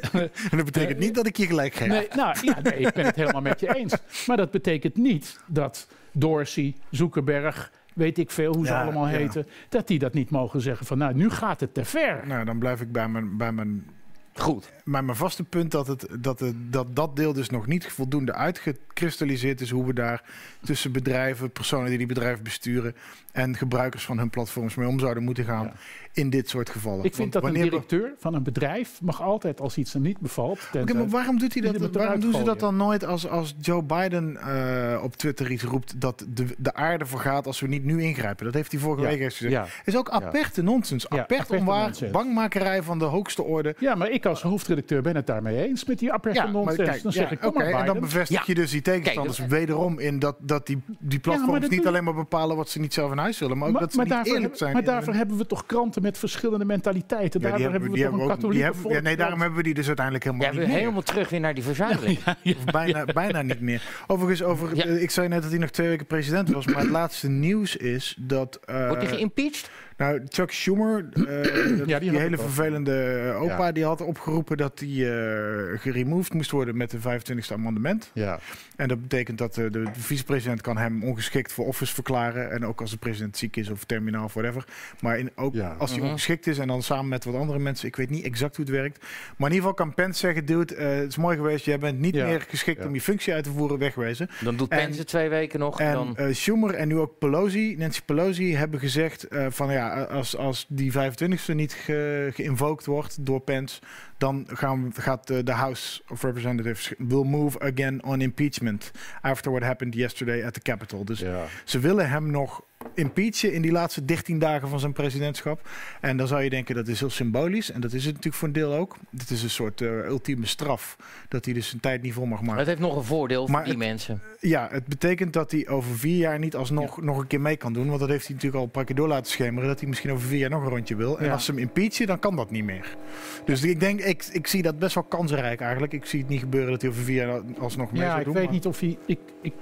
En 0.50 0.56
dat 0.56 0.64
betekent 0.64 0.98
niet 0.98 1.14
dat 1.14 1.26
ik 1.26 1.36
je 1.36 1.46
gelijk 1.46 1.74
geef. 1.74 1.88
Nee, 1.88 2.08
nou, 2.14 2.36
ja, 2.42 2.60
nee, 2.60 2.78
ik 2.78 2.92
ben 2.92 3.04
het 3.04 3.16
helemaal 3.16 3.40
met 3.40 3.60
je 3.60 3.74
eens. 3.74 3.94
Maar 4.26 4.36
dat 4.36 4.50
betekent 4.50 4.96
niet 4.96 5.40
dat 5.46 5.88
Dorsey, 6.12 6.74
Zuckerberg, 6.90 7.72
weet 7.94 8.18
ik 8.18 8.30
veel 8.30 8.54
hoe 8.54 8.66
ze 8.66 8.72
Ja, 8.72 8.82
allemaal 8.82 9.08
ja. 9.08 9.16
heten, 9.16 9.46
dat 9.68 9.86
die 9.86 9.98
dat 9.98 10.14
niet 10.14 10.30
mogen 10.30 10.60
zeggen 10.60 10.86
van 10.86 10.98
nou, 10.98 11.14
nu 11.14 11.30
gaat 11.30 11.60
het 11.60 11.74
te 11.74 11.84
ver. 11.84 12.26
Nou, 12.26 12.44
dan 12.44 12.58
blijf 12.58 12.80
ik 12.80 12.92
bij 12.92 13.08
mijn, 13.08 13.36
bij 13.36 13.52
mijn, 13.52 13.86
Goed. 14.34 14.72
bij 14.84 15.02
mijn 15.02 15.16
vaste 15.16 15.44
punt 15.44 15.70
dat, 15.70 15.86
het, 15.86 16.06
dat, 16.18 16.40
het, 16.40 16.54
dat 16.72 16.96
dat 16.96 17.16
deel 17.16 17.32
dus 17.32 17.50
nog 17.50 17.66
niet 17.66 17.86
voldoende 17.86 18.32
uitgekristalliseerd 18.34 19.60
is 19.60 19.70
hoe 19.70 19.86
we 19.86 19.92
daar 19.92 20.22
tussen 20.64 20.92
bedrijven, 20.92 21.50
personen 21.50 21.88
die 21.88 21.98
die 21.98 22.06
bedrijven 22.06 22.42
besturen 22.44 22.94
en 23.32 23.56
gebruikers 23.56 24.04
van 24.04 24.18
hun 24.18 24.30
platforms 24.30 24.74
mee 24.74 24.88
om 24.88 24.98
zouden 24.98 25.22
moeten 25.22 25.44
gaan 25.44 25.64
Ja. 25.64 25.72
in 26.12 26.30
dit 26.30 26.48
soort 26.48 26.70
gevallen. 26.70 27.04
Ik 27.04 27.14
vind 27.14 27.32
Want 27.32 27.44
dat 27.44 27.54
een 27.54 27.62
directeur 27.62 28.12
van 28.18 28.34
een 28.34 28.42
bedrijf 28.42 29.00
mag 29.02 29.22
altijd 29.22 29.60
als 29.60 29.76
iets 29.76 29.92
hem 29.92 30.02
niet 30.02 30.18
bevalt. 30.18 30.58
Oké, 30.58 30.70
tenzij- 30.72 30.94
maar 30.96 31.08
waarom 31.08 31.38
doet 31.38 31.54
hij 31.54 31.72
dat? 31.72 31.90
Waarom 31.94 32.20
doen 32.20 32.32
ze 32.34 32.42
dat 32.42 32.60
dan 32.60 32.76
nooit 32.76 33.04
als, 33.04 33.28
als 33.28 33.54
Joe 33.60 33.82
Biden 33.82 34.36
eh, 34.36 35.02
op 35.02 35.16
Twitter 35.16 35.50
iets 35.50 35.62
roept 35.62 36.00
dat 36.00 36.26
de, 36.28 36.46
de 36.58 36.74
aarde 36.74 37.06
vergaat 37.06 37.46
als 37.46 37.60
we 37.60 37.66
niet 37.66 37.84
nu 37.84 38.02
ingrijpen? 38.02 38.44
Dat 38.44 38.54
heeft 38.54 38.72
hij 38.72 38.80
vorige 38.80 39.02
Ja, 39.02 39.08
week 39.08 39.22
gezegd. 39.32 39.52
ja. 39.52 39.66
Is 39.84 39.96
ook 39.96 40.10
aperte 40.10 40.62
nonsens. 40.62 41.06
Ja, 41.08 41.08
Apert 41.18 41.40
aperte 41.40 41.56
onwaar, 41.56 41.84
nonsens. 41.84 42.10
bangmakerij 42.10 42.82
van 42.82 42.98
de 42.98 43.04
hoogste 43.04 43.42
orde. 43.42 43.74
Ja, 43.78 43.94
maar 43.94 44.10
ik 44.10 44.19
als 44.26 44.42
hoofdredacteur 44.42 45.02
ben 45.02 45.16
het 45.16 45.26
daarmee 45.26 45.66
eens 45.68 45.84
met 45.84 45.98
die 45.98 46.10
nonsens. 46.52 46.76
kijk, 46.76 47.02
dan 47.02 47.12
zeg 47.12 47.30
ik, 47.30 47.40
kom 47.40 47.54
maar 47.54 47.66
en 47.66 47.86
dan 47.86 48.00
bevestig 48.00 48.46
je 48.46 48.54
dus 48.54 48.70
die 48.70 48.82
tegenstanders 48.82 49.36
Kijk, 49.36 49.50
wederom 49.50 49.98
in 49.98 50.18
dat, 50.18 50.36
dat 50.40 50.66
die, 50.66 50.82
die 50.98 51.18
platforms 51.18 51.68
niet 51.68 51.86
alleen 51.86 52.04
maar 52.04 52.14
bepalen 52.14 52.56
wat 52.56 52.68
ze 52.68 52.80
niet 52.80 52.94
zelf 52.94 53.10
in 53.12 53.18
huis 53.18 53.38
willen, 53.38 53.58
maar 53.58 53.66
ook 53.66 53.72
Maar, 53.72 53.82
dat 53.82 53.90
ze 53.90 53.96
maar 53.96 54.06
niet 54.06 54.14
daarvoor, 54.14 54.34
eerlijk 54.34 54.56
zijn. 54.56 54.72
maar 54.72 54.84
daarvoor 54.84 55.14
hebben 55.14 55.36
we 55.36 55.46
toch 55.46 55.66
kranten 55.66 56.02
met 56.02 56.18
verschillende 56.18 56.64
mentaliteiten. 56.64 57.40
Ja, 57.40 57.46
die 57.46 57.64
daarvoor 57.64 57.70
hebben 57.80 57.90
we, 57.90 58.02
toch 58.10 58.20
een 58.20 58.26
katholieke 58.28 58.64
hebben- 58.64 58.92
ja, 58.92 59.00
nee, 59.00 59.16
daarom 59.16 59.40
hebben 59.40 59.58
we 59.58 59.64
die 59.64 59.74
dus 59.74 59.86
uiteindelijk 59.86 60.24
helemaal 60.24 60.46
Ja, 60.46 60.52
we 60.52 60.58
niet 60.60 60.68
meer. 60.68 60.78
helemaal 60.78 61.02
terug 61.02 61.28
weer 61.30 61.40
naar 61.40 61.54
die 61.54 61.64
verzuiling. 61.64 62.18
Of 62.44 62.64
bijna, 62.64 63.04
bijna 63.04 63.42
niet 63.42 63.60
meer. 63.60 63.82
Overigens, 64.06 64.42
over, 64.42 64.76
Ja. 64.76 64.84
eh, 64.84 65.02
ik 65.02 65.10
zei 65.10 65.28
net 65.28 65.42
dat 65.42 65.50
hij 65.50 65.60
nog 65.60 65.70
twee 65.70 65.88
weken 65.88 66.06
president 66.06 66.50
was, 66.50 66.66
maar 66.66 66.80
het 66.80 66.90
laatste 66.90 67.28
nieuws 67.28 67.76
is 67.76 68.16
dat... 68.20 68.60
eh, 68.64 68.86
Wordt 68.88 69.02
hij 69.02 69.12
geïmpeached? 69.16 69.70
Nou, 70.00 70.20
Chuck 70.28 70.52
Schumer, 70.52 71.08
eh, 71.12 71.98
die, 72.00 72.18
hele 72.18 72.36
vervelende 72.38 73.02
eh, 73.34 73.42
opa, 73.42 73.66
Ja. 73.66 73.72
die 73.72 73.84
had 73.84 74.00
opgeroepen 74.00 74.56
dat 74.56 74.78
hij 74.80 74.88
eh 74.88 75.78
geremoved 75.80 76.32
moest 76.34 76.50
worden 76.50 76.76
met 76.76 76.90
de 76.90 76.98
25e 76.98 77.52
amendement. 77.52 78.10
Ja. 78.14 78.38
En 78.76 78.88
dat 78.88 79.00
betekent 79.00 79.38
dat 79.38 79.54
de, 79.54 79.70
de 79.70 79.84
vicepresident 79.92 80.60
kan 80.60 80.76
hem 80.76 81.02
ongeschikt 81.04 81.52
voor 81.52 81.66
office 81.66 81.94
verklaren. 81.94 82.50
En 82.50 82.66
ook 82.66 82.80
als 82.80 82.90
de 82.90 82.96
president 82.96 83.36
ziek 83.36 83.56
is 83.56 83.70
of 83.70 83.84
terminaal 83.84 84.24
of 84.24 84.34
whatever. 84.34 84.64
Maar 85.00 85.18
in, 85.18 85.30
ook 85.34 85.54
Ja. 85.54 85.74
als 85.78 85.90
hij 85.90 85.98
Mhm. 86.00 86.08
ongeschikt 86.08 86.46
is 86.46 86.58
en 86.58 86.68
dan 86.68 86.82
samen 86.82 87.08
met 87.08 87.24
wat 87.24 87.34
andere 87.34 87.58
mensen. 87.58 87.88
Ik 87.88 87.96
weet 87.96 88.10
niet 88.10 88.24
exact 88.24 88.56
hoe 88.56 88.64
het 88.64 88.74
werkt. 88.74 88.98
Maar 89.36 89.48
in 89.50 89.54
ieder 89.54 89.68
geval 89.70 89.74
kan 89.86 89.94
Pence 89.94 90.18
zeggen, 90.18 90.44
dude, 90.44 90.74
eh, 90.74 90.88
het 90.96 91.08
is 91.08 91.16
mooi 91.16 91.36
geweest. 91.36 91.64
Jij 91.64 91.78
bent 91.78 91.98
niet 91.98 92.14
Ja. 92.14 92.26
meer 92.26 92.40
geschikt 92.48 92.80
Ja. 92.82 92.86
om 92.86 92.94
je 92.94 93.00
functie 93.00 93.32
uit 93.34 93.44
te 93.44 93.50
voeren. 93.50 93.78
Wegwezen. 93.78 94.28
Dan 94.40 94.56
doet 94.56 94.68
En- 94.70 94.78
Pence 94.78 94.98
het 94.98 95.08
twee 95.08 95.28
weken 95.28 95.58
nog. 95.60 95.80
En, 95.80 95.92
dan... 95.92 96.16
eh, 96.16 96.26
Schumer 96.34 96.74
en 96.74 96.88
nu 96.88 96.98
ook 96.98 97.18
Pelosi, 97.18 97.76
Nancy 97.78 98.00
Pelosi, 98.04 98.56
hebben 98.56 98.80
gezegd 98.80 99.28
eh, 99.28 99.46
van 99.48 99.72
ja, 99.72 99.88
als, 99.90 100.36
als 100.36 100.66
die 100.68 100.92
25e 100.92 101.54
niet 101.54 101.72
ge, 101.72 102.30
geïnvoked 102.34 102.86
wordt 102.86 103.26
door 103.26 103.40
Pence, 103.40 103.80
dan 104.20 104.46
gaan, 104.52 104.92
we- 104.92 105.00
gaat 105.00 105.26
de, 105.26 105.42
de 105.42 105.52
House 105.52 106.02
of 106.08 106.22
Representatives 106.22 106.92
will 106.98 107.24
move 107.24 107.60
again 107.60 108.04
on 108.04 108.20
impeachment 108.20 108.90
after 109.20 109.50
what 109.50 109.62
happened 109.62 109.94
yesterday 109.94 110.44
at 110.44 110.52
the 110.54 110.60
Capitol. 110.60 111.04
Dus 111.04 111.18
Ja. 111.20 111.44
ze 111.64 111.78
willen 111.78 112.10
hem 112.10 112.30
nog 112.30 112.62
impeachen 112.94 113.52
in 113.52 113.62
die 113.62 113.72
laatste 113.72 114.04
13 114.04 114.38
dagen 114.38 114.68
van 114.68 114.80
zijn 114.80 114.92
presidentschap. 114.92 115.68
En 116.00 116.16
dan 116.16 116.26
zou 116.26 116.42
je 116.42 116.50
denken 116.50 116.74
dat 116.74 116.88
is 116.88 117.00
heel 117.00 117.10
symbolisch. 117.10 117.70
En 117.70 117.80
dat 117.80 117.92
is 117.92 118.04
het 118.04 118.10
natuurlijk 118.14 118.36
voor 118.36 118.48
een 118.48 118.54
deel 118.54 118.74
ook. 118.74 118.96
Dit 119.10 119.30
is 119.30 119.42
een 119.42 119.50
soort 119.50 119.80
eh, 119.80 119.88
ultieme 120.06 120.46
straf 120.46 120.96
dat 121.28 121.44
hij 121.44 121.54
dus 121.54 121.68
zijn 121.68 121.80
tijd 121.80 122.02
niet 122.02 122.12
vol 122.12 122.26
mag 122.26 122.40
maken. 122.40 122.58
Het 122.58 122.66
heeft 122.66 122.80
nog 122.80 122.96
een 122.96 123.04
voordeel 123.04 123.46
voor 123.46 123.58
die 123.58 123.68
het- 123.68 123.78
mensen. 123.78 124.22
Ja, 124.40 124.68
het 124.70 124.86
betekent 124.86 125.32
dat 125.32 125.50
hij 125.50 125.68
over 125.68 125.98
vier 125.98 126.16
jaar 126.16 126.38
niet 126.38 126.56
alsnog 126.56 127.02
nog 127.02 127.18
een 127.18 127.26
keer 127.26 127.40
mee 127.40 127.56
kan 127.56 127.72
doen. 127.72 127.86
Want 127.88 128.00
dat 128.00 128.08
heeft 128.08 128.24
hij 128.26 128.34
natuurlijk 128.34 128.60
al 128.60 128.66
een 128.66 128.72
paar 128.74 128.84
keer 128.84 128.96
door 128.96 129.08
laten 129.08 129.30
schemeren. 129.32 129.68
Dat 129.68 129.78
hij 129.80 129.88
misschien 129.88 130.10
over 130.12 130.28
vier 130.28 130.38
jaar 130.38 130.50
nog 130.50 130.62
een 130.62 130.68
rondje 130.68 130.96
wil. 130.96 131.18
En 131.18 131.24
Ja. 131.24 131.32
als 131.32 131.44
ze 131.44 131.50
hem 131.50 131.60
impeachen, 131.60 132.06
dan 132.06 132.18
kan 132.18 132.36
dat 132.36 132.50
niet 132.50 132.64
meer. 132.64 132.96
Dus 133.44 133.62
ik 133.62 133.80
denk, 133.80 134.00
ik, 134.10 134.24
ik 134.32 134.46
zie 134.46 134.62
dat 134.62 134.78
best 134.78 134.94
wel 134.94 135.04
kansrijk 135.04 135.60
eigenlijk. 135.60 135.92
Ik 135.92 136.04
zie 136.04 136.20
het 136.20 136.28
niet 136.28 136.40
gebeuren 136.40 136.70
dat 136.70 136.80
hij 136.80 136.90
over 136.90 137.02
vier 137.02 137.26
jaar 137.26 137.40
alsnog 137.58 137.92
mee 137.92 138.00
Ja, 138.02 138.06
zou 138.08 138.18
ik 138.18 138.24
doen. 138.24 138.34
weet 138.34 138.44
maar- 138.44 138.52
niet 138.52 138.66
of 138.66 138.80
hij. 138.80 138.98
Ik, 139.06 139.18
ik, 139.42 139.52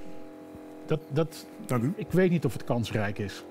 dat, 0.87 1.01
dat, 1.11 1.47
Dank 1.67 1.83
u. 1.83 1.93
ik 1.97 2.07
weet 2.11 2.31
niet 2.31 2.45
of 2.45 2.53
het 2.53 2.65
kansrijk 2.65 3.19
is. 3.19 3.45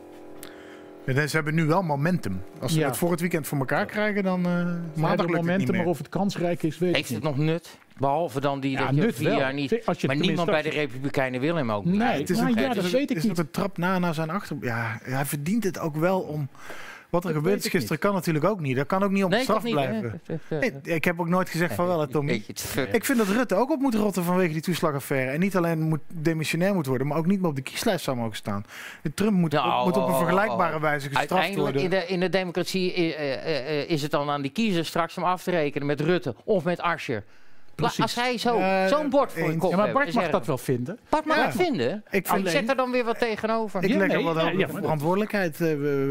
Ja, 1.06 1.28
Ze 1.28 1.36
hebben 1.36 1.56
nu 1.56 1.66
wel 1.66 1.82
momentum. 1.84 2.42
Als 2.60 2.74
ze 2.74 2.80
Ja. 2.80 2.88
het 2.88 2.98
voor 2.98 3.12
het 3.12 3.20
weekend 3.20 3.48
voor 3.48 3.58
elkaar 3.58 3.86
krijgen, 3.86 4.24
dan 4.24 4.46
eh 4.46 4.52
Ze 4.94 5.00
maandag 5.00 5.26
het 5.28 5.42
meer. 5.42 5.76
maar 5.76 5.86
of 5.86 5.98
het 5.98 6.10
kansrijk 6.10 6.64
is, 6.64 6.78
weet 6.78 6.96
Heeft 6.96 7.10
ik 7.10 7.16
het 7.16 7.24
niet. 7.24 7.36
nog 7.36 7.46
nut? 7.46 7.78
Behalve 7.98 8.40
dan 8.40 8.60
die 8.60 8.72
Ja, 8.72 8.86
dat 8.92 8.96
je 8.96 9.14
vier 9.14 9.30
wel. 9.30 9.38
jaar 9.40 9.54
niet... 9.54 9.82
Als 9.86 10.02
je 10.02 10.08
Maar 10.08 10.16
niemand 10.16 10.50
bij 10.50 10.62
de 10.62 10.70
Republikeinen 10.70 11.40
wil 11.42 11.56
hem 11.56 11.72
ook 11.72 11.86
niet. 11.86 11.96
Nee, 11.98 12.20
Het 12.20 12.30
is 12.30 12.38
nou 12.38 12.50
een, 12.52 12.56
ja, 12.62 12.68
het 12.68 12.76
dat 12.76 12.84
is 12.86 12.92
weet 12.92 13.10
ik 13.12 13.18
is 13.18 13.24
niet. 13.24 13.38
een 13.38 13.52
trap 13.52 13.78
na 13.78 14.00
naar 14.00 14.14
zijn 14.14 14.30
achter. 14.30 14.58
Ja, 14.62 15.00
hij 15.04 15.26
verdient 15.26 15.64
het 15.64 15.80
ook 15.80 15.96
wel 15.96 16.20
om. 16.20 16.48
Wat 17.10 17.26
er 17.26 17.34
gebeurd 17.34 17.66
is 17.66 17.72
gisteren 17.72 18.00
kan 18.00 18.14
natuurlijk 18.14 18.46
ook 18.46 18.60
niet. 18.60 18.76
Dat 18.76 18.88
kan 18.88 19.04
ook 19.04 19.12
niet 19.12 19.24
op 19.24 19.30
Nee, 19.30 19.42
straf 19.42 19.64
niet, 19.64 19.74
blijven. 19.74 20.22
Nee, 20.50 20.74
ik 20.84 21.04
heb 21.04 21.20
ook 21.20 21.28
nooit 21.28 21.50
gezegd 21.50 21.74
van 21.74 21.88
wel, 21.88 22.00
hè, 22.00 22.08
Tommy. 22.08 22.44
Ik 22.92 23.06
vind 23.06 23.18
dat 23.18 23.28
Rutte 23.28 23.56
ook 23.56 23.72
op 23.72 23.80
moet 23.80 23.96
rotten 23.96 24.24
vanwege 24.24 24.54
die 24.54 24.62
toeslagaffaire. 24.62 25.32
En 25.32 25.40
niet 25.40 25.56
alleen 25.56 25.82
moet 25.82 26.00
demissionair 26.08 26.74
moet 26.74 26.86
worden, 26.86 27.08
maar 27.08 27.18
ook 27.18 27.26
niet 27.26 27.40
meer 27.40 27.50
op 27.50 27.56
de 27.56 27.62
kieslijst 27.62 28.04
zou 28.04 28.18
mogen 28.18 28.36
staan. 28.36 28.66
Trump 29.14 29.34
moet, 29.34 29.52
Nou, 29.52 29.86
moet 29.86 29.98
op 29.98 30.08
een 30.08 30.14
oh, 30.14 30.18
vergelijkbare 30.18 30.76
oh. 30.76 30.82
wijze 30.82 31.08
gestraft 31.08 31.32
Uiteindelijk 31.32 31.76
in 31.76 31.82
worden. 31.82 32.00
de, 32.00 32.14
in 32.14 32.20
de 32.20 32.30
democratie 32.30 32.94
eh, 32.94 33.34
eh, 33.34 33.82
eh, 33.82 33.90
is 33.90 34.02
het 34.02 34.12
dan 34.12 34.30
aan 34.30 34.42
die 34.42 34.52
kiezer 34.52 34.86
straks 34.86 35.18
om 35.18 35.24
af 35.24 35.44
te 35.44 35.52
rekenen 35.52 35.88
met 35.88 36.02
Rutte 36.02 36.36
of 36.44 36.64
met 36.64 36.82
Asscher. 36.82 37.24
Precies. 37.78 38.00
Als 38.02 38.16
hij 38.16 38.38
zo'n 38.90 39.10
bord 39.10 39.32
voor 39.32 39.42
je 39.44 39.48
eens. 39.52 39.58
kop 39.62 39.72
Ja, 39.72 39.78
maar 39.78 39.92
Bart 39.92 40.14
mag 40.14 40.30
dat 40.30 40.46
wel 40.46 40.58
vinden. 40.58 41.00
Bart 41.10 41.26
mag 41.26 41.38
Ja. 41.38 41.46
het 41.46 41.56
vinden. 41.56 42.04
Ik 42.10 42.14
Ik 42.14 42.28
vind- 42.28 42.50
zet 42.50 42.70
er 42.70 42.76
dan 42.76 42.92
weer 42.92 43.04
wat 43.04 43.20
tegenover. 43.20 43.84
Ik 43.84 43.90
Ja, 43.90 43.98
leg 43.98 44.12
er 44.12 44.24
nee, 44.24 44.58
ja, 44.58 44.66
de 44.68 44.74
verantwoordelijkheid 44.74 45.62
eh, 45.62 45.68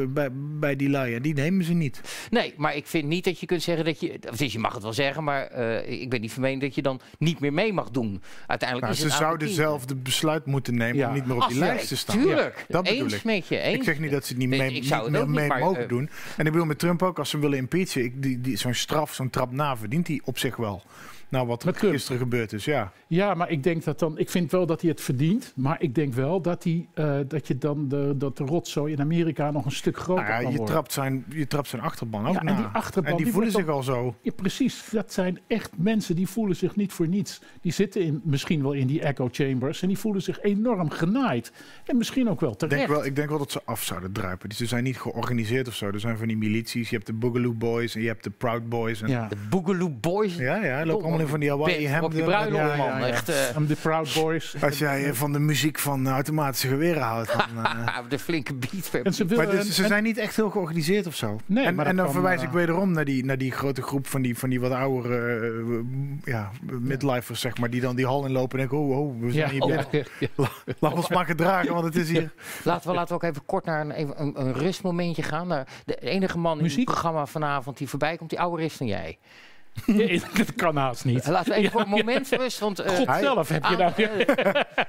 bij, 0.08 0.28
bij 0.32 0.76
die 0.76 0.88
lui. 0.90 1.20
Die 1.20 1.34
nemen 1.34 1.64
ze 1.64 1.72
niet. 1.72 2.00
Nee, 2.30 2.54
maar 2.56 2.74
ik 2.76 2.86
vind 2.86 3.04
niet 3.08 3.24
dat 3.24 3.40
je 3.40 3.46
kunt 3.46 3.62
zeggen 3.62 3.84
dat 3.84 4.00
je... 4.00 4.18
Of 4.30 4.36
dus 4.36 4.52
je 4.52 4.58
mag 4.58 4.74
het 4.74 4.82
wel 4.82 4.92
zeggen, 4.92 5.24
maar 5.24 5.46
eh, 5.46 6.00
ik 6.00 6.10
ben 6.10 6.20
niet 6.20 6.32
van 6.32 6.42
mening 6.42 6.60
dat 6.60 6.74
je 6.74 6.82
dan 6.82 7.00
niet 7.18 7.40
meer 7.40 7.52
mee 7.52 7.72
mag 7.72 7.90
doen. 7.90 8.22
Uiteindelijk 8.46 8.92
Nou, 8.92 9.04
is 9.06 9.12
ze 9.12 9.18
zouden 9.18 9.48
zelf 9.48 9.84
de 9.86 9.96
besluit 9.96 10.46
moeten 10.46 10.74
nemen 10.76 10.96
Ja. 10.96 11.08
om 11.08 11.14
niet 11.14 11.26
meer 11.26 11.36
op 11.36 11.48
die 11.48 11.58
lijst 11.58 11.88
te 11.88 11.96
staan. 11.96 12.18
Tuurlijk, 12.18 12.64
dat 12.68 12.82
bedoel 12.84 13.02
eens 13.02 13.14
ik. 13.14 13.24
met 13.24 13.48
je. 13.48 13.58
Eens 13.58 13.76
Ik 13.76 13.82
zeg 13.84 13.98
niet 13.98 14.10
dat 14.10 14.24
ze 14.24 14.28
het 14.28 14.38
niet, 14.38 14.48
mee, 14.48 14.72
ik 14.72 14.84
zou 14.84 15.10
niet 15.10 15.26
mee 15.26 15.48
maar, 15.48 15.58
mogen 15.58 15.82
eh, 15.82 15.88
doen. 15.88 16.10
En 16.36 16.46
ik 16.46 16.52
bedoel 16.52 16.66
met 16.66 16.78
Trump 16.78 17.02
ook, 17.02 17.18
als 17.18 17.28
ze 17.30 17.36
hem 17.36 17.44
willen 17.44 17.58
impeachen, 17.58 18.04
ik, 18.04 18.22
die, 18.22 18.40
die, 18.40 18.56
zo'n 18.56 18.74
straf, 18.74 19.14
zo'n 19.14 19.30
trap 19.30 19.52
na, 19.52 19.76
verdient 19.76 20.06
hij 20.06 20.20
op 20.24 20.38
zich 20.38 20.56
wel. 20.56 20.82
Nou, 21.28 21.46
wat 21.46 21.60
er 21.60 21.66
Met 21.66 21.76
Trump. 21.76 21.92
gisteren 21.92 22.18
gebeurd 22.20 22.52
is, 22.52 22.64
ja. 22.64 22.92
Ja, 23.06 23.34
maar 23.34 23.50
ik 23.50 23.62
denk 23.62 23.84
dat 23.84 23.98
dan. 23.98 24.18
Ik 24.18 24.30
vind 24.30 24.50
wel 24.50 24.66
dat 24.66 24.80
hij 24.80 24.90
het 24.90 25.00
verdient. 25.00 25.52
Maar 25.56 25.82
ik 25.82 25.94
denk 25.94 26.14
wel 26.14 26.40
dat, 26.40 26.64
hij, 26.64 26.88
eh, 26.94 27.18
dat 27.28 27.46
je 27.48 27.58
dan 27.58 27.88
de, 27.88 28.14
dat 28.16 28.36
de 28.36 28.44
rotzooi 28.44 28.92
in 28.92 29.00
Amerika 29.00 29.50
nog 29.50 29.64
een 29.64 29.70
stuk 29.72 29.96
groter 29.98 30.24
Nou 30.24 30.34
ja, 30.36 30.40
kan 30.42 30.50
je, 30.50 30.56
worden. 30.56 30.74
trapt 30.74 30.92
zijn, 30.92 31.24
je 31.28 31.46
trapt 31.46 31.68
zijn 31.68 31.82
achterban 31.82 32.26
ook 32.26 32.34
Ja, 32.34 32.40
en 32.40 32.56
die 32.56 32.64
achterban, 32.64 33.10
en 33.10 33.16
die 33.16 33.24
die 33.24 33.34
voelen 33.34 33.52
zich 33.52 33.68
al 33.68 33.82
zo. 33.82 34.14
Ja, 34.22 34.32
precies. 34.36 34.88
Dat 34.90 35.12
zijn 35.12 35.38
echt 35.46 35.70
mensen 35.76 36.16
die 36.16 36.28
voelen 36.28 36.56
zich 36.56 36.76
niet 36.76 36.92
voor 36.92 37.08
niets. 37.08 37.40
Die 37.60 37.72
zitten 37.72 38.02
in, 38.02 38.20
misschien 38.24 38.62
wel 38.62 38.72
in 38.72 38.86
die 38.86 39.00
echo 39.00 39.28
chambers 39.32 39.82
en 39.82 39.88
die 39.88 39.98
voelen 39.98 40.22
zich 40.22 40.40
enorm 40.42 40.90
genaaid. 40.90 41.52
En 41.86 41.96
misschien 41.96 42.28
ook 42.28 42.40
wel 42.40 42.52
Ik 42.52 42.58
terecht. 42.58 42.76
denk, 42.78 42.88
wel, 42.90 43.04
ik 43.04 43.16
denk 43.16 43.28
wel 43.28 43.38
dat 43.38 43.50
ze 43.50 43.60
af 43.64 43.82
zouden 43.82 44.12
druipen. 44.12 44.48
Dus 44.48 44.58
Ze 44.58 44.66
zijn 44.66 44.84
niet 44.84 44.98
georganiseerd 45.00 45.68
of 45.68 45.74
zo. 45.74 45.86
Er 45.86 46.00
zijn 46.00 46.18
van 46.18 46.26
die 46.28 46.36
milities. 46.36 46.88
Je 46.90 46.94
hebt 46.94 47.06
de 47.06 47.12
Boogaloo 47.12 47.52
Boys 47.52 47.94
en 47.94 48.00
je 48.00 48.06
hebt 48.08 48.24
de 48.24 48.30
Proud 48.30 48.68
Boys. 48.68 49.02
En 49.02 49.08
Ja. 49.08 49.28
De 49.28 49.36
Boogaloo 49.50 49.90
Boys. 49.90 50.36
ja, 50.36 50.64
ja, 50.64 50.86
lopen 50.86 51.15
allemaal 51.16 51.24
in 51.24 51.28
van 51.28 51.40
die 51.40 51.50
Hawaii 51.50 52.24
bruiloft, 52.24 52.54
Ja, 52.56 52.74
ja, 52.74 52.76
man. 52.76 53.00
ja. 53.00 53.06
Echt, 53.06 53.28
eh, 53.28 53.56
Om 53.56 53.66
de 53.66 53.74
Proud 53.74 54.14
Boys. 54.14 54.56
Als 54.62 54.78
jij 54.78 55.04
eh, 55.04 55.12
van 55.12 55.32
de 55.32 55.38
muziek 55.38 55.78
van 55.78 56.08
automatische 56.08 56.68
geweren 56.68 57.02
houdt. 57.02 57.32
Dan, 57.32 57.64
eh, 57.64 57.96
de 58.08 58.18
flinke 58.18 58.54
beat. 58.54 59.04
En 59.04 59.14
ze 59.14 59.24
Maar 59.24 59.50
dus, 59.50 59.74
ze 59.74 59.82
en- 59.82 59.88
zijn 59.88 60.02
niet 60.02 60.18
echt 60.18 60.36
heel 60.36 60.50
georganiseerd 60.50 61.06
of 61.06 61.14
zo. 61.14 61.38
Nee, 61.46 61.64
en, 61.64 61.74
maar 61.74 61.86
en 61.86 61.96
dan 61.96 62.04
kan, 62.04 62.14
verwijs 62.14 62.40
eh, 62.40 62.46
ik 62.46 62.52
wederom 62.52 62.92
naar 62.92 63.04
die, 63.04 63.24
naar 63.24 63.38
die 63.38 63.52
grote 63.52 63.82
groep 63.82 64.06
van 64.06 64.22
die, 64.22 64.38
van 64.38 64.50
die 64.50 64.60
wat 64.60 64.72
oudere 64.72 65.40
eh, 65.40 66.32
ja, 66.32 66.50
midlifers, 66.80 67.40
zeg 67.40 67.58
maar. 67.58 67.70
Die 67.70 67.80
dan 67.80 67.96
die 67.96 68.06
hal 68.06 68.26
inlopen 68.26 68.58
en 68.60 68.68
denken, 68.68 68.86
oh, 68.86 68.98
oh 68.98 69.20
we 69.20 69.32
zijn 69.32 69.46
ja, 69.46 69.52
hier 69.52 69.62
oh, 69.62 69.66
binnen. 69.68 69.86
ja, 69.90 70.02
ja. 70.36 70.48
Laat 70.78 70.92
ons 70.94 71.08
maar 71.08 71.26
gedragen, 71.26 71.72
want 71.72 71.84
het 71.84 71.96
is 71.96 72.08
hier... 72.10 72.32
Laten 72.64 72.88
we, 72.88 72.94
laten 72.94 73.08
we 73.08 73.14
ook 73.24 73.30
even 73.30 73.44
kort 73.46 73.64
naar 73.64 73.80
een, 73.80 73.90
even 73.90 74.20
een, 74.20 74.40
een 74.40 74.52
rustmomentje 74.52 75.22
gaan. 75.22 75.64
De 75.84 75.94
enige 75.94 76.38
man 76.38 76.58
in 76.58 76.64
het 76.64 76.84
programma 76.84 77.26
vanavond 77.26 77.78
die 77.78 77.88
voorbij 77.88 78.16
komt, 78.16 78.30
die 78.30 78.40
ouder 78.40 78.64
is 78.64 78.76
dan 78.76 78.86
jij. 78.86 79.18
dat 80.36 80.54
kan 80.56 80.76
haast 80.76 81.04
niet. 81.04 81.26
Laten 81.26 81.52
we 81.52 81.58
even 81.58 81.70
voor 81.70 81.80
een 81.80 81.88
moment 81.88 82.28
rust. 82.28 82.58
Want, 82.58 82.78
eh, 82.78 82.96
God 82.96 83.08
zelf 83.20 83.48
heb 83.48 83.64
je 83.64 83.76
eh, 83.76 83.96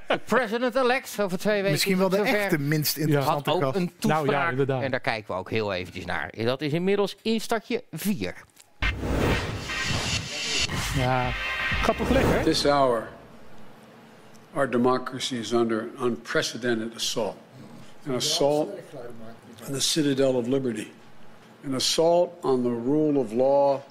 de 0.07 0.19
President-elect 0.25 1.17
over 1.21 1.37
twee 1.37 1.55
weken. 1.55 1.71
Misschien 1.71 1.93
is 1.93 1.97
wel 1.99 2.09
de 2.09 2.15
zover. 2.15 2.35
echte 2.35 2.59
minst 2.59 2.95
had 2.95 3.05
interessante 3.05 3.51
ook 3.51 3.61
gast. 3.61 3.75
een 3.75 3.91
toespraak. 3.99 4.25
Nou 4.25 4.37
ja, 4.37 4.49
inderdaad. 4.49 4.83
en 4.83 4.91
daar 4.91 4.99
kijken 4.99 5.33
we 5.33 5.39
ook 5.39 5.49
heel 5.49 5.73
eventjes 5.73 6.05
naar. 6.05 6.33
Dat 6.35 6.61
is 6.61 6.71
inmiddels 6.71 7.15
instartje 7.21 7.83
4. 7.91 8.35
Ja, 10.95 11.29
gaat 11.81 11.97
toch 11.97 12.09
lekker? 12.09 12.43
This 12.43 12.63
hour, 12.63 13.07
our 14.53 14.69
democracy 14.69 15.35
is 15.35 15.51
under 15.51 15.87
unprecedented 16.01 16.95
assault. 16.95 17.35
An 18.07 18.15
assault 18.15 18.69
on 19.67 19.73
the 19.73 19.79
citadel 19.79 20.33
of 20.33 20.47
liberty. 20.47 20.87
An 21.65 21.73
assault 21.73 22.33
on 22.41 22.61
the 22.61 22.81
rule 22.85 23.19
of 23.19 23.31
law 23.31 23.81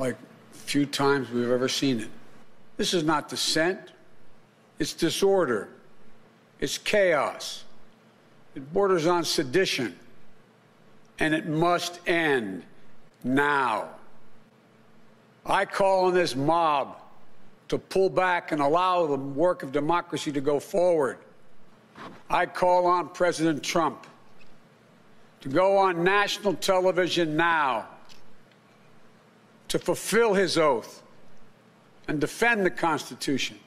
like 0.00 0.16
few 0.52 0.86
times 0.86 1.30
we've 1.30 1.50
ever 1.50 1.68
seen 1.68 2.00
it. 2.00 2.08
This 2.78 2.94
is 2.94 3.04
not 3.04 3.28
dissent, 3.28 3.92
it's 4.78 4.94
disorder, 4.94 5.68
it's 6.58 6.78
chaos. 6.78 7.64
It 8.54 8.72
borders 8.72 9.06
on 9.06 9.24
sedition. 9.24 9.96
And 11.20 11.34
it 11.34 11.46
must 11.46 12.00
end 12.08 12.64
now. 13.22 13.90
I 15.44 15.66
call 15.66 16.06
on 16.06 16.14
this 16.14 16.34
mob 16.34 16.96
to 17.68 17.78
pull 17.78 18.08
back 18.08 18.50
and 18.50 18.60
allow 18.60 19.06
the 19.06 19.16
work 19.16 19.62
of 19.62 19.70
democracy 19.70 20.32
to 20.32 20.40
go 20.40 20.58
forward. 20.58 21.18
I 22.30 22.46
call 22.46 22.86
on 22.86 23.10
President 23.10 23.62
Trump 23.62 24.06
to 25.42 25.48
go 25.48 25.76
on 25.76 26.02
national 26.02 26.54
television 26.54 27.36
now 27.36 27.86
to 29.70 29.78
fulfill 29.78 30.34
his 30.34 30.58
oath 30.58 31.02
and 32.08 32.20
defend 32.20 32.66
the 32.66 32.70
Constitution 32.70 33.58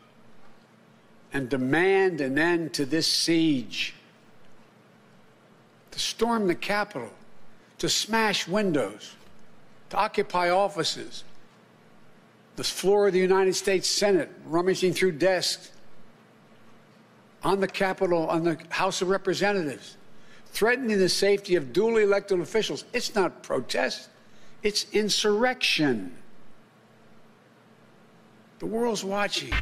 and 1.32 1.50
demand 1.50 2.22
an 2.22 2.38
end 2.38 2.74
to 2.74 2.86
this 2.86 3.08
siege, 3.08 3.96
to 5.92 6.00
storm 6.00 6.48
the 6.48 6.56
Capitol, 6.56 7.10
to 7.78 7.88
smash 7.90 8.48
windows, 8.48 9.16
to 9.90 9.98
occupy 9.98 10.50
offices 10.50 11.24
the 12.58 12.64
floor 12.64 13.08
of 13.08 13.14
the 13.14 13.20
United 13.20 13.56
States 13.56 13.88
Senate, 13.88 14.30
rummaging 14.46 14.94
through 14.94 15.14
desks, 15.14 15.72
on 17.44 17.60
the 17.62 17.68
Capitol, 17.68 18.28
on 18.28 18.44
the 18.44 18.58
House 18.70 19.02
of 19.02 19.08
Representatives, 19.08 19.98
threatening 20.48 21.00
the 21.00 21.10
safety 21.10 21.56
of 21.56 21.74
duly 21.74 22.04
elected 22.04 22.40
officials. 22.42 22.84
It's 22.94 23.16
not 23.16 23.42
protest, 23.42 24.10
it's 24.64 24.86
insurrection. 24.92 26.14
The 28.60 28.66
world's 28.66 29.04
watching. 29.04 29.54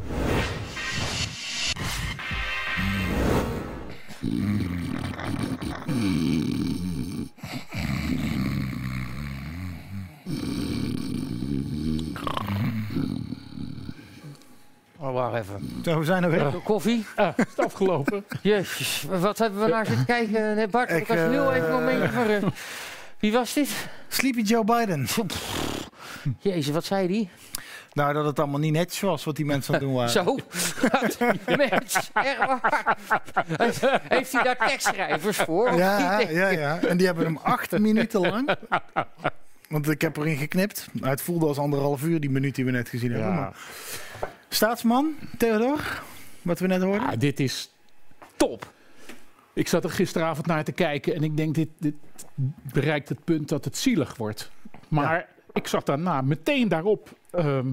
Oh, 15.03 15.13
wacht 15.13 15.35
even. 15.35 15.81
Zo, 15.83 15.99
we 15.99 16.05
zijn 16.05 16.23
er 16.23 16.29
weer. 16.29 16.43
Koffie? 16.63 17.05
Ah, 17.15 17.37
is 17.37 17.45
het 17.55 17.65
afgelopen? 17.65 18.25
Jezus, 18.41 19.05
wat 19.09 19.37
hebben 19.37 19.63
we 19.63 19.67
naar 19.67 19.85
zitten 19.85 20.05
kijken? 20.05 20.55
Nee, 20.55 20.67
Bart, 20.67 20.89
ik 20.89 20.97
Ik, 20.97 21.07
was 21.07 21.17
eh, 21.17 21.29
heel 21.29 21.53
even 21.53 21.67
een 21.67 21.73
momentje 21.73 22.09
van 22.09 22.25
rust. 22.25 22.45
Wie 23.21 23.31
was 23.31 23.53
dit? 23.53 23.69
Sleepy 24.07 24.41
Joe 24.41 24.63
Biden. 24.63 25.07
Jezus, 26.39 26.73
wat 26.73 26.85
zei 26.85 27.07
die? 27.07 27.29
Nou, 27.93 28.13
dat 28.13 28.25
het 28.25 28.39
allemaal 28.39 28.59
niet 28.59 28.73
netjes 28.73 28.99
was 28.99 29.23
wat 29.23 29.35
die 29.35 29.45
mensen 29.45 29.73
aan 29.73 29.79
het 29.79 29.89
doen 29.89 29.97
waren. 29.97 30.11
Zo. 30.11 30.35
Mensen, 31.57 32.01
echt 32.13 32.37
waar. 32.37 32.97
Heeft 34.07 34.31
hij 34.31 34.43
daar 34.43 34.57
tekstschrijvers 34.67 35.37
voor? 35.37 35.73
Ja, 35.73 36.19
ja, 36.19 36.47
ja. 36.47 36.79
En 36.79 36.97
die 36.97 37.05
hebben 37.05 37.25
hem 37.25 37.37
acht 37.37 37.79
minuten 37.79 38.21
lang. 38.21 38.55
Want 39.69 39.89
ik 39.89 40.01
heb 40.01 40.17
erin 40.17 40.37
geknipt. 40.37 40.87
Nou, 40.91 41.09
het 41.09 41.21
voelde 41.21 41.45
als 41.45 41.57
anderhalf 41.57 42.03
uur, 42.03 42.19
die 42.19 42.29
minuut 42.29 42.55
die 42.55 42.65
we 42.65 42.71
net 42.71 42.89
gezien 42.89 43.11
hebben. 43.11 43.29
Ja. 43.29 43.35
Maar- 43.35 43.53
Staatsman, 44.49 45.15
Theodor, 45.37 46.01
wat 46.41 46.59
we 46.59 46.67
net 46.67 46.81
hoorden. 46.81 47.07
Ah, 47.07 47.19
dit 47.19 47.39
is 47.39 47.69
Top. 48.37 48.71
Ik 49.53 49.67
zat 49.67 49.83
er 49.83 49.89
gisteravond 49.89 50.45
naar 50.47 50.63
te 50.63 50.71
kijken 50.71 51.15
en 51.15 51.23
ik 51.23 51.37
denk, 51.37 51.55
dit, 51.55 51.69
dit 51.77 51.95
bereikt 52.73 53.09
het 53.09 53.23
punt 53.23 53.49
dat 53.49 53.65
het 53.65 53.77
zielig 53.77 54.17
wordt. 54.17 54.51
Maar 54.87 55.27
ik 55.53 55.67
zag 55.67 55.83
daarna 55.83 56.21
meteen 56.21 56.67
daarop 56.67 57.09
ehm, 57.31 57.67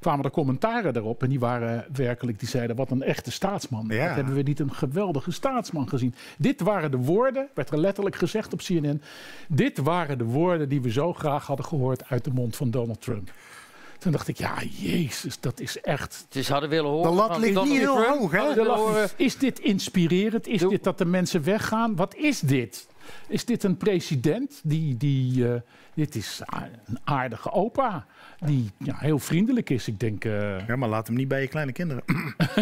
kwamen 0.00 0.24
er 0.24 0.30
commentaren 0.30 0.96
erop. 0.96 1.22
En 1.22 1.28
die 1.28 1.38
waren 1.38 1.84
werkelijk, 1.92 2.38
die 2.38 2.48
zeiden, 2.48 2.76
wat 2.76 2.90
een 2.90 3.02
echte 3.02 3.30
staatsman. 3.30 3.86
Ja. 3.88 4.06
Wat 4.06 4.16
hebben 4.16 4.34
we 4.34 4.42
niet 4.42 4.60
een 4.60 4.74
geweldige 4.74 5.30
staatsman 5.30 5.88
gezien. 5.88 6.14
Dit 6.38 6.60
waren 6.60 6.90
de 6.90 6.96
woorden, 6.96 7.48
werd 7.54 7.70
er 7.70 7.78
letterlijk 7.78 8.16
gezegd 8.16 8.52
op 8.52 8.58
CNN. 8.58 9.02
Dit 9.48 9.78
waren 9.78 10.18
de 10.18 10.24
woorden 10.24 10.68
die 10.68 10.82
we 10.82 10.90
zo 10.90 11.12
graag 11.12 11.46
hadden 11.46 11.66
gehoord 11.66 12.08
uit 12.08 12.24
de 12.24 12.30
mond 12.30 12.56
van 12.56 12.70
Donald 12.70 13.00
Trump. 13.00 13.30
Toen 13.98 14.12
dacht 14.12 14.28
ik, 14.28 14.36
ja, 14.38 14.54
jezus, 14.78 15.40
dat 15.40 15.60
is 15.60 15.80
echt... 15.80 16.26
Dus 16.28 16.46
ze 16.46 16.52
hadden 16.52 16.70
willen 16.70 16.90
horen 16.90 17.10
De 17.10 17.16
lat 17.16 17.36
ligt 17.38 17.62
niet 17.62 17.78
heel 17.78 18.06
hoog, 18.06 18.30
hè? 18.30 19.04
Is 19.16 19.36
dit 19.38 19.58
inspirerend? 19.58 20.46
Is 20.46 20.60
Doe- 20.60 20.70
dit 20.70 20.84
dat 20.84 20.98
de 20.98 21.04
mensen 21.04 21.44
weggaan? 21.44 21.96
Wat 21.96 22.14
is 22.14 22.40
dit? 22.40 22.86
Is 23.28 23.44
dit 23.44 23.62
een 23.64 23.76
president 23.76 24.60
die. 24.64 24.96
die 24.96 25.48
eh, 25.52 25.60
dit 25.94 26.14
is 26.14 26.40
een 26.86 26.98
aardige 27.04 27.52
opa. 27.52 28.06
Die 28.40 28.70
ja, 28.78 28.94
heel 28.98 29.18
vriendelijk 29.18 29.70
is. 29.70 29.88
Ik 29.88 30.00
denk. 30.00 30.24
eh, 30.24 30.66
Ja, 30.68 30.76
maar 30.76 30.88
laat 30.88 31.06
hem 31.06 31.16
niet 31.16 31.28
bij 31.28 31.40
je 31.40 31.48
kleine 31.48 31.72
kinderen. 31.72 32.02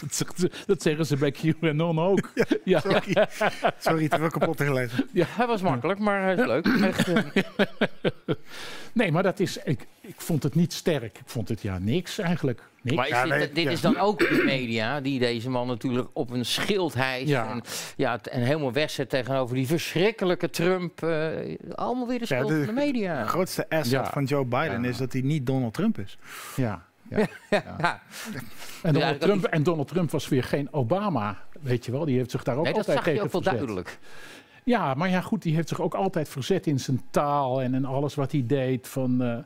dat, 0.00 0.14
zegt 0.14 0.38
ze- 0.38 0.50
dat 0.66 0.82
zeggen 0.82 1.06
ze 1.06 1.16
bij 1.16 1.32
QAnon 1.32 1.98
ook. 1.98 2.30
Ja, 2.64 2.80
Sorry, 2.80 3.26
Sorry 3.78 4.08
te 4.08 4.18
veel 4.18 4.28
kapot 4.30 4.56
te 4.56 4.64
gelezen. 4.64 5.08
Hij 5.14 5.46
was 5.46 5.62
makkelijk, 5.62 5.98
maar 5.98 6.22
hij 6.22 6.34
is 6.34 6.46
leuk. 6.46 6.66
Echt, 6.66 7.08
eh, 7.08 7.22
Nee, 8.92 9.12
maar 9.12 9.22
dat 9.22 9.40
is. 9.40 9.56
Ik, 9.64 9.86
ik 10.00 10.20
vond 10.20 10.42
het 10.42 10.54
niet 10.54 10.72
sterk. 10.72 11.18
Ik 11.18 11.22
vond 11.24 11.48
het 11.48 11.62
ja 11.62 11.78
niks 11.78 12.18
eigenlijk. 12.18 12.62
Niks. 12.82 12.96
Maar 12.96 13.06
is 13.06 13.12
Ja, 13.12 13.22
dit, 13.22 13.30
nee, 13.32 13.52
dit 13.52 13.64
ja. 13.64 13.70
is 13.70 13.80
dan 13.80 13.96
ook 13.98 14.18
de 14.18 14.42
media 14.44 15.00
die 15.00 15.18
deze 15.18 15.50
man 15.50 15.66
natuurlijk 15.66 16.08
op 16.12 16.30
een 16.30 16.44
schild 16.44 16.94
hijst. 16.94 17.28
Ja. 17.28 17.50
En, 17.50 17.62
ja, 17.96 18.20
en 18.22 18.40
helemaal 18.42 18.72
wegzet 18.72 19.08
tegenover 19.08 19.54
die 19.56 19.66
verschrikkelijke 19.66 20.50
Trump. 20.50 21.02
eh, 21.02 21.28
allemaal 21.74 22.06
weer 22.06 22.18
de 22.18 22.24
Ja, 22.28 22.36
schuld 22.36 22.48
de- 22.48 22.64
van 22.64 22.74
de 22.74 22.80
media. 22.80 23.22
De 23.22 23.28
grootste 23.28 23.68
asset 23.68 23.90
Ja. 23.90 24.10
van 24.12 24.24
Joe 24.24 24.44
Biden 24.44 24.82
Ja. 24.82 24.88
is 24.88 24.96
dat 24.96 25.12
hij 25.12 25.22
niet 25.22 25.46
Donald 25.46 25.74
Trump 25.74 25.98
is. 25.98 26.18
Ja. 26.56 26.84
ja. 27.10 27.26
Ja. 27.50 28.02
En, 28.82 28.92
Donald 28.92 29.12
dat- 29.12 29.20
Trump, 29.28 29.44
en 29.44 29.62
Donald 29.62 29.88
Trump 29.88 30.10
was 30.10 30.28
weer 30.28 30.44
geen 30.44 30.68
Obama. 30.72 31.38
Weet 31.60 31.84
je 31.84 31.92
wel, 31.92 32.04
die 32.04 32.16
heeft 32.16 32.30
zich 32.30 32.42
daar 32.42 32.56
ook 32.56 32.64
Nee, 32.64 32.72
dat 32.72 32.86
altijd 32.88 32.96
zag 33.04 33.06
je 33.06 33.12
tegen 33.12 33.26
ook 33.26 33.32
wel 33.32 33.42
verzet. 33.42 33.58
duidelijk. 33.60 33.98
Ja, 34.64 34.94
maar 34.94 35.10
ja, 35.10 35.20
goed, 35.20 35.42
die 35.42 35.54
heeft 35.54 35.68
zich 35.68 35.80
ook 35.80 35.94
altijd 35.94 36.28
verzet 36.28 36.66
in 36.66 36.80
zijn 36.80 37.00
taal 37.10 37.62
en 37.62 37.74
in 37.74 37.84
alles 37.84 38.14
wat 38.14 38.32
hij 38.32 38.44
deed. 38.46 38.88
Van, 38.88 39.22
eh, 39.22 39.36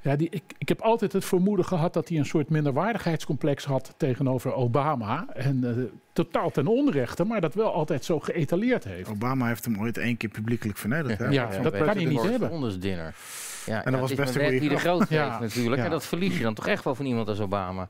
ja, 0.00 0.16
die, 0.16 0.28
ik, 0.30 0.42
ik 0.58 0.68
heb 0.68 0.80
altijd 0.80 1.12
het 1.12 1.24
vermoeden 1.24 1.64
gehad 1.64 1.94
dat 1.94 2.08
hij 2.08 2.18
een 2.18 2.26
soort 2.26 2.48
minderwaardigheidscomplex 2.48 3.64
had 3.64 3.94
tegenover 3.96 4.54
Obama. 4.54 5.26
En 5.34 5.64
eh, 5.64 5.84
totaal 6.12 6.50
ten 6.50 6.66
onrechte, 6.66 7.24
maar 7.24 7.40
dat 7.40 7.54
wel 7.54 7.72
altijd 7.72 8.04
zo 8.04 8.20
geëtaleerd 8.20 8.84
heeft. 8.84 9.10
Obama 9.10 9.46
heeft 9.46 9.64
hem 9.64 9.80
ooit 9.80 9.98
één 9.98 10.16
keer 10.16 10.28
publiekelijk 10.30 10.78
vernederd. 10.78 11.18
Hè? 11.18 11.28
Ja, 11.28 11.48
dat 11.62 11.76
kan 11.76 11.86
hij 11.86 12.04
niet 12.04 12.22
hebben. 12.22 12.50
Ondersdinner. 12.50 13.14
Ja, 13.66 13.82
dat 13.82 13.92
ja, 13.92 14.00
was 14.00 14.14
best 14.14 14.34
een 14.34 14.42
goede 14.42 14.60
wie 14.60 14.68
de 14.68 14.78
grootste 14.78 15.14
Ja. 15.14 15.28
heeft 15.28 15.40
natuurlijk. 15.40 15.76
Ja. 15.76 15.84
En 15.84 15.90
dat 15.90 16.06
verlies 16.06 16.36
je 16.36 16.42
dan 16.42 16.54
toch 16.54 16.66
echt 16.66 16.84
wel 16.84 16.94
van 16.94 17.06
iemand 17.06 17.28
als 17.28 17.40
Obama. 17.40 17.88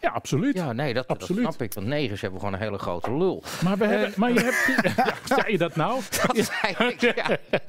Ja, 0.00 0.10
absoluut. 0.10 0.56
Ja, 0.56 0.72
nee, 0.72 0.94
dat, 0.94 1.08
dat 1.08 1.20
Absoluut. 1.20 1.42
snap 1.42 1.62
ik. 1.62 1.74
Want 1.74 1.86
negers 1.86 2.20
hebben 2.20 2.38
gewoon 2.40 2.54
een 2.54 2.60
hele 2.60 2.78
grote 2.78 3.16
lul. 3.16 3.42
Maar, 3.64 3.76
we 3.76 3.84
hebben, 3.86 4.12
maar 4.16 4.32
je 4.32 4.40
hebt... 4.40 4.58
Ja, 5.06 5.14
zei 5.36 5.52
je 5.52 5.58
dat 5.58 5.76
nou? 5.76 6.00
Dat 6.32 6.50
zei 6.62 6.90
ik, 6.90 7.00
ja. 7.00 7.28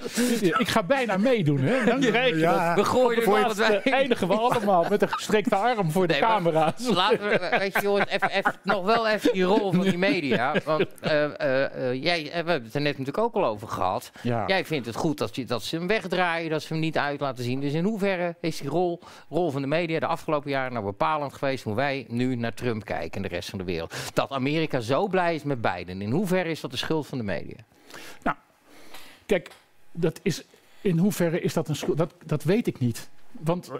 Ik 0.59 0.67
ga 0.67 0.83
bijna 0.83 1.17
meedoen, 1.17 1.59
hè? 1.59 1.85
Dan 1.85 1.99
krijg 1.99 2.29
je 2.33 2.39
Ja. 2.39 2.75
dat. 2.75 2.85
We 2.85 2.89
gooien 2.91 3.23
Voor 3.23 3.37
het 3.37 3.47
wat 3.47 3.55
wij- 3.57 3.81
eindigen 3.83 4.27
we 4.27 4.33
allemaal 4.33 4.85
met 4.89 5.01
een 5.01 5.09
gestrekte 5.09 5.55
arm 5.55 5.91
voor 5.91 6.07
de 6.07 6.17
maar 6.19 6.29
camera's. 6.29 6.87
Laten 6.87 7.29
we, 7.29 7.55
weet 7.59 7.73
je 7.73 7.81
jongens, 7.81 8.09
even, 8.09 8.29
even, 8.31 8.55
nog 8.63 8.85
wel 8.85 9.07
even 9.07 9.33
die 9.33 9.43
rol 9.43 9.71
van 9.71 9.83
die 9.83 9.97
media. 9.97 10.53
Want 10.65 10.85
eh, 10.99 11.23
eh, 11.23 11.89
eh, 11.89 12.03
jij, 12.03 12.19
eh, 12.23 12.29
we 12.29 12.35
hebben 12.35 12.63
het 12.63 12.73
er 12.75 12.81
net 12.81 12.97
natuurlijk 12.97 13.17
ook 13.25 13.35
al 13.35 13.45
over 13.45 13.67
gehad. 13.67 14.11
Ja. 14.21 14.43
Jij 14.47 14.65
vindt 14.65 14.85
het 14.85 14.95
goed 14.95 15.17
dat, 15.17 15.35
je, 15.35 15.45
dat 15.45 15.63
ze 15.63 15.75
hem 15.75 15.87
wegdraaien, 15.87 16.49
dat 16.49 16.61
ze 16.61 16.67
hem 16.73 16.81
niet 16.81 16.97
uit 16.97 17.19
laten 17.19 17.43
zien. 17.43 17.59
Dus 17.59 17.73
in 17.73 17.83
hoeverre 17.83 18.35
is 18.41 18.57
die 18.57 18.69
rol, 18.69 18.99
rol 19.29 19.51
van 19.51 19.61
de 19.61 19.67
media 19.67 19.99
de 19.99 20.05
afgelopen 20.05 20.49
jaren 20.49 20.73
nou 20.73 20.85
bepalend 20.85 21.33
geweest 21.33 21.63
hoe 21.63 21.75
wij 21.75 22.05
nu 22.07 22.20
naar 22.27 22.53
Trump 22.53 22.85
kijken 22.85 23.15
en 23.15 23.21
de 23.21 23.35
rest 23.35 23.49
van 23.49 23.59
de 23.59 23.65
wereld? 23.65 23.95
Dat 24.13 24.31
Amerika 24.31 24.79
zo 24.79 25.07
blij 25.07 25.35
is 25.35 25.43
met 25.43 25.61
Biden. 25.61 26.01
In 26.01 26.11
hoeverre 26.11 26.49
is 26.49 26.61
dat 26.61 26.71
de 26.71 26.77
schuld 26.77 27.07
van 27.07 27.17
de 27.17 27.23
media? 27.23 27.57
Kijk, 29.31 29.51
dat 29.91 30.19
is, 30.23 30.43
in 30.81 30.97
hoeverre 30.97 31.41
is 31.41 31.53
dat 31.53 31.67
een 31.67 31.75
schuld? 31.75 31.97
Dat, 31.97 32.13
dat 32.25 32.43
weet 32.43 32.67
ik 32.67 32.79
niet. 32.79 33.09
Want 33.31 33.69
eh, 33.69 33.75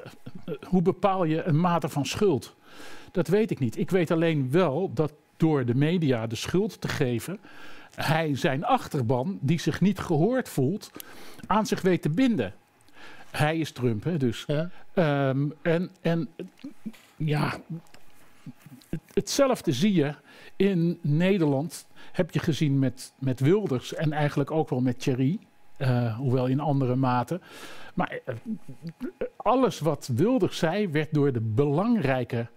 eh, 0.46 0.56
hoe 0.68 0.82
bepaal 0.82 1.24
je 1.24 1.44
een 1.44 1.60
mate 1.60 1.90
van 1.90 2.06
schuld? 2.06 2.56
Dat 3.12 3.28
weet 3.28 3.52
ik 3.52 3.60
niet. 3.60 3.78
Ik 3.78 3.90
weet 3.90 4.12
alleen 4.12 4.52
wel 4.52 4.92
dat 4.94 5.14
door 5.38 5.66
de 5.66 5.76
media 5.76 6.28
de 6.28 6.36
schuld 6.36 6.82
te 6.82 6.88
geven, 6.88 7.40
hij 7.96 8.36
zijn 8.36 8.66
achterban, 8.66 9.38
die 9.42 9.60
zich 9.60 9.82
niet 9.82 10.00
gehoord 10.00 10.50
voelt, 10.50 10.92
aan 11.48 11.66
zich 11.66 11.82
weet 11.82 12.02
te 12.02 12.10
binden. 12.10 12.54
Hij 13.32 13.58
is 13.58 13.72
Trump, 13.72 14.04
hè, 14.04 14.18
dus. 14.18 14.46
Ehm, 14.94 15.50
en, 15.62 15.90
en 16.02 16.30
ja, 17.16 17.60
hetzelfde 19.14 19.72
zie 19.72 19.94
je 19.94 20.14
in 20.56 21.00
Nederland. 21.02 21.88
Heb 22.12 22.32
je 22.32 22.40
gezien 22.40 22.80
met, 22.80 23.14
met 23.20 23.40
Wilders 23.40 23.94
en 23.94 24.12
eigenlijk 24.14 24.52
ook 24.52 24.70
wel 24.70 24.82
met 24.82 25.00
Thierry. 25.00 25.40
eh, 25.78 26.18
hoewel 26.18 26.46
in 26.48 26.60
andere 26.60 26.96
mate. 26.96 27.40
Maar 27.94 28.20
eh, 28.26 28.36
alles 29.36 29.80
wat 29.80 30.10
Wilders 30.16 30.58
zei, 30.58 30.90
werd 30.90 31.14
door 31.14 31.32
de 31.32 31.42
belangrijke 31.42 32.48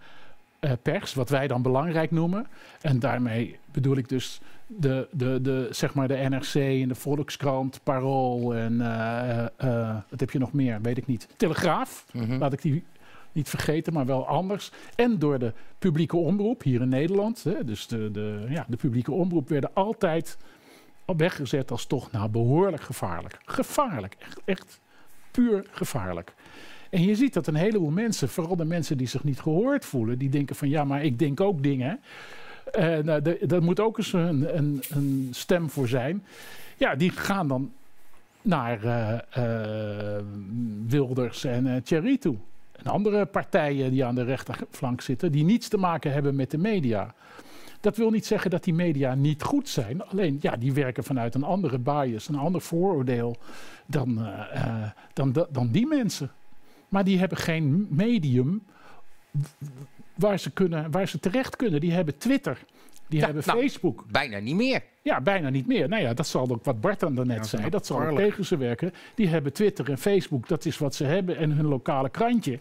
eh, 0.61 0.73
pers, 0.83 1.15
wat 1.15 1.29
wij 1.29 1.47
dan 1.47 1.63
belangrijk 1.63 2.11
noemen. 2.11 2.47
En 2.81 2.99
daarmee 2.99 3.59
bedoel 3.73 3.97
ik 3.97 4.09
dus 4.09 4.41
de, 4.67 5.09
de, 5.13 5.41
de, 5.43 5.69
zeg 5.71 5.95
maar 5.95 6.09
de 6.09 6.27
NRC 6.29 6.55
en 6.55 6.89
de 6.89 6.95
Volkskrant, 6.95 7.81
Parool 7.83 8.55
en 8.55 8.79
wat 10.11 10.21
heb 10.21 10.31
je 10.31 10.39
nog 10.39 10.53
meer? 10.53 10.81
Weet 10.83 10.99
ik 10.99 11.07
niet. 11.07 11.29
Telegraaf, 11.37 12.07
laat 12.39 12.53
ik 12.53 12.63
die 12.63 12.85
niet 13.35 13.49
vergeten, 13.49 13.93
maar 13.93 14.07
wel 14.07 14.27
anders. 14.27 14.71
En 14.95 15.19
door 15.19 15.39
de 15.39 15.53
publieke 15.79 16.17
omroep 16.17 16.63
hier 16.63 16.81
in 16.81 16.89
Nederland. 16.89 17.45
Hè, 17.45 17.65
dus 17.65 17.87
de, 17.87 18.11
de, 18.11 18.47
ja, 18.49 18.65
de 18.69 18.77
publieke 18.77 19.13
omroep 19.13 19.49
werden 19.49 19.71
altijd 19.73 20.37
weggezet 21.17 21.71
als 21.71 21.87
toch 21.87 22.11
nou 22.13 22.29
behoorlijk 22.29 22.83
gevaarlijk. 22.83 23.39
Gevaarlijk, 23.45 24.17
echt, 24.19 24.41
echt 24.45 24.81
puur 25.31 25.67
gevaarlijk. 25.71 26.35
En 26.91 27.03
je 27.03 27.15
ziet 27.15 27.35
dat 27.35 27.47
een 27.47 27.55
heleboel 27.55 27.91
mensen, 27.91 28.29
vooral 28.29 28.57
de 28.57 28.65
mensen 28.65 28.97
die 28.99 29.07
zich 29.07 29.25
niet 29.25 29.41
gehoord 29.41 29.85
voelen, 29.85 30.19
die 30.19 30.29
denken 30.29 30.57
van 30.57 30.69
ja, 30.69 30.85
maar 30.85 31.05
ik 31.05 31.19
denk 31.19 31.41
ook 31.41 31.63
dingen. 31.63 32.01
En 32.73 33.07
uh, 33.07 33.15
de- 33.23 33.39
daar 33.47 33.63
moet 33.63 33.81
ook 33.81 33.99
eens 33.99 34.13
een, 34.13 34.57
een, 34.57 34.83
een 34.89 35.29
stem 35.31 35.71
voor 35.71 35.89
zijn. 35.89 36.25
Ja, 36.77 36.95
die 36.95 37.11
gaan 37.11 37.49
dan 37.49 37.73
naar 38.43 38.85
eh, 38.85 39.19
eh, 40.17 40.25
Wilders 40.87 41.45
en 41.45 41.83
Thierry 41.83 42.19
toe. 42.19 42.37
En 42.83 42.91
andere 42.91 43.27
partijen 43.27 43.91
die 43.91 44.05
aan 44.05 44.15
de 44.15 44.23
rechterflank 44.25 45.01
zitten, 45.01 45.33
die 45.33 45.45
niets 45.45 45.69
te 45.69 45.77
maken 45.77 46.13
hebben 46.13 46.37
met 46.37 46.51
de 46.51 46.59
media. 46.59 47.15
Dat 47.81 47.97
wil 47.97 48.11
niet 48.11 48.27
zeggen 48.27 48.51
dat 48.51 48.65
die 48.65 48.75
media 48.75 49.15
niet 49.15 49.43
goed 49.43 49.69
zijn. 49.69 50.03
Alleen, 50.03 50.39
ja, 50.41 50.57
die 50.57 50.73
werken 50.73 51.05
vanuit 51.05 51.35
een 51.35 51.43
andere 51.45 51.79
bias, 51.79 52.29
een 52.29 52.35
ander 52.39 52.61
vooroordeel 52.61 53.37
dan, 53.87 54.19
eh, 54.27 54.65
eh, 54.67 54.91
dan, 55.13 55.33
da- 55.33 55.47
dan 55.51 55.69
die 55.71 55.87
mensen. 55.87 56.31
Maar 56.89 57.05
die 57.05 57.19
hebben 57.19 57.39
geen 57.39 57.87
medium 57.91 58.63
waar 60.15 60.39
ze, 60.39 60.51
kunnen, 60.51 60.91
waar 60.91 61.09
ze 61.09 61.21
terecht 61.21 61.57
kunnen. 61.57 61.81
Die 61.81 61.93
hebben 61.93 62.19
Twitter, 62.19 62.65
die 63.09 63.19
Ja, 63.19 63.25
hebben 63.25 63.43
nou, 63.47 63.61
Facebook. 63.61 64.05
Bijna 64.11 64.39
niet 64.39 64.57
meer. 64.57 64.83
Ja, 65.03 65.21
bijna 65.21 65.49
niet 65.49 65.67
meer. 65.67 65.89
Nou 65.89 66.03
ja, 66.03 66.15
dat 66.15 66.27
zal 66.27 66.51
ook 66.51 66.65
wat 66.65 66.81
Bart 66.81 67.01
dan 67.01 67.15
daarnet 67.15 67.47
zei. 67.47 67.71
Dat 67.71 67.87
zal 67.87 68.07
ook 68.07 68.17
tegen 68.17 68.45
ze 68.45 68.57
werken. 68.57 68.93
Die 69.15 69.29
hebben 69.29 69.53
Twitter 69.53 69.91
en 69.91 69.99
Facebook, 69.99 70.49
dat 70.49 70.65
is 70.65 70.79
wat 70.79 70.95
ze 70.95 71.05
hebben. 71.05 71.37
En 71.37 71.51
hun 71.51 71.67
lokale 71.67 72.09
krantje. 72.09 72.61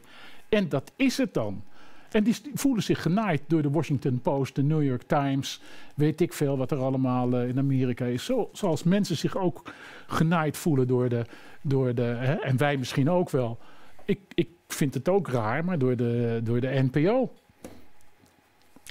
En 0.50 0.70
dat 0.70 0.92
is 0.96 1.18
het 1.18 1.34
dan. 1.34 1.64
En 2.12 2.24
die 2.24 2.36
voelen 2.54 2.84
zich 2.84 3.02
genaaid 3.02 3.42
door 3.48 3.62
de 3.62 3.70
Washington 3.70 4.20
Post, 4.22 4.56
de 4.56 4.64
New 4.64 4.84
York 4.84 5.02
Times. 5.02 5.62
Weet 5.96 6.22
ik 6.22 6.34
veel 6.34 6.58
wat 6.58 6.72
er 6.72 6.78
allemaal 6.78 7.34
eh, 7.34 7.48
in 7.48 7.58
Amerika 7.58 8.06
is. 8.06 8.26
Zo, 8.26 8.50
zoals 8.52 8.84
mensen 8.84 9.18
zich 9.18 9.38
ook 9.38 9.74
genaaid 10.08 10.58
voelen 10.58 10.88
door 10.88 11.10
de. 11.10 11.26
Door 11.62 11.96
de 11.96 12.02
hè, 12.02 12.34
en 12.34 12.58
wij 12.58 12.78
misschien 12.78 13.10
ook 13.10 13.30
wel. 13.30 13.58
Ik, 14.06 14.20
ik 14.34 14.50
vind 14.68 14.94
het 14.94 15.10
ook 15.10 15.28
raar, 15.28 15.66
maar 15.66 15.78
door 15.78 15.96
de, 15.96 16.40
door 16.44 16.60
de 16.60 16.88
NPO. 16.92 17.32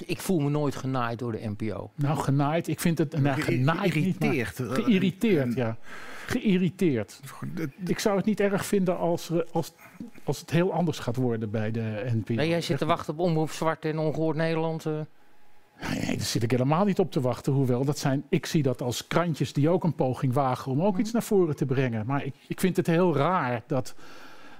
Ik 0.05 0.19
voel 0.21 0.39
me 0.39 0.49
nooit 0.49 0.75
genaaid 0.75 1.19
door 1.19 1.31
de 1.31 1.53
NPO. 1.57 1.91
Nou, 1.95 2.17
genaaid. 2.17 2.67
Ik 2.67 2.79
vind 2.79 2.97
het. 2.97 3.21
Nou, 3.21 3.35
Ge- 3.35 3.41
genaaid 3.41 3.81
niet, 3.95 4.15
geïrriteerd. 4.19 4.55
Geïrriteerd, 4.83 5.53
ja. 5.55 5.77
Geïrriteerd. 6.25 7.19
Ik 7.85 7.99
zou 7.99 8.17
het 8.17 8.25
niet 8.25 8.39
erg 8.39 8.65
vinden 8.65 8.97
als, 8.97 9.29
er- 9.29 9.47
als, 9.51 9.73
als 10.23 10.39
het 10.39 10.49
heel 10.49 10.73
anders 10.73 10.99
gaat 10.99 11.15
worden 11.15 11.51
bij 11.51 11.71
de 11.71 12.11
NPO. 12.15 12.33
Nee, 12.33 12.49
jij 12.49 12.61
zit 12.61 12.77
te 12.77 12.85
wachten 12.85 13.13
op 13.13 13.19
Omroep 13.19 13.51
Zwart 13.51 13.85
en 13.85 13.97
Ongehoord 13.97 14.35
Nederland. 14.37 14.85
eh. 14.85 14.93
Nee, 15.91 16.17
daar 16.17 16.25
zit 16.25 16.43
ik 16.43 16.51
helemaal 16.51 16.85
niet 16.85 16.99
op 16.99 17.11
te 17.11 17.21
wachten. 17.21 17.53
Hoewel, 17.53 17.85
dat 17.85 17.97
zijn, 17.99 18.23
ik 18.29 18.45
zie 18.45 18.63
dat 18.63 18.81
als 18.81 19.07
krantjes 19.07 19.53
die 19.53 19.69
ook 19.69 19.83
een 19.83 19.95
poging 19.95 20.33
wagen 20.33 20.71
om 20.71 20.81
ook 20.81 20.97
iets 20.97 21.11
naar 21.11 21.23
voren 21.23 21.55
te 21.55 21.65
brengen. 21.65 22.05
Maar 22.05 22.25
ik, 22.25 22.35
ik 22.47 22.59
vind 22.59 22.77
het 22.77 22.87
heel 22.87 23.15
raar 23.15 23.63
dat, 23.67 23.95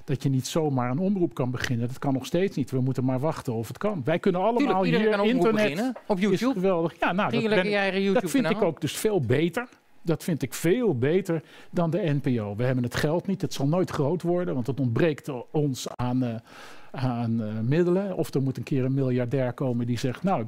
dat 0.04 0.24
je 0.24 0.30
niet 0.30 0.48
zomaar 0.48 0.92
een 0.92 0.98
omroep 1.00 1.34
kan 1.34 1.52
beginnen. 1.52 1.88
Dat 1.88 2.00
kan 2.00 2.14
nog 2.14 2.26
steeds 2.26 2.56
niet. 2.58 2.72
We 2.72 2.82
moeten 2.82 3.06
maar 3.06 3.20
wachten 3.20 3.54
of 3.54 3.68
het 3.68 3.78
kan. 3.78 4.02
Wij 4.04 4.20
kunnen 4.20 4.42
allemaal 4.42 4.82
Tuurlijk, 4.82 4.84
hier 5.16 5.24
internet 5.26 5.52
beginnen 5.52 5.94
op 6.08 6.18
is 6.18 6.24
YouTube. 6.24 6.54
geweldig. 6.54 7.00
Ja, 7.00 7.12
nou, 7.12 7.32
dat, 7.32 7.42
lekker 7.42 7.64
ben- 8.04 8.14
dat 8.14 8.30
vind 8.32 8.50
ik 8.50 8.62
ook 8.62 8.82
dus 8.82 8.92
veel 8.98 9.20
beter. 9.22 9.68
Dat 10.02 10.24
vind 10.24 10.42
ik 10.42 10.54
veel 10.54 10.98
beter 10.98 11.44
dan 11.72 11.90
de 11.90 12.18
NPO. 12.22 12.56
We 12.56 12.64
hebben 12.64 12.84
het 12.84 12.96
geld 12.96 13.28
niet. 13.28 13.42
Het 13.42 13.54
zal 13.54 13.68
nooit 13.68 13.90
groot 13.90 14.22
worden, 14.22 14.54
want 14.54 14.68
het 14.68 14.80
ontbreekt 14.80 15.30
ons 15.52 15.88
aan, 15.96 16.24
eh, 16.24 16.36
aan 16.92 17.42
eh, 17.44 17.60
middelen. 17.60 18.16
Of 18.16 18.34
er 18.34 18.42
moet 18.42 18.58
een 18.58 18.64
keer 18.64 18.84
een 18.86 18.94
miljardair 18.94 19.54
komen 19.54 19.86
die 19.86 20.00
zegt: 20.00 20.24
Nou, 20.24 20.46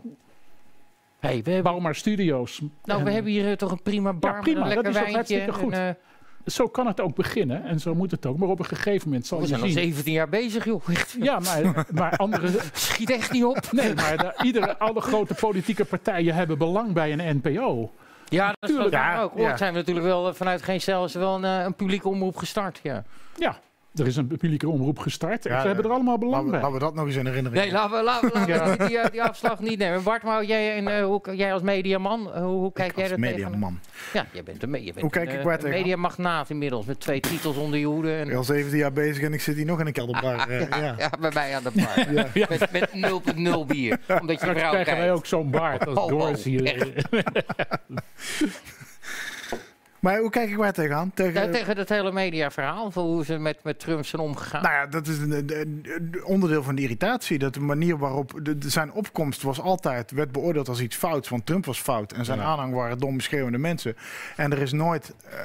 Hey, 1.19 1.41
we 1.43 1.51
hebben, 1.51 1.71
bouw 1.71 1.79
maar 1.81 1.95
studio's. 1.95 2.61
nou, 2.83 3.03
we 3.03 3.07
En- 3.09 3.13
hebben 3.13 3.31
hier 3.31 3.49
eh, 3.49 3.55
toch 3.55 3.71
een 3.71 3.81
prima 3.81 4.13
bar 4.13 4.33
Ja, 4.35 4.39
prima, 4.39 4.59
met 4.67 4.69
een 4.69 4.83
dat 4.83 4.83
lekker 4.83 5.07
is 5.07 5.11
wijntje. 5.13 5.35
hartstikke 5.39 5.63
goed. 5.65 5.73
en, 5.73 5.97
Zo 6.45 6.67
kan 6.67 6.87
het 6.87 7.01
ook 7.01 7.15
beginnen 7.15 7.63
en 7.63 7.79
zo 7.79 7.95
moet 7.95 8.11
het 8.11 8.25
ook. 8.25 8.37
Maar 8.37 8.49
op 8.49 8.59
een 8.59 8.65
gegeven 8.65 9.07
moment 9.07 9.27
zal 9.27 9.37
we 9.37 9.43
je 9.43 9.49
zijn 9.49 9.61
al 9.61 9.67
zien. 9.67 9.77
17 9.77 10.13
jaar 10.13 10.29
bezig, 10.29 10.65
joh. 10.65 10.89
Echt. 10.89 11.15
Ja, 11.19 11.39
maar, 11.39 11.85
maar 11.93 12.17
andere. 12.17 12.49
Schiet 12.73 13.09
echt 13.09 13.31
niet 13.31 13.43
op. 13.43 13.71
Nee, 13.71 13.93
maar 13.95 14.17
de- 14.17 14.43
iedere, 14.43 14.77
alle 14.77 15.01
grote 15.01 15.33
politieke 15.33 15.85
partijen 15.85 16.35
hebben 16.35 16.57
belang 16.57 16.93
bij 16.93 17.13
een 17.13 17.41
NPO. 17.43 17.91
Ja, 18.29 18.45
dat 18.47 18.69
is 18.69 18.75
Tuurlijk, 18.75 18.95
waar 18.95 19.15
ja, 19.15 19.21
ook. 19.21 19.37
ja. 19.37 19.43
Ooit 19.47 19.57
zijn 19.57 19.71
we 19.73 19.77
natuurlijk 19.79 20.05
wel 20.05 20.27
eh, 20.27 20.33
vanuit 20.33 20.61
geen 20.61 20.81
cel 20.81 21.05
is 21.05 21.13
wel 21.13 21.35
een, 21.35 21.43
eh, 21.45 21.63
een 21.65 21.73
publieke 21.75 22.07
omroep 22.09 22.35
gestart. 22.37 22.79
Ja. 22.83 23.03
Ja, 23.37 23.57
er 23.95 24.07
is 24.07 24.15
een 24.15 24.27
publieke 24.27 24.69
omroep 24.69 24.99
gestart. 24.99 25.45
en 25.45 25.53
Ja, 25.53 25.61
ze 25.61 25.67
hebben 25.67 25.85
er 25.85 25.91
allemaal 25.91 26.17
belang 26.17 26.33
Laten 26.35 26.45
we, 26.45 26.51
bij. 26.51 26.61
laten 26.61 26.77
we 26.79 26.85
dat 26.85 26.95
nog 26.95 27.05
eens 27.05 27.15
in 27.15 27.25
herinnering 27.25 27.63
Nee, 27.63 27.71
laten 27.71 27.97
we, 27.97 28.03
laten 28.03 28.31
we, 28.31 28.33
laten 28.37 28.77
we 28.77 28.91
Ja. 28.91 29.01
die, 29.03 29.11
die 29.11 29.23
afslag 29.23 29.59
niet 29.59 29.77
nemen. 29.79 30.03
Bart, 30.03 30.23
maar 30.23 30.43
jij, 30.45 30.75
en, 30.75 30.87
eh, 30.87 31.03
hoe, 31.05 31.21
jij 31.35 31.53
als 31.53 31.61
mediaman, 31.61 32.33
eh, 32.33 32.41
hoe, 32.41 32.59
hoe 32.59 32.73
kijk 32.73 32.95
jij 32.95 33.03
als 33.03 33.11
er 33.13 33.19
mediaman. 33.19 33.79
Ja, 34.13 34.25
jij 34.31 34.43
bent 34.43 34.63
een, 34.63 34.71
je 34.71 34.83
bent 34.85 34.99
Hoe 35.01 35.09
kijk 35.09 35.29
een, 35.33 35.39
ik 35.39 35.45
eh, 35.45 35.63
een 35.63 35.69
mediamagnaat 35.69 36.49
inmiddels, 36.49 36.85
met 36.85 36.99
twee 36.99 37.19
titels 37.19 37.55
onder 37.57 37.79
je 37.79 37.85
hoede. 37.85 38.11
Ik 38.13 38.19
En, 38.19 38.27
ben 38.27 38.37
al 38.37 38.43
17 38.43 38.77
jaar 38.77 38.93
bezig 38.93 39.23
en 39.23 39.33
ik 39.33 39.41
zit 39.41 39.55
hier 39.55 39.65
nog 39.65 39.79
in 39.79 39.85
een 39.87 39.93
kelderbar. 39.93 40.51
ja, 40.51 40.67
ja. 40.77 40.95
ja, 40.97 41.09
bij 41.19 41.31
mij 41.33 41.55
aan 41.55 41.63
de 41.63 41.71
bar. 41.73 42.13
Ja. 42.33 42.47
Met, 42.49 42.71
met 42.71 42.89
0,0 43.63 43.67
bier. 43.67 43.99
Omdat 44.21 44.39
je 44.41 44.45
vrouw 44.47 44.69
krijgen 44.71 44.97
wij 44.97 45.11
ook 45.11 45.25
zo'n 45.25 45.51
baard 45.51 45.87
als 45.87 45.97
Oh, 45.97 46.03
oh, 46.03 46.09
Doris 46.09 46.43
hier. 46.43 46.63
Maar 50.05 50.19
hoe 50.19 50.29
kijk 50.29 50.49
ik 50.49 50.55
waar 50.55 50.73
tegenaan? 50.73 51.11
Tegen, 51.13 51.45
Ja, 51.45 51.51
tegen 51.51 51.77
het 51.77 51.89
hele 51.89 52.11
mediaverhaal, 52.11 52.91
van 52.91 53.03
hoe 53.05 53.25
ze 53.25 53.37
met, 53.37 53.57
met 53.63 53.79
Trump 53.79 54.05
zijn 54.05 54.21
omgegaan. 54.21 54.61
Nou 54.61 54.73
ja, 54.73 54.85
dat 54.85 55.07
is 55.07 55.17
een, 55.19 55.31
een- 55.31 55.85
een 55.95 56.23
onderdeel 56.25 56.63
van 56.63 56.75
de 56.75 56.81
irritatie. 56.81 57.39
Dat 57.39 57.53
de 57.53 57.59
manier 57.59 57.97
waarop 57.97 58.39
de, 58.43 58.57
de- 58.57 58.69
zijn 58.69 58.91
opkomst 58.91 59.41
was 59.41 59.59
altijd 59.61 60.11
werd 60.11 60.31
beoordeeld 60.31 60.67
als 60.69 60.81
iets 60.81 60.95
fouts. 60.95 61.29
Want 61.29 61.45
Trump 61.45 61.65
was 61.65 61.79
fout 61.79 62.11
en 62.11 62.25
zijn 62.25 62.39
Ja. 62.39 62.45
aanhang 62.45 62.73
waren 62.73 62.97
domme 62.97 63.21
schreeuwende 63.21 63.57
mensen. 63.57 63.95
En 64.35 64.51
er 64.51 64.61
is 64.61 64.71
nooit, 64.71 65.13
eh, 65.29 65.37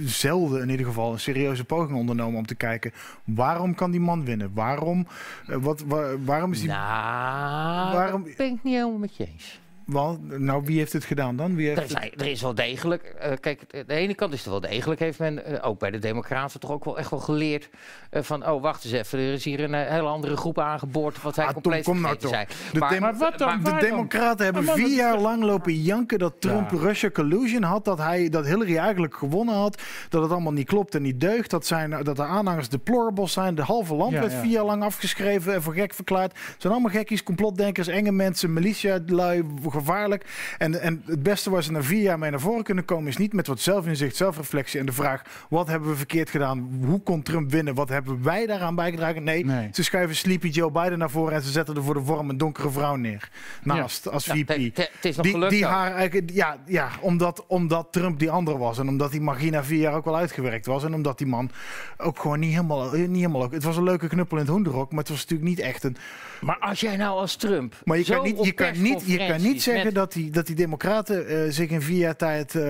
zelden 0.00 0.62
in 0.62 0.68
ieder 0.70 0.86
geval, 0.86 1.12
een 1.12 1.20
serieuze 1.20 1.64
poging 1.64 1.98
ondernomen 1.98 2.38
om 2.38 2.46
te 2.46 2.54
kijken 2.54 2.92
waarom 3.24 3.74
kan 3.74 3.90
die 3.90 4.00
man 4.00 4.24
winnen? 4.24 4.50
Waarom, 4.54 5.06
eh, 5.46 5.56
wat, 5.56 5.82
wa- 5.86 6.18
waarom 6.24 6.52
is 6.52 6.60
die? 6.60 6.68
Nou, 6.68 7.94
Waarom- 7.96 8.24
dat 8.24 8.36
ben 8.36 8.46
ik 8.46 8.58
niet 8.62 8.74
helemaal 8.74 8.98
met 8.98 9.16
je 9.16 9.26
eens. 9.26 9.62
Want, 9.86 10.38
nou, 10.38 10.62
wie 10.64 10.78
heeft 10.78 10.92
het 10.92 11.04
gedaan 11.04 11.36
dan? 11.36 11.54
Wie 11.54 11.68
heeft 11.68 11.94
Er, 11.94 12.12
er 12.16 12.26
is 12.26 12.42
wel 12.42 12.54
degelijk, 12.54 13.02
eh, 13.02 13.32
kijk, 13.40 13.60
de 13.86 13.94
ene 13.94 14.14
kant 14.14 14.32
is 14.32 14.44
er 14.44 14.50
wel 14.50 14.60
degelijk, 14.60 15.00
heeft 15.00 15.18
men 15.18 15.44
eh, 15.44 15.68
ook 15.68 15.78
bij 15.78 15.90
de 15.90 15.98
Democraten 15.98 16.60
toch 16.60 16.70
ook 16.70 16.84
wel 16.84 16.98
echt 16.98 17.10
wel 17.10 17.18
geleerd 17.20 17.68
eh, 18.10 18.22
van, 18.22 18.46
oh 18.48 18.62
wacht 18.62 18.84
eens 18.84 18.92
even, 18.92 19.18
er 19.18 19.32
is 19.32 19.44
hier 19.44 19.60
een 19.60 19.74
hele 19.74 20.06
andere 20.08 20.36
groep 20.36 20.58
aangeboord 20.58 21.22
wat 21.22 21.36
wij 21.36 21.44
Ah, 21.46 21.52
Tom, 21.52 21.62
compleet 21.62 21.84
kom 21.84 22.00
nou 22.00 22.16
toch. 22.16 22.30
zijn. 22.30 22.46
De, 22.72 22.78
Maar- 22.78 23.16
wat 23.16 23.38
dan? 23.38 23.62
de? 23.62 23.76
Democraten 23.80 24.44
hebben 24.44 24.64
vier 24.64 24.94
jaar 24.96 25.18
lang 25.18 25.42
lopen 25.42 25.82
janken 25.82 26.18
dat 26.18 26.34
Trump 26.40 26.70
Ja. 26.70 26.78
Russia 26.78 27.10
collusion 27.10 27.62
had. 27.62 27.84
Dat, 27.84 27.98
hij, 27.98 28.28
dat 28.28 28.46
Hillary 28.46 28.76
eigenlijk 28.76 29.16
gewonnen 29.16 29.54
had. 29.54 29.82
Dat 30.08 30.22
het 30.22 30.30
allemaal 30.32 30.52
niet 30.52 30.66
klopt 30.66 30.94
en 30.94 31.02
niet 31.02 31.20
deugt. 31.20 31.50
Dat, 31.50 31.66
zijn, 31.66 31.90
dat 32.02 32.16
de 32.16 32.22
aanhangers 32.24 32.68
deplorables 32.68 33.32
zijn. 33.32 33.54
De 33.54 33.62
halve 33.62 33.94
land 33.94 34.12
Ja, 34.12 34.20
werd 34.20 34.32
ja. 34.32 34.40
vier 34.40 34.50
jaar 34.50 34.64
lang 34.64 34.82
afgeschreven 34.82 35.54
en 35.54 35.62
voor 35.62 35.74
gek 35.74 35.94
verklaard. 35.94 36.32
Het 36.32 36.54
zijn 36.58 36.72
allemaal 36.72 36.90
gekkies, 36.90 37.22
complotdenkers, 37.22 37.88
enge 37.88 38.12
mensen, 38.12 38.52
militia-lui, 38.52 39.44
gevaarlijk. 39.74 40.54
En, 40.58 40.80
en 40.80 41.02
het 41.06 41.22
beste 41.22 41.50
waar 41.50 41.62
ze 41.62 41.72
na 41.72 41.82
vier 41.82 42.02
jaar 42.02 42.18
mee 42.18 42.30
naar 42.30 42.40
voren 42.40 42.64
kunnen 42.64 42.84
komen... 42.84 43.08
is 43.08 43.16
niet 43.16 43.32
met 43.32 43.46
wat 43.46 43.60
zelfinzicht, 43.60 44.16
zelfreflectie 44.16 44.80
en 44.80 44.86
de 44.86 44.92
vraag... 44.92 45.22
wat 45.48 45.66
hebben 45.66 45.88
we 45.88 45.96
verkeerd 45.96 46.30
gedaan? 46.30 46.68
Hoe 46.84 47.00
kon 47.02 47.22
Trump 47.22 47.50
winnen? 47.50 47.74
Wat 47.74 47.88
hebben 47.88 48.22
wij 48.22 48.46
daaraan 48.46 48.74
bijgedragen? 48.74 49.22
Nee, 49.22 49.44
Nee. 49.44 49.68
ze 49.72 49.82
schuiven 49.84 50.16
Sleepy 50.16 50.48
Joe 50.48 50.70
Biden 50.70 50.98
naar 50.98 51.10
voren... 51.10 51.34
en 51.34 51.42
ze 51.42 51.50
zetten 51.50 51.76
er 51.76 51.82
voor 51.82 51.94
de 51.94 52.04
vorm 52.04 52.28
een 52.30 52.38
donkere 52.38 52.70
vrouw 52.70 52.96
neer. 52.96 53.28
Naast, 53.62 54.08
als 54.10 54.24
Ja, 54.24 54.34
VP. 54.34 54.48
het- 54.48 54.58
het- 54.58 54.76
het 54.76 55.04
is 55.04 55.16
nog 55.16 55.24
die, 55.24 55.34
gelukt 55.34 55.52
die 55.52 55.64
haar 55.66 55.92
eigenlijk, 55.94 56.30
ja, 56.30 56.56
ja 56.66 56.88
omdat, 57.00 57.44
omdat 57.46 57.88
Trump 57.90 58.18
die 58.18 58.30
andere 58.30 58.58
was. 58.58 58.78
En 58.78 58.88
omdat 58.88 59.10
die 59.10 59.20
magie 59.20 59.50
na 59.50 59.64
vier 59.64 59.80
jaar 59.80 59.94
ook 59.94 60.04
wel 60.04 60.16
uitgewerkt 60.16 60.66
was. 60.66 60.84
En 60.84 60.94
omdat 60.94 61.18
die 61.18 61.26
man 61.26 61.50
ook 61.96 62.18
gewoon 62.18 62.38
niet 62.38 62.50
helemaal... 62.52 62.92
Niet 62.92 63.16
helemaal 63.16 63.42
ook, 63.42 63.52
het 63.52 63.64
was 63.64 63.76
een 63.76 63.82
leuke 63.82 64.08
knuppel 64.08 64.36
in 64.36 64.42
het 64.42 64.52
hoenderok. 64.52 64.90
Maar 64.90 64.98
het 64.98 65.08
was 65.08 65.20
natuurlijk 65.20 65.48
niet 65.48 65.58
echt 65.58 65.82
een... 65.84 65.96
Maar 66.40 66.58
als 66.58 66.80
jij 66.80 66.96
nou 66.96 67.18
als 67.18 67.36
Trump. 67.36 67.74
Maar 67.84 67.96
je 67.98 68.04
zo 68.04 68.14
kan 68.14 68.24
niet, 68.24 68.44
je 68.44 68.52
kan 68.52 68.82
niet, 68.82 69.02
je 69.06 69.26
kan 69.26 69.42
niet 69.42 69.62
zeggen 69.64 69.84
met- 69.84 69.94
dat 69.94 70.12
die, 70.12 70.30
dat 70.30 70.46
die 70.46 70.56
democraten 70.56 71.26
eh, 71.28 71.36
zich 71.48 71.70
in 71.70 71.82
vier 71.82 71.98
jaar 71.98 72.16
tijd 72.16 72.54
eh, 72.54 72.62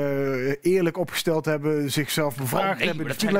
eerlijk 0.62 0.98
opgesteld 0.98 1.44
hebben, 1.44 1.90
zichzelf 1.90 2.36
bevraagd 2.36 2.72
Oh, 2.72 2.78
nee, 2.78 2.86
hebben. 2.86 3.06
dat 3.06 3.20
zijn 3.20 3.32
de 3.32 3.38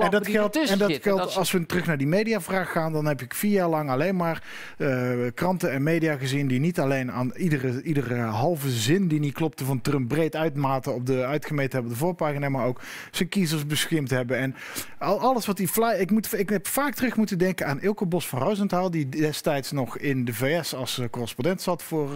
en 0.00 0.10
dat 0.10 0.28
geldt, 0.28 0.56
en 0.70 0.78
dat 0.78 0.92
geldt 1.02 1.22
Dat 1.22 1.36
als 1.36 1.52
we 1.52 1.66
terug 1.66 1.86
naar 1.86 1.98
die 1.98 2.06
mediavraag 2.06 2.70
gaan, 2.72 2.92
dan 2.92 3.06
heb 3.06 3.20
ik 3.22 3.34
vier 3.34 3.50
jaar 3.50 3.68
lang 3.68 3.90
alleen 3.90 4.16
maar 4.16 4.42
eh, 4.78 5.10
kranten 5.34 5.72
en 5.72 5.82
media 5.82 6.16
gezien 6.16 6.46
die 6.46 6.60
niet 6.60 6.80
alleen 6.80 7.12
aan 7.12 7.32
iedere, 7.36 7.82
iedere 7.82 8.14
halve 8.14 8.70
zin 8.70 9.08
die 9.08 9.20
niet 9.20 9.34
klopte 9.34 9.64
van 9.64 9.80
Trump 9.80 10.08
breed 10.08 10.36
uitmaten 10.36 10.94
op 10.94 11.06
de 11.06 11.24
uitgemeten 11.24 11.72
hebben 11.72 11.92
de 11.92 11.98
voorpagina, 11.98 12.48
maar 12.48 12.66
ook 12.66 12.80
zijn 13.10 13.28
kiezers 13.28 13.66
beschimpt 13.66 14.10
hebben. 14.10 14.36
En 14.38 14.54
al, 14.98 15.20
alles 15.20 15.46
wat 15.46 15.56
die 15.56 15.68
fly. 15.68 15.94
Ik, 15.98 16.10
moet, 16.10 16.38
ik 16.38 16.48
heb 16.48 16.66
vaak 16.66 16.94
terug 16.94 17.16
moeten 17.16 17.38
denken 17.38 17.66
aan 17.66 17.80
Ilke 17.80 18.06
Bos 18.06 18.28
van 18.28 18.38
Rosenthal, 18.38 18.90
die 18.90 19.08
destijds 19.08 19.72
nog 19.72 19.98
in 19.98 20.24
de 20.24 20.34
VS 20.34 20.74
als 20.74 21.00
correspondent 21.10 21.62
zat 21.62 21.82
voor 21.82 22.10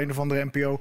een 0.00 0.10
of 0.10 0.18
andere 0.18 0.44
NPO. 0.44 0.78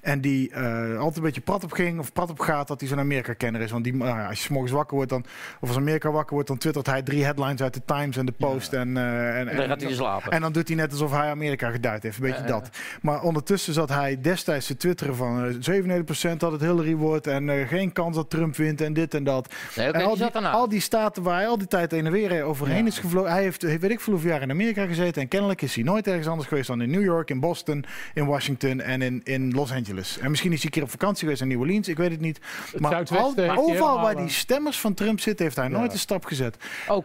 En 0.00 0.20
die 0.20 0.50
eh, 0.50 0.96
altijd 0.96 1.16
een 1.16 1.22
beetje 1.22 1.40
prat 1.40 1.64
op 1.64 1.72
ging 1.72 1.98
of 1.98 2.12
prat 2.12 2.30
op 2.30 2.40
gaat 2.40 2.68
dat 2.68 2.80
hij 2.80 2.88
zo'n 2.88 2.98
Amerika-kenner 2.98 3.60
is. 3.60 3.70
Want 3.70 3.84
die, 3.84 3.94
nou 3.94 4.18
ja, 4.18 4.28
als 4.28 4.38
je 4.38 4.44
's 4.44 4.48
morgens 4.48 4.72
wakker 4.72 4.96
wordt, 4.96 5.10
dan, 5.10 5.24
of 5.60 5.68
als 5.68 5.76
Amerika 5.76 6.10
wakker 6.10 6.34
wordt, 6.34 6.48
dan 6.48 6.58
twittert 6.58 6.86
hij 6.86 7.02
drie 7.02 7.24
headlines 7.24 7.62
uit 7.62 7.74
de 7.74 7.82
Times 7.84 8.16
en 8.16 8.26
de 8.26 8.32
Post. 8.32 8.72
En, 8.72 8.96
eh, 8.96 9.38
en, 9.38 9.48
En 9.48 9.56
dan 9.56 9.66
gaat 9.66 9.82
hij 9.82 9.92
slapen. 9.92 10.32
en 10.32 10.40
dan 10.40 10.52
doet 10.52 10.68
hij 10.68 10.76
net 10.76 10.90
alsof 10.90 11.10
hij 11.10 11.30
Amerika 11.30 11.70
geduid 11.70 12.02
heeft. 12.02 12.16
Een 12.16 12.22
beetje 12.22 12.42
Eh, 12.42 12.48
dat. 12.48 12.70
Maar 13.02 13.22
ondertussen 13.22 13.74
zat 13.74 13.88
hij 13.88 14.20
destijds 14.20 14.66
te 14.66 14.76
twitteren 14.76 15.16
van 15.16 15.44
eh 15.44 15.54
97% 15.60 16.40
dat 16.40 16.52
het 16.52 16.60
Hillary 16.60 16.94
wordt. 16.94 17.26
En 17.26 17.48
eh, 17.48 17.68
geen 17.68 17.92
kans 17.92 18.16
dat 18.16 18.30
Trump 18.30 18.56
wint 18.56 18.80
en 18.80 18.92
dit 18.92 19.14
en 19.14 19.24
dat. 19.24 19.54
Nee, 19.76 19.86
en 19.86 19.92
al, 19.92 19.98
die 20.00 20.08
die, 20.08 20.24
zat 20.24 20.34
ernaast. 20.34 20.54
al 20.56 20.68
die 20.68 20.80
staten 20.80 21.22
waar 21.22 21.34
hij 21.36 21.46
al 21.46 21.58
die 21.58 21.66
tijd 21.66 21.90
heen 21.90 22.06
en 22.06 22.12
weer 22.12 22.42
overheen 22.42 22.86
is 22.86 22.98
gevlogen. 22.98 23.30
Hij 23.30 23.42
heeft, 23.42 23.62
heeft 23.62 23.80
weet 23.80 23.90
ik 23.90 24.00
veel 24.00 24.12
hoeveel 24.12 24.30
jaar 24.30 24.42
in 24.42 24.50
Amerika 24.50 24.86
gezeten. 24.86 25.22
En 25.22 25.28
kennelijk 25.28 25.62
is 25.62 25.74
hij 25.74 25.84
nooit 25.84 26.06
ergens 26.06 26.26
anders 26.26 26.48
geweest 26.48 26.66
dan 26.66 26.82
in 26.82 26.90
New 26.90 27.02
York, 27.04 27.30
in 27.30 27.40
Boston, 27.40 27.84
in 28.14 28.26
Washington 28.26 28.53
en 28.62 29.02
in, 29.02 29.20
in 29.24 29.52
Los 29.52 29.72
Angeles. 29.72 30.18
En 30.18 30.30
misschien 30.30 30.50
is 30.52 30.56
hij 30.56 30.66
een 30.66 30.72
keer 30.72 30.82
op 30.82 30.90
vakantie 30.90 31.22
geweest 31.22 31.40
in 31.42 31.48
New 31.48 31.60
Orleans. 31.60 31.88
Ik 31.88 31.96
weet 31.96 32.10
het 32.10 32.20
niet. 32.20 32.38
maar 32.78 33.04
al, 33.10 33.34
overal 33.56 34.00
waar 34.00 34.14
eh, 34.14 34.20
die 34.20 34.28
stemmers 34.30 34.80
van 34.80 34.94
Trump 34.94 35.20
zitten, 35.20 35.44
heeft 35.44 35.56
hij 35.56 35.68
nooit 35.68 35.92
een 35.92 35.98
stap 35.98 36.24
gezet. 36.24 36.56
Oh, 36.88 37.04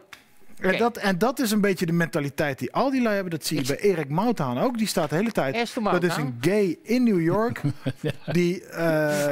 En, 0.60 0.78
dat, 0.78 0.98
en 0.98 1.18
dat 1.18 1.40
is 1.40 1.52
een 1.52 1.62
beetje 1.62 1.86
de 1.86 1.92
mentaliteit 1.94 2.60
die 2.60 2.74
al 2.74 2.92
die 2.92 3.02
lui 3.02 3.14
hebben. 3.14 3.32
Dat 3.32 3.46
zie 3.46 3.58
je 3.62 3.66
bij 3.68 3.78
Erik 3.80 4.10
Mouthaan 4.10 4.58
ook. 4.60 4.78
Die 4.78 4.88
staat 4.88 5.10
de 5.10 5.16
hele 5.16 5.32
tijd. 5.32 5.56
Dat 5.84 6.04
is 6.04 6.16
een 6.16 6.38
gay 6.42 6.78
in 6.84 7.04
New 7.04 7.22
York. 7.22 7.62
Die. 8.26 8.66
eh, 8.66 9.28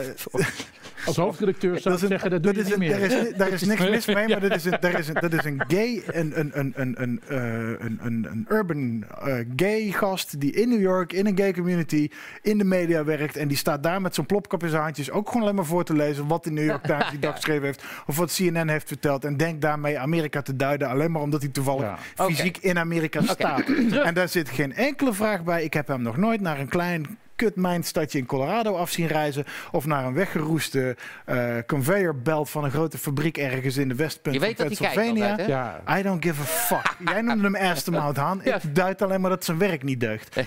Als 1.05 1.15
hoofdredacteur 1.15 1.79
zou 1.79 1.95
ik 1.95 2.07
zeggen, 2.07 2.29
dat 2.29 2.43
doe 2.43 2.55
je 2.55 2.63
niet 2.63 2.77
meer. 2.77 2.89
daar, 2.89 3.01
is, 3.01 3.33
daar 3.37 3.49
is 3.49 3.61
niks 3.61 3.89
mis 3.89 4.05
mee, 4.05 4.27
maar 4.37 4.39
dat 4.39 4.55
is 4.55 4.65
een, 4.65 4.77
daar 4.79 4.99
is 4.99 5.07
een, 5.07 5.13
dat 5.13 5.33
is 5.33 5.43
een 5.43 5.63
gay, 5.67 6.03
een, 6.05 6.39
een, 6.39 6.51
een, 6.53 6.73
een, 6.75 6.95
een, 7.01 7.21
eh, 7.27 7.85
een, 7.99 8.45
urban 8.49 9.03
eh, 9.03 9.35
gay 9.55 9.91
gast 9.91 10.39
die 10.39 10.51
in 10.51 10.69
New 10.69 10.81
York, 10.81 11.13
in 11.13 11.25
een 11.25 11.37
gay 11.37 11.53
community, 11.53 12.09
in 12.41 12.57
de 12.57 12.63
media 12.63 13.03
werkt. 13.03 13.35
En 13.37 13.47
die 13.47 13.57
staat 13.57 13.83
daar 13.83 14.01
met 14.01 14.15
zo'n 14.15 14.25
zijn 14.57 14.81
handjes 14.81 15.11
ook 15.11 15.27
gewoon 15.27 15.41
alleen 15.41 15.55
maar 15.55 15.65
voor 15.65 15.83
te 15.83 15.93
lezen 15.93 16.27
wat 16.27 16.43
de 16.43 16.51
New 16.51 16.65
York 16.65 16.83
Times 16.83 17.09
die 17.09 17.19
dag 17.19 17.35
geschreven 17.41 17.63
heeft. 17.63 17.83
Of 18.07 18.17
wat 18.17 18.35
CNN 18.35 18.67
heeft 18.67 18.87
verteld. 18.87 19.25
En 19.25 19.37
denkt 19.37 19.61
daarmee 19.61 19.99
Amerika 19.99 20.41
te 20.41 20.55
duiden, 20.55 20.87
alleen 20.87 21.11
maar 21.11 21.21
omdat 21.21 21.41
hij 21.41 21.51
toevallig 21.51 21.99
fysiek 22.15 22.57
in 22.57 22.77
Amerika 22.77 23.21
staat. 23.21 23.63
En 24.03 24.13
daar 24.13 24.29
zit 24.29 24.49
geen 24.49 24.75
enkele 24.75 25.13
vraag 25.13 25.43
bij. 25.43 25.63
Ik 25.63 25.73
heb 25.73 25.87
hem 25.87 26.01
nog 26.01 26.17
nooit 26.17 26.41
naar 26.41 26.59
een 26.59 26.69
klein 26.69 27.17
kutmijnstadje 27.37 28.17
in 28.17 28.25
Colorado 28.25 28.75
af 28.75 28.89
zien 28.91 29.07
reizen. 29.07 29.45
Of 29.71 29.85
naar 29.85 30.05
een 30.05 30.13
weggeroeste 30.13 30.95
eh 31.25 31.55
conveyor 31.67 32.15
belt 32.21 32.49
van 32.49 32.63
een 32.63 32.71
grote 32.71 32.97
fabriek 32.97 33.37
ergens 33.37 33.77
in 33.77 33.87
de 33.87 33.95
westpunt 33.95 34.35
Je 34.35 34.41
van 34.41 34.49
weet 34.49 34.57
Pennsylvania. 34.57 35.29
altijd, 35.29 35.47
hè? 35.47 35.53
Ja, 35.53 35.81
I 35.97 36.01
don't 36.03 36.23
give 36.25 36.41
a 36.41 36.45
fuck. 36.45 36.95
Jij 37.11 37.21
noemde 37.21 37.43
hem 37.43 37.55
Aston 37.71 37.93
Mount 37.93 38.17
Han. 38.17 38.41
Ja. 38.43 38.55
Ik 38.55 38.75
duid 38.75 39.01
alleen 39.01 39.21
maar 39.21 39.29
dat 39.29 39.45
zijn 39.45 39.57
werk 39.57 39.83
niet 39.83 39.99
deugt. 39.99 40.35
En, 40.35 40.45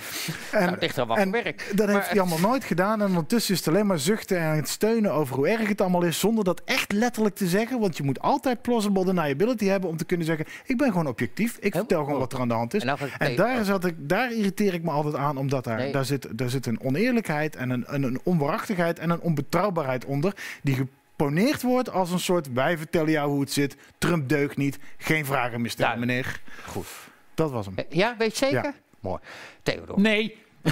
nou, 0.53 0.71
het 0.71 0.81
ligt 0.81 0.97
wel 0.97 1.17
en 1.17 1.31
werk. 1.31 1.71
dat 1.75 1.87
Maar- 1.87 1.95
heeft 1.97 2.11
hij 2.11 2.21
allemaal 2.21 2.39
nooit 2.39 2.65
gedaan. 2.65 3.01
En 3.01 3.07
ondertussen 3.09 3.55
is 3.55 3.59
het 3.61 3.69
alleen 3.69 3.87
maar 3.87 3.99
zuchten 3.99 4.39
en 4.39 4.57
het 4.57 4.69
steunen 4.69 5.13
over 5.13 5.37
hoe 5.37 5.49
erg 5.49 5.69
het 5.69 5.81
allemaal 5.81 6.03
is. 6.03 6.19
Zonder 6.21 6.45
dat 6.45 6.63
echt 6.65 6.93
letterlijk 6.93 7.35
te 7.35 7.47
zeggen. 7.47 7.81
Want 7.81 7.97
je 7.97 8.03
moet 8.03 8.21
altijd 8.21 8.63
plausible 8.63 9.05
deniability 9.05 9.65
hebben 9.67 9.89
om 9.91 9.97
te 9.97 10.05
kunnen 10.05 10.27
zeggen... 10.27 10.47
ik 10.65 10.77
ben 10.77 10.89
gewoon 10.91 11.07
objectief. 11.07 11.57
Ik 11.61 11.75
vertel 11.75 12.05
gewoon 12.05 12.19
wat 12.19 12.33
er 12.33 12.41
aan 12.41 12.49
de 12.49 12.55
hand 12.55 12.75
is. 12.75 12.81
En 12.81 12.87
nou 12.87 12.99
En 13.19 13.37
daar, 13.37 13.65
zat 13.65 13.85
ik, 13.85 13.95
daar 13.99 14.33
irriteer 14.33 14.75
ik 14.75 14.83
me 14.83 14.91
altijd 14.91 15.15
aan. 15.15 15.37
Omdat 15.37 15.65
daar, 15.65 15.77
Nee. 15.77 15.93
daar, 15.93 16.05
zit, 16.05 16.29
daar 16.39 16.49
zit 16.51 16.67
een 16.67 16.80
oneerlijkheid 16.83 17.57
en 17.57 17.71
een, 17.71 17.85
een, 17.87 18.03
een 18.03 18.21
onwaarachtigheid... 18.23 18.99
en 18.99 19.11
een 19.11 19.21
onbetrouwbaarheid 19.21 20.05
onder... 20.05 20.35
die 20.63 20.75
geponeerd 20.75 21.63
wordt 21.63 21.91
als 21.91 22.11
een 22.11 22.21
soort... 22.21 22.53
wij 22.53 22.79
vertellen 22.79 23.11
jou 23.11 23.31
hoe 23.31 23.41
het 23.41 23.53
zit, 23.53 23.77
Trump 23.99 24.29
deugt 24.29 24.57
niet, 24.57 24.79
geen 24.99 25.25
vragen 25.25 25.61
meer 25.61 25.71
stellen, 25.71 25.99
meneer. 25.99 26.41
Goed. 26.67 26.87
Dat 27.35 27.51
was 27.51 27.67
hem. 27.67 27.75
Ja, 27.89 28.15
weet 28.19 28.39
je 28.39 28.45
zeker? 28.45 28.65
Ja. 28.65 28.75
Mooi. 29.01 29.21
Theodor. 29.63 30.01
Nee. 30.01 30.39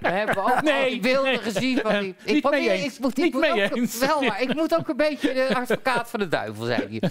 We 0.00 0.08
hebben 0.08 0.36
ook 0.36 0.62
Nee, 0.62 0.90
die 0.90 1.00
beelden 1.00 1.30
nee. 1.32 1.38
gezien 1.38 1.78
van 1.78 2.00
die... 2.00 2.14
Niet 2.26 2.40
probeer-. 2.40 2.74
Ik 2.84 2.92
moet, 3.00 3.18
ik 3.18 3.24
Niet 3.24 3.32
moet 3.32 3.40
mee 3.40 3.64
ook, 3.64 3.76
eens. 3.76 3.98
Wel, 3.98 4.22
maar 4.22 4.42
ik 4.42 4.54
moet 4.54 4.78
ook 4.78 4.88
een 4.88 4.96
beetje 4.96 5.32
de 5.32 5.54
advocaat 5.54 6.10
van 6.10 6.20
de 6.20 6.28
duivel 6.28 6.64
zijn 6.64 6.88
hier. 6.88 7.10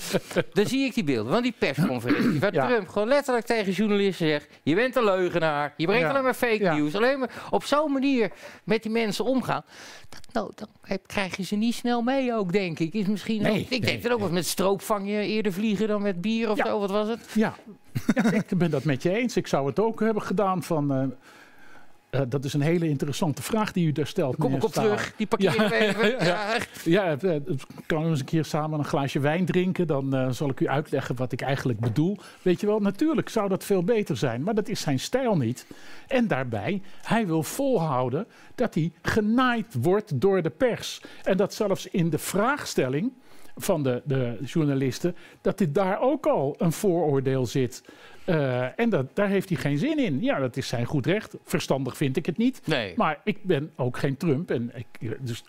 Dan 0.54 0.66
zie 0.66 0.86
ik 0.86 0.94
die 0.94 1.04
beelden 1.04 1.32
van 1.34 1.42
die 1.42 1.54
persconferentie. 1.58 2.40
Waar 2.40 2.54
Ja. 2.54 2.68
Trump 2.68 2.88
gewoon 2.88 3.08
letterlijk 3.08 3.46
tegen 3.46 3.72
journalisten 3.72 4.28
zegt... 4.28 4.48
Je 4.64 4.76
bent 4.76 4.96
een 4.96 5.04
leugenaar. 5.04 5.74
Je 5.78 5.86
brengt 5.86 6.04
Ja. 6.04 6.10
alleen 6.10 6.24
maar 6.24 6.34
fake 6.34 6.60
Ja. 6.64 6.76
news. 6.76 6.96
Alleen 6.96 7.20
maar 7.20 7.30
op 7.50 7.64
zo'n 7.64 7.92
manier 7.92 8.32
met 8.64 8.84
die 8.84 8.92
mensen 8.92 9.26
omgaan. 9.26 9.64
Dat, 10.10 10.22
nou, 10.34 10.52
dan 10.56 10.68
heb- 10.82 11.08
krijg 11.08 11.38
je 11.38 11.44
ze 11.44 11.56
niet 11.56 11.74
snel 11.76 12.02
mee 12.02 12.34
ook, 12.34 12.52
denk 12.52 12.80
ik. 12.80 12.94
Is 12.94 13.06
misschien 13.06 13.42
Nee, 13.42 13.62
ook- 13.62 13.70
ik 13.70 13.86
denk 13.86 14.04
dat 14.04 14.12
ook 14.12 14.20
wel 14.20 14.30
met 14.30 14.46
stroopvang 14.48 15.08
je 15.10 15.26
eerder 15.26 15.54
vliegen 15.54 15.88
dan 15.88 16.02
met 16.02 16.22
bier 16.22 16.50
of 16.50 16.58
zo. 16.58 16.80
Wat 16.80 16.92
was 16.92 17.08
het? 17.08 17.20
Ja. 17.34 17.56
Ja, 18.16 18.32
ik 18.32 18.58
ben 18.58 18.72
dat 18.72 18.84
met 18.84 19.04
je 19.04 19.18
eens. 19.18 19.38
Ik 19.38 19.48
zou 19.48 19.68
het 19.68 19.80
ook 19.80 20.00
hebben 20.00 20.24
gedaan 20.24 20.64
van... 20.64 20.94
eh, 20.94 21.04
eh, 22.12 22.22
dat 22.30 22.46
is 22.46 22.54
een 22.54 22.62
hele 22.62 22.88
interessante 22.88 23.42
vraag 23.42 23.72
die 23.72 23.88
u 23.88 23.92
daar 23.92 24.08
stelt. 24.08 24.36
Kom 24.36 24.56
ik 24.56 24.64
op 24.64 24.72
terug. 24.72 25.14
Die 25.18 25.28
parkeren 25.28 25.70
we 25.70 25.76
even. 25.76 26.10
ja. 26.26 26.26
Ja. 26.26 26.58
Ja, 26.84 27.18
eh, 27.18 27.36
kan 27.86 28.04
we 28.04 28.10
eens 28.10 28.20
een 28.20 28.26
keer 28.26 28.46
samen 28.46 28.80
een 28.80 28.86
glaasje 28.86 29.20
wijn 29.20 29.46
drinken? 29.46 29.88
Dan 29.88 30.34
zal 30.34 30.50
ik 30.50 30.60
u 30.60 30.68
uitleggen 30.68 31.16
wat 31.16 31.32
ik 31.32 31.42
eigenlijk 31.42 31.80
bedoel. 31.80 32.18
Weet 32.42 32.62
je 32.62 32.68
wel, 32.68 32.80
natuurlijk 32.80 33.30
zou 33.30 33.50
dat 33.50 33.64
veel 33.64 33.84
beter 33.84 34.18
zijn, 34.18 34.44
maar 34.44 34.54
dat 34.56 34.68
is 34.68 34.82
zijn 34.82 35.00
stijl 35.00 35.38
niet. 35.38 35.66
En 36.08 36.28
daarbij, 36.28 36.82
hij 37.02 37.28
wil 37.28 37.44
volhouden 37.44 38.28
dat 38.56 38.74
hij 38.74 38.92
genaaid 39.02 39.76
wordt 39.82 40.22
door 40.22 40.42
de 40.42 40.50
pers. 40.50 41.02
En 41.24 41.38
dat 41.38 41.54
zelfs 41.54 41.88
in 41.88 42.10
de 42.10 42.18
vraagstelling 42.18 43.12
van 43.62 43.84
de, 43.84 44.02
de 44.06 44.38
journalisten, 44.44 45.16
dat 45.42 45.58
dit 45.58 45.76
daar 45.76 46.02
ook 46.02 46.26
al 46.26 46.56
een 46.58 46.72
vooroordeel 46.72 47.46
zit. 47.46 47.84
Eh, 48.26 48.80
en 48.80 48.90
dat, 48.90 49.06
daar 49.14 49.28
heeft 49.28 49.50
hij 49.50 49.58
geen 49.58 49.78
zin 49.78 50.00
in. 50.00 50.22
Ja, 50.22 50.40
dat 50.40 50.58
is 50.58 50.68
zijn 50.68 50.86
goed 50.86 51.06
recht. 51.06 51.36
Verstandig 51.44 51.98
vind 51.98 52.18
ik 52.18 52.26
het 52.26 52.38
niet. 52.38 52.62
Nee. 52.66 52.94
Maar 52.96 53.20
ik 53.24 53.44
ben 53.44 53.72
ook 53.76 53.98
geen 53.98 54.18
Trump. 54.18 54.52
En 54.52 54.72
ik, 54.76 55.18
dus 55.20 55.44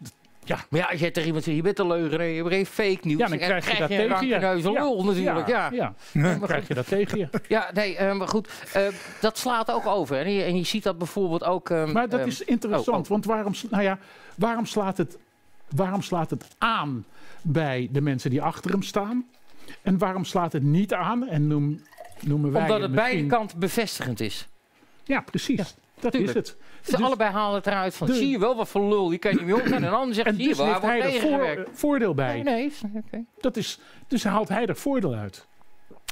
ja, 0.44 0.58
Maar 0.68 0.80
ja, 0.80 0.86
als 0.86 1.00
jij 1.00 1.10
tegen 1.10 1.26
iemand 1.26 1.44
zegt, 1.44 1.56
je 1.56 1.62
bent 1.62 1.78
een 1.78 1.86
leugenaar, 1.86 2.26
je 2.26 2.42
brengt 2.42 2.68
fake 2.68 2.98
nieuws. 3.02 3.20
Ja, 3.20 3.26
dan 3.26 3.38
krijg 3.38 3.70
je 3.70 3.78
dat 3.78 3.88
tegen 3.88 4.26
je. 4.26 4.38
Ja. 4.40 4.54
lul 4.54 5.04
natuurlijk. 5.04 5.48
Ja, 5.48 5.70
ja. 5.72 5.94
ja. 6.12 6.22
Dan 6.22 6.40
krijg 6.40 6.68
je 6.68 6.74
dat 6.74 6.86
tegen 6.88 7.18
je. 7.18 7.28
nee, 7.72 7.96
eh, 7.96 8.14
maar 8.14 8.28
goed. 8.28 8.48
eh, 8.72 8.86
dat 9.20 9.38
slaat 9.38 9.70
ook 9.70 9.86
over. 9.86 10.16
En 10.16 10.32
je, 10.32 10.42
en 10.42 10.56
je 10.56 10.64
ziet 10.64 10.82
dat 10.82 10.98
bijvoorbeeld 10.98 11.44
ook... 11.44 11.70
ehm, 11.70 11.92
Maar 11.92 12.08
dat 12.08 12.20
ehm, 12.20 12.28
is 12.28 12.44
interessant, 12.44 12.96
oh, 12.96 13.02
oh. 13.02 13.08
want 13.08 13.24
waarom, 13.24 13.52
nou 13.70 13.82
ja, 13.82 13.98
waarom, 14.36 14.66
slaat 14.66 14.96
het, 14.96 15.18
waarom 15.68 16.02
slaat 16.02 16.30
het 16.30 16.46
aan 16.58 17.04
bij 17.42 17.88
de 17.92 18.00
mensen 18.00 18.30
die 18.30 18.42
achter 18.42 18.70
hem 18.70 18.82
staan? 18.82 19.26
En 19.82 19.98
waarom 19.98 20.24
slaat 20.24 20.52
het 20.52 20.62
niet 20.62 20.94
aan? 20.94 21.28
En 21.28 21.46
noem, 21.46 21.80
noemen 22.20 22.52
wij 22.52 22.62
Omdat 22.62 22.80
het 22.80 22.92
beide 22.92 23.10
misschien- 23.12 23.28
kanten 23.38 23.58
bevestigend 23.58 24.20
is. 24.20 24.48
Ja, 25.04 25.20
precies. 25.20 25.74
dat 26.00 26.12
tuurlijk. 26.12 26.36
is 26.36 26.48
het. 26.48 26.56
Ze 26.82 26.90
Dus- 26.96 27.00
allebei 27.00 27.30
halen 27.30 27.54
het 27.54 27.66
eruit 27.66 27.94
van, 27.94 28.06
de- 28.06 28.14
zie 28.14 28.28
je 28.28 28.38
wel 28.38 28.56
wat 28.56 28.68
voor 28.68 28.88
lul, 28.88 29.08
die 29.08 29.18
kan 29.18 29.30
je 29.30 29.36
niet 29.36 29.46
mee 29.46 29.54
omgaan. 29.62 29.82
En 29.84 29.92
ander 29.92 30.14
zegt, 30.14 30.26
En 30.26 30.38
je 30.38 30.48
dus 30.48 30.58
hij 30.58 30.66
heeft 30.66 30.82
hij 30.82 31.30
wordt 31.30 31.44
er 31.46 31.54
voor, 31.64 31.66
voordeel 31.72 32.14
bij. 32.14 32.42
Nee, 32.42 32.72
nee. 33.10 33.26
Dat 33.40 33.56
is, 33.56 33.78
dus 34.08 34.24
haalt 34.24 34.48
hij 34.48 34.66
er 34.66 34.76
voordeel 34.76 35.14
uit. 35.14 35.46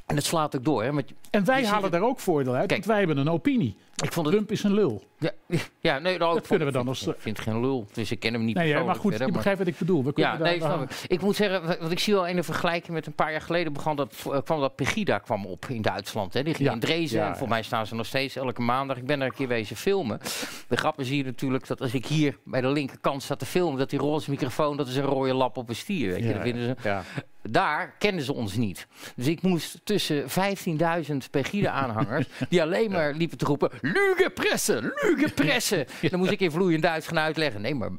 En 0.06 0.16
het 0.16 0.24
slaat 0.24 0.56
ook 0.56 0.64
door. 0.64 0.82
Hè, 0.82 0.92
want 0.92 1.12
En 1.30 1.44
wij 1.44 1.64
halen 1.66 1.82
het- 1.82 1.92
daar 1.92 2.02
ook 2.02 2.20
voordeel 2.20 2.52
uit, 2.54 2.66
Kijk. 2.66 2.70
want 2.70 2.84
wij 2.84 2.98
hebben 2.98 3.16
een 3.16 3.28
opinie. 3.30 3.76
Ik 4.02 4.12
vond 4.12 4.26
het... 4.26 4.34
Trump 4.34 4.50
is 4.50 4.62
een 4.62 4.74
lul. 4.74 5.02
Ja, 5.18 5.30
ja 5.80 5.98
nee, 5.98 6.18
nou, 6.18 6.34
Dat 6.34 6.46
kunnen 6.46 6.66
we 6.66 6.72
dan 6.72 6.88
als- 6.88 7.06
Ik 7.06 7.14
vind 7.18 7.36
het 7.36 7.46
geen 7.48 7.60
lul, 7.60 7.86
dus 7.92 8.10
ik 8.10 8.20
ken 8.20 8.32
hem 8.32 8.44
niet 8.44 8.56
Nee, 8.56 8.68
ja, 8.68 8.82
maar 8.82 8.94
goed, 8.94 9.10
verder, 9.10 9.26
je 9.26 9.32
begrijpt 9.32 9.58
wat 9.58 9.68
ik 9.68 9.78
bedoel. 9.78 10.04
We 10.04 10.12
Ja, 10.14 10.36
nee, 10.38 10.56
snap 10.60 10.82
ik. 10.82 10.90
Ik 11.06 11.20
moet 11.20 11.36
zeggen, 11.36 11.66
wa- 11.66 11.76
want 11.78 11.92
ik 11.92 11.98
zie 11.98 12.14
wel 12.14 12.26
in 12.26 12.36
een 12.36 12.44
vergelijking 12.44 12.92
met 12.92 13.06
een 13.06 13.12
paar 13.14 13.30
jaar 13.30 13.40
geleden 13.40 13.72
begon 13.72 13.96
dat, 13.96 14.14
eh, 14.32 14.38
kwam 14.44 14.60
dat 14.60 14.74
Pegida 14.76 15.18
kwam 15.18 15.46
op 15.46 15.66
in 15.68 15.82
Duitsland. 15.82 16.34
Hè. 16.34 16.42
Die 16.42 16.54
ging 16.54 16.68
Ja. 16.68 16.74
in 16.74 16.80
Dresden. 16.80 17.18
Ja, 17.18 17.24
en 17.24 17.30
volgens 17.30 17.50
mij 17.50 17.62
staan 17.62 17.86
ze 17.86 17.94
nog 17.94 18.06
steeds 18.06 18.36
elke 18.36 18.62
maandag. 18.62 18.96
Ik 18.96 19.06
ben 19.06 19.18
daar 19.18 19.28
een 19.28 19.34
keer 19.34 19.48
wezen 19.48 19.76
filmen. 19.76 20.18
De 20.68 20.76
grap 20.76 21.00
is 21.00 21.08
hier 21.08 21.24
natuurlijk 21.24 21.66
dat 21.66 21.80
als 21.80 21.94
ik 21.94 22.06
hier 22.06 22.38
bij 22.44 22.60
de 22.60 22.68
linkerkant 22.68 23.22
sta 23.22 23.36
te 23.36 23.46
filmen, 23.46 23.78
dat 23.78 23.90
die 23.90 23.98
roze 23.98 24.30
microfoon, 24.30 24.76
dat 24.76 24.88
is 24.88 24.96
een 24.96 25.04
rode 25.04 25.34
lap 25.34 25.56
op 25.56 25.68
een 25.68 25.76
stier. 25.76 26.08
Weet 26.10 26.18
je. 26.22 26.26
Ja, 26.28 26.32
Dat 26.32 26.42
vinden 26.42 26.64
ze, 26.64 26.88
ja. 26.88 27.02
Daar 27.42 27.94
kennen 27.98 28.24
ze 28.24 28.32
ons 28.34 28.54
niet. 28.56 28.86
Dus 29.16 29.26
ik 29.26 29.42
moest 29.42 29.80
tussen 29.84 30.24
15.000 30.30 31.30
Pegida-aanhangers, 31.30 32.26
die 32.48 32.62
alleen 32.62 32.90
maar 32.90 33.14
liepen 33.14 33.38
te 33.38 33.44
roepen, 33.44 33.70
Lüge 33.92 34.30
pressen, 34.34 34.82
Lüge 34.82 35.34
pressen. 35.34 35.86
Dan 36.10 36.18
moest 36.18 36.30
ik 36.30 36.40
in 36.40 36.50
vloeiend 36.50 36.82
Duits 36.82 37.06
gaan 37.06 37.18
uitleggen. 37.18 37.60
Nee, 37.60 37.74
maar 37.74 37.90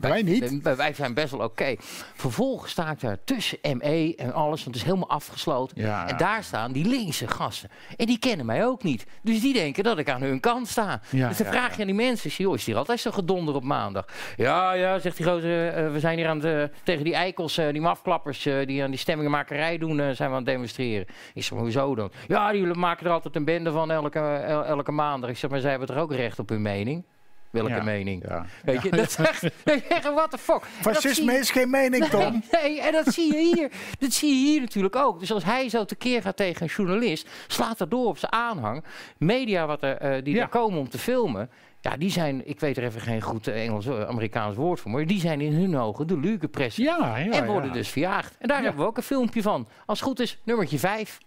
Wij 0.00 0.22
niet. 0.22 0.62
wij, 0.62 0.76
wij 0.76 0.92
zijn 0.94 1.14
best 1.14 1.30
wel 1.30 1.40
oké. 1.40 1.74
Vervolgens 2.14 2.70
sta 2.72 2.90
ik 2.90 3.00
daar 3.00 3.18
tussen 3.24 3.58
ME 3.62 4.12
en 4.16 4.32
alles, 4.32 4.64
want 4.64 4.64
het 4.64 4.74
is 4.76 4.82
helemaal 4.82 5.08
afgesloten. 5.08 5.82
Ja. 5.82 6.08
En 6.08 6.16
daar 6.16 6.42
staan 6.44 6.72
die 6.72 6.84
linkse 6.88 7.28
gasten. 7.28 7.70
En 7.96 8.06
die 8.06 8.18
kennen 8.18 8.46
mij 8.46 8.64
ook 8.66 8.82
niet. 8.82 9.06
Dus 9.22 9.40
die 9.40 9.52
denken 9.52 9.84
dat 9.84 9.98
ik 9.98 10.08
aan 10.10 10.22
hun 10.22 10.40
kant 10.40 10.68
sta. 10.68 11.00
Ja, 11.10 11.28
dus 11.28 11.36
dan 11.36 11.46
ja, 11.46 11.52
vraag 11.52 11.74
je 11.74 11.80
aan 11.80 11.86
die 11.86 11.96
mensen, 11.96 12.30
joh, 12.30 12.54
is 12.54 12.64
hier 12.66 12.76
altijd 12.76 13.00
zo 13.00 13.10
gedonder 13.10 13.54
op 13.54 13.64
maandag? 13.64 14.06
Ja, 14.36 14.72
ja, 14.72 14.98
zegt 14.98 15.16
die 15.16 15.26
gozer, 15.26 15.68
eh, 15.68 15.92
we 15.92 16.00
zijn 16.00 16.18
hier 16.18 16.28
aan 16.28 16.40
het, 16.40 16.70
eh, 16.70 16.76
tegen 16.84 17.04
die 17.04 17.14
eikels, 17.14 17.58
eh, 17.58 17.68
die 17.72 17.80
mafklappers, 17.80 18.46
eh, 18.46 18.66
die 18.66 18.82
aan 18.82 18.90
die 18.90 18.98
stemmingenmakerij 18.98 19.78
doen, 19.78 20.00
eh, 20.00 20.04
zijn 20.10 20.28
we 20.30 20.36
aan 20.36 20.42
het 20.42 20.46
demonstreren. 20.46 21.06
Ik 21.34 21.44
zeg, 21.44 21.58
hoezo 21.58 21.94
dan? 21.94 22.10
Ja, 22.28 22.52
die 22.52 22.66
maken 22.66 23.06
er 23.06 23.12
altijd 23.12 23.36
een 23.36 23.44
bende 23.44 23.70
van 23.72 23.90
elke, 23.90 24.18
el- 24.18 24.64
elke 24.64 24.92
maandag. 24.92 25.30
Ik 25.34 25.40
zeg, 25.40 25.50
maar 25.50 25.60
zij 25.60 25.70
hebben 25.70 25.88
toch 25.88 25.96
ook 25.96 26.12
recht 26.12 26.38
op 26.38 26.48
hun 26.48 26.62
mening? 26.62 27.04
Welke 27.50 27.70
Ja. 27.70 27.82
mening? 27.82 28.24
Ja. 28.28 28.46
Weet 28.64 28.82
je, 28.82 28.90
dat 28.90 29.08
is 29.08 29.16
echt, 29.88 30.04
what 30.04 30.30
the 30.30 30.38
fuck. 30.38 30.62
Fascisme 30.80 31.32
je- 31.32 31.38
is 31.38 31.50
geen 31.50 31.70
mening, 31.70 32.04
Tom. 32.04 32.20
Nee, 32.20 32.42
nee, 32.62 32.80
en 32.80 32.92
dat 32.92 33.14
zie 33.14 33.32
je 33.32 33.54
hier. 33.54 33.70
Dat 33.98 34.12
zie 34.12 34.28
je 34.28 34.50
hier 34.50 34.60
natuurlijk 34.60 34.96
ook. 34.96 35.20
Dus 35.20 35.32
als 35.32 35.44
hij 35.44 35.68
zo 35.68 35.84
tekeer 35.84 36.22
gaat 36.22 36.36
tegen 36.36 36.62
een 36.62 36.72
journalist, 36.76 37.28
slaat 37.46 37.78
dat 37.78 37.90
door 37.90 38.06
op 38.06 38.18
zijn 38.18 38.32
aanhang. 38.32 38.84
Media 39.18 39.66
wat 39.66 39.82
er, 39.82 39.96
eh, 39.96 40.22
die 40.24 40.34
Ja. 40.34 40.42
er 40.42 40.48
komen 40.48 40.78
om 40.78 40.88
te 40.88 40.98
filmen. 40.98 41.50
Ja, 41.80 41.96
die 41.96 42.10
zijn, 42.10 42.48
ik 42.48 42.60
weet 42.60 42.76
er 42.76 42.84
even 42.84 43.00
geen 43.00 43.20
goed 43.20 43.46
eh, 43.46 43.62
Engels, 43.64 43.86
eh, 43.86 44.00
Amerikaans 44.08 44.56
woord 44.56 44.80
voor, 44.80 44.90
maar 44.90 45.06
die 45.06 45.20
zijn 45.20 45.40
in 45.40 45.52
hun 45.52 45.76
ogen 45.76 46.06
de 46.06 46.18
lukenpress. 46.18 46.76
Ja, 46.76 47.16
ja, 47.18 47.30
en 47.30 47.46
worden 47.46 47.68
ja. 47.68 47.74
dus 47.74 47.88
verjaagd. 47.88 48.36
En 48.38 48.48
daar 48.48 48.62
hebben 48.62 48.80
we 48.82 48.86
ook 48.88 48.96
een 48.96 49.02
filmpje 49.02 49.42
van. 49.42 49.68
Als 49.86 49.98
het 49.98 50.08
goed 50.08 50.20
is, 50.20 50.38
nummertje 50.44 50.78
5. 50.78 51.18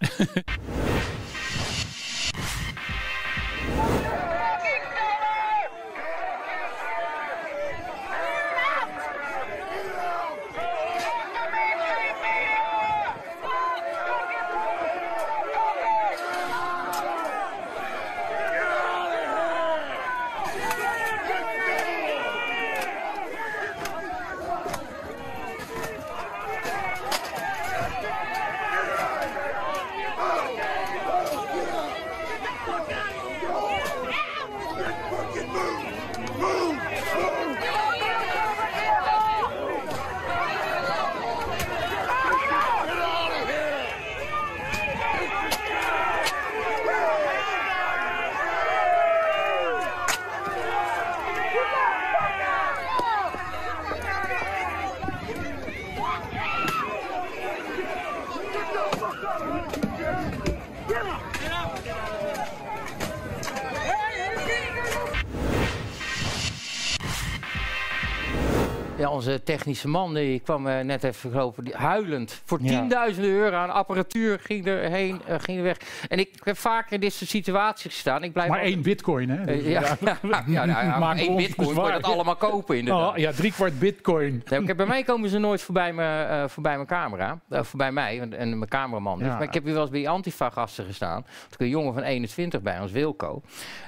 Onze 69.28 69.44
technische 69.44 69.88
man 69.88 70.14
die 70.14 70.40
kwam 70.40 70.68
eh, 70.68 70.80
net 70.84 71.04
even 71.04 71.32
gelopen, 71.32 71.64
die, 71.64 71.76
huilend. 71.76 72.42
Voor 72.46 72.60
Ja. 72.62 72.68
tienduizenden 72.68 73.32
euro 73.32 73.56
aan 73.56 73.70
apparatuur 73.70 74.40
ging 74.40 74.68
er 74.68 74.90
heen, 74.90 75.22
eh, 75.28 75.36
ging 75.40 75.58
er 75.58 75.64
weg. 75.64 75.78
En 76.10 76.20
ik 76.20 76.30
heb 76.44 76.58
vaker 76.58 76.94
in 76.94 77.00
dit 77.00 77.14
soort 77.14 77.30
situaties 77.30 77.94
gestaan. 77.94 78.24
Ik 78.24 78.34
blijf 78.34 78.48
Maar 78.50 78.58
altijd- 78.58 78.76
één 78.76 78.84
bitcoin, 78.84 79.30
hè? 79.30 79.44
Eh, 79.46 79.70
ja, 79.72 79.82
ja, 80.00 80.18
we 81.16 81.20
één 81.20 81.36
bitcoin 81.36 81.74
kon 81.76 81.86
je 81.86 81.92
dat 81.92 82.04
allemaal 82.04 82.36
kopen 82.36 82.78
inderdaad. 82.78 83.12
Oh, 83.12 83.18
ja, 83.18 83.32
drie 83.32 83.52
kwart 83.52 83.80
bitcoin. 83.80 84.44
Nee, 84.50 84.60
ik 84.62 84.68
heb- 84.68 84.78
bij 84.78 84.86
mij 84.86 85.04
komen 85.04 85.30
ze 85.30 85.38
nooit 85.38 85.62
voorbij 85.62 85.94
mijn, 85.94 86.28
eh, 86.28 86.48
voorbij 86.50 86.76
mijn 86.76 86.88
camera. 86.88 87.40
Voorbij 87.50 87.92
mij 87.92 88.20
en, 88.20 88.34
en 88.34 88.50
mijn 88.58 88.70
cameraman. 88.70 89.20
Dus, 89.20 89.28
maar 89.28 89.42
ik 89.42 89.54
heb 89.54 89.64
hier 89.64 89.74
wel 89.74 89.82
eens 89.82 89.92
bij 89.92 90.00
die 90.00 90.10
Antifa-gasten 90.10 90.86
gestaan. 90.86 91.24
Toen 91.24 91.58
een 91.58 91.70
jongen 91.70 91.94
van 91.94 92.04
21 92.04 92.62
bij 92.62 92.80
ons, 92.80 92.92
Wilco. 92.92 93.42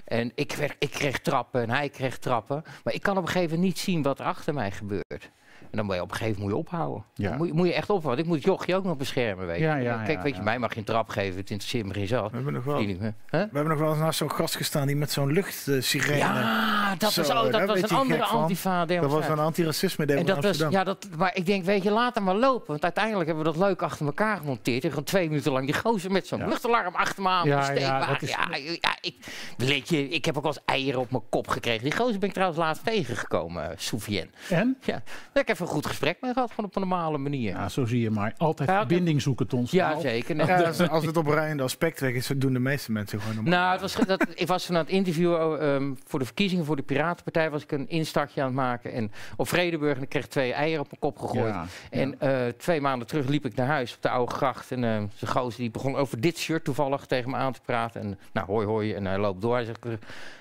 En 0.06 0.32
ik, 0.36 0.53
werd, 0.53 0.76
ik 0.80 0.91
kreeg 0.91 1.20
trappen 1.20 1.61
en 1.61 1.70
hij 1.70 1.90
kreeg 1.90 2.18
trappen. 2.18 2.64
Maar 2.84 2.94
ik 2.94 3.02
kan 3.02 3.18
op 3.18 3.22
een 3.24 3.28
gegeven 3.30 3.56
moment 3.56 3.68
niet 3.68 3.80
zien 3.80 4.02
wat 4.02 4.20
er 4.20 4.26
achter 4.26 4.53
mij 4.53 4.72
gebeurt. 4.72 5.28
En 5.72 5.78
dan 5.78 5.86
moet 5.86 5.96
je 5.96 6.02
op 6.02 6.12
een 6.12 6.18
gegeven 6.18 6.41
moment 6.41 6.58
moet 6.58 6.68
je 6.68 6.74
ophouden. 6.76 7.04
Ja. 7.14 7.36
Moet, 7.38 7.48
je, 7.48 7.54
moet 7.54 7.68
je 7.68 7.74
echt 7.74 7.90
ophouden. 7.90 8.10
Want 8.10 8.20
ik 8.20 8.26
moet 8.28 8.44
Jochie 8.58 8.76
ook 8.76 8.84
nog 8.84 8.98
beschermen, 8.98 9.46
weet 9.48 9.58
je. 9.58 9.64
Ja, 9.64 9.76
ja, 9.76 10.04
Kijk, 10.04 10.18
ja, 10.18 10.24
weet 10.24 10.36
je, 10.36 10.41
mij 10.41 10.60
mag 10.60 10.74
je 10.74 10.80
een 10.80 10.86
trap 10.86 11.10
geven. 11.10 11.40
Het 11.40 11.50
interesseert 11.50 11.86
me 11.86 11.94
geen 11.94 12.08
zat. 12.08 12.30
We 12.30 12.36
hebben 12.36 12.54
nog 12.54 12.64
wel, 12.64 12.78
we 12.86 13.14
hebben 13.30 13.68
nog 13.68 13.80
wel 13.80 13.90
eens 13.90 14.00
naast 14.00 14.18
zo'n 14.18 14.32
gast 14.32 14.56
gestaan 14.56 14.88
die 14.88 14.96
met 14.96 15.12
zo'n 15.12 15.32
luchtsirene... 15.32 16.18
Ja, 16.18 16.96
dat 16.98 17.12
Zo, 17.12 17.22
was, 17.22 17.32
ook, 17.32 17.52
dat 17.52 17.66
was 17.68 17.82
een 17.82 17.98
andere 17.98 18.24
antifa. 18.24 18.86
Dat 18.86 19.06
was 19.12 19.28
een 19.28 19.40
antiracisme 19.40 20.06
demo 20.06 20.20
En 20.20 20.26
dat 20.26 20.36
was, 20.36 20.46
Amsterdam. 20.46 20.74
ja, 20.74 20.84
dat, 20.84 21.08
maar 21.18 21.36
ik 21.36 21.46
denk, 21.46 21.64
weet 21.66 21.84
je, 21.84 21.91
laat 21.91 22.16
hem 22.16 22.24
maar 22.24 22.36
lopen. 22.36 22.68
Want 22.68 22.84
uiteindelijk 22.84 23.28
hebben 23.28 23.46
we 23.46 23.52
dat 23.52 23.68
leuk 23.68 23.82
achter 23.82 24.06
elkaar 24.06 24.38
gemonteerd. 24.38 24.84
En 24.84 24.90
gewoon 24.90 25.04
twee 25.04 25.28
minuten 25.28 25.52
lang 25.52 25.66
die 25.66 25.76
gozer 25.76 26.12
met 26.12 26.28
zo'n 26.28 26.40
Ja. 26.40 26.48
luchtalarm 26.48 26.96
achter 26.96 27.24
me 27.24 27.30
aan. 27.30 27.48
Ja, 27.48 27.52
Ja, 27.54 27.58
ja, 27.60 27.64
steekwagen. 27.76 28.14
dat 28.14 28.22
is- 28.22 28.30
ja, 28.30 28.48
ja, 28.82 28.98
ik, 29.02 29.16
weet 29.58 29.90
je, 29.90 30.10
ik 30.10 30.26
heb 30.26 30.38
ook 30.38 30.44
wel 30.44 30.52
eens 30.52 30.64
eieren 30.66 31.00
op 31.00 31.12
mijn 31.12 31.24
kop 31.30 31.48
gekregen. 31.48 31.84
Die 31.84 31.96
gozer 31.96 32.20
ben 32.20 32.28
ik 32.28 32.34
trouwens 32.34 32.60
laatst 32.62 32.86
tegengekomen, 32.86 33.74
Soufiane. 33.78 34.30
En? 34.50 34.78
Ja, 34.82 34.94
daar 34.94 35.04
heb 35.34 35.44
ik 35.44 35.48
even 35.61 35.76
een 35.76 35.81
goed 35.81 35.91
gesprek 35.91 36.18
mee 36.22 36.34
gehad, 36.34 36.49
gewoon 36.49 36.65
op 36.65 36.76
een 36.76 36.81
normale 36.81 37.18
manier. 37.18 37.49
Ja, 37.52 37.69
zo 37.69 37.86
zie 37.86 38.02
je 38.02 38.10
maar. 38.10 38.34
Altijd 38.38 38.69
verbinding 38.72 39.22
zoeken, 39.22 39.48
Ton 39.48 39.68
Ja, 39.69 39.99
zeker. 39.99 40.36
Nee. 40.36 40.48
Ja, 40.48 40.61
als, 40.61 40.90
als 40.90 41.06
het 41.06 41.18
op 41.18 41.27
rijdende 41.27 41.64
aspect 41.64 41.99
weg 41.99 42.14
is, 42.14 42.31
doen 42.36 42.53
de 42.53 42.60
meeste 42.60 42.91
mensen 42.91 43.19
gewoon 43.19 43.36
normaal. 43.36 43.53
Nou, 43.53 43.72
het 43.72 43.81
was, 43.81 44.06
dat, 44.07 44.27
ik 44.34 44.48
was 44.48 44.65
van 44.65 44.76
aan 44.76 44.81
het 44.84 44.91
interview 44.91 45.34
ehm, 45.34 45.94
voor 46.06 46.19
de 46.19 46.26
verkiezingen 46.26 46.65
voor 46.65 46.76
de 46.76 46.81
Piratenpartij. 46.81 47.49
Was 47.49 47.64
ik 47.64 47.72
een 47.72 47.90
instartje 47.90 48.41
aan 48.41 48.48
het 48.48 48.56
maken. 48.56 48.94
En 48.94 49.11
op 49.36 49.48
Vredeburg 49.48 49.98
en 49.98 50.03
ik 50.03 50.10
kreeg 50.10 50.27
twee 50.27 50.53
eieren 50.53 50.81
op 50.81 50.88
mijn 50.90 51.14
kop 51.14 51.19
gegooid. 51.19 51.53
Ja, 51.53 51.65
En 51.90 52.19
eh, 52.19 52.48
twee 52.57 52.81
maanden 52.81 53.07
terug 53.07 53.27
liep 53.27 53.45
ik 53.45 53.56
naar 53.56 53.68
huis 53.68 53.95
op 53.95 54.02
de 54.02 54.10
oude 54.10 54.31
gracht. 54.31 54.72
En 54.72 54.84
eh 54.84 55.03
de 55.19 55.27
gozer 55.27 55.60
die 55.60 55.72
begon 55.72 55.95
over 55.95 56.22
dit 56.22 56.38
shirt 56.38 56.64
toevallig 56.64 57.06
tegen 57.06 57.30
me 57.30 57.36
aan 57.36 57.53
te 57.53 57.61
praten. 57.65 58.02
En 58.02 58.19
nou, 58.31 58.48
hoi 58.48 58.65
hoi. 58.65 58.94
En 58.94 59.06
hij 59.06 59.18
loopt 59.18 59.41
door. 59.41 59.56
Hij 59.56 59.65
zegt, 59.65 59.86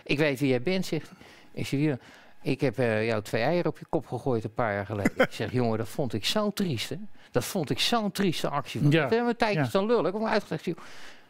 ik 0.04 0.18
weet 0.18 0.40
wie 0.40 0.48
jij 0.48 0.62
bent, 0.62 0.86
zegt 0.86 1.08
hij. 1.08 1.16
Ik 1.52 1.66
zeg, 1.66 1.80
"Ja, 1.80 1.98
ik 2.50 2.60
heb 2.60 2.78
eh, 2.78 3.06
jou 3.06 3.22
twee 3.22 3.42
eieren 3.42 3.70
op 3.70 3.78
je 3.78 3.84
kop 3.88 4.06
gegooid 4.06 4.44
een 4.44 4.54
paar 4.54 4.72
jaar 4.72 4.86
geleden. 4.86 5.12
ik 5.16 5.32
zeg, 5.32 5.52
jongen, 5.60 5.78
dat 5.78 5.88
vond 5.88 6.12
ik 6.12 6.24
zo 6.24 6.50
triest, 6.50 6.88
hè. 6.88 6.96
Dat 7.30 7.44
vond 7.44 7.70
ik 7.70 7.78
zo'n 7.78 8.10
trieste 8.10 8.48
actie. 8.48 8.82
Ja, 8.82 8.88
Ja. 8.90 9.00
Dat 9.00 9.10
hebben 9.10 9.28
een 9.28 9.36
tijdje 9.36 9.60
ja. 9.60 9.68
dan 9.72 9.86
lullen. 9.86 10.06
Ik 10.06 10.12
heb 10.12 10.28
uitgelegd. 10.28 10.64
joh. 10.64 10.76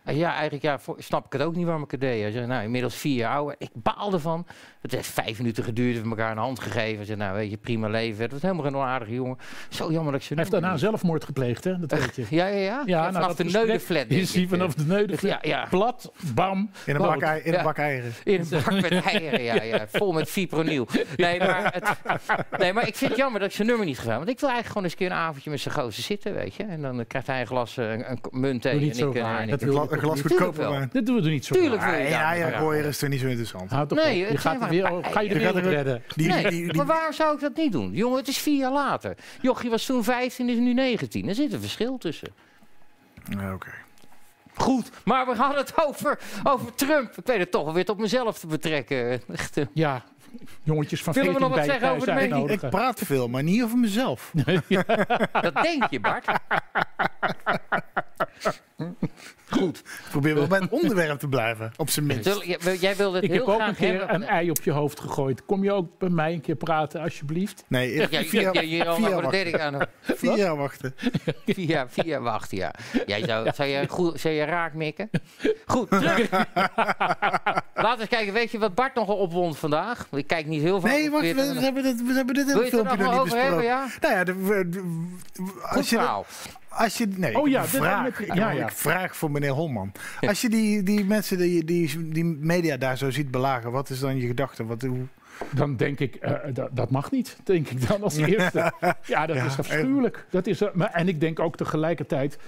Hij 0.09 0.17
zei, 0.17 0.27
Ja, 0.29 0.33
eigenlijk 0.35 0.63
ja, 0.65 0.79
voor- 0.79 0.97
snap 0.99 1.27
ik 1.27 1.33
het 1.33 1.43
ook 1.43 1.55
niet 1.57 1.65
waarom 1.65 1.83
ik 1.85 1.91
het 1.91 2.01
deed. 2.01 2.23
Hij 2.23 2.31
zegt, 2.31 2.47
nou, 2.47 2.63
inmiddels 2.65 2.95
vier 2.95 3.15
jaar 3.17 3.35
ouder. 3.35 3.55
Ik 3.59 3.71
baal 3.75 4.13
ervan. 4.13 4.47
Het 4.81 4.93
heeft 4.93 5.07
vijf 5.09 5.39
minuten 5.39 5.65
geduurd. 5.65 5.89
We 5.95 5.99
hebben 6.01 6.19
elkaar 6.19 6.31
een 6.33 6.39
hand 6.43 6.61
gegeven. 6.61 6.97
Hij 6.97 7.05
zei, 7.05 7.19
nou, 7.19 7.35
weet 7.35 7.51
je, 7.51 7.57
prima 7.57 7.89
leven. 7.89 8.23
Het 8.23 8.33
was 8.33 8.43
helemaal 8.43 8.65
geen 8.65 8.77
onaardige 8.77 9.13
jongen. 9.15 9.37
Zo 9.69 9.91
jammer 9.93 10.13
dat 10.13 10.21
ik 10.21 10.27
ze 10.27 10.35
Hij 10.35 10.43
heeft 10.43 10.51
daarna 10.55 10.77
zelfmoord 10.77 11.25
gepleegd, 11.25 11.65
hè? 11.65 11.79
Dat 11.79 11.91
weet 11.99 12.17
je. 12.17 12.25
Ja, 12.31 12.47
ja, 12.47 12.57
ja. 12.59 12.83
Ja, 12.87 13.13
vanaf 13.13 13.37
nou, 13.37 13.51
de 13.51 13.59
neudenflat. 13.59 14.05
Is 14.09 14.35
hij 14.35 14.47
vanaf 14.47 14.75
de 14.75 14.85
neudenflat? 14.85 15.31
Ja, 15.31 15.39
ja. 15.51 15.67
Plat, 15.71 16.13
bam. 16.35 16.71
In 16.87 16.95
een 16.95 17.01
bak, 17.03 17.23
in 17.23 17.41
een 17.45 17.53
Ja. 17.53 17.63
bak 17.63 17.79
eieren. 17.79 18.13
In 18.25 18.41
een 18.41 18.49
bak 18.51 18.71
met 18.81 19.05
eieren, 19.05 19.43
ja, 19.43 19.63
ja. 19.63 19.87
Vol 19.89 20.13
met 20.13 20.29
fipronil. 20.31 20.87
Nee 21.17 21.39
maar, 21.39 21.73
het, 21.75 21.97
nee, 22.59 22.73
maar 22.73 22.87
ik 22.87 22.95
vind 22.97 23.11
het 23.11 23.19
jammer 23.21 23.41
dat 23.41 23.49
ik 23.49 23.55
zijn 23.55 23.69
nummer 23.69 23.87
niet 23.87 23.99
gedaan. 23.99 24.17
Want 24.17 24.29
ik 24.29 24.41
wil 24.41 24.49
eigenlijk 24.49 24.69
gewoon 24.69 24.83
eens 24.83 24.93
een 24.93 24.99
keer 24.99 25.11
een 25.11 25.23
avondje 25.25 25.51
met 25.51 25.61
zijn 25.61 25.75
gozer 25.75 26.03
zitten, 26.03 26.35
weet 26.35 26.55
je. 26.55 26.63
En 26.63 26.83
dan 26.83 27.01
eh, 27.01 27.07
krijgt 27.07 27.27
hij 27.27 27.41
een 27.41 27.47
glas, 27.47 27.77
eh, 27.77 27.91
een, 27.91 28.11
een 28.11 28.19
munt 28.31 28.65
niet 28.73 28.89
en 28.91 28.95
zo 28.95 29.09
ik, 29.11 29.15
eh, 29.15 29.23
raar. 29.23 29.41
en 29.41 29.49
Dat 29.49 29.63
ik- 29.63 29.69
Een, 29.99 30.05
glas 30.05 30.21
goedkoper 30.21 30.71
wijn. 30.71 30.89
Dat 30.93 31.07
doen 31.07 31.17
we 31.17 31.23
er 31.23 31.31
niet 31.31 31.45
zo 31.45 31.55
Tuurlijk 31.55 31.83
raar. 31.83 31.91
wil 31.91 32.01
je 32.01 32.07
Een 32.07 32.13
dat. 32.13 32.21
eiergooier 32.21 32.85
is 32.85 32.99
toch 32.99 33.09
niet 33.09 33.21
zo 33.21 33.27
interessant? 33.27 33.71
Houd 33.71 33.89
toch 33.89 33.99
Nee, 33.99 34.17
op. 34.23 34.23
het 34.29 34.33
Je 34.33 34.39
gaat, 34.39 34.59
maar 34.59 34.69
er 34.69 34.75
weer, 34.75 35.05
ga 35.05 35.21
je 35.21 35.29
er- 35.29 35.63
redden. 35.63 36.03
Die, 36.17 36.29
Nee, 36.29 36.49
die, 36.51 36.65
die, 36.65 36.75
maar 36.75 36.87
waarom 36.87 37.13
zou 37.13 37.35
ik 37.35 37.41
dat 37.41 37.57
niet 37.57 37.73
doen? 37.73 37.93
Jongen, 37.93 38.19
het 38.19 38.29
is 38.29 38.39
vier 38.39 38.59
jaar 38.59 38.73
later. 38.73 39.17
Jochie 39.41 39.71
was 39.71 39.85
toen 39.87 40.05
15, 40.05 40.49
is 40.49 40.59
nu 40.59 40.73
19. 40.75 41.29
Er 41.29 41.35
zit 41.35 41.53
een 41.53 41.61
verschil 41.61 41.99
tussen. 41.99 42.29
Ja, 43.31 43.53
Oké. 43.55 43.71
Goed, 44.55 44.91
maar 45.05 45.27
we 45.27 45.35
hadden 45.35 45.59
het 45.59 45.73
over, 45.87 46.19
over 46.45 46.75
Trump. 46.75 47.17
Ik 47.17 47.27
weet 47.27 47.39
het 47.39 47.51
toch 47.51 47.73
weer 47.73 47.85
tot 47.85 47.99
mezelf 47.99 48.39
te 48.39 48.47
betrekken. 48.47 49.21
Echt, 49.33 49.57
eh, 49.57 49.65
Ja, 49.73 50.03
jongetjes 50.63 51.03
van 51.03 51.13
Willen 51.13 51.33
we 51.33 51.39
14 51.39 51.57
nog 51.57 51.67
wat 51.67 51.75
zeggen 51.77 51.95
over 51.97 52.07
de 52.07 52.13
mening? 52.29 52.51
Ik 52.63 52.71
praat 52.71 53.01
veel, 53.05 53.29
maar 53.29 53.43
niet 53.43 53.63
over 53.63 53.79
mezelf. 53.79 54.33
dat 55.43 55.55
denk 55.63 55.91
je, 55.91 56.01
Bart. 56.01 56.25
Goed. 59.51 59.83
Probeer 60.11 60.35
wel 60.35 60.47
bij 60.47 60.59
het 60.59 60.71
onderwerp 60.71 61.19
te 61.19 61.29
blijven, 61.29 61.73
op 61.77 61.91
zijn 61.91 62.07
minst. 62.07 62.25
Zul- 62.25 62.45
jij- 62.45 62.77
Jij 62.77 62.97
wilde 62.97 63.15
het 63.17 63.25
Ik 63.25 63.31
heel 63.31 63.39
heb 63.41 63.49
ook 63.49 63.55
graag 63.55 63.69
een 63.69 63.75
keer 63.75 63.99
hebben. 63.99 64.15
een 64.15 64.23
ei 64.29 64.51
op 64.51 64.63
je 64.63 64.71
hoofd 64.71 65.01
gegooid. 65.01 65.45
Kom 65.47 65.65
je 65.65 65.73
ook 65.73 65.99
bij 65.99 66.09
mij 66.09 66.33
een 66.33 66.41
keer 66.41 66.55
praten, 66.57 67.01
alsjeblieft? 67.01 67.65
Nee, 67.69 67.93
Ja, 67.95 68.07
ja, 68.11 68.19
ja, 68.21 68.95
voor 68.95 69.23
de 69.23 69.29
derde 69.31 69.51
wachten. 69.51 69.61
aan. 69.81 69.87
Vier 70.01 70.37
jaar 70.37 70.57
wachten. 70.57 70.95
Vier 71.47 71.67
jaar, 71.69 71.87
vier 71.91 72.07
jaar 72.07 72.23
wachten, 72.23 72.57
ja. 72.59 72.75
Jij 73.07 73.25
zou, 73.27 73.51
zou, 73.55 73.69
je 73.69 73.89
goed, 73.89 74.21
zou 74.21 74.35
je 74.35 74.45
raak 74.45 74.75
mikken? 74.75 75.11
Goed, 75.67 75.91
terug. 75.91 76.31
Laten 77.75 77.95
we 77.95 78.01
eens 78.01 78.09
kijken. 78.09 78.33
Weet 78.33 78.51
je 78.51 78.59
wat 78.59 78.75
Bart 78.75 78.95
nogal 78.95 79.17
opwond 79.17 79.59
vandaag? 79.59 80.07
Ik 80.11 80.27
kijk 80.27 80.47
niet 80.47 80.63
heel 80.63 80.81
vaak 80.81 80.91
Nee, 80.91 81.11
wacht, 81.11 81.23
we, 81.35 81.61
hebben 81.61 81.83
dit, 81.83 82.03
we 82.07 82.13
hebben 82.13 82.35
dit 82.35 82.47
je 82.47 82.53
het 82.59 82.69
filmpje 82.69 82.97
nog 82.97 83.07
nog 83.07 83.11
niet 83.13 83.21
over 83.21 83.39
hebben, 83.39 83.59
besproken. 83.59 83.65
ja? 83.65 83.87
Nou 84.01 84.15
ja, 84.15 84.25
de, 84.25 84.35
we- 84.35 84.69
de- 84.69 85.07
Goed 85.61 85.77
als 85.77 85.91
je, 85.91 85.97
verhaal. 85.97 86.27
als 86.69 86.99
je, 86.99 87.07
nee, 87.17 87.39
Oh 87.39 87.49
ja, 87.49 87.63
ik 87.63 87.69
vraag, 87.69 88.21
ik, 88.21 88.35
ja, 88.35 88.51
ja. 88.51 88.65
ik 88.65 88.73
vraag 88.73 89.17
voor 89.17 89.31
meneer 89.41 89.55
Holman. 89.57 89.93
Als 90.21 90.41
je 90.41 90.49
die, 90.49 90.83
die 90.83 91.05
mensen, 91.05 91.39
die, 91.39 91.65
die, 91.65 92.11
die 92.11 92.25
media 92.25 92.77
daar 92.77 92.99
zo 92.99 93.11
ziet 93.11 93.31
belagen, 93.31 93.71
wat 93.71 93.91
is 93.91 94.01
dan 94.01 94.17
je 94.17 94.27
gedachte? 94.27 94.65
Wat, 94.65 94.83
hoe, 94.83 95.07
Dan 95.55 95.77
denk 95.77 96.01
ik, 96.01 96.15
eh, 96.15 96.33
dat, 96.53 96.69
dat 96.73 96.91
mag 96.91 97.11
niet, 97.11 97.37
denk 97.45 97.69
ik 97.69 97.89
dan 97.89 98.03
als 98.03 98.17
eerste. 98.33 98.73
Ja, 99.03 99.27
dat 99.27 99.37
Ja, 99.37 99.45
is 99.45 99.59
afschuwelijk. 99.59 100.27
Dat 100.31 100.47
is, 100.47 100.61
eh, 100.61 100.69
maar, 100.73 100.91
en 100.91 101.09
ik 101.09 101.21
denk 101.21 101.41
ook 101.41 101.57
tegelijkertijd 101.57 102.39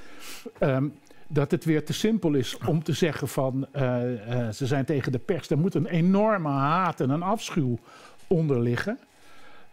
ehm, 0.59 0.89
dat 1.29 1.51
het 1.51 1.65
weer 1.65 1.85
te 1.85 1.93
simpel 1.93 2.35
is 2.35 2.59
om 2.67 2.83
te 2.83 2.93
zeggen 2.93 3.29
van 3.29 3.67
eh, 3.73 4.47
eh, 4.47 4.53
ze 4.53 4.67
zijn 4.67 4.85
tegen 4.85 5.13
de 5.13 5.19
pers. 5.19 5.51
Er 5.51 5.59
moet 5.59 5.75
een 5.75 5.87
enorme 5.87 6.49
haat 6.49 7.01
en 7.01 7.11
een 7.11 7.23
afschuw 7.23 7.79
onder 8.27 8.61
liggen. 8.61 8.99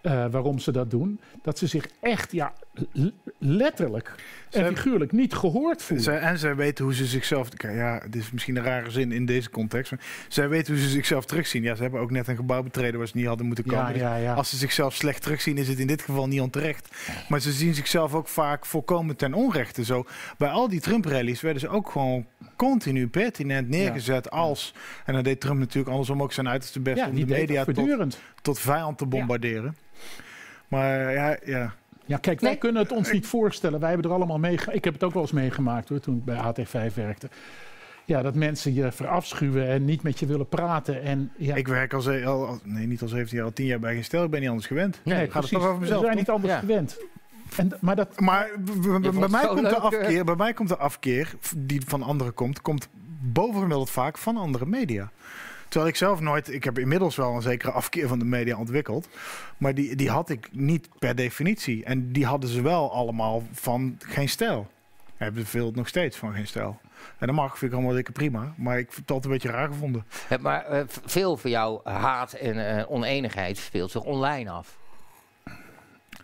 Eh, 0.02 0.26
waarom 0.32 0.60
ze 0.60 0.72
dat 0.72 0.91
doen. 0.91 1.19
Dat 1.41 1.57
ze 1.57 1.68
zich 1.68 1.88
echt, 2.02 2.32
ja, 2.32 2.53
letterlijk 3.40 4.15
en 4.52 4.65
Ze- 4.65 4.76
figuurlijk 4.76 5.11
niet 5.11 5.34
gehoord 5.34 5.82
voelen. 5.84 6.03
zij, 6.06 6.19
en 6.19 6.38
zij 6.40 6.56
weten 6.56 6.84
hoe 6.86 6.94
ze 6.94 7.06
zichzelf... 7.06 7.48
Ja, 7.57 7.99
dit 8.10 8.22
is 8.22 8.32
misschien 8.32 8.56
een 8.56 8.64
rare 8.64 8.90
zin 8.91 9.11
in 9.11 9.26
deze 9.26 9.49
context. 9.49 9.91
Maar 9.91 9.99
zij 10.28 10.49
weten 10.49 10.74
hoe 10.74 10.84
ze 10.84 10.90
zichzelf 10.90 11.26
terugzien. 11.26 11.64
Ja, 11.64 11.76
ze 11.76 11.82
hebben 11.82 12.02
ook 12.02 12.11
net 12.11 12.28
een 12.28 12.36
gebouw 12.36 12.64
betreden 12.64 12.98
waar 12.98 13.07
ze 13.07 13.18
niet 13.18 13.26
hadden 13.26 13.45
moeten 13.45 13.65
komen. 13.65 13.98
ja, 13.98 14.14
Dus 14.14 14.24
ja. 14.24 14.34
Als 14.34 14.49
ze 14.49 14.57
zichzelf 14.57 14.95
slecht 14.95 15.22
terugzien, 15.22 15.57
is 15.57 15.68
het 15.68 15.80
in 15.80 15.88
dit 15.88 16.02
geval 16.02 16.28
niet 16.28 16.41
onterecht. 16.41 16.95
Maar 17.30 17.40
ze 17.40 17.52
zien 17.52 17.74
zichzelf 17.74 18.14
ook 18.14 18.28
vaak 18.28 18.65
volkomen 18.65 19.15
ten 19.15 19.34
onrechte. 19.34 19.84
Zo, 19.84 20.06
bij 20.38 20.49
al 20.49 20.68
die 20.68 20.80
Trump-rallies 20.80 21.41
werden 21.41 21.61
ze 21.61 21.68
ook 21.69 21.90
gewoon 21.90 22.26
continu 22.56 23.07
pertinent 23.07 23.69
neergezet 23.69 24.32
als... 24.32 24.74
En 25.06 25.14
dan 25.14 25.24
deed 25.24 25.40
Trump 25.41 25.60
natuurlijk 25.60 25.90
andersom 25.90 26.22
ook 26.24 26.34
zijn 26.34 26.49
uiterste 26.49 26.80
best 26.80 27.06
om 27.06 27.15
die 27.15 27.26
de 27.26 27.34
media 27.34 27.64
voortdurend. 27.64 28.19
Tot 28.48 28.60
vijand 28.60 28.98
te 28.98 29.06
bombarderen. 29.06 29.76
Maar 30.68 31.14
ja, 31.14 31.38
ja. 31.45 31.74
Ja, 32.06 32.18
kijk, 32.18 32.40
wij 32.40 32.49
Nee. 32.49 32.60
kunnen 32.60 32.82
het 32.82 32.91
ons 32.91 33.11
niet 33.11 33.28
voorstellen. 33.28 33.80
Wij 33.80 33.90
hebben 33.90 34.10
er 34.10 34.15
allemaal 34.15 34.40
meegemaakt. 34.40 34.78
Ik 34.78 34.84
heb 34.84 34.94
het 34.94 35.03
ook 35.03 35.14
wel 35.14 35.22
eens 35.22 35.32
meegemaakt 35.32 35.90
hoor, 35.90 35.99
toen 35.99 36.15
ik 36.18 36.26
bij 36.26 36.38
AT5 36.38 36.94
werkte. 36.95 37.30
Ja, 38.06 38.22
dat 38.22 38.36
mensen 38.36 38.74
je 38.74 38.91
verafschuwen 38.91 39.68
en 39.68 39.86
niet 39.86 40.03
met 40.03 40.19
je 40.19 40.26
willen 40.26 40.48
praten. 40.48 41.02
En, 41.02 41.32
ja, 41.38 41.56
Ik 41.56 41.68
werk 41.68 41.94
al, 41.94 42.02
ze- 42.02 42.26
al, 42.26 42.48
al- 42.48 42.60
nee, 42.64 42.88
niet 42.88 43.02
al 43.02 43.07
17 43.07 43.38
jaar, 43.38 43.45
al 43.48 43.53
10 43.53 43.65
jaar 43.65 43.80
bij 43.80 43.94
geen 43.94 44.03
stel. 44.03 44.24
Ik 44.24 44.30
ben 44.30 44.40
niet 44.40 44.49
anders 44.49 44.68
gewend. 44.68 44.99
Nee, 45.03 45.15
Gaat 45.15 45.24
het 45.24 45.32
precies. 45.32 45.49
toch 45.57 45.68
over 45.68 45.80
mezelf? 45.80 45.99
We 45.99 46.06
zijn 46.06 46.18
niet 46.18 46.30
anders 46.30 46.53
Ja. 46.53 46.60
gewend. 46.60 46.98
En, 47.57 47.72
maar 47.82 47.95
dat, 47.95 48.19
Maar 48.19 48.49
bij, 48.60 48.72
het 49.22 49.30
mij 49.32 49.45
komt 49.48 49.56
de 49.56 49.61
leuk, 49.61 49.74
afkeer, 49.74 50.26
bij 50.26 50.36
mij 50.36 50.53
komt 50.53 50.69
de 50.69 50.78
afkeer 50.78 51.34
die 51.57 51.82
van 51.86 52.03
anderen 52.03 52.34
komt, 52.34 52.61
komt 52.61 52.90
bovengemiddeld 53.19 53.90
vaak 53.90 54.18
van 54.18 54.38
andere 54.38 54.65
media. 54.65 55.11
Terwijl 55.68 55.91
ik 55.91 55.95
zelf 55.95 56.19
nooit, 56.19 56.53
ik 56.53 56.64
heb 56.64 56.80
inmiddels 56.80 57.15
wel 57.15 57.35
een 57.35 57.41
zekere 57.41 57.72
afkeer 57.72 58.07
van 58.07 58.19
de 58.19 58.26
media 58.26 58.57
ontwikkeld. 58.57 59.07
Maar 59.57 59.73
die, 59.73 59.95
die 59.95 60.10
had 60.10 60.30
ik 60.30 60.49
niet 60.52 60.89
per 60.99 61.15
definitie. 61.15 61.84
En 61.84 62.11
die 62.11 62.26
hadden 62.26 62.49
ze 62.49 62.61
wel 62.61 62.91
allemaal 62.91 63.44
van 63.52 63.98
geen 63.99 64.30
stijl. 64.30 64.68
Hebben 65.15 65.45
veel 65.45 65.72
nog 65.72 65.88
steeds 65.88 66.18
van 66.18 66.34
geen 66.34 66.48
stijl. 66.48 66.80
En 67.18 67.27
dat 67.27 67.35
mag, 67.35 67.57
vind 67.57 67.72
ik 67.72 67.77
allemaal 67.77 67.95
dikke 67.95 68.11
prima. 68.11 68.53
Maar 68.57 68.77
ik 68.77 68.91
vind 68.91 69.02
het 69.02 69.11
altijd 69.11 69.26
een 69.26 69.39
beetje 69.39 69.57
raar 69.57 69.68
gevonden. 69.68 70.06
Maar 70.41 70.65
eh, 70.65 70.84
veel 70.88 71.38
van 71.38 71.49
jouw 71.49 71.81
haat 71.84 72.34
en 72.34 72.77
eh, 72.77 72.91
oneenigheid 72.91 73.57
speelt 73.57 73.91
zich 73.91 74.03
online 74.03 74.49
af. 74.49 74.77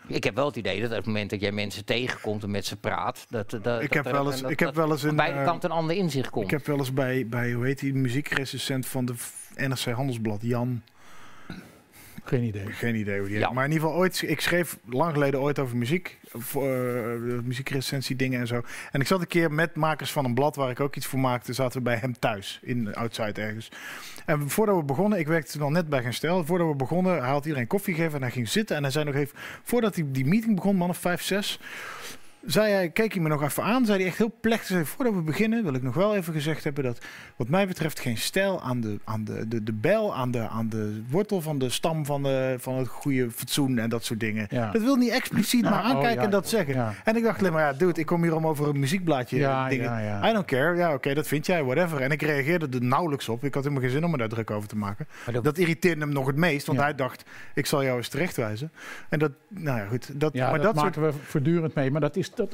Ik 0.07 0.23
heb 0.23 0.35
wel 0.35 0.45
het 0.45 0.55
idee 0.55 0.81
dat 0.81 0.89
op 0.89 0.95
het 0.95 1.05
moment 1.05 1.29
dat 1.29 1.41
jij 1.41 1.51
mensen 1.51 1.85
tegenkomt 1.85 2.43
en 2.43 2.51
met 2.51 2.65
ze 2.65 2.75
praat, 2.77 3.25
dat, 3.29 3.49
dat, 3.49 3.63
dat 3.63 3.81
Ik 3.81 3.93
heb 3.93 4.03
wel 4.03 4.31
eens- 4.31 4.41
dat- 4.41 4.51
ik 4.51 4.59
heb 4.59 4.75
wel 4.75 4.91
eens 4.91 5.03
aan 5.03 5.09
een, 5.09 5.15
beide 5.15 5.39
eh, 5.39 5.45
kanten 5.45 5.69
een 5.69 5.75
ander 5.75 5.95
inzicht 5.95 6.29
komt. 6.29 6.45
Ik 6.45 6.51
heb 6.51 6.65
wel 6.65 6.77
eens 6.77 6.93
bij, 6.93 7.27
bij 7.27 7.51
hoe 7.53 7.65
heet 7.65 7.79
die 7.79 7.93
muziekrecensent 7.93 8.85
van 8.85 9.05
de 9.05 9.13
NRC 9.55 9.79
Handelsblad, 9.85 10.41
Jan. 10.41 10.81
Geen 12.23 12.43
idee. 12.43 12.65
Geen 12.65 12.95
idee 12.95 13.19
hoe 13.19 13.27
die. 13.27 13.39
Ja. 13.39 13.51
Maar 13.51 13.65
in 13.65 13.71
ieder 13.71 13.87
geval 13.87 14.01
ooit, 14.01 14.23
ik 14.25 14.41
schreef 14.41 14.77
lang 14.85 15.13
geleden 15.13 15.39
ooit 15.39 15.59
over 15.59 15.77
muziek, 15.77 16.19
voor 16.31 16.67
uh, 16.67 17.39
muziekrecensie 17.43 18.15
dingen 18.15 18.39
en 18.39 18.47
zo. 18.47 18.61
En 18.91 19.01
ik 19.01 19.07
zat 19.07 19.19
een 19.21 19.27
keer 19.27 19.51
met 19.51 19.75
makers 19.75 20.11
van 20.11 20.25
een 20.25 20.33
blad 20.33 20.55
waar 20.55 20.69
ik 20.69 20.79
ook 20.79 20.95
iets 20.95 21.05
voor 21.05 21.19
maakte, 21.19 21.53
zaten 21.53 21.77
we 21.77 21.83
bij 21.83 21.97
hem 21.97 22.19
thuis 22.19 22.59
in 22.61 22.95
Outside 22.95 23.41
ergens. 23.41 23.71
En 24.25 24.49
voordat 24.49 24.75
we 24.75 24.83
begonnen, 24.83 25.19
ik 25.19 25.27
werkte 25.27 25.59
al 25.59 25.69
net 25.69 25.89
bij 25.89 26.01
geen 26.01 26.13
stel. 26.13 26.45
Voordat 26.45 26.67
we 26.67 26.75
begonnen, 26.75 27.21
hij 27.21 27.29
had 27.29 27.45
iedereen 27.45 27.67
koffie 27.67 27.93
gegeven 27.93 28.15
en 28.15 28.21
hij 28.21 28.31
ging 28.31 28.49
zitten. 28.49 28.75
En 28.75 28.81
hij 28.81 28.91
zei 28.91 29.05
nog 29.05 29.15
even, 29.15 29.37
voordat 29.63 29.95
hij 29.95 30.05
die 30.07 30.25
meeting 30.25 30.55
begon, 30.55 30.75
man 30.75 30.89
of 30.89 30.97
vijf, 30.97 31.21
zes. 31.21 31.59
Zei 32.45 32.71
hij, 32.71 32.89
keek 32.89 33.13
hij 33.13 33.21
me 33.21 33.29
nog 33.29 33.43
even 33.43 33.63
aan, 33.63 33.85
zei 33.85 33.97
hij 33.97 34.07
echt 34.07 34.17
heel 34.17 34.35
plechtig, 34.41 34.87
voordat 34.87 35.13
we 35.13 35.21
beginnen 35.21 35.63
wil 35.63 35.73
ik 35.73 35.83
nog 35.83 35.95
wel 35.95 36.15
even 36.15 36.33
gezegd 36.33 36.63
hebben 36.63 36.83
dat 36.83 37.05
wat 37.35 37.47
mij 37.49 37.67
betreft 37.67 37.99
geen 37.99 38.17
stijl 38.17 38.61
aan 38.61 38.81
de, 38.81 38.99
aan 39.03 39.23
de, 39.23 39.47
de, 39.47 39.63
de 39.63 39.73
bel, 39.73 40.15
aan 40.15 40.31
de, 40.31 40.47
aan 40.47 40.69
de 40.69 41.01
wortel 41.09 41.41
van 41.41 41.57
de 41.57 41.69
stam 41.69 42.05
van, 42.05 42.23
de, 42.23 42.55
van 42.59 42.77
het 42.77 42.87
goede 42.87 43.31
fatsoen 43.31 43.77
en 43.77 43.89
dat 43.89 44.03
soort 44.05 44.19
dingen. 44.19 44.47
Ja. 44.49 44.71
Dat 44.71 44.81
wil 44.81 44.95
niet 44.95 45.09
expliciet 45.11 45.63
maar 45.63 45.71
oh, 45.73 45.85
aankijken 45.85 46.13
ja, 46.19 46.21
en 46.21 46.29
dat 46.29 46.49
zeggen. 46.49 46.93
En 47.03 47.15
ik 47.15 47.23
dacht 47.23 47.39
alleen 47.39 47.53
maar, 47.53 47.61
ja, 47.71 47.73
dude, 47.77 47.99
ik 47.99 48.05
kom 48.05 48.23
hier 48.23 48.35
om 48.35 48.47
over 48.47 48.67
een 48.67 48.79
muziekblaadje 48.79 49.37
Ja, 49.37 49.69
dingen. 49.69 49.85
ja, 49.85 49.99
ja. 49.99 50.29
I 50.29 50.33
don't 50.33 50.45
care. 50.45 50.75
Ja, 50.77 50.93
oké, 50.93 51.13
dat 51.13 51.27
vind 51.27 51.45
jij, 51.45 51.63
whatever. 51.63 52.01
En 52.01 52.11
ik 52.11 52.21
reageerde 52.21 52.67
er 52.77 52.83
nauwelijks 52.83 53.29
op. 53.29 53.43
Ik 53.43 53.53
had 53.53 53.63
helemaal 53.63 53.83
geen 53.83 53.93
zin 53.93 54.03
om 54.05 54.11
me 54.11 54.17
daar 54.17 54.27
druk 54.29 54.51
over 54.51 54.69
te 54.69 54.75
maken. 54.77 55.07
Dat- 55.31 55.43
Dat 55.43 55.57
irriteerde 55.57 56.01
hem 56.01 56.13
nog 56.13 56.27
het 56.27 56.35
meest, 56.35 56.67
want 56.67 56.79
hij 56.79 56.95
dacht, 56.95 57.23
ik 57.53 57.65
zal 57.65 57.83
jou 57.83 57.97
eens 57.97 58.07
terechtwijzen. 58.07 58.71
En 59.09 59.19
dat, 59.19 59.31
nou 59.49 59.77
ja, 59.79 59.85
goed. 59.85 60.19
Dat, 60.19 60.33
maar 60.33 60.51
dat, 60.61 60.75
dat, 60.75 60.77
soort 60.83 60.95
we 60.95 61.11
voortdurend 61.23 61.73
mee. 61.75 61.91
Maar 61.91 62.01
dat 62.01 62.15
is 62.15 62.31
dat. 62.35 62.53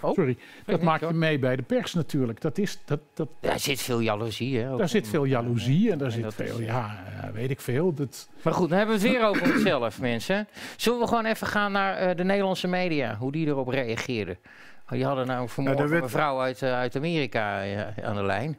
Oh, 0.00 0.14
Sorry, 0.14 0.36
dat 0.64 0.82
maak 0.82 1.00
je 1.00 1.12
mee 1.12 1.38
bij 1.38 1.56
de 1.56 1.62
pers 1.62 1.94
natuurlijk. 1.94 2.40
Dat 2.40 2.58
is 2.58 2.78
dat. 2.84 3.00
dat 3.14 3.28
Daar 3.40 3.58
zit 3.60 3.80
veel 3.82 4.00
jaloezie, 4.00 4.58
hè? 4.58 4.76
daar 4.76 4.88
zit 4.88 5.08
veel 5.08 5.24
jaloezie 5.24 5.90
en 5.92 5.98
daar 5.98 6.06
en 6.06 6.12
zit 6.12 6.24
is- 6.26 6.34
veel. 6.34 6.60
Ja, 6.60 6.96
eh, 7.22 7.30
weet 7.30 7.50
ik 7.50 7.60
veel. 7.60 7.94
Dat, 7.94 8.28
Maar 8.42 8.52
goed, 8.54 8.68
dan 8.68 8.78
hebben 8.78 8.96
we 9.00 9.02
het 9.02 9.12
weer 9.12 9.26
over 9.26 9.52
onszelf, 9.54 10.00
mensen. 10.10 10.48
Zullen 10.76 11.00
we 11.00 11.06
gewoon 11.06 11.24
even 11.24 11.46
gaan 11.46 11.72
naar 11.72 11.96
eh, 11.96 12.16
de 12.16 12.24
Nederlandse 12.24 12.68
media, 12.68 13.16
hoe 13.16 13.32
die 13.32 13.46
erop 13.46 13.68
reageerden? 13.68 14.36
Oh, 14.84 14.90
Die 14.96 15.04
hadden 15.04 15.26
nou 15.26 15.48
vanmorgen 15.48 15.88
Nou, 15.90 16.02
een 16.02 16.08
vrouw 16.08 16.40
uit, 16.40 16.62
eh, 16.62 16.72
uit 16.72 16.96
Amerika 16.96 17.64
eh, 17.64 18.04
aan 18.04 18.14
de 18.16 18.22
lijn. 18.24 18.58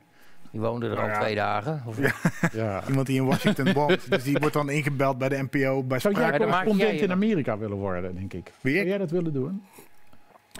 Die 0.51 0.59
woonde 0.61 0.85
er 0.87 0.95
Nou 0.95 1.03
al 1.07 1.13
ja. 1.13 1.19
twee 1.19 1.35
dagen. 1.35 1.83
Of, 1.85 1.99
Ja. 2.01 2.11
ja. 2.53 2.83
Iemand 2.87 3.07
die 3.07 3.15
in 3.19 3.25
Washington 3.25 3.73
woont. 3.79 4.09
dus 4.11 4.23
die 4.23 4.37
wordt 4.39 4.53
dan 4.53 4.69
ingebeld 4.69 5.17
bij 5.17 5.29
de 5.29 5.47
NPO. 5.51 5.83
Bij 5.83 5.99
Zou 5.99 6.15
jij 6.19 6.37
correspondent 6.37 7.01
in 7.01 7.11
Amerika 7.11 7.57
willen 7.57 7.77
worden, 7.77 8.15
denk 8.15 8.33
ik? 8.33 8.51
Wie, 8.61 8.71
ik? 8.73 8.77
Zou 8.79 8.89
jij 8.89 8.97
dat 8.97 9.11
willen 9.11 9.33
doen? 9.33 9.63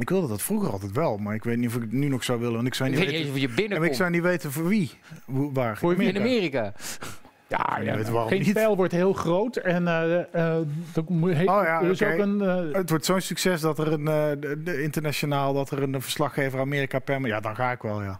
Ik 0.02 0.10
wilde 0.10 0.28
dat 0.28 0.42
vroeger 0.42 0.72
altijd 0.72 0.92
wel, 0.92 1.18
maar 1.18 1.36
ik 1.36 1.44
weet 1.44 1.58
niet 1.58 1.68
of 1.68 1.76
ik 1.76 1.82
het 1.82 1.92
nu 1.92 2.08
nog 2.08 2.24
zou 2.24 2.40
willen. 2.40 2.56
Want 2.56 2.68
ik 2.68 2.74
zou 2.74 2.90
ik 2.90 2.96
niet 3.00 3.06
weten, 3.06 3.40
je 3.42 3.76
en 3.76 3.84
ik 3.84 3.94
zou 3.94 4.10
niet 4.10 4.22
weten 4.22 4.52
voor 4.52 4.68
wie. 4.68 4.92
Hoe, 5.26 5.54
waar. 5.54 5.78
Voor 5.78 5.98
wie? 5.98 6.08
in 6.10 6.18
Amerika. 6.18 6.74
Ja, 7.48 7.78
ja 7.82 7.96
weet 7.96 8.02
nou, 8.02 8.12
waarom 8.12 8.30
geen 8.30 8.40
niet. 8.40 8.50
spel 8.50 8.76
wordt 8.76 8.92
heel 8.92 9.14
groot 9.14 9.56
en 9.56 9.88
eh 9.88 10.20
eh, 10.20 10.62
he- 11.36 11.44
Oh 11.44 11.64
ja, 11.64 11.82
ook 11.90 12.02
een. 12.20 12.42
eh, 12.42 12.74
Het 12.78 12.90
wordt 12.90 13.06
zo'n 13.06 13.22
succes 13.22 13.62
dat 13.62 13.80
er 13.80 13.92
een 13.92 14.08
eh, 14.08 14.30
de, 14.40 14.62
de 14.64 14.82
internationaal 14.84 15.54
dat 15.54 15.70
er 15.72 15.84
een 15.84 16.02
verslaggever 16.02 16.60
Amerika 16.60 17.00
per 17.00 17.28
Ja, 17.28 17.40
dan 17.40 17.56
ga 17.56 17.72
ik 17.72 17.82
wel, 17.82 18.02
ja. 18.02 18.20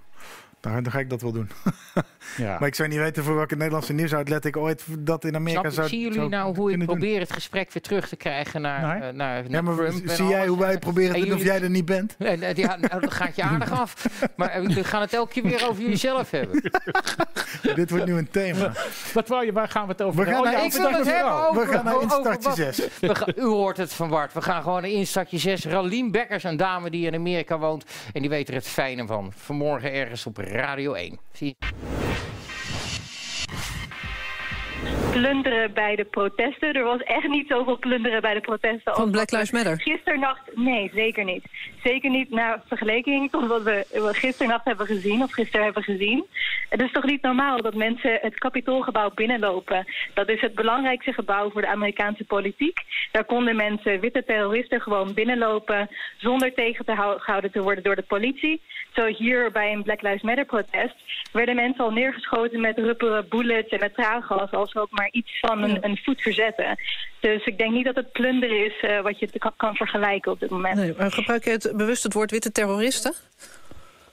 Dan, 0.62 0.84
dan 0.84 0.92
ga 0.92 1.00
ik 1.00 1.10
dat 1.10 1.22
wel 1.22 1.32
doen. 1.32 1.50
ja. 2.38 2.58
Maar 2.60 2.68
ik 2.68 2.76
zou 2.76 2.90
niet 2.90 2.98
weten 2.98 3.24
voor 3.24 3.36
welke 3.36 3.56
Nederlandse 3.56 3.94
nieuwsuitlet 3.94 4.46
ik 4.46 4.58
ooit 4.58 4.84
dat 5.00 5.26
in 5.26 5.36
Amerika 5.36 5.62
Snap, 5.62 5.74
zou 5.74 5.88
zien 5.88 6.00
jullie 6.00 6.14
zou 6.16 6.30
nou 6.30 6.56
hoe 6.56 6.72
ik 6.72 6.78
doen. 6.78 6.86
probeer 6.86 7.20
het 7.20 7.34
gesprek 7.34 7.72
weer 7.72 7.82
terug 7.84 8.08
te 8.08 8.16
krijgen 8.16 8.62
naar, 8.62 9.00
Nee? 9.00 9.10
eh, 9.10 9.16
naar, 9.16 9.44
Ja, 9.50 9.62
maar 9.62 9.76
Trump 9.76 10.10
zie 10.10 10.28
jij 10.28 10.48
hoe 10.48 10.60
wij 10.60 10.80
proberen 10.80 11.14
te 11.14 11.20
En 11.22 11.26
doen 11.26 11.36
of 11.38 11.44
jij 11.44 11.62
er 11.62 11.70
niet 11.70 11.86
bent? 11.86 12.16
En, 12.20 12.42
eh, 12.44 12.56
ja, 12.56 12.76
nou, 12.78 13.02
dat 13.02 13.12
gaat 13.14 13.36
je 13.36 13.44
aardig 13.44 13.72
af. 13.72 13.94
Maar 14.36 14.50
eh, 14.50 14.62
we 14.68 14.84
gaan 14.84 15.02
het 15.02 15.14
elke 15.14 15.32
keer 15.34 15.44
weer 15.44 15.68
over 15.70 15.82
jullie 15.82 15.98
zelf 15.98 16.32
hebben. 16.32 16.72
Dit 17.76 17.90
wordt 17.90 18.06
nu 18.06 18.18
een 18.18 18.30
thema. 18.30 18.72
Wat 19.14 19.28
wou 19.28 19.46
je, 19.46 19.52
waar 19.52 19.68
gaan 19.68 19.86
we 19.86 19.92
het 19.92 20.02
over 20.02 20.26
We 20.26 20.32
gaan 20.32 20.44
naar 20.44 20.52
ja, 20.54 20.64
ik 20.64 20.72
wil 20.74 20.86
over 20.86 20.98
het 20.98 21.08
hebben 21.14 21.48
over... 21.48 21.66
We 21.68 21.72
gaan 21.74 21.86
naar 21.86 21.96
over 21.96 22.04
instartje 22.18 22.48
wat- 22.50 22.58
6. 22.58 22.88
We 23.00 23.16
gaan- 23.16 23.34
u 23.36 23.44
hoort 23.44 23.78
het 23.78 23.94
van 23.94 24.10
Bart. 24.10 24.34
We 24.34 24.42
gaan 24.42 24.64
gewoon 24.64 24.82
naar 24.82 24.92
instartje 24.92 25.38
6. 25.38 25.66
Ralien 25.66 26.12
Bekkers, 26.12 26.44
een 26.44 26.58
dame 26.58 26.90
die 26.90 27.06
in 27.08 27.16
Amerika 27.16 27.58
woont. 27.58 27.86
En 28.14 28.22
die 28.22 28.30
weet 28.30 28.48
er 28.48 28.54
het 28.54 28.68
fijne 28.68 29.06
van. 29.06 29.32
Vanmorgen 29.36 29.94
ergens 29.94 30.26
op 30.26 30.38
Radio 30.52 30.96
1. 30.96 31.18
Zie 31.34 31.48
je? 31.48 32.31
Plunderen 35.12 35.74
bij 35.74 35.96
de 35.96 36.04
protesten. 36.04 36.74
Er 36.74 36.84
was 36.84 37.04
echt 37.04 37.28
niet 37.28 37.48
zoveel 37.48 37.78
plunderen 37.78 38.22
bij 38.22 38.34
de 38.34 38.40
protesten. 38.40 38.96
Van 38.96 39.12
Black 39.12 39.32
Lives 39.32 39.52
Matter? 39.52 39.82
Gisternacht, 39.82 40.42
nee, 40.56 40.92
zeker 40.94 41.24
niet. 41.24 41.46
Zeker 41.84 42.10
niet 42.10 42.30
naar 42.30 42.62
vergelijking 42.68 43.32
tot 43.32 43.48
wat 43.48 43.64
we 43.64 43.86
gisternacht 44.12 44.66
hebben 44.66 44.86
gezien, 44.86 45.22
of 45.24 45.32
gisteren 45.32 45.66
hebben 45.66 45.84
gezien. 45.84 46.26
Het 46.70 46.82
is 46.82 46.92
toch 46.92 47.04
niet 47.04 47.22
normaal 47.22 47.62
dat 47.62 47.74
mensen 47.74 48.18
het 48.22 48.40
Capitoolgebouw 48.40 49.12
binnenlopen. 49.16 49.86
Dat 50.14 50.30
is 50.30 50.42
het 50.42 50.56
belangrijkste 50.56 51.14
gebouw 51.14 51.52
voor 51.52 51.62
de 51.62 51.68
Amerikaanse 51.68 52.24
politiek. 52.24 52.80
Daar 53.12 53.26
konden 53.26 53.56
mensen, 53.56 54.00
witte 54.00 54.24
terroristen, 54.24 54.82
gewoon 54.82 55.14
binnenlopen 55.14 55.90
zonder 56.18 56.54
tegengehouden 56.54 57.52
te 57.52 57.62
worden 57.62 57.84
door 57.84 57.96
de 57.96 58.02
politie. 58.02 58.62
Zo 58.96 59.06
hier 59.06 59.52
bij 59.52 59.72
een 59.72 59.84
Black 59.84 60.02
Lives 60.02 60.22
Matter 60.22 60.46
protest 60.46 60.96
werden 61.32 61.56
mensen 61.56 61.84
al 61.84 61.92
neergeschoten 61.92 62.62
met 62.62 62.78
rubberen 62.78 63.28
bullets 63.30 63.72
en 63.72 63.80
met 63.80 63.94
traangas 63.94 64.52
als 64.52 64.76
ook 64.76 64.92
maar 64.92 65.01
iets 65.12 65.40
van 65.40 65.64
een, 65.64 65.78
een 65.86 65.98
voet 66.04 66.22
verzetten. 66.22 66.80
Dus 67.20 67.46
ik 67.46 67.58
denk 67.58 67.72
niet 67.72 67.86
dat 67.86 67.96
het 67.96 68.12
plunderen 68.12 68.66
is 68.66 68.80
eh, 68.82 69.02
wat 69.02 69.20
je 69.20 69.30
kan 69.58 69.76
vergelijken 69.76 70.32
op 70.32 70.40
dit 70.40 70.50
moment. 70.50 70.76
Nee, 70.76 70.94
maar 70.98 71.12
gebruik 71.12 71.44
je 71.44 71.50
het, 71.50 71.72
bewust 71.76 72.04
het 72.04 72.14
woord 72.14 72.32
witte 72.32 72.52
terroristen? 72.52 73.14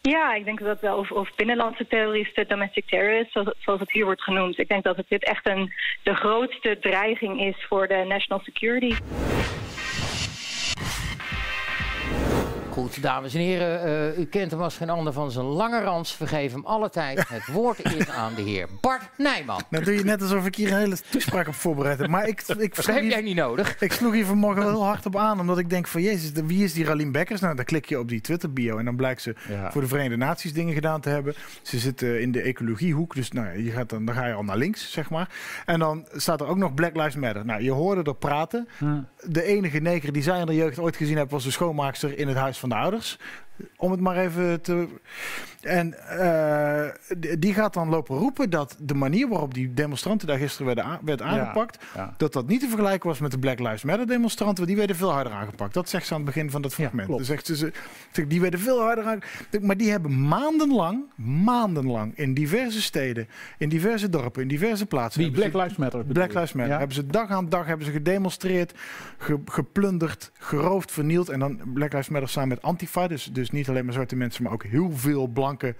Ja, 0.02 0.35
ik 0.35 0.44
denk 0.44 0.60
dat 0.60 0.81
wel. 0.81 0.97
Of, 0.97 1.10
of 1.10 1.35
binnenlandse 1.36 1.86
terroristen, 1.86 2.48
domestic 2.48 2.86
terrorists, 2.86 3.32
zoals, 3.32 3.55
zoals 3.59 3.81
het 3.81 3.93
hier 3.93 4.05
wordt 4.05 4.23
genoemd. 4.23 4.59
Ik 4.59 4.69
denk 4.69 4.85
dat 4.85 4.97
het 4.97 5.09
dit 5.09 5.24
echt 5.24 5.48
een, 5.48 5.73
de 6.02 6.15
grootste 6.15 6.78
dreiging 6.81 7.40
is 7.40 7.66
voor 7.69 7.89
de 7.89 8.05
national 8.09 8.43
security. 8.44 8.94
Goed, 12.78 13.02
dames 13.02 13.34
en 13.34 13.40
heren. 13.40 13.82
eh, 14.14 14.18
u 14.18 14.24
kent 14.24 14.50
hem 14.50 14.60
als 14.60 14.76
geen 14.76 14.90
ander 14.90 15.12
van 15.12 15.30
zijn 15.30 15.44
lange 15.46 15.80
rans. 15.82 16.12
Vergeef 16.14 16.52
hem 16.52 16.64
alle 16.64 16.90
tijd. 16.90 17.28
Het 17.28 17.46
woord 17.46 17.94
is 17.94 18.09
aan 18.10 18.34
de 18.34 18.42
heer 18.42 18.66
Bart 18.80 19.02
Nijman. 19.16 19.60
Nou 19.70 19.84
doe 19.84 19.94
je 19.94 20.05
net 20.05 20.22
alsof 20.22 20.46
ik 20.46 20.55
hier 20.55 20.72
een 20.72 20.78
hele 20.78 20.96
toespraak 21.10 21.48
op 21.48 21.55
voorbereid 21.55 21.98
heb. 21.98 22.09
Maar 22.09 22.28
ik, 22.28 22.42
ik, 22.59 22.74
Dat 22.76 22.86
heb 22.86 23.00
hier- 23.00 23.10
jij 23.10 23.20
niet 23.20 23.36
nodig. 23.36 23.76
ik 23.80 23.92
sloeg 23.92 24.12
hier 24.12 24.24
vanmorgen 24.26 24.62
wel 24.62 24.70
heel 24.72 24.84
hard 24.84 25.06
op 25.06 25.16
aan. 25.16 25.40
Omdat 25.40 25.59
ik 25.59 25.70
denk 25.70 25.86
van, 25.86 26.02
jezus, 26.02 26.32
de- 26.32 26.46
wie 26.46 26.64
is 26.64 26.72
die 26.72 26.84
Ralien 26.84 27.12
Bekkers? 27.12 27.40
Nou, 27.40 27.55
dan 27.56 27.64
klik 27.64 27.84
je 27.84 27.98
op 27.98 28.09
die 28.09 28.20
Twitter-bio. 28.20 28.78
En 28.78 28.84
dan 28.84 28.96
blijkt 28.96 29.22
ze 29.22 29.34
Ja. 29.48 29.72
voor 29.72 29.80
de 29.80 29.88
Verenigde 29.88 30.16
Naties 30.16 30.52
dingen 30.52 30.74
gedaan 30.74 31.00
te 31.00 31.09
hebben. 31.09 31.34
Ze 31.62 31.78
zit 31.78 32.02
eh, 32.02 32.20
in 32.20 32.32
de 32.32 32.40
ecologiehoek. 32.42 33.14
Dus 33.14 33.32
nou, 33.32 33.46
ja, 33.46 33.52
je 33.52 33.70
gaat 33.70 33.88
dan, 33.90 34.05
dan 34.05 34.14
ga 34.14 34.26
je 34.26 34.34
al 34.34 34.42
naar 34.44 34.56
links, 34.56 34.92
zeg 34.92 35.10
maar. 35.10 35.28
En 35.66 35.78
dan 35.78 36.06
staat 36.12 36.40
er 36.40 36.46
ook 36.46 36.56
nog 36.56 36.74
Black 36.74 36.96
Lives 36.96 37.16
Matter. 37.16 37.44
Nou, 37.44 37.62
je 37.62 37.70
hoorde 37.72 38.02
er 38.10 38.16
praten. 38.16 38.68
De 39.22 39.42
enige 39.42 39.78
neger 39.78 40.12
die 40.12 40.22
zij 40.22 40.40
in 40.40 40.46
de 40.46 40.55
jeugd 40.55 40.78
ooit 40.78 40.96
gezien 40.96 41.16
heeft... 41.16 41.30
was 41.30 41.44
de 41.44 41.50
schoonmaakster 41.50 42.18
in 42.18 42.28
het 42.28 42.36
huis 42.36 42.59
van 42.59 42.67
de 42.68 42.74
ouders. 42.74 43.18
Om 43.76 43.90
het 43.90 44.00
maar 44.00 44.16
even 44.16 44.60
te... 44.60 44.88
En 45.60 45.94
eh, 46.18 46.89
die 47.39 47.55
gaat 47.55 47.74
dan 47.74 47.89
lopen 47.89 48.16
roepen 48.16 48.51
dat 48.51 48.76
de 48.80 48.94
manier 48.94 49.28
waarop 49.28 49.55
die 49.55 49.74
demonstranten 49.74 50.26
daar 50.28 50.39
gisteren 50.39 50.66
werden 50.66 50.98
werd 51.05 51.22
aangepakt, 51.22 51.85
ja. 51.94 52.14
dat 52.16 52.32
dat 52.32 52.47
niet 52.47 52.60
te 52.60 52.68
vergelijken 52.68 53.09
was 53.09 53.18
met 53.18 53.30
de 53.30 53.39
Black 53.39 53.59
Lives 53.59 53.82
Matter 53.82 54.06
demonstranten, 54.06 54.56
want 54.56 54.68
die 54.68 54.76
werden 54.76 54.97
veel 54.97 55.12
harder 55.12 55.32
aangepakt. 55.32 55.74
Dat 55.74 55.89
zegt 55.89 56.06
ze 56.06 56.12
aan 56.14 56.20
het 56.20 56.26
begin 56.35 56.51
van 56.51 56.62
dat 56.62 56.74
fragment. 56.74 57.26
zegt 57.26 57.47
ze, 57.47 57.72
die 58.28 58.40
werden 58.40 58.60
veel 58.60 58.80
harder 58.80 59.05
aangepakt. 59.05 59.62
Maar 59.62 59.76
die 59.76 59.90
hebben 59.90 60.28
maandenlang, 60.28 61.05
maandenlang 61.44 62.16
in 62.16 62.35
diverse 62.35 62.82
steden, 62.82 63.28
in 63.59 63.68
diverse 63.68 64.09
dorpen, 64.09 64.43
in 64.43 64.48
diverse 64.48 64.86
plaatsen. 64.86 65.22
Die 65.22 65.30
Black 65.30 65.51
ze- 65.51 65.56
Lives 65.59 65.76
Matter. 65.76 66.05
Black? 66.05 66.32
Lives 66.32 66.52
Matter. 66.52 66.72
Ja. 66.72 66.78
Hebben 66.78 66.97
ze 66.97 67.06
dag 67.06 67.30
aan 67.30 67.48
dag 67.48 67.66
hebben 67.66 67.86
ze 67.86 67.93
gedemonstreerd, 67.93 68.72
ge- 69.18 69.40
geplunderd, 69.44 70.30
geroofd, 70.39 70.93
vernield. 70.93 71.28
En 71.28 71.39
dan 71.39 71.60
Black 71.74 71.93
Lives 71.93 72.09
Matter 72.09 72.28
samen 72.28 72.48
met 72.48 72.62
Antifa. 72.62 73.06
Dus, 73.09 73.24
dus 73.32 73.51
niet 73.51 73.68
alleen 73.68 73.85
maar 73.85 73.94
zwarte 73.94 74.16
mensen, 74.16 74.43
maar 74.43 74.52
ook 74.52 74.64
heel 74.64 74.90
veel 74.94 75.32
blanke 75.48 75.74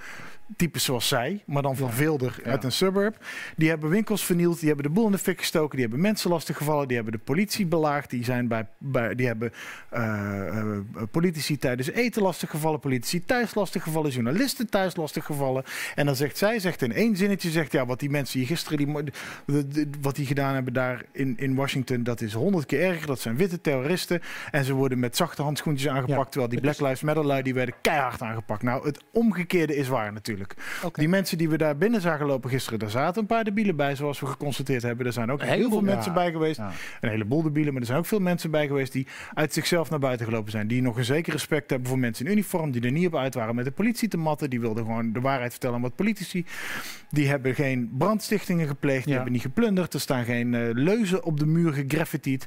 types 0.57 0.85
zoals 0.85 1.09
zij. 1.09 1.43
Maar 1.47 1.63
dan 1.63 1.77
verveelder 1.77 2.41
Ja. 2.45 2.51
uit 2.51 2.65
een 2.65 2.73
suburb. 2.73 3.25
Die 3.57 3.69
hebben 3.69 3.91
winkels 3.91 4.25
vernield, 4.25 4.59
die 4.59 4.69
hebben 4.69 4.87
de 4.87 4.93
boel 4.93 5.07
in 5.07 5.13
de 5.13 5.19
fik 5.19 5.39
gestoken. 5.39 5.71
Die 5.71 5.81
hebben 5.81 6.01
mensen 6.01 6.31
lastiggevallen, 6.31 6.87
die 6.87 6.97
hebben 6.97 7.15
de 7.15 7.21
politie 7.25 7.67
belaagd. 7.67 8.11
Die, 8.11 8.25
zijn 8.25 8.49
bij, 8.49 8.67
bij, 8.79 9.15
die 9.15 9.27
hebben 9.27 9.53
eh, 9.91 10.59
eh, 10.59 10.79
politici 11.11 11.57
tijdens 11.59 11.91
eten 11.91 12.23
lastiggevallen. 12.23 12.81
Politici 12.81 13.25
thuis 13.25 13.55
lastiggevallen. 13.55 14.11
Journalisten 14.11 14.71
thuis 14.71 14.97
lastiggevallen. 14.97 15.65
En 15.95 16.07
dan 16.07 16.17
zegt 16.17 16.39
zij, 16.39 16.59
zegt 16.59 16.83
in 16.83 16.93
één 16.93 17.17
zinnetje, 17.17 17.51
zegt 17.51 17.73
ja, 17.73 17.87
wat 17.87 18.01
die 18.01 18.11
mensen 18.11 18.39
hier 18.39 18.49
gisteren, 18.49 18.79
die, 18.79 18.87
mo- 18.87 19.03
de- 19.47 19.69
de- 19.69 19.89
wat 20.01 20.17
die 20.17 20.27
gedaan 20.27 20.55
hebben 20.55 20.73
daar 20.73 21.03
in, 21.13 21.35
in 21.39 21.55
Washington, 21.55 22.03
dat 22.03 22.21
is 22.21 22.33
honderd 22.33 22.67
keer 22.67 22.81
erger. 22.81 23.07
Dat 23.07 23.21
zijn 23.21 23.37
witte 23.37 23.61
terroristen. 23.61 24.21
En 24.51 24.65
ze 24.65 24.73
worden 24.73 24.99
met 24.99 25.17
zachte 25.17 25.43
handschoentjes 25.43 25.89
aangepakt. 25.91 26.17
Ja. 26.19 26.25
Terwijl 26.31 26.49
die 26.51 26.61
Black 26.61 26.81
Lives 26.81 27.03
Matter 27.03 27.25
lui, 27.27 27.43
die 27.43 27.55
werden 27.55 27.75
keihard 27.83 28.23
aangepakt. 28.23 28.63
Nou, 28.63 28.87
het 28.87 29.01
omgekeerde 29.13 29.77
is 29.77 29.89
waar 29.89 30.13
natuurlijk. 30.13 30.37
Die 30.93 31.09
mensen 31.09 31.39
die 31.39 31.49
we 31.49 31.57
daar 31.57 31.77
binnen 31.77 32.01
zagen 32.01 32.27
lopen 32.27 32.51
gisteren, 32.51 32.79
daar 32.79 32.91
zaten 32.91 33.21
een 33.21 33.27
paar 33.27 33.45
debielen 33.45 33.77
bij, 33.77 33.95
zoals 33.95 34.21
we 34.21 34.27
geconstateerd 34.27 34.83
hebben. 34.83 35.07
Er 35.07 35.13
zijn 35.13 35.31
ook 35.33 35.43
heel 35.43 35.69
veel 35.71 35.81
mensen 35.81 36.13
bij 36.13 36.31
geweest. 36.31 36.59
Een 37.01 37.09
heleboel 37.09 37.43
debielen, 37.43 37.73
maar 37.73 37.81
er 37.81 37.87
zijn 37.87 37.99
ook 37.99 38.07
veel 38.07 38.21
mensen 38.21 38.51
bij 38.51 38.67
geweest 38.67 38.93
die 38.93 39.07
uit 39.35 39.53
zichzelf 39.53 39.91
naar 39.91 39.99
buiten 39.99 40.27
gelopen 40.27 40.51
zijn. 40.51 40.67
Die 40.69 40.83
nog 40.83 40.97
een 40.97 41.05
zeker 41.05 41.33
respect 41.33 41.71
hebben 41.71 41.89
voor 41.89 41.99
mensen 41.99 42.27
in 42.27 42.33
uniform, 42.33 42.71
die 42.71 42.83
er 42.83 42.93
niet 42.93 43.07
op 43.07 43.17
uit 43.17 43.35
waren 43.35 43.55
met 43.55 43.65
de 43.65 43.71
politie 43.71 44.09
te 44.09 44.17
matten. 44.17 44.51
Die 44.51 44.61
wilden 44.61 44.85
gewoon 44.85 45.13
de 45.13 45.21
waarheid 45.21 45.51
vertellen 45.51 45.77
aan 45.77 45.83
wat 45.83 45.95
politici. 45.95 46.45
Die 47.11 47.29
hebben 47.29 47.55
geen 47.55 47.91
brandstichtingen 47.99 48.67
gepleegd, 48.67 49.05
die 49.05 49.15
hebben 49.15 49.33
niet 49.33 49.43
geplunderd. 49.43 49.95
Er 49.95 50.01
staan 50.01 50.25
geen 50.25 50.55
eh, 50.55 50.61
leuzen 50.73 51.25
op 51.25 51.39
de 51.39 51.47
muur 51.47 51.73
gegraffitied. 51.73 52.47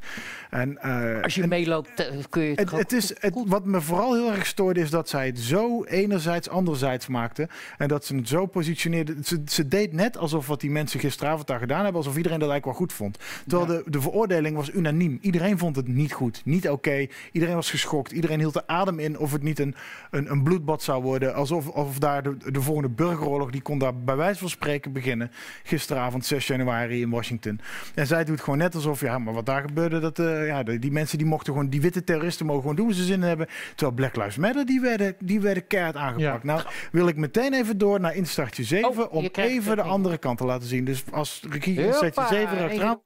En, 0.49 0.77
eh, 0.81 1.23
Als 1.23 1.35
je 1.35 1.41
en- 1.41 1.49
meeloopt, 1.49 2.09
kun 2.30 2.43
je 2.43 2.53
het, 2.55 2.72
het, 2.72 2.91
is, 2.91 3.13
het, 3.19 3.34
wat 3.45 3.65
me 3.65 3.81
vooral 3.81 4.13
heel 4.13 4.31
erg 4.31 4.45
stoorde 4.45 4.80
is 4.80 4.89
dat 4.89 5.09
zij 5.09 5.26
het 5.26 5.39
zo 5.39 5.84
enerzijds 5.84 6.49
anderzijds 6.49 7.07
maakte. 7.07 7.49
En 7.82 7.88
dat 7.88 8.06
ze 8.06 8.16
het 8.16 8.28
zo 8.28 8.45
positioneerde. 8.45 9.16
Ze, 9.24 9.41
ze 9.45 9.68
deed 9.68 9.94
net 9.94 10.18
alsof 10.18 10.48
wat 10.48 10.62
die 10.62 10.72
mensen 10.72 10.99
gisteravond 10.99 11.48
daar 11.48 11.60
gedaan 11.60 11.84
hebben, 11.84 11.95
alsof 11.95 12.18
iedereen 12.18 12.40
dat 12.40 12.49
eigenlijk 12.49 12.78
wel 12.78 12.88
goed 12.88 12.98
vond. 12.98 13.18
Terwijl 13.48 13.84
de, 13.84 13.91
de 13.91 14.02
veroordeling 14.02 14.56
was 14.56 14.74
unaniem. 14.74 15.18
Iedereen 15.22 15.58
vond 15.58 15.76
het 15.76 15.88
niet 15.88 16.14
goed, 16.14 16.41
niet 16.45 16.70
oké. 16.70 17.08
Iedereen 17.32 17.56
was 17.56 17.70
geschokt. 17.70 18.12
Iedereen 18.12 18.40
hield 18.40 18.53
de 18.53 18.68
adem 18.68 18.99
in 18.99 19.20
of 19.20 19.32
het 19.32 19.44
niet 19.44 19.60
een, 19.60 19.76
een, 20.12 20.32
een 20.32 20.44
bloedbad 20.44 20.84
zou 20.84 21.03
worden. 21.03 21.36
Alsof 21.36 21.68
of 21.68 21.99
daar 21.99 22.24
de, 22.24 22.38
de 22.52 22.62
volgende 22.62 22.90
burgeroorlog, 22.90 23.52
die 23.52 23.62
kon 23.62 23.80
daar 23.80 23.95
bij 23.95 24.16
wijze 24.16 24.40
van 24.40 24.49
spreken 24.49 24.91
beginnen. 24.91 25.32
Gisteravond 25.64 26.26
6 26.26 26.48
januari 26.48 27.02
in 27.02 27.10
Washington. 27.10 27.60
En 27.94 28.08
zij 28.08 28.24
doet 28.24 28.41
gewoon 28.41 28.60
net 28.60 28.76
alsof, 28.76 29.02
ja, 29.02 29.18
maar 29.18 29.34
wat 29.34 29.45
daar 29.45 29.62
gebeurde, 29.62 29.99
dat, 29.99 30.20
eh, 30.20 30.48
ja, 30.48 30.64
die 30.64 30.91
mensen 30.91 31.18
die 31.18 31.28
mochten 31.28 31.53
gewoon, 31.53 31.70
die 31.70 31.82
witte 31.82 32.03
terroristen 32.03 32.45
mogen 32.45 32.62
gewoon 32.62 32.76
doen 32.76 32.88
wat 32.88 32.95
ze 32.95 33.03
zin 33.03 33.22
in 33.22 33.28
hebben. 33.28 33.48
Terwijl 33.76 33.91
Black 33.91 34.16
Lives 34.16 34.38
Matter, 34.38 34.66
die 34.66 34.82
werden, 34.82 35.16
die 35.20 35.40
werden 35.40 35.68
keihard 35.68 35.95
aangepakt. 35.95 36.44
Nou, 36.44 36.62
wil 36.91 37.08
ik 37.08 37.16
meteen 37.16 37.53
even 37.53 37.70
door 37.77 37.99
naar 37.99 38.15
instartje 38.15 38.64
7 38.64 38.89
Oh, 38.89 39.14
om 39.14 39.30
even 39.31 39.76
de 39.76 39.81
andere 39.81 40.18
kant 40.18 40.38
te 40.38 40.45
laten 40.45 40.68
zien. 40.68 40.85
Dus 40.85 41.03
als 41.11 41.41
regie 41.49 41.85
instartje 41.85 42.22
Hoppa, 42.22 42.35
7 42.35 42.57
erachteraan. 42.57 43.02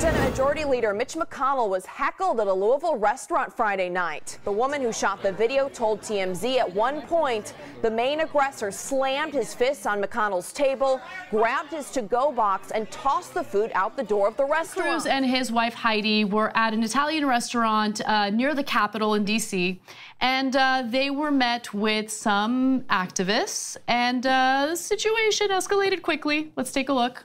Senate 0.00 0.30
Majority 0.30 0.64
Leader 0.64 0.94
Mitch 0.94 1.12
McConnell 1.12 1.68
was 1.68 1.84
heckled 1.84 2.40
at 2.40 2.46
a 2.46 2.52
Louisville 2.52 2.96
restaurant 2.96 3.54
Friday 3.54 3.90
night. 3.90 4.38
The 4.44 4.50
woman 4.50 4.80
who 4.80 4.94
shot 4.94 5.22
the 5.22 5.30
video 5.30 5.68
told 5.68 6.00
TMZ 6.00 6.56
at 6.56 6.74
one 6.74 7.02
point 7.02 7.52
the 7.82 7.90
main 7.90 8.20
aggressor 8.20 8.70
slammed 8.70 9.34
his 9.34 9.52
fists 9.52 9.84
on 9.84 10.02
McConnell's 10.02 10.54
table, 10.54 11.02
grabbed 11.28 11.72
his 11.72 11.90
to 11.90 12.00
go 12.00 12.32
box, 12.32 12.70
and 12.70 12.90
tossed 12.90 13.34
the 13.34 13.44
food 13.44 13.72
out 13.74 13.94
the 13.94 14.02
door 14.02 14.26
of 14.26 14.38
the 14.38 14.44
restaurant. 14.46 14.88
Cruz 14.88 15.04
and 15.04 15.26
his 15.26 15.52
wife 15.52 15.74
Heidi 15.74 16.24
were 16.24 16.50
at 16.56 16.72
an 16.72 16.82
Italian 16.82 17.26
restaurant 17.26 18.00
uh, 18.06 18.30
near 18.30 18.54
the 18.54 18.64
Capitol 18.64 19.12
in 19.12 19.26
DC, 19.26 19.80
and 20.22 20.56
uh, 20.56 20.82
they 20.86 21.10
were 21.10 21.30
met 21.30 21.74
with 21.74 22.10
some 22.10 22.86
activists, 22.88 23.76
and 23.86 24.24
uh, 24.24 24.68
the 24.70 24.76
situation 24.76 25.48
escalated 25.48 26.00
quickly. 26.00 26.52
Let's 26.56 26.72
take 26.72 26.88
a 26.88 26.94
look. 26.94 27.22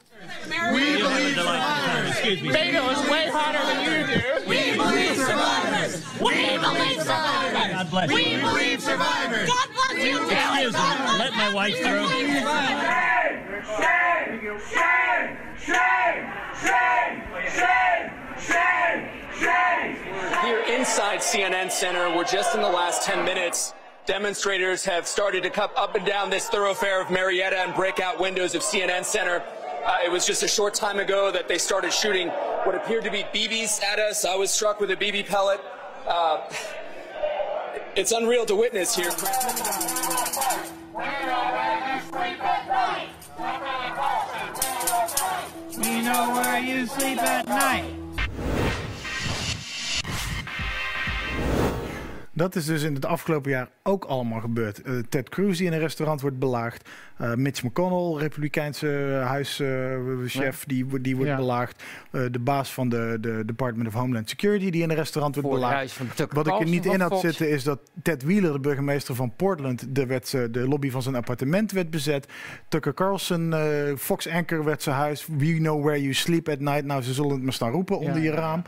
We 0.74 0.98
believe 1.02 1.36
survivors. 1.36 2.10
Excuse 2.12 2.42
me. 2.42 2.52
Bagel 2.52 2.90
is 2.90 3.10
way 3.10 3.28
hotter 3.30 3.64
than 3.66 3.80
you 3.86 4.06
do. 4.08 4.22
We 4.50 4.76
believe 4.76 5.18
survivors. 5.18 6.04
We 6.20 6.58
believe 6.58 7.02
survivors. 7.02 7.72
God 7.72 7.90
bless 7.92 8.10
you. 8.10 8.16
We 8.16 8.38
believe 8.42 8.82
survivors. 8.82 9.50
God 9.50 9.70
bless 9.74 10.04
you. 10.04 10.18
Excuse 10.18 10.74
me. 10.74 10.80
Let 11.20 11.34
my 11.34 11.54
wife 11.54 11.78
through. 11.78 12.08
Shame! 12.08 12.46
Shame! 14.70 15.38
Shame! 15.60 16.34
Shame! 16.62 17.22
Shame! 17.50 18.12
Shame! 18.40 19.10
Shame! 19.40 19.96
Here 20.44 20.64
inside 20.78 21.20
CNN 21.20 21.72
Center, 21.72 22.10
where 22.16 22.24
just 22.24 22.56
in 22.56 22.62
the 22.62 22.70
last 22.70 23.04
10 23.04 23.26
minutes, 23.26 23.74
demonstrators 24.06 24.86
have 24.86 25.08
started 25.08 25.44
to 25.44 25.50
come 25.50 25.72
up 25.76 25.96
and 25.96 26.06
down 26.06 26.30
this 26.30 26.48
thoroughfare 26.48 27.02
of 27.02 27.10
Marietta 27.10 27.58
and 27.58 27.74
break 27.76 28.00
out 28.00 28.20
windows 28.20 28.56
of 28.56 28.62
CNN 28.62 29.04
Center. 29.04 29.44
Uh, 29.86 30.00
it 30.04 30.12
was 30.12 30.26
just 30.26 30.42
a 30.42 30.48
short 30.48 30.74
time 30.74 30.98
ago 30.98 31.32
that 31.32 31.48
they 31.48 31.60
started 31.60 31.94
shooting 31.94 32.30
what 32.64 32.74
appeared 32.74 33.04
to 33.04 33.12
be 33.12 33.24
BBs 33.34 33.84
at 33.84 34.00
us. 34.00 34.26
I 34.26 34.36
was 34.36 34.50
struck 34.50 34.80
with 34.80 34.90
a 34.90 34.96
BB 34.96 35.28
pellet. 35.28 35.62
Uh, 36.08 36.50
it's 37.96 38.12
unreal 38.12 38.48
to 38.48 38.56
witness 38.56 38.96
here. 38.96 39.12
We 45.78 46.02
know 46.02 46.32
where 46.34 46.60
you 46.60 46.88
sleep 46.88 47.22
at 47.22 47.48
night. 47.48 48.05
Dat 52.38 52.56
is 52.56 52.66
dus 52.66 52.84
in 52.84 52.94
het 52.96 53.06
afgelopen 53.06 53.52
jaar 53.52 53.70
ook 53.84 54.06
allemaal 54.06 54.40
gebeurd. 54.40 54.82
Eh, 54.82 54.94
Ted 55.10 55.30
Cruz 55.30 55.58
die 55.58 55.68
in 55.68 55.74
een 55.74 55.80
restaurant 55.80 56.22
wordt 56.22 56.40
belaagd. 56.40 56.90
Eh, 57.18 57.34
Mitch 57.34 57.64
McConnell, 57.64 58.22
republikeinse 58.22 58.88
huischef, 59.24 60.64
die, 60.66 61.02
die 61.02 61.16
wordt 61.16 61.32
Ja. 61.32 61.38
belaagd. 61.38 61.84
Eh, 62.12 62.22
de 62.32 62.40
baas 62.40 62.74
van 62.74 62.90
de, 62.90 63.18
de 63.22 63.44
Department 63.46 63.88
of 63.88 63.94
Homeland 63.94 64.30
Security 64.30 64.70
die 64.70 64.82
in 64.82 64.90
een 64.90 64.96
restaurant 64.96 65.36
wordt 65.36 65.50
Voor 65.50 65.60
belaagd. 65.60 65.98
Wat 66.34 66.48
ik 66.48 66.60
er 66.60 66.66
niet 66.66 66.86
in 66.86 67.00
had 67.00 67.10
Fox. 67.12 67.22
zitten 67.22 67.50
is 67.50 67.64
dat 67.64 67.80
Ted 68.02 68.24
Wheeler, 68.24 68.54
de 68.54 68.60
burgemeester 68.60 69.16
van 69.16 69.36
Portland, 69.36 69.96
de, 69.96 70.06
werd, 70.06 70.32
de 70.32 70.68
lobby 70.68 70.90
van 70.90 71.02
zijn 71.02 71.16
appartement 71.16 71.72
werd 71.72 71.90
bezet. 71.90 72.28
Tucker 72.68 72.94
Carlson, 72.94 73.54
eh, 73.54 73.96
Fox 73.98 74.28
Anchor 74.28 74.64
werd 74.64 74.82
zijn 74.84 74.96
huis. 74.96 75.28
We 75.38 75.54
know 75.58 75.84
where 75.84 76.02
you 76.02 76.14
sleep 76.14 76.50
at 76.50 76.60
night. 76.60 76.86
Nou, 76.86 77.02
ze 77.02 77.14
zullen 77.14 77.32
het 77.32 77.42
maar 77.44 77.54
staan 77.54 77.72
roepen 77.72 78.00
onder 78.00 78.22
je 78.22 78.32
raam. 78.32 78.62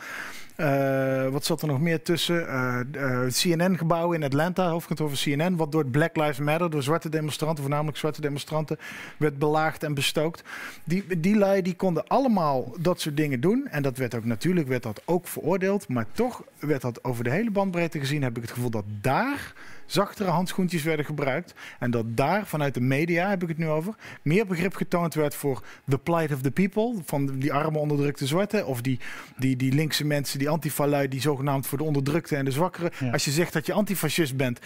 Eh, 0.58 1.28
wat 1.28 1.46
zat 1.46 1.62
er 1.62 1.68
nog 1.68 1.82
meer 1.82 2.02
tussen? 2.02 2.48
Eh, 2.48 2.80
eh, 2.80 3.32
CNN-gebouw 3.32 4.12
in 4.12 4.24
Atlanta, 4.24 4.70
hoofdkantoor 4.70 5.10
van 5.10 5.18
CNN, 5.18 5.56
wat 5.56 5.72
door 5.72 5.82
het 5.82 5.92
Black 5.92 6.16
Lives 6.16 6.40
Matter, 6.40 6.70
door 6.70 6.84
zwarte 6.84 7.10
demonstranten, 7.10 7.64
voornamelijk 7.64 7.98
zwarte 7.98 8.22
demonstranten, 8.22 8.78
werd 9.18 9.40
belaagd 9.40 9.84
en 9.84 9.94
bestookt. 9.94 10.44
Die, 10.84 11.20
die 11.20 11.38
lui 11.38 11.62
die 11.62 11.76
konden 11.76 12.08
allemaal 12.08 12.76
dat 12.80 13.02
soort 13.02 13.18
dingen 13.18 13.42
doen. 13.42 13.68
En 13.68 13.84
dat 13.84 13.98
werd 13.98 14.16
ook 14.16 14.26
natuurlijk 14.26 14.68
werd 14.68 14.84
dat 14.84 15.02
ook 15.06 15.28
veroordeeld. 15.28 15.88
Maar 15.88 16.06
toch 16.12 16.44
werd 16.60 16.82
dat 16.82 17.04
over 17.04 17.24
de 17.24 17.30
hele 17.30 17.52
bandbreedte 17.52 18.00
gezien, 18.00 18.24
heb 18.24 18.36
ik 18.36 18.42
het 18.42 18.52
gevoel 18.52 18.70
dat 18.70 18.86
daar 19.02 19.54
zachtere 19.88 20.30
handschoentjes 20.30 20.84
werden 20.84 21.06
gebruikt. 21.06 21.54
En 21.80 21.92
dat 21.92 22.18
daar 22.18 22.48
vanuit 22.48 22.74
de 22.74 22.82
media, 22.82 23.30
heb 23.30 23.42
ik 23.42 23.48
het 23.48 23.58
nu 23.58 23.68
over, 23.68 23.96
meer 24.22 24.46
begrip 24.46 24.76
getoond 24.76 25.14
werd 25.14 25.36
voor 25.36 25.64
the 25.88 25.98
plight 25.98 26.34
of 26.34 26.42
the 26.42 26.52
people. 26.52 26.96
Van 27.06 27.40
die 27.40 27.54
arme 27.54 27.78
onderdrukte 27.78 28.28
zwarten. 28.28 28.66
Of 28.66 28.82
die, 28.82 29.00
die, 29.38 29.56
die 29.56 29.74
linkse 29.74 30.06
mensen, 30.06 30.40
die 30.40 30.50
antifa-lui, 30.50 31.08
die 31.08 31.22
zogenaamd 31.22 31.68
voor 31.68 31.78
de 31.78 31.84
onderdrukte 31.84 32.36
en 32.36 32.46
de 32.46 32.52
zwakkeren. 32.52 32.92
Als 33.12 33.26
je 33.26 33.32
zegt 33.32 33.54
dat 33.54 33.66
je 33.66 33.74
antifascist 33.74 34.36
bent, 34.36 34.60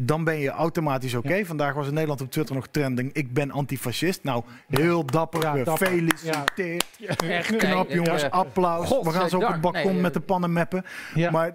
dan 0.00 0.24
ben 0.24 0.38
je 0.38 0.50
automatisch 0.50 1.14
oké. 1.14 1.44
Vandaag 1.44 1.74
was 1.74 1.86
in 1.86 1.92
Nederland 1.92 2.20
op 2.20 2.30
Twitter 2.30 2.54
nog 2.54 2.66
trending. 2.70 3.12
Ik 3.12 3.32
ben 3.32 3.50
antifascist. 3.50 4.24
Nou, 4.24 4.42
heel 4.68 5.04
dapper. 5.06 5.42
Ja. 5.42 5.64
Gefeliciteerd. 5.76 6.84
Ja. 6.98 7.16
Echt 7.16 7.56
knap, 7.56 7.90
jongens. 7.90 8.22
Ja. 8.22 8.28
Applaus. 8.28 8.88
We 8.88 9.10
gaan 9.10 9.28
zo 9.28 9.36
op 9.36 9.48
het 9.48 9.60
balkon 9.60 9.92
Nee, 9.92 10.00
met 10.00 10.14
de 10.14 10.20
pannen 10.20 10.52
meppen. 10.52 10.84
Ja. 11.14 11.30
Maar 11.30 11.48
eh, 11.48 11.54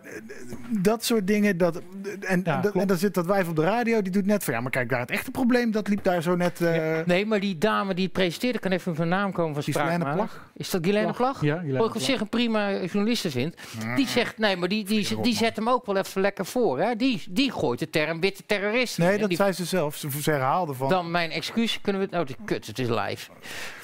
dat 0.70 1.04
soort 1.06 1.28
dingen. 1.28 1.58
Dat, 1.58 1.82
en, 2.22 2.42
Ja, 2.44 2.62
dat, 2.62 2.76
en 2.76 2.88
dan 2.88 2.98
zit 2.98 3.14
dat 3.14 3.26
wijf 3.26 3.48
op 3.50 3.56
de 3.56 3.62
radio. 3.62 4.02
Die 4.02 4.12
doet 4.12 4.26
net 4.26 4.44
van 4.44 4.54
ja, 4.54 4.62
maar 4.62 4.72
kijk, 4.72 4.90
daar 4.90 5.00
het 5.00 5.12
echte 5.12 5.32
probleem. 5.32 5.72
Dat 5.72 5.88
liep 5.88 6.04
daar 6.04 6.22
zo 6.22 6.36
net. 6.36 6.62
eh, 6.62 7.00
Nee, 7.06 7.26
maar 7.26 7.40
die 7.40 7.58
dame 7.58 7.94
die 7.94 8.04
het 8.04 8.14
presenteerde, 8.14 8.60
kan 8.60 8.72
even 8.72 8.96
van 8.96 9.08
naam 9.08 9.32
komen 9.32 9.54
van 9.54 9.64
spraakmaker. 9.64 10.14
Plag? 10.14 10.50
Is 10.56 10.70
dat 10.70 10.82
Ghislaine 10.82 11.14
Plag? 11.14 11.42
Ja, 11.42 11.54
Ghislaine 11.56 11.72
Wat 11.78 11.80
ik 11.80 11.86
op 11.86 11.92
Plag. 11.92 12.04
zich 12.10 12.20
een 12.22 12.30
prima 12.30 12.72
journaliste 12.82 13.32
vind. 13.32 13.56
Die 13.96 14.08
zegt, 14.08 14.38
nee, 14.38 14.56
maar 14.58 14.70
die, 14.70 14.86
die, 14.86 15.22
die 15.22 15.36
zet 15.36 15.56
hem 15.56 15.70
ook 15.70 15.86
wel 15.86 15.98
even 15.98 16.22
lekker 16.22 16.46
voor. 16.46 16.80
Hè? 16.80 16.96
Die, 16.96 17.24
die 17.30 17.52
gooit 17.52 17.80
de 17.80 17.90
term 17.90 18.20
witte 18.38 18.46
terrorist. 18.46 18.98
nee, 18.98 19.18
dat 19.18 19.28
die- 19.28 19.38
zei 19.38 19.52
ze 19.52 19.66
zelf. 19.66 19.96
Ze, 19.96 20.08
ze 20.22 20.32
herhaalde 20.32 20.74
van. 20.74 20.90
Dan 20.90 21.12
mijn 21.12 21.32
excuus, 21.32 21.82
kunnen 21.82 22.02
we 22.10 22.18
het... 22.18 22.30
Oh, 22.30 22.36
kut, 22.46 22.68
het 22.68 22.80
is 22.80 22.88
live. 22.88 23.32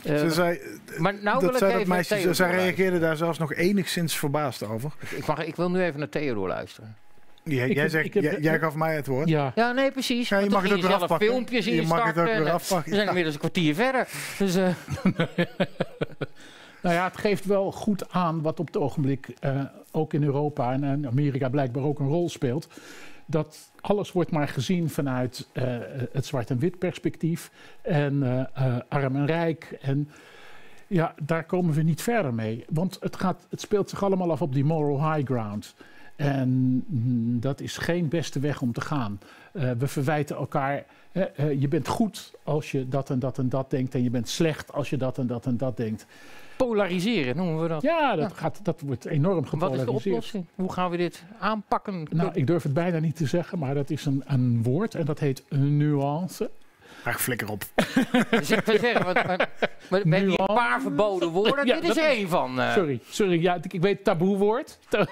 Eh, 0.03 0.17
ze 0.17 0.31
zei, 0.31 0.59
maar 0.97 1.13
nou 1.13 1.39
wil 1.39 1.51
dat 1.51 1.51
ik 1.51 1.57
zei 1.57 1.71
even 1.71 1.79
dat 1.85 1.87
meisje. 1.87 2.13
naar 2.13 2.21
Theo 2.23 2.33
Zij 2.33 2.45
doorluisteren. 2.47 2.75
reageerde 2.85 2.99
daar 3.05 3.17
zelfs 3.17 3.37
nog 3.39 3.53
enigszins 3.53 4.17
verbaasd 4.17 4.63
over. 4.63 4.91
Ik, 5.15 5.25
mag, 5.25 5.45
ik 5.45 5.55
wil 5.55 5.69
nu 5.71 5.81
even 5.83 5.99
naar 5.99 6.09
Theo 6.09 6.33
doorluisteren. 6.33 6.95
Jij, 7.43 7.67
Ik 7.67 7.73
jij, 7.73 7.81
heb- 7.81 7.91
zegt, 7.91 8.13
heb- 8.13 8.23
jij, 8.23 8.37
jij 8.39 8.59
gaf 8.59 8.75
mij 8.75 8.95
het 8.95 9.07
woord. 9.07 9.29
Ja. 9.29 9.51
Ja, 9.55 9.71
nee, 9.71 9.91
precies. 9.91 10.29
Ja, 10.29 10.37
je 10.37 10.49
mag 10.49 10.61
het 10.63 10.71
ook 10.73 10.81
weer 10.81 10.93
afpakken. 10.93 11.27
filmpjes 11.27 11.65
Je 11.65 11.81
mag 11.81 12.03
het 12.05 12.17
ook 12.17 12.25
weer 12.25 12.45
en, 12.45 12.51
afpakken. 12.53 12.89
We 12.89 12.95
zijn 12.95 13.07
inmiddels 13.07 13.33
een 13.35 13.39
kwartier 13.41 13.75
verder. 13.75 14.07
Dus, 14.37 14.55
eh, 14.55 14.67
Nou 16.81 16.95
ja, 16.95 17.03
het 17.03 17.17
geeft 17.17 17.45
wel 17.45 17.71
goed 17.71 18.11
aan 18.11 18.41
wat 18.41 18.59
op 18.59 18.67
het 18.67 18.77
ogenblik 18.77 19.27
eh, 19.39 19.61
ook 19.91 20.13
in 20.13 20.23
Europa 20.23 20.71
en 20.73 20.83
in 20.83 21.07
Amerika 21.07 21.49
blijkbaar 21.49 21.83
ook 21.83 21.99
een 21.99 22.07
rol 22.07 22.29
speelt. 22.29 22.67
Dat 23.29 23.71
alles 23.81 24.11
wordt 24.11 24.31
maar 24.31 24.47
gezien 24.47 24.89
vanuit 24.89 25.47
eh, 25.51 25.77
het 26.11 26.25
zwart- 26.25 26.49
en 26.49 26.59
wit 26.59 26.77
perspectief 26.77 27.51
en 27.81 28.23
eh, 28.23 28.39
eh, 28.53 28.81
arm 28.87 29.15
en 29.15 29.25
rijk. 29.25 29.77
En 29.81 30.09
ja, 30.87 31.13
daar 31.23 31.43
komen 31.43 31.73
we 31.73 31.81
niet 31.81 32.01
verder 32.01 32.33
mee. 32.33 32.65
Want 32.69 32.97
het, 32.99 33.15
gaat, 33.15 33.47
het 33.49 33.61
speelt 33.61 33.89
zich 33.89 34.03
allemaal 34.03 34.31
af 34.31 34.41
op 34.41 34.53
die 34.53 34.65
moral 34.65 35.13
high 35.13 35.31
ground. 35.31 35.75
En 36.15 36.49
mm, 36.87 37.39
dat 37.39 37.61
is 37.61 37.77
geen 37.77 38.07
beste 38.07 38.39
weg 38.39 38.61
om 38.61 38.73
te 38.73 38.81
gaan. 38.81 39.19
We 39.51 39.87
verwijten 39.87 40.35
elkaar. 40.35 40.85
je 41.59 41.67
bent 41.69 41.87
goed 41.87 42.33
als 42.43 42.71
je 42.71 42.87
dat 42.87 43.09
en 43.09 43.19
dat 43.19 43.37
en 43.37 43.49
dat 43.49 43.69
denkt. 43.69 43.95
En 43.95 44.03
je 44.03 44.09
bent 44.09 44.29
slecht 44.29 44.73
als 44.73 44.89
je 44.89 44.97
dat 44.97 45.17
en 45.17 45.27
dat 45.27 45.45
en 45.45 45.57
dat 45.57 45.77
denkt. 45.77 46.05
Polariseren 46.67 47.35
noemen 47.35 47.61
we 47.61 47.67
dat. 47.67 47.81
Ja, 47.81 48.15
dat, 48.15 48.33
Gaat, 48.33 48.59
dat 48.63 48.81
wordt 48.81 49.05
enorm 49.05 49.35
Wat 49.35 49.43
is 49.43 49.49
de 49.51 49.57
gepolariseerd. 49.57 50.05
oplossing? 50.15 50.45
Hoe 50.55 50.71
gaan 50.73 50.89
we 50.89 50.97
dit 50.97 51.23
aanpakken? 51.39 52.07
Nou, 52.11 52.29
ik 52.33 52.47
durf 52.47 52.63
het 52.63 52.73
bijna 52.73 52.99
niet 52.99 53.15
te 53.15 53.25
zeggen, 53.25 53.59
maar 53.59 53.73
dat 53.73 53.89
is 53.89 54.05
een, 54.05 54.23
een 54.25 54.63
woord 54.63 54.95
en 54.95 55.05
dat 55.05 55.19
heet 55.19 55.43
een 55.49 55.77
nuance. 55.77 56.49
Ach, 57.03 57.21
flikker 57.21 57.49
op. 57.51 57.63
Dus 58.29 58.51
ik 58.51 58.65
wil 58.65 58.79
zeggen, 58.79 59.03
want- 59.05 59.25
maar- 59.25 59.49
maar 59.89 59.99
hebben 59.99 60.19
hier 60.29 60.39
een 60.39 60.45
paar 60.45 60.81
verboden 60.81 61.29
woorden. 61.29 61.65
Ja, 61.65 61.79
dit 61.79 61.89
is 61.89 61.97
er 61.97 62.03
één 62.03 62.29
van. 62.29 62.59
eh. 62.59 62.73
Sorry, 62.73 62.99
sorry. 63.09 63.41
Ja, 63.41 63.55
ik 63.55 63.73
ik 63.73 63.81
weet 63.81 64.03
taboewoord. 64.03 64.79
Ta- 64.89 65.07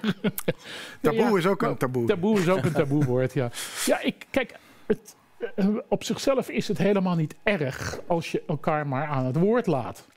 Taboe 1.02 1.30
Ja, 1.32 1.38
is 1.38 1.46
ook 1.48 1.62
een 1.62 1.78
taboe. 1.78 2.06
Taboe 2.08 2.40
is 2.40 2.50
ook 2.50 2.66
een 2.66 2.72
taboewoord, 2.74 3.34
ja. 3.34 3.50
Ja, 3.86 4.02
ik, 4.02 4.26
kijk, 4.30 4.54
het, 4.86 5.16
eh, 5.56 5.68
op 5.88 6.04
zichzelf 6.04 6.50
is 6.50 6.68
het 6.68 6.78
helemaal 6.78 7.16
niet 7.16 7.36
erg 7.44 8.00
als 8.08 8.32
je 8.32 8.44
elkaar 8.48 8.88
maar 8.88 9.08
aan 9.08 9.26
het 9.26 9.36
woord 9.38 9.68
laat. 9.68 10.08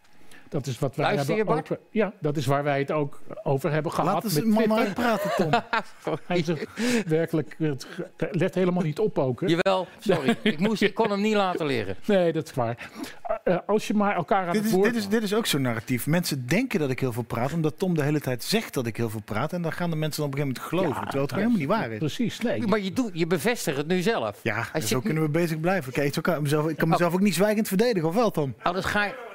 Dat 0.50 0.66
is 0.66 0.78
wat 0.78 0.96
wij 0.96 1.04
Luister 1.06 1.30
je, 1.30 1.36
hebben 1.36 1.54
Bart? 1.54 1.70
over, 1.70 1.82
ja, 1.90 2.12
dat 2.20 2.36
is 2.36 2.46
waar 2.46 2.62
wij 2.62 2.78
het 2.78 2.90
ook 2.90 3.20
over 3.42 3.72
hebben 3.72 3.92
gehad. 3.92 4.12
Laat 4.12 4.24
eens 4.24 4.34
met 4.34 4.54
Twitter. 4.54 4.76
uitpraten, 4.76 5.30
Tom. 5.36 5.50
Hij 6.26 6.42
zegt 6.44 6.66
werkelijk, 7.06 7.56
het 7.58 7.86
let 8.30 8.54
helemaal 8.54 8.82
niet 8.82 8.98
op 8.98 9.18
ook. 9.18 9.40
Hè? 9.40 9.46
Jawel, 9.46 9.86
sorry. 9.98 10.36
ik, 10.42 10.58
moest, 10.58 10.82
ik 10.82 10.94
kon 10.94 11.10
hem 11.10 11.20
niet 11.20 11.34
laten 11.34 11.66
leren. 11.66 11.96
Nee, 12.06 12.32
dat 12.32 12.48
is 12.48 12.54
waar. 12.54 12.90
Eh, 13.22 13.54
eh, 13.54 13.58
als 13.66 13.86
je 13.86 13.94
maar 13.94 14.14
elkaar 14.16 14.46
aan 14.46 14.52
Dit 14.52 14.56
het 14.56 14.70
is, 14.70 14.76
woord... 14.76 14.84
dit, 14.84 14.96
is, 14.96 15.08
dit 15.08 15.22
is 15.22 15.34
ook 15.34 15.46
zo'n 15.46 15.62
narratief. 15.62 16.06
Mensen 16.06 16.46
denken 16.46 16.78
dat 16.78 16.90
ik 16.90 17.00
heel 17.00 17.12
veel 17.12 17.22
praat, 17.22 17.52
omdat 17.52 17.78
Tom 17.78 17.94
de 17.94 18.02
hele 18.02 18.20
tijd 18.20 18.44
zegt 18.44 18.74
dat 18.74 18.86
ik 18.86 18.96
heel 18.96 19.10
veel 19.10 19.22
praat. 19.24 19.52
En 19.52 19.62
dan 19.62 19.72
gaan 19.72 19.90
de 19.90 19.96
mensen 19.96 20.22
dan 20.22 20.32
op 20.32 20.38
een 20.38 20.44
gegeven 20.44 20.62
moment 20.70 20.84
geloven, 20.84 21.02
terwijl 21.02 21.22
het 21.22 21.32
gewoon 21.32 21.50
helemaal 21.50 21.78
niet 21.78 21.88
waar 21.88 21.92
is. 21.92 21.98
Precies, 21.98 22.40
nee. 22.40 22.66
Maar 22.66 22.80
je, 22.80 22.92
doet, 22.92 23.10
je 23.12 23.26
bevestigt 23.26 23.76
het 23.76 23.86
nu 23.86 24.00
zelf. 24.00 24.40
Ja, 24.42 24.66
Als 24.72 24.88
zo 24.88 25.00
kunnen 25.06 25.22
we 25.22 25.28
bezig 25.28 25.60
blijven. 25.60 25.92
Kijk, 25.92 26.14
zo 26.14 26.20
kan, 26.20 26.42
mezelf, 26.42 26.68
ik 26.68 26.76
kan 26.76 26.88
mezelf 26.88 27.14
ook 27.14 27.20
niet 27.20 27.34
zwijgend 27.34 27.68
verdedigen, 27.68 28.08
of 28.08 28.14
wel, 28.14 28.30
Tom? 28.30 28.54
Oh, 28.64 28.72
dat 28.72 28.84
ga 28.84 29.04
je... 29.04 29.28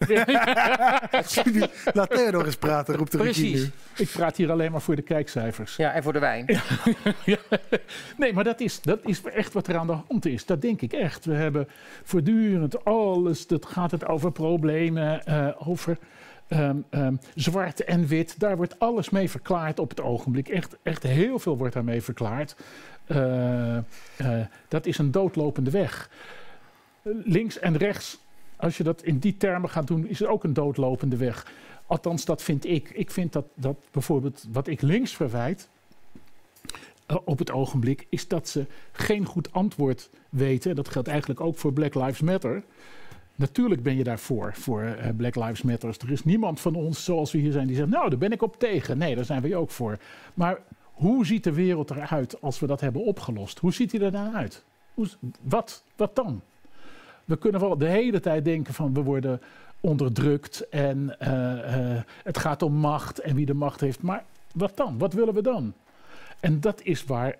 Laat 1.94 2.10
Theodor 2.10 2.46
eens 2.46 2.56
praten, 2.56 2.94
roept 2.94 3.12
de 3.12 3.18
regie 3.18 3.50
Precies. 3.50 3.70
nu. 3.96 4.04
Ik 4.04 4.10
praat 4.10 4.36
hier 4.36 4.50
alleen 4.50 4.72
maar 4.72 4.80
voor 4.80 4.96
de 4.96 5.02
kijkcijfers. 5.02 5.76
Ja, 5.76 5.92
en 5.92 6.02
voor 6.02 6.12
de 6.12 6.18
wijn. 6.18 6.46
Ja. 7.24 7.36
Nee, 8.16 8.32
maar 8.32 8.44
dat 8.44 8.60
is, 8.60 8.80
dat 8.80 8.98
is 9.04 9.22
echt 9.22 9.52
wat 9.52 9.66
er 9.66 9.76
aan 9.76 9.86
de 9.86 9.96
hand 10.08 10.26
is. 10.26 10.46
Dat 10.46 10.62
denk 10.62 10.80
ik 10.80 10.92
echt. 10.92 11.24
We 11.24 11.34
hebben 11.34 11.68
voortdurend 12.02 12.84
alles. 12.84 13.46
Dat 13.46 13.66
gaat 13.66 13.90
het 13.90 14.06
over 14.06 14.32
problemen, 14.32 15.24
eh, 15.24 15.48
over 15.68 15.98
ehm, 16.48 16.76
ehm, 16.90 17.14
zwart 17.34 17.84
en 17.84 18.06
wit. 18.06 18.40
Daar 18.40 18.56
wordt 18.56 18.78
alles 18.78 19.10
mee 19.10 19.30
verklaard 19.30 19.78
op 19.78 19.90
het 19.90 20.00
ogenblik. 20.00 20.48
Echt, 20.48 20.76
echt 20.82 21.02
heel 21.02 21.38
veel 21.38 21.56
wordt 21.56 21.74
daarmee 21.74 22.02
verklaard. 22.02 22.56
Eh, 23.06 23.76
eh, 23.76 23.82
dat 24.68 24.86
is 24.86 24.98
een 24.98 25.10
doodlopende 25.10 25.70
weg. 25.70 26.10
Links 27.24 27.58
en 27.58 27.76
rechts, 27.76 28.18
als 28.60 28.76
je 28.76 28.82
dat 28.82 29.02
in 29.02 29.18
die 29.18 29.36
termen 29.36 29.70
gaat 29.70 29.86
doen, 29.86 30.06
is 30.06 30.18
het 30.18 30.28
ook 30.28 30.44
een 30.44 30.52
doodlopende 30.52 31.16
weg. 31.16 31.52
Althans, 31.86 32.24
dat 32.24 32.42
vind 32.42 32.66
ik. 32.66 32.90
Ik 32.90 33.10
vind 33.10 33.32
dat, 33.32 33.44
dat 33.54 33.76
bijvoorbeeld 33.90 34.46
wat 34.52 34.66
ik 34.66 34.80
links 34.80 35.16
verwijt, 35.16 35.68
eh, 37.06 37.16
op 37.24 37.38
het 37.38 37.50
ogenblik 37.50 38.06
is 38.08 38.28
dat 38.28 38.48
ze 38.48 38.66
geen 38.92 39.24
goed 39.24 39.52
antwoord 39.52 40.10
weten. 40.28 40.76
Dat 40.76 40.88
geldt 40.88 41.08
eigenlijk 41.08 41.40
ook 41.40 41.56
voor 41.58 41.72
Black 41.72 41.94
Lives 41.94 42.20
Matter. 42.20 42.62
Natuurlijk 43.34 43.82
ben 43.82 43.96
je 43.96 44.04
daarvoor, 44.04 44.54
voor 44.54 44.82
eh, 44.82 45.08
Black 45.16 45.34
Lives 45.34 45.62
Matter. 45.62 45.96
Er 46.00 46.12
is 46.12 46.24
niemand 46.24 46.60
van 46.60 46.74
ons, 46.74 47.04
zoals 47.04 47.32
we 47.32 47.38
hier 47.38 47.52
zijn, 47.52 47.66
die 47.66 47.76
zegt... 47.76 47.88
nou, 47.88 48.08
daar 48.08 48.18
ben 48.18 48.32
ik 48.32 48.42
op 48.42 48.58
tegen. 48.58 48.98
Nee, 48.98 49.14
daar 49.14 49.24
zijn 49.24 49.42
we 49.42 49.56
ook 49.56 49.70
voor. 49.70 49.98
Maar 50.34 50.60
hoe 50.92 51.26
ziet 51.26 51.44
de 51.44 51.52
wereld 51.52 51.90
eruit 51.90 52.40
als 52.42 52.60
we 52.60 52.66
dat 52.66 52.80
hebben 52.80 53.04
opgelost? 53.04 53.58
Hoe 53.58 53.72
ziet 53.72 53.90
die 53.90 54.00
er 54.00 54.12
dan 54.12 54.36
uit? 54.36 54.64
Hoe, 54.94 55.08
wat, 55.42 55.84
wat 55.96 56.16
dan? 56.16 56.42
We 57.30 57.38
kunnen 57.38 57.60
wel 57.60 57.78
de 57.78 57.86
hele 57.86 58.20
tijd 58.20 58.44
denken 58.44 58.74
van 58.74 58.94
we 58.94 59.02
worden 59.02 59.40
onderdrukt... 59.80 60.68
en 60.68 61.18
eh, 61.18 61.94
eh, 61.94 62.02
het 62.22 62.38
gaat 62.38 62.62
om 62.62 62.72
macht 62.72 63.18
en 63.18 63.34
wie 63.34 63.46
de 63.46 63.54
macht 63.54 63.80
heeft. 63.80 64.02
Maar 64.02 64.24
wat 64.52 64.76
dan? 64.76 64.98
Wat 64.98 65.12
willen 65.12 65.34
we 65.34 65.42
dan? 65.42 65.72
En 66.40 66.60
dat 66.60 66.82
is 66.82 67.04
waar 67.04 67.36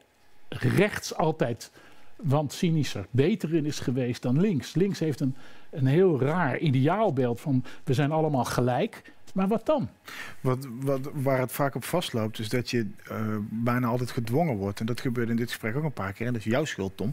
rechts 0.49 1.17
altijd 1.17 1.71
want 2.17 2.53
cynischer, 2.53 3.07
beter 3.11 3.55
in 3.55 3.67
is 3.67 3.79
geweest 3.79 4.23
dan 4.23 4.41
links. 4.41 4.75
Links 4.75 4.99
heeft 4.99 5.21
een, 5.21 5.37
een 5.71 5.87
heel 5.87 6.21
raar 6.21 6.59
ideaalbeeld 6.59 7.41
van 7.41 7.65
we 7.85 7.95
zijn 7.95 8.12
allemaal 8.12 8.45
gelijk. 8.45 9.12
Maar 9.35 9.49
wat 9.49 9.67
dan? 9.67 9.89
Wat, 10.41 10.67
wat, 10.81 11.11
waar 11.15 11.39
het 11.39 11.53
vaak 11.53 11.75
op 11.75 11.85
vastloopt, 11.85 12.39
is 12.39 12.49
dat 12.49 12.71
je 12.71 12.91
eh, 13.09 13.37
bijna 13.51 13.87
altijd 13.87 14.11
gedwongen 14.11 14.57
wordt. 14.57 14.81
En 14.81 14.87
dat 14.87 15.01
gebeurde 15.01 15.31
in 15.31 15.37
dit 15.37 15.49
gesprek 15.49 15.77
ook 15.77 15.85
een 15.85 15.93
paar 15.93 16.12
keer. 16.12 16.27
En 16.27 16.33
dat 16.33 16.45
is 16.45 16.53
jouw 16.53 16.65
schuld, 16.65 16.97
Tom. 16.97 17.12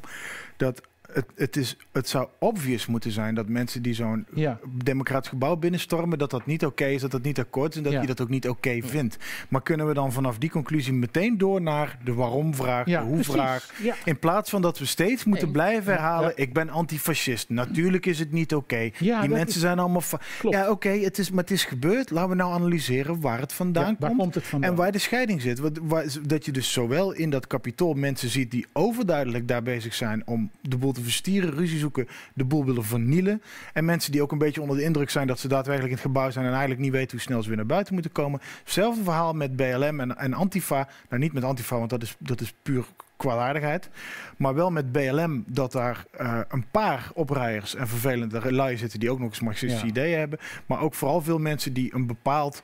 Dat 0.58 0.82
het, 1.18 1.26
het, 1.36 1.56
is, 1.58 1.78
het 1.92 2.10
zou 2.10 2.28
obvious 2.40 2.86
moeten 2.86 3.12
zijn 3.12 3.36
dat 3.36 3.48
mensen 3.50 3.82
die 3.82 3.94
zo'n 3.94 4.26
Ja. 4.34 4.60
democratisch 4.84 5.30
gebouw 5.30 5.56
binnenstormen, 5.56 6.18
dat 6.18 6.30
dat 6.32 6.46
niet 6.46 6.66
oké 6.66 6.86
is, 6.86 7.02
dat 7.02 7.12
dat 7.12 7.22
niet 7.24 7.40
akkoord 7.40 7.72
is 7.72 7.78
en 7.78 7.84
dat 7.84 7.92
Ja. 7.94 8.02
je 8.02 8.08
dat 8.08 8.22
ook 8.22 8.30
niet 8.30 8.50
oké 8.50 8.80
vindt. 8.84 9.18
Maar 9.50 9.62
kunnen 9.62 9.88
we 9.88 9.94
dan 9.94 10.12
vanaf 10.12 10.38
die 10.38 10.50
conclusie 10.50 10.94
meteen 10.94 11.38
door 11.38 11.62
naar 11.62 11.98
de 12.04 12.14
waarom-vraag, 12.14 12.86
Ja, 12.86 13.00
de 13.02 13.08
hoe-vraag? 13.08 13.74
In 14.06 14.20
plaats 14.20 14.50
van 14.50 14.62
dat 14.62 14.80
we 14.80 14.86
steeds 14.86 15.24
moeten 15.24 15.52
blijven 15.52 15.92
herhalen: 15.94 16.32
ik 16.36 16.54
ben 16.54 16.70
antifascist. 16.70 17.50
Natuurlijk 17.50 18.06
is 18.06 18.20
het 18.20 18.32
niet 18.32 18.56
oké. 18.56 18.90
Ja, 19.00 19.20
die 19.22 19.30
mensen 19.30 19.48
is- 19.48 19.60
zijn 19.62 19.80
allemaal. 19.80 20.04
Ja, 20.50 20.70
oké, 20.70 20.90
het 20.90 21.18
is, 21.18 21.30
maar 21.32 21.44
het 21.44 21.52
is 21.52 21.64
gebeurd. 21.66 22.10
Laten 22.10 22.30
we 22.30 22.36
nou 22.36 22.54
analyseren 22.54 23.22
waar 23.22 23.40
het 23.40 23.54
vandaan 23.54 23.96
waar 24.00 24.10
komt. 24.10 24.22
komt 24.22 24.36
het 24.36 24.48
vandaan? 24.48 24.70
En 24.70 24.76
waar 24.76 24.92
de 24.92 24.98
scheiding 24.98 25.42
zit. 25.42 25.60
Wat, 25.60 25.80
waar- 25.82 26.06
dat 26.28 26.46
je 26.46 26.52
dus 26.52 26.72
zowel 26.74 27.12
in 27.12 27.30
dat 27.30 27.48
kapitool 27.48 27.94
mensen 27.94 28.30
ziet 28.30 28.52
die 28.52 28.66
overduidelijk 28.74 29.48
daar 29.48 29.64
bezig 29.64 29.94
zijn 29.94 30.22
om 30.28 30.52
de 30.62 30.78
boel 30.78 30.92
te 30.92 31.02
verstieren, 31.08 31.54
ruzie 31.54 31.80
zoeken, 31.80 32.08
de 32.34 32.46
boel 32.46 32.66
willen 32.66 32.84
vernielen. 32.84 33.42
En 33.74 33.86
mensen 33.86 34.12
die 34.12 34.22
ook 34.22 34.32
een 34.32 34.38
beetje 34.38 34.62
onder 34.62 34.78
de 34.78 34.84
indruk 34.84 35.10
zijn 35.10 35.28
dat 35.28 35.40
ze 35.40 35.48
daadwerkelijk 35.48 35.94
in 35.94 35.98
het 35.98 36.08
gebouw 36.08 36.30
zijn 36.30 36.46
en 36.46 36.52
eigenlijk 36.52 36.82
niet 36.82 36.92
weten 36.92 37.12
hoe 37.12 37.20
snel 37.20 37.42
ze 37.42 37.48
weer 37.48 37.58
naar 37.58 37.66
buiten 37.66 37.94
moeten 37.94 38.12
komen. 38.12 38.40
Hetzelfde 38.64 39.04
verhaal 39.04 39.34
met 39.34 39.56
BLM 39.56 40.00
en, 40.00 40.18
en 40.18 40.34
Antifa. 40.34 40.88
Nou, 41.10 41.22
niet 41.22 41.34
met 41.34 41.44
Antifa, 41.44 41.78
want 41.78 41.90
dat 41.90 42.02
is, 42.04 42.16
dat 42.20 42.42
is 42.42 42.54
puur 42.62 42.86
kwaadaardigheid. 43.18 43.90
Maar 44.38 44.54
wel 44.56 44.72
met 44.72 44.92
BLM 44.92 45.44
dat 45.48 45.72
daar 45.72 46.06
eh, 46.12 46.40
een 46.48 46.66
paar 46.72 47.10
oprijers 47.14 47.76
en 47.76 47.88
vervelende 47.88 48.54
lui 48.54 48.78
zitten 48.78 49.00
die 49.00 49.12
ook 49.12 49.20
nog 49.20 49.30
eens 49.30 49.40
marxistische 49.40 49.86
Ja. 49.86 49.92
ideeën 49.92 50.20
hebben. 50.20 50.40
Maar 50.66 50.82
ook 50.82 50.94
vooral 50.94 51.22
veel 51.22 51.40
mensen 51.40 51.74
die 51.74 51.94
een 51.96 52.08
bepaald 52.08 52.64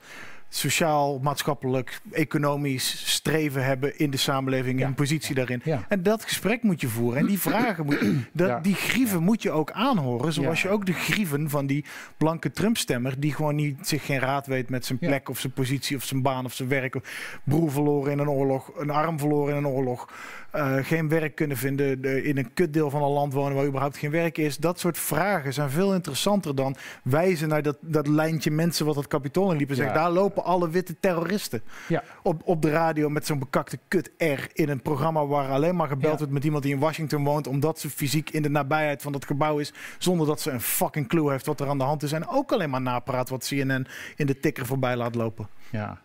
sociaal, 0.58 1.18
maatschappelijk, 1.18 2.00
economisch 2.12 3.02
streven 3.14 3.64
hebben 3.64 3.98
in 3.98 4.10
de 4.10 4.16
samenleving, 4.16 4.78
Ja. 4.80 4.86
een 4.86 4.94
positie 4.94 5.34
daarin. 5.34 5.60
Ja. 5.64 5.84
En 5.88 6.02
dat 6.02 6.24
gesprek 6.24 6.62
moet 6.62 6.80
je 6.80 6.88
voeren. 6.88 7.20
En 7.20 7.26
die 7.26 7.40
vragen, 7.40 7.84
moet, 7.84 7.98
dat, 8.32 8.48
Ja. 8.48 8.60
die 8.60 8.74
grieven 8.74 9.22
moet 9.22 9.42
je 9.42 9.50
ook 9.50 9.70
aanhoren. 9.70 10.32
Zoals 10.32 10.62
je 10.62 10.68
ook 10.68 10.86
de 10.86 10.92
grieven 10.92 11.50
van 11.50 11.66
die 11.66 11.84
blanke 12.16 12.50
Trump-stemmer, 12.50 13.20
die 13.20 13.34
gewoon 13.34 13.54
niet, 13.54 13.88
zich 13.88 14.04
geen 14.04 14.18
raad 14.18 14.46
weet 14.46 14.70
met 14.70 14.86
zijn 14.86 14.98
plek 14.98 15.28
of 15.28 15.38
zijn 15.38 15.52
positie 15.52 15.96
of 15.96 16.04
zijn 16.04 16.22
baan 16.22 16.44
of 16.44 16.52
zijn 16.54 16.68
werk. 16.68 16.96
Broer 17.44 17.70
verloren 17.70 18.12
in 18.12 18.18
een 18.18 18.28
oorlog, 18.30 18.70
een 18.76 18.90
arm 18.90 19.18
verloren 19.18 19.50
in 19.56 19.64
een 19.64 19.66
oorlog. 19.70 20.08
eh, 20.54 20.76
geen 20.82 21.08
werk 21.08 21.34
kunnen 21.34 21.56
vinden, 21.56 22.00
de- 22.02 22.22
in 22.22 22.38
een 22.38 22.54
kutdeel 22.54 22.90
van 22.90 23.02
een 23.02 23.10
land 23.10 23.32
wonen 23.32 23.54
waar 23.56 23.66
überhaupt 23.66 23.96
geen 23.96 24.10
werk 24.10 24.38
is. 24.38 24.56
Dat 24.56 24.78
soort 24.80 24.98
vragen 24.98 25.52
zijn 25.52 25.70
veel 25.70 25.94
interessanter 25.94 26.54
dan 26.54 26.76
wijzen 27.02 27.48
naar 27.48 27.62
dat, 27.62 27.76
dat 27.80 28.06
lijntje 28.06 28.50
mensen 28.50 28.86
wat 28.86 28.96
het 28.96 29.06
kapitool 29.06 29.50
in 29.50 29.56
liep 29.56 29.68
en 29.70 29.76
zeggen, 29.76 29.94
Ja. 29.94 30.00
daar 30.02 30.10
lopen 30.10 30.43
alle 30.44 30.70
witte 30.70 30.96
terroristen 31.00 31.62
Ja. 31.88 32.02
op, 32.22 32.42
op 32.44 32.62
de 32.62 32.70
radio 32.70 33.08
met 33.08 33.26
zo'n 33.26 33.38
bekakte 33.38 33.78
kut 33.88 34.10
R 34.18 34.46
in 34.52 34.68
een 34.68 34.82
programma 34.82 35.26
waar 35.26 35.50
alleen 35.50 35.76
maar 35.76 35.88
gebeld 35.88 36.12
Ja. 36.12 36.18
wordt 36.18 36.32
met 36.32 36.44
iemand 36.44 36.62
die 36.62 36.72
in 36.74 36.78
Washington 36.80 37.24
woont, 37.24 37.46
omdat 37.46 37.78
ze 37.78 37.90
fysiek 37.90 38.30
in 38.30 38.42
de 38.42 38.50
nabijheid 38.50 39.02
van 39.02 39.12
dat 39.12 39.24
gebouw 39.24 39.58
is, 39.58 39.72
zonder 39.98 40.26
dat 40.26 40.40
ze 40.40 40.50
een 40.50 40.60
fucking 40.60 41.08
clue 41.08 41.30
heeft 41.30 41.46
wat 41.46 41.60
er 41.60 41.68
aan 41.68 41.78
de 41.78 41.84
hand 41.84 42.02
is. 42.02 42.12
En 42.12 42.28
ook 42.28 42.52
alleen 42.52 42.70
maar 42.70 42.82
napraat 42.82 43.28
wat 43.28 43.46
CNN 43.48 43.86
in 44.16 44.26
de 44.26 44.40
tikker 44.40 44.66
voorbij 44.66 44.96
laat 44.96 45.14
lopen. 45.14 45.48
Ja. 45.70 46.00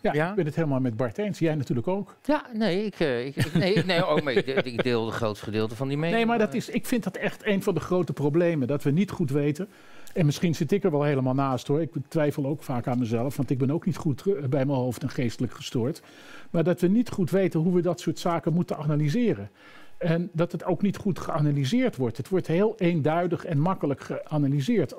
Ja, 0.00 0.12
Ja? 0.12 0.28
ik 0.28 0.34
ben 0.34 0.44
het 0.44 0.54
helemaal 0.54 0.80
met 0.80 0.96
Bart 0.96 1.18
eens. 1.18 1.38
Jij 1.38 1.54
natuurlijk 1.54 1.88
ook. 1.88 2.16
Ja, 2.24 2.46
nee, 2.52 2.84
ik, 2.84 3.00
eh, 3.00 3.26
ik, 3.26 3.54
nee, 3.54 3.84
nee 3.84 4.06
oh, 4.06 4.22
maar 4.22 4.32
ik, 4.32 4.46
ik 4.46 4.82
deel 4.82 5.06
het 5.06 5.14
grootste 5.14 5.44
gedeelte 5.44 5.76
van 5.76 5.88
die 5.88 5.96
mening. 5.96 6.16
Nee, 6.16 6.26
maar 6.26 6.38
dat 6.38 6.54
is, 6.54 6.68
ik 6.68 6.86
vind 6.86 7.04
dat 7.04 7.16
echt 7.16 7.46
een 7.46 7.62
van 7.62 7.74
de 7.74 7.80
grote 7.80 8.12
problemen. 8.12 8.68
Dat 8.68 8.82
we 8.82 8.90
niet 8.90 9.10
goed 9.10 9.30
weten. 9.30 9.68
En 10.12 10.26
misschien 10.26 10.54
zit 10.54 10.72
ik 10.72 10.84
er 10.84 10.90
wel 10.90 11.02
helemaal 11.02 11.34
naast 11.34 11.66
hoor. 11.66 11.80
Ik 11.80 11.90
twijfel 12.08 12.46
ook 12.46 12.62
vaak 12.62 12.86
aan 12.86 12.98
mezelf. 12.98 13.36
Want 13.36 13.50
ik 13.50 13.58
ben 13.58 13.70
ook 13.70 13.86
niet 13.86 13.96
goed 13.96 14.22
eh, 14.26 14.32
bij 14.44 14.64
mijn 14.64 14.78
hoofd 14.78 15.02
en 15.02 15.10
geestelijk 15.10 15.54
gestoord. 15.54 16.02
Maar 16.50 16.64
dat 16.64 16.80
we 16.80 16.88
niet 16.88 17.10
goed 17.10 17.30
weten 17.30 17.60
hoe 17.60 17.74
we 17.74 17.80
dat 17.80 18.00
soort 18.00 18.18
zaken 18.18 18.52
moeten 18.52 18.76
analyseren. 18.76 19.50
En 19.98 20.30
dat 20.32 20.52
het 20.52 20.64
ook 20.64 20.82
niet 20.82 20.96
goed 20.96 21.18
geanalyseerd 21.18 21.96
wordt. 21.96 22.16
Het 22.16 22.28
wordt 22.28 22.46
heel 22.46 22.74
eenduidig 22.78 23.44
en 23.44 23.58
makkelijk 23.58 24.00
geanalyseerd. 24.00 24.94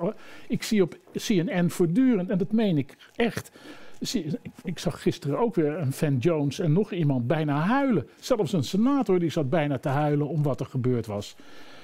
Ik 0.48 0.62
zie 0.62 0.82
op 0.82 0.96
CNN 1.12 1.70
voortdurend, 1.70 2.30
en 2.30 2.38
dat 2.38 2.52
meen 2.52 2.78
ik 2.78 2.96
echt. 3.14 3.50
Ik 4.64 4.78
zag 4.78 5.02
gisteren 5.02 5.38
ook 5.38 5.54
weer 5.54 5.78
een 5.78 5.92
Van 5.92 6.16
Jones 6.16 6.58
en 6.58 6.72
nog 6.72 6.92
iemand 6.92 7.26
bijna 7.26 7.60
huilen. 7.60 8.08
Zelfs 8.20 8.52
een 8.52 8.64
senator 8.64 9.18
die 9.18 9.30
zat 9.30 9.50
bijna 9.50 9.78
te 9.78 9.88
huilen 9.88 10.28
om 10.28 10.42
wat 10.42 10.60
er 10.60 10.66
gebeurd 10.66 11.06
was. 11.06 11.36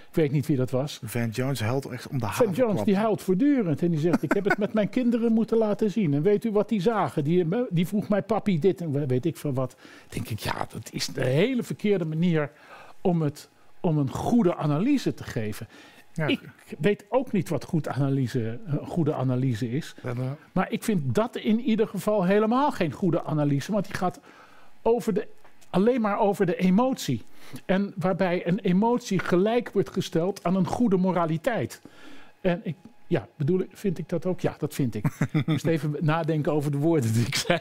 Ik 0.09 0.15
weet 0.15 0.33
niet 0.33 0.47
wie 0.47 0.57
dat 0.57 0.71
was. 0.71 1.01
Van 1.05 1.29
Jones 1.29 1.61
huilt 1.61 1.87
echt 1.87 2.09
om 2.09 2.19
de 2.19 2.27
Van 2.27 2.53
Jones 2.53 2.85
die 2.85 2.97
huilt 2.97 3.23
voortdurend 3.23 3.83
en 3.83 3.91
die 3.91 4.01
zegt: 4.01 4.23
Ik 4.23 4.33
heb 4.33 4.45
het 4.45 4.59
met 4.59 4.73
mijn 4.73 4.89
kinderen 4.89 5.33
moeten 5.33 5.57
laten 5.57 5.91
zien. 5.91 6.15
En 6.15 6.23
weet 6.23 6.45
u 6.45 6.51
wat 6.51 6.69
die 6.69 6.81
zagen? 6.81 7.25
Die, 7.25 7.47
die 7.71 7.87
vroeg 7.87 8.09
mij 8.09 8.23
papi 8.23 8.59
dit 8.59 8.81
en 8.81 9.07
weet 9.07 9.27
ik 9.27 9.37
van 9.37 9.55
wat. 9.55 9.77
denk 10.09 10.29
ik, 10.29 10.39
ja, 10.39 10.67
dat 10.69 10.93
is 10.93 11.07
de 11.07 11.25
hele 11.25 11.63
verkeerde 11.63 12.05
manier 12.05 12.51
om, 13.01 13.23
het, 13.23 13.49
om 13.81 13.99
een 13.99 14.11
goede 14.11 14.57
analyse 14.57 15.15
te 15.15 15.25
geven. 15.25 15.69
Ja. 16.19 16.27
Ik 16.27 16.41
weet 16.79 17.05
ook 17.09 17.33
niet 17.33 17.49
wat 17.49 17.65
goed 17.65 17.89
analyse, 17.89 18.61
een 18.67 18.87
goede 18.87 19.15
analyse 19.15 19.71
is. 19.71 19.95
Maar 20.53 20.73
ik 20.73 20.83
vind 20.85 21.15
dat 21.15 21.37
in 21.37 21.61
ieder 21.61 21.89
geval 21.89 22.25
helemaal 22.25 22.71
geen 22.73 22.93
goede 22.93 23.25
analyse. 23.25 23.73
Want 23.73 23.85
die 23.85 23.95
gaat 23.95 24.21
over 24.83 25.15
de, 25.15 25.29
alleen 25.71 26.01
maar 26.01 26.19
over 26.19 26.47
de 26.47 26.57
emotie. 26.57 27.23
En 27.67 27.93
waarbij 27.97 28.47
een 28.47 28.59
emotie 28.59 29.19
gelijk 29.19 29.71
wordt 29.73 29.91
gesteld 29.91 30.45
aan 30.45 30.55
een 30.57 30.67
goede 30.67 30.97
moraliteit. 30.97 31.83
En 32.41 32.61
ik, 32.65 32.77
ja, 33.07 33.29
bedoel, 33.37 33.61
ik- 33.61 33.71
vind 33.73 33.99
ik 33.99 34.09
dat 34.09 34.27
ook? 34.27 34.41
Ja, 34.41 34.55
dat 34.59 34.75
vind 34.75 34.95
ik. 34.95 35.05
ik 35.33 35.47
moest 35.47 35.67
even 35.67 35.97
nadenken 36.01 36.53
over 36.53 36.71
de 36.71 36.79
woorden 36.79 37.13
die 37.13 37.27
ik 37.27 37.35
zei. 37.47 37.61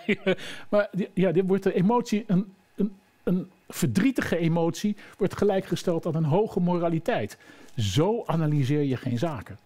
maar 0.70 0.90
ja, 1.14 1.32
dit 1.32 1.48
wordt 1.48 1.64
de 1.64 1.74
emotie, 1.74 2.24
een, 2.28 2.54
een, 2.76 2.92
een 3.24 3.50
verdrietige 3.68 4.38
emotie, 4.38 4.96
wordt 5.18 5.38
gelijkgesteld 5.38 6.06
aan 6.06 6.16
een 6.16 6.24
hoge 6.24 6.60
moraliteit. 6.60 7.38
Zo 7.78 8.24
analyseer 8.26 8.84
je 8.84 8.98
geen 8.98 9.18
zaken. 9.18 9.60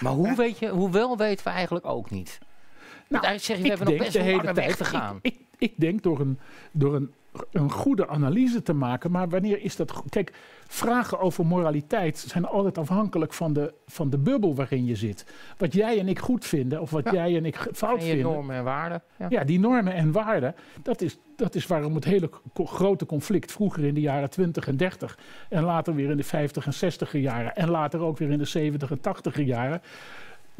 Maar 0.00 0.12
hoe, 0.12 0.34
weet 0.34 0.58
je, 0.58 0.68
hoe 0.68 0.90
wel 0.90 1.16
weten 1.16 1.44
we 1.44 1.50
eigenlijk 1.50 1.86
ook 1.86 2.10
niet. 2.10 2.38
Nou, 3.08 3.38
zeg 3.38 3.56
je, 3.56 3.62
we 3.62 3.68
hebben 3.68 3.86
nog 3.86 3.96
best 3.96 4.12
de 4.12 4.22
hele 4.22 4.52
tijd. 4.52 4.76
te 4.76 4.84
gaan. 4.84 5.18
Ik, 5.22 5.34
ik, 5.34 5.46
ik 5.58 5.72
denk 5.76 6.02
door, 6.02 6.20
een, 6.20 6.38
door 6.72 6.94
een, 6.94 7.12
een 7.50 7.70
goede 7.70 8.08
analyse 8.08 8.62
te 8.62 8.72
maken. 8.72 9.10
Maar 9.10 9.28
wanneer 9.28 9.62
is 9.62 9.76
dat. 9.76 10.02
Kijk, 10.08 10.32
vragen 10.68 11.20
over 11.20 11.46
moraliteit 11.46 12.18
zijn 12.18 12.46
altijd 12.46 12.78
afhankelijk 12.78 13.32
van 13.32 13.52
de, 13.52 13.74
van 13.86 14.10
de 14.10 14.18
bubbel 14.18 14.54
waarin 14.54 14.84
je 14.84 14.96
zit. 14.96 15.26
Wat 15.58 15.72
jij 15.72 15.98
en 15.98 16.08
ik 16.08 16.18
goed 16.18 16.44
vinden, 16.44 16.80
of 16.80 16.90
wat 16.90 17.10
jij 17.10 17.36
en 17.36 17.44
ik 17.44 17.56
fout 17.72 17.98
En 17.98 18.04
je 18.04 18.12
vinden. 18.12 18.32
normen 18.32 18.56
en 18.56 18.64
waarden. 18.64 19.02
Ja. 19.18 19.26
Ja, 19.28 19.44
die 19.44 19.60
normen 19.60 19.94
en 19.94 20.12
waarden, 20.12 20.54
dat 20.82 21.00
is, 21.00 21.18
dat 21.36 21.54
is 21.54 21.66
waarom 21.66 21.94
het 21.94 22.04
hele 22.04 22.30
grote 22.54 23.06
conflict 23.06 23.52
vroeger 23.52 23.84
in 23.84 23.94
de 23.94 24.00
jaren 24.00 24.30
20 24.30 24.68
en 24.68 24.76
30 24.76 25.18
en 25.48 25.62
later 25.62 25.94
weer 25.94 26.10
in 26.10 26.16
de 26.16 26.24
50 26.24 26.66
en 26.66 26.74
60 26.74 27.12
jaren 27.12 27.54
en 27.54 27.70
later 27.70 28.00
ook 28.00 28.18
weer 28.18 28.30
in 28.30 28.38
de 28.38 28.44
70 28.44 28.90
en 28.90 29.00
80 29.00 29.44
jaren. 29.44 29.80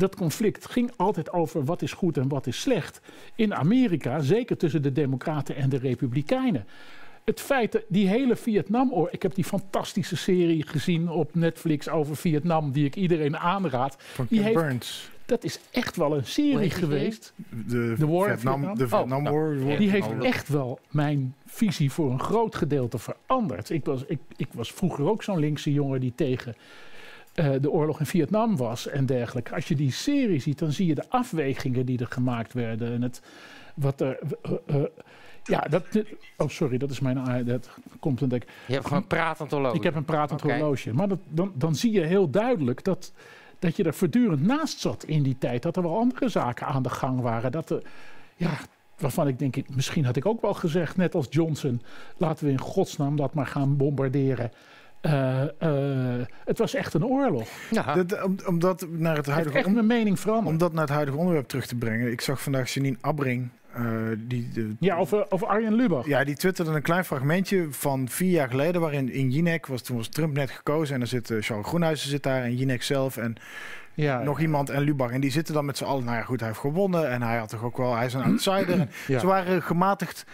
Dat 0.02 0.16
conflict 0.16 0.70
ging 0.70 0.90
altijd 0.96 1.32
over 1.32 1.64
wat 1.64 1.82
is 1.82 1.92
goed 1.92 2.16
en 2.16 2.28
wat 2.28 2.46
is 2.46 2.60
slecht. 2.60 3.00
In 3.34 3.54
Amerika, 3.54 4.20
zeker 4.20 4.56
tussen 4.56 4.82
de 4.82 4.92
Democraten 4.92 5.56
en 5.56 5.68
de 5.68 5.76
Republikeinen. 5.78 6.66
Het 7.24 7.40
feit 7.40 7.72
dat 7.72 7.82
die 7.88 8.08
hele 8.08 8.36
Vietnamoorlog. 8.36 9.10
Ik 9.10 9.22
heb 9.22 9.34
die 9.34 9.44
fantastische 9.44 10.16
serie 10.16 10.66
gezien 10.66 11.08
op 11.08 11.34
Netflix 11.34 11.88
over 11.88 12.16
Vietnam, 12.16 12.72
die 12.72 12.84
ik 12.84 12.96
iedereen 12.96 13.36
aanraad. 13.36 13.96
Van 13.98 14.26
die 14.28 14.38
Ken 14.38 14.46
heeft, 14.46 14.60
Burns. 14.60 15.10
dat 15.26 15.44
is 15.44 15.58
echt 15.70 15.96
wel 15.96 16.16
een 16.16 16.26
serie 16.26 16.70
geweest. 16.70 17.32
De, 17.66 17.94
De 17.98 18.06
War 18.06 18.28
Vietnam, 18.30 18.54
Vietnam? 18.60 18.78
de 18.78 18.84
Oh, 18.84 19.00
Vietnam 19.00 19.22
nou, 19.22 19.64
War. 19.64 19.76
Die 19.76 19.90
heeft 19.90 20.08
echt 20.20 20.48
wel 20.48 20.78
mijn 20.90 21.34
visie 21.46 21.92
voor 21.92 22.10
een 22.10 22.20
groot 22.20 22.54
gedeelte 22.54 22.98
veranderd. 22.98 23.70
Ik 23.70 23.84
was, 23.84 24.04
ik, 24.06 24.18
ik 24.36 24.48
was 24.52 24.72
vroeger 24.72 25.04
ook 25.04 25.22
zo'n 25.22 25.38
linkse 25.38 25.72
jongen 25.72 26.00
die 26.00 26.12
tegen 26.14 26.54
eh, 27.34 27.50
de 27.60 27.70
oorlog 27.70 27.98
in 27.98 28.06
Vietnam 28.06 28.56
was 28.56 28.88
en 28.88 29.06
dergelijke. 29.06 29.54
Als 29.54 29.68
je 29.68 29.74
die 29.74 29.92
serie 29.92 30.40
ziet, 30.40 30.58
dan 30.58 30.72
zie 30.72 30.86
je 30.86 30.94
de 30.94 31.08
afwegingen 31.08 31.86
die 31.86 31.98
er 31.98 32.06
gemaakt 32.06 32.52
werden. 32.52 32.92
En 32.92 33.02
het, 33.02 33.22
wat 33.74 34.00
er. 34.00 34.18
ja, 35.44 35.60
dat. 35.60 35.84
Oh, 36.36 36.48
sorry, 36.48 36.78
dat 36.78 36.90
is 36.90 37.00
mijn. 37.00 37.44
Dat 37.44 37.70
komt 38.00 38.32
ik. 38.32 38.46
Je 38.66 38.72
hebt 38.72 38.86
gewoon 38.86 39.02
een 39.02 39.08
pratend 39.08 39.50
horloge. 39.50 39.76
Ik 39.76 39.82
heb 39.82 39.94
een 39.94 40.04
pratend 40.04 40.40
horloge. 40.40 40.92
Maar 40.94 41.08
dat, 41.08 41.18
dan, 41.28 41.52
dan 41.54 41.74
zie 41.74 41.92
je 41.92 42.00
heel 42.00 42.30
duidelijk 42.30 42.84
dat, 42.84 43.12
dat 43.58 43.76
je 43.76 43.84
er 43.84 43.94
voortdurend 43.94 44.42
naast 44.42 44.80
zat 44.80 45.04
in 45.04 45.22
die 45.22 45.38
tijd. 45.38 45.62
Dat 45.62 45.76
er 45.76 45.82
wel 45.82 45.98
andere 45.98 46.28
zaken 46.28 46.66
aan 46.66 46.82
de 46.82 46.90
gang 46.90 47.20
waren. 47.20 47.52
Dat 47.52 47.70
er, 47.70 47.82
ja, 48.36 48.58
waarvan 48.98 49.28
ik 49.28 49.38
denk, 49.38 49.56
misschien 49.74 50.04
had 50.04 50.16
ik 50.16 50.26
ook 50.26 50.40
wel 50.40 50.54
gezegd, 50.54 50.96
net 50.96 51.14
als 51.14 51.26
Johnson, 51.30 51.82
laten 52.16 52.44
we 52.44 52.50
in 52.50 52.58
godsnaam 52.58 53.16
dat 53.16 53.34
maar 53.34 53.46
gaan 53.46 53.76
bombarderen. 53.76 54.50
Eh, 55.02 55.42
eh, 55.58 56.26
het 56.44 56.58
was 56.58 56.74
echt 56.74 56.94
een 56.94 57.04
oorlog. 57.06 57.48
Ja. 57.70 57.94
Dat, 57.94 58.22
om, 58.22 58.36
om 58.46 58.58
dat 58.58 58.86
naar 58.90 59.16
het 59.16 59.26
huidige 59.26 59.58
echt 59.58 59.68
mijn 59.70 59.86
mening 59.86 60.20
veranderd. 60.20 60.48
Om 60.48 60.58
dat 60.58 60.72
naar 60.72 60.84
het 60.84 60.92
huidige 60.92 61.16
onderwerp 61.18 61.48
terug 61.48 61.66
te 61.66 61.74
brengen. 61.76 62.10
Ik 62.12 62.20
zag 62.20 62.42
vandaag 62.42 62.70
Janine 62.74 62.96
Abbring. 63.00 63.48
eh, 63.74 63.84
die, 64.18 64.48
de, 64.52 64.74
Ja, 64.80 64.96
over, 64.96 65.30
over 65.30 65.46
Arjen 65.46 65.74
Lubach. 65.74 66.06
ja, 66.06 66.24
die 66.24 66.36
twitterde 66.36 66.70
een 66.70 66.82
klein 66.82 67.04
fragmentje 67.04 67.66
van 67.70 68.08
vier 68.08 68.30
jaar 68.30 68.48
geleden. 68.48 68.80
Waarin 68.80 69.12
in 69.12 69.30
Jinek, 69.30 69.66
was, 69.66 69.82
toen 69.82 69.96
was 69.96 70.08
Trump 70.08 70.34
net 70.34 70.50
gekozen. 70.50 70.92
En 70.94 71.00
dan 71.00 71.08
zit 71.08 71.32
Charles 71.40 71.66
Groenhuizen 71.66 72.08
zit 72.08 72.22
daar. 72.22 72.42
En 72.42 72.54
Jinek 72.56 72.82
zelf. 72.82 73.16
En 73.16 73.34
Ja, 73.94 74.22
nog 74.22 74.40
iemand 74.40 74.70
en 74.70 74.82
Lubach. 74.82 75.10
En 75.10 75.20
die 75.20 75.30
zitten 75.30 75.54
dan 75.54 75.64
met 75.64 75.76
z'n 75.76 75.84
allen. 75.84 76.04
Nou 76.04 76.16
ja, 76.16 76.22
goed, 76.22 76.38
hij 76.40 76.48
heeft 76.48 76.60
gewonnen. 76.60 77.10
En 77.10 77.22
hij 77.22 77.36
had 77.38 77.48
toch 77.48 77.64
ook 77.64 77.76
wel. 77.76 77.94
Hij 77.96 78.06
is 78.06 78.14
een 78.14 78.22
outsider. 78.24 78.88
Ja. 79.06 79.18
Ze 79.18 79.26
waren 79.26 79.62
gematigd. 79.62 80.24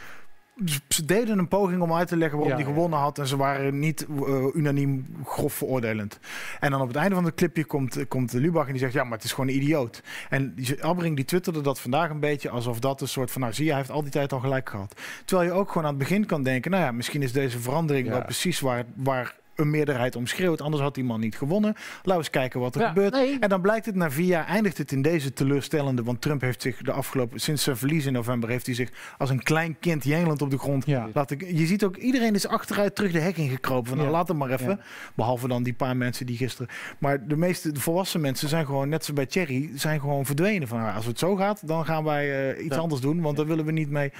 Ze- 0.89 1.05
deden 1.05 1.39
een 1.39 1.49
poging 1.49 1.81
om 1.83 1.93
uit 1.95 2.09
te 2.09 2.17
leggen 2.17 2.39
waarom 2.39 2.59
Ja, 2.59 2.65
ja. 2.65 2.71
gewonnen 2.73 2.99
had. 2.99 3.19
En 3.19 3.27
ze 3.27 3.37
waren 3.37 3.79
niet 3.79 4.07
eh, 4.27 4.45
unaniem 4.55 5.07
grof 5.25 5.53
veroordelend. 5.55 6.19
En 6.61 6.71
dan 6.71 6.81
op 6.81 6.89
het 6.89 6.97
einde 6.97 7.15
van 7.15 7.25
het 7.25 7.35
clipje 7.35 7.65
komt, 7.65 8.09
komt 8.09 8.33
Lubach 8.33 8.67
en 8.67 8.73
die 8.73 8.81
zegt... 8.81 8.93
ja, 8.93 9.03
maar 9.05 9.13
het 9.13 9.25
is 9.25 9.33
gewoon 9.33 9.49
een 9.49 9.57
idioot. 9.57 10.03
En 10.29 10.55
die- 10.55 10.85
Abbring 10.85 11.17
die 11.17 11.25
twitterde 11.25 11.61
dat 11.61 11.81
vandaag 11.81 12.11
een 12.11 12.21
beetje... 12.21 12.51
alsof 12.51 12.79
dat 12.79 13.01
een 13.01 13.09
soort 13.09 13.31
van... 13.31 13.41
nou 13.41 13.53
zie 13.53 13.65
je, 13.65 13.71
hij 13.71 13.79
heeft 13.79 13.93
al 13.93 14.03
die 14.03 14.11
tijd 14.11 14.33
al 14.33 14.41
gelijk 14.41 14.69
gehad. 14.71 15.01
Terwijl 15.25 15.49
je 15.49 15.55
ook 15.55 15.69
gewoon 15.69 15.83
aan 15.83 15.95
het 15.95 15.99
begin 15.99 16.27
kan 16.27 16.43
denken... 16.43 16.71
nou 16.71 16.83
ja, 16.83 16.93
misschien 16.93 17.23
is 17.23 17.33
deze 17.33 17.59
verandering 17.59 18.07
Ja. 18.07 18.13
wel 18.13 18.23
precies 18.25 18.61
waar... 18.61 18.85
waar 18.95 19.37
een 19.59 19.71
meerderheid 19.71 20.17
om 20.17 20.27
schreeuwt, 20.27 20.61
anders 20.61 20.83
had 20.83 20.95
die 20.95 21.05
man 21.05 21.21
niet 21.21 21.37
gewonnen. 21.37 21.73
Laten 21.75 22.11
we 22.11 22.15
eens 22.17 22.31
kijken 22.31 22.61
wat 22.61 22.75
er 22.75 22.81
Ja, 22.81 22.89
gebeurt. 22.89 23.13
nee. 23.13 23.37
En 23.41 23.49
dan 23.49 23.61
blijkt 23.61 23.87
het 23.87 23.95
na 23.95 24.11
vier 24.11 24.27
jaar, 24.27 24.47
eindigt 24.47 24.79
het 24.79 24.93
in 24.93 25.03
deze 25.03 25.33
teleurstellende... 25.33 26.03
want 26.03 26.21
Trump 26.21 26.41
heeft 26.41 26.63
zich 26.63 26.77
de 26.83 26.93
afgelopen... 26.93 27.41
sinds 27.41 27.63
zijn 27.63 27.77
verlies 27.77 28.07
in 28.07 28.13
november 28.13 28.49
heeft 28.49 28.67
hij 28.67 28.75
zich 28.75 28.89
als 29.19 29.31
een 29.31 29.43
klein 29.43 29.77
kind 29.81 30.05
jengelend 30.05 30.43
op 30.43 30.51
de 30.51 30.59
grond 30.59 30.87
Ja. 30.87 31.09
laten... 31.15 31.57
Je 31.57 31.67
ziet 31.67 31.85
ook, 31.85 31.97
iedereen 31.97 32.35
is 32.35 32.47
achteruit 32.47 32.95
terug 32.95 33.13
de 33.13 33.19
hek 33.19 33.37
ingekropen. 33.37 33.89
Van, 33.89 33.99
nou, 33.99 34.11
laat 34.11 34.29
hem 34.29 34.37
maar 34.37 34.51
even. 34.51 34.69
Ja. 34.69 34.79
Behalve 35.15 35.49
dan 35.49 35.63
die 35.63 35.75
paar 35.75 35.97
mensen 35.97 36.27
die 36.27 36.37
gisteren... 36.37 36.69
Maar 36.99 37.27
de 37.27 37.37
meeste 37.37 37.73
de 37.73 37.81
volwassen 37.81 38.21
mensen 38.21 38.49
zijn 38.49 38.67
gewoon, 38.67 38.89
net 38.89 39.05
zoals 39.05 39.21
bij 39.21 39.27
Thierry... 39.27 39.71
zijn 39.75 40.01
gewoon 40.01 40.27
verdwenen. 40.27 40.69
Van, 40.69 40.95
als 40.95 41.07
het 41.07 41.19
zo 41.19 41.37
gaat, 41.37 41.67
dan 41.69 41.85
gaan 41.85 42.05
wij 42.05 42.53
eh, 42.55 42.65
iets 42.65 42.75
Ja. 42.75 42.81
anders 42.81 43.01
doen... 43.01 43.21
want 43.21 43.37
daar 43.37 43.47
willen 43.47 43.65
we 43.65 43.73
niet 43.73 43.91
mee. 43.91 44.13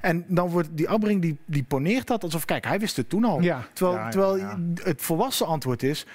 En 0.00 0.24
dan 0.28 0.48
wordt 0.48 0.68
die 0.72 0.88
Abbring, 0.88 1.22
die, 1.22 1.36
die 1.46 1.62
poneert 1.62 2.06
dat 2.06 2.22
alsof... 2.24 2.44
kijk, 2.44 2.64
hij 2.64 2.78
wist 2.78 2.96
het 2.96 3.08
toen 3.08 3.24
al. 3.24 3.40
Ja. 3.40 3.66
Terwijl, 3.72 3.96
Ja, 3.98 4.04
ja, 4.04 4.10
terwijl. 4.10 4.82
Het 4.84 5.02
volwassen 5.02 5.46
antwoord 5.46 5.82
is... 5.82 6.06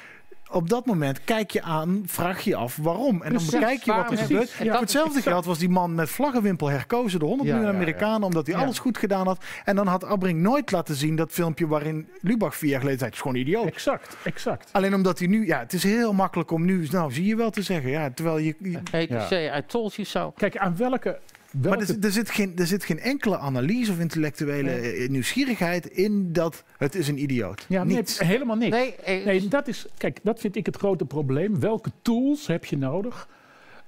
Op 0.51 0.69
dat 0.69 0.85
moment 0.85 1.23
kijk 1.23 1.51
je 1.51 1.61
aan, 1.61 2.03
vraag 2.05 2.41
je 2.41 2.55
af 2.55 2.75
waarom. 2.81 3.21
En 3.21 3.33
dan 3.33 3.43
bekijk 3.51 3.83
je 3.83 3.93
wat 3.93 4.11
er 4.11 4.17
gebeurt. 4.17 4.51
Voor 4.51 4.65
dat 4.65 4.79
hetzelfde 4.79 5.21
geld 5.21 5.45
was 5.45 5.57
die 5.57 5.69
man 5.69 5.95
met 5.95 6.09
vlaggenwimpel 6.09 6.67
herkozen 6.69 7.19
door 7.19 7.27
100 7.29 7.49
Ja, 7.49 7.55
miljoen 7.55 7.73
ja, 7.73 7.77
ja. 7.79 7.83
Amerikanen. 7.85 8.23
Omdat 8.27 8.47
hij 8.47 8.55
Ja. 8.55 8.61
alles 8.61 8.79
goed 8.79 8.97
gedaan 8.97 9.27
had. 9.27 9.43
En 9.65 9.75
dan 9.75 9.87
had 9.87 10.05
Abbring 10.05 10.39
nooit 10.39 10.71
laten 10.71 10.95
zien 10.95 11.15
dat 11.15 11.31
filmpje 11.31 11.67
waarin 11.67 12.07
Lubach 12.21 12.55
vier 12.55 12.69
jaar 12.69 12.79
geleden 12.79 12.99
zei: 12.99 13.09
Het 13.11 13.19
is 13.19 13.25
gewoon 13.25 13.41
een 13.41 13.47
idioot. 13.47 13.65
Exact, 13.67 14.17
exact. 14.23 14.69
Alleen 14.71 14.93
omdat 14.93 15.19
hij 15.19 15.27
nu, 15.27 15.45
ja, 15.45 15.59
het 15.59 15.73
is 15.73 15.83
heel 15.83 16.13
makkelijk 16.13 16.51
om 16.51 16.65
nu, 16.65 16.87
nou 16.91 17.11
zie 17.13 17.25
je 17.25 17.35
wel 17.35 17.49
te 17.49 17.61
zeggen. 17.61 17.89
Ja, 17.89 18.09
terwijl 18.15 18.37
je. 18.37 18.55
je- 18.59 18.79
Hey, 18.91 19.05
Ja. 19.09 19.27
say, 19.27 19.57
I 19.57 19.61
told 19.67 19.93
you 19.95 20.07
so. 20.07 20.31
Kijk, 20.37 20.57
aan 20.57 20.77
welke... 20.77 21.19
maar 21.51 21.79
er, 21.79 21.85
zit- 21.85 22.05
er, 22.05 22.11
zit 22.11 22.29
geen, 22.29 22.51
er 22.57 22.67
zit 22.67 22.83
geen 22.83 22.99
enkele 22.99 23.37
analyse 23.37 23.91
of 23.91 23.99
intellectuele 23.99 24.71
eh, 24.71 25.09
nieuwsgierigheid 25.09 25.85
in 25.85 26.33
dat 26.33 26.63
het 26.77 26.95
is 26.95 27.07
een 27.07 27.21
idioot. 27.21 27.65
Ja, 27.69 27.83
nee, 27.83 27.95
Niets. 27.95 28.19
helemaal 28.19 28.55
niks. 28.55 28.75
Nee, 28.75 28.95
eh, 28.95 29.25
Nee, 29.25 29.47
dat 29.47 29.67
is, 29.67 29.85
kijk, 29.97 30.19
dat 30.23 30.39
vind 30.39 30.55
ik 30.55 30.65
het 30.65 30.75
grote 30.75 31.05
probleem. 31.05 31.59
Welke 31.59 31.91
tools 32.01 32.47
heb 32.47 32.65
je 32.65 32.77
nodig 32.77 33.27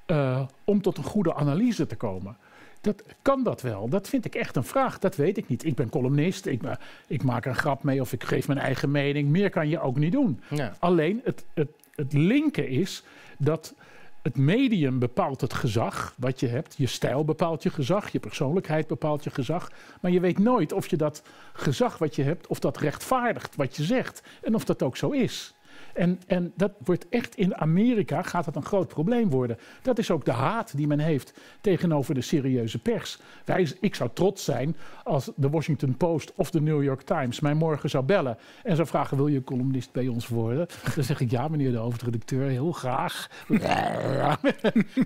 eh, 0.06 0.42
om 0.64 0.82
tot 0.82 0.98
een 0.98 1.04
goede 1.04 1.34
analyse 1.36 1.88
te 1.88 1.96
komen? 1.96 2.38
Dat, 2.82 3.04
kan 3.22 3.44
dat 3.44 3.62
wel? 3.62 3.90
Dat 3.90 4.10
vind 4.10 4.26
ik 4.26 4.36
echt 4.36 4.56
een 4.56 4.64
vraag. 4.64 5.00
Dat 5.00 5.16
weet 5.16 5.38
ik 5.38 5.48
niet. 5.48 5.66
Ik 5.66 5.76
ben 5.76 5.90
columnist, 5.90 6.46
ik, 6.46 6.62
ma- 6.62 6.80
ik 7.08 7.24
maak 7.24 7.46
een 7.46 7.56
grap 7.56 7.84
mee 7.84 8.02
of 8.02 8.14
ik 8.14 8.24
geef 8.24 8.48
mijn 8.48 8.60
eigen 8.60 8.92
mening. 8.92 9.30
Meer 9.30 9.50
kan 9.50 9.70
je 9.70 9.80
ook 9.82 9.98
niet 9.98 10.12
doen. 10.12 10.40
Ja. 10.50 10.76
Alleen 10.80 11.22
het, 11.24 11.44
het, 11.54 11.68
het 11.96 12.14
linken 12.14 12.68
is 12.68 13.04
dat 13.38 13.74
het 14.22 14.38
medium 14.38 15.00
bepaalt 15.00 15.42
het 15.42 15.54
gezag 15.54 16.14
wat 16.18 16.40
je 16.40 16.48
hebt. 16.48 16.76
Je 16.78 16.88
stijl 16.88 17.26
bepaalt 17.26 17.64
je 17.64 17.70
gezag, 17.70 18.10
je 18.10 18.20
persoonlijkheid 18.20 18.88
bepaalt 18.88 19.24
je 19.24 19.30
gezag. 19.30 19.72
Maar 20.02 20.12
je 20.12 20.20
weet 20.20 20.40
nooit 20.40 20.74
of 20.74 20.88
je 20.88 20.98
dat 20.98 21.24
gezag 21.54 21.98
wat 21.98 22.16
je 22.16 22.24
hebt, 22.24 22.48
of 22.48 22.60
dat 22.60 22.78
rechtvaardigt 22.78 23.56
wat 23.56 23.76
je 23.76 23.84
zegt. 23.84 24.24
En 24.42 24.56
of 24.56 24.66
dat 24.66 24.84
ook 24.84 24.98
zo 24.98 25.10
is. 25.10 25.54
En, 25.94 26.20
en 26.28 26.54
dat 26.56 26.72
wordt 26.84 27.10
echt 27.10 27.36
in 27.36 27.58
Amerika 27.58 28.22
gaat 28.22 28.46
dat 28.46 28.56
een 28.56 28.66
groot 28.66 28.88
probleem 28.88 29.30
worden. 29.30 29.58
Dat 29.82 29.98
is 29.98 30.12
ook 30.12 30.26
de 30.26 30.32
haat 30.32 30.78
die 30.78 30.88
men 30.88 31.00
heeft 31.00 31.34
tegenover 31.62 32.14
de 32.14 32.22
serieuze 32.22 32.80
pers. 32.80 33.20
Wij, 33.46 33.72
ik 33.80 33.96
zou 33.96 34.10
trots 34.14 34.44
zijn 34.44 34.76
als 35.04 35.32
de 35.36 35.50
Washington 35.50 35.98
Post 35.98 36.34
of 36.36 36.52
de 36.52 36.62
New 36.62 36.84
York 36.84 37.02
Times 37.02 37.40
mij 37.40 37.54
morgen 37.54 37.90
zou 37.90 38.04
bellen 38.04 38.38
en 38.64 38.76
zou 38.76 38.88
vragen: 38.88 39.18
wil 39.18 39.28
je 39.28 39.44
columnist 39.44 39.92
bij 39.92 40.08
ons 40.08 40.28
worden? 40.28 40.68
Dan 40.96 41.04
zeg 41.04 41.20
ik 41.20 41.32
ja, 41.32 41.48
meneer 41.48 41.72
de 41.72 41.78
hoofdredacteur, 41.78 42.48
heel 42.48 42.72
graag. 42.72 43.30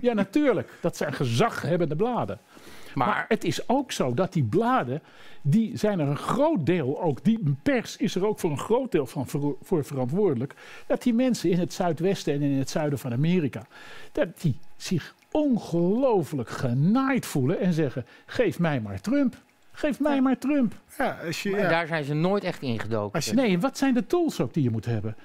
ja, 0.00 0.12
natuurlijk. 0.14 0.78
Dat 0.80 0.96
zijn 0.96 1.12
gezaghebbende 1.12 1.96
bladen. 1.96 2.38
Maar, 2.94 3.08
Maar- 3.08 3.24
het 3.28 3.44
is 3.44 3.68
ook 3.68 3.92
zo 3.92 4.14
dat 4.14 4.32
die 4.32 4.44
bladen, 4.44 5.02
die 5.42 5.76
zijn 5.76 6.00
er 6.00 6.08
een 6.08 6.16
groot 6.16 6.66
deel 6.66 7.02
ook, 7.02 7.24
die 7.24 7.56
pers 7.62 7.96
is 7.96 8.14
er 8.14 8.26
ook 8.26 8.38
voor 8.38 8.50
een 8.50 8.58
groot 8.58 8.92
deel 8.92 9.06
van 9.06 9.26
voor 9.62 9.84
verantwoordelijk, 9.84 10.54
dat 10.86 11.02
die 11.02 11.14
mensen 11.14 11.50
in 11.50 11.58
het 11.58 11.72
zuidwesten 11.72 12.32
en 12.34 12.42
in 12.42 12.58
het 12.58 12.70
zuiden 12.70 12.98
van 12.98 13.12
Amerika, 13.12 13.66
dat 14.12 14.40
die 14.40 14.58
zich 14.76 15.14
ongelooflijk 15.30 16.48
genaaid 16.48 17.26
voelen 17.26 17.60
en 17.60 17.72
zeggen, 17.72 18.06
geef 18.26 18.58
mij 18.58 18.80
maar 18.80 19.00
Trump. 19.00 19.34
Geef 19.72 20.00
mij 20.00 20.20
maar 20.20 20.38
Trump. 20.38 20.74
Ja, 20.98 21.18
als 21.26 21.42
je, 21.42 21.50
Maar 21.50 21.60
ja. 21.60 21.68
daar 21.68 21.86
zijn 21.86 22.04
ze 22.04 22.14
nooit 22.14 22.44
echt 22.44 22.62
ingedoken. 22.62 23.12
Als 23.14 23.24
je- 23.24 23.34
Nee, 23.34 23.58
wat 23.58 23.78
zijn 23.78 23.94
de 23.94 24.06
tools 24.06 24.40
ook 24.40 24.54
die 24.54 24.62
je 24.62 24.70
moet 24.70 24.84
hebben? 24.84 25.16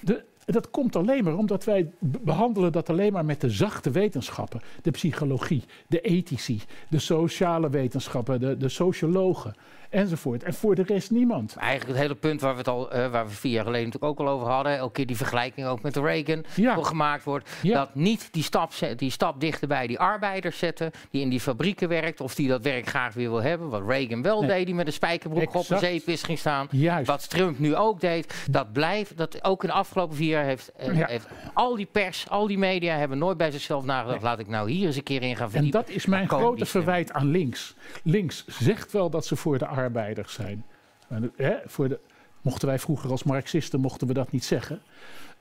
De, 0.00 0.22
dat 0.46 0.70
komt 0.70 0.96
alleen 0.96 1.24
maar 1.24 1.36
omdat 1.36 1.64
wij 1.64 1.90
be- 1.98 2.18
behandelen 2.22 2.72
dat 2.72 2.88
alleen 2.90 3.12
maar 3.12 3.24
met 3.24 3.40
de 3.40 3.50
zachte 3.50 3.90
wetenschappen. 3.90 4.60
De 4.82 4.90
psychologie, 4.90 5.64
de 5.86 6.00
ethici, 6.00 6.62
de 6.88 6.98
sociale 6.98 7.70
wetenschappen, 7.70 8.40
de, 8.40 8.56
de 8.56 8.68
sociologen. 8.68 9.54
Enzovoort. 9.90 10.42
En 10.42 10.54
voor 10.54 10.74
de 10.74 10.82
rest 10.82 11.10
niemand. 11.10 11.56
Eigenlijk 11.56 11.90
het 11.90 11.98
hele 12.00 12.14
punt 12.14 12.40
waar 12.40 12.52
we 12.52 12.58
het 12.58 12.68
al, 12.68 12.90
eh, 12.92 13.10
waar 13.10 13.26
we 13.26 13.32
vier 13.32 13.52
jaar 13.52 13.64
geleden 13.64 13.86
natuurlijk 13.86 14.20
ook 14.20 14.26
al 14.26 14.32
over 14.34 14.48
hadden, 14.48 14.76
elke 14.76 14.92
keer 14.92 15.06
die 15.06 15.16
vergelijking 15.16 15.66
ook 15.66 15.82
met 15.82 15.96
Reagan 15.96 16.44
Ja. 16.56 16.74
gemaakt 16.82 17.24
wordt, 17.24 17.50
dat 17.62 17.94
niet 17.94 18.28
die 18.32 18.42
stap, 18.42 18.72
die 18.96 19.10
stap 19.10 19.40
dichterbij 19.40 19.86
die 19.86 19.98
arbeiders 19.98 20.58
zetten, 20.58 20.90
die 21.10 21.20
in 21.20 21.28
die 21.28 21.40
fabrieken 21.40 21.88
werkt, 21.88 22.20
of 22.20 22.34
die 22.34 22.48
dat 22.48 22.62
werk 22.62 22.86
graag 22.86 23.14
weer 23.14 23.30
wil 23.30 23.42
hebben, 23.42 23.68
wat 23.68 23.82
Reagan 23.86 24.22
wel 24.22 24.40
Nee. 24.40 24.48
deed, 24.50 24.66
die 24.66 24.74
met 24.74 24.86
een 24.86 24.92
spijkerbroek 24.92 25.48
op 25.48 25.54
een 25.54 25.60
Exact. 25.60 25.80
zeepis 25.80 26.22
ging 26.22 26.38
staan, 26.38 26.68
Juist. 26.70 27.06
wat 27.06 27.30
Trump 27.30 27.58
nu 27.58 27.76
ook 27.76 28.00
deed, 28.00 28.44
dat 28.50 28.72
blijft, 28.72 29.16
dat 29.16 29.44
ook 29.44 29.62
in 29.62 29.68
de 29.68 29.74
afgelopen 29.74 30.16
vier 30.16 30.28
jaar 30.28 30.44
heeft, 30.44 30.72
eh, 30.76 30.96
Ja. 30.98 31.06
heeft 31.06 31.26
al 31.54 31.76
die 31.76 31.88
pers, 31.92 32.28
al 32.28 32.46
die 32.46 32.58
media 32.58 32.96
hebben 32.96 33.18
nooit 33.18 33.36
bij 33.36 33.50
zichzelf 33.50 33.84
nagedacht, 33.84 34.22
laat 34.22 34.38
ik 34.38 34.48
nou 34.48 34.70
hier 34.70 34.86
eens 34.86 34.96
een 34.96 35.02
keer 35.02 35.22
in 35.22 35.36
gaan 35.36 35.44
En 35.46 35.50
verdiepen. 35.52 35.80
dat 35.80 35.88
is 35.90 36.06
mijn 36.06 36.28
grote 36.28 36.66
verwijt 36.66 37.12
aan 37.12 37.26
links. 37.30 37.74
Links 38.02 38.44
zegt 38.46 38.92
wel 38.92 39.10
dat 39.10 39.26
ze 39.26 39.36
voor 39.36 39.52
de 39.58 39.64
arbeiders 39.64 39.78
zijn. 40.26 40.64
En, 41.08 41.32
hè, 41.36 41.56
voor 41.66 41.88
de, 41.88 42.00
mochten 42.40 42.68
wij 42.68 42.78
vroeger 42.78 43.10
als 43.10 43.22
Marxisten 43.22 43.80
mochten 43.80 44.06
we 44.06 44.12
dat 44.12 44.32
niet 44.32 44.44
zeggen. 44.44 44.80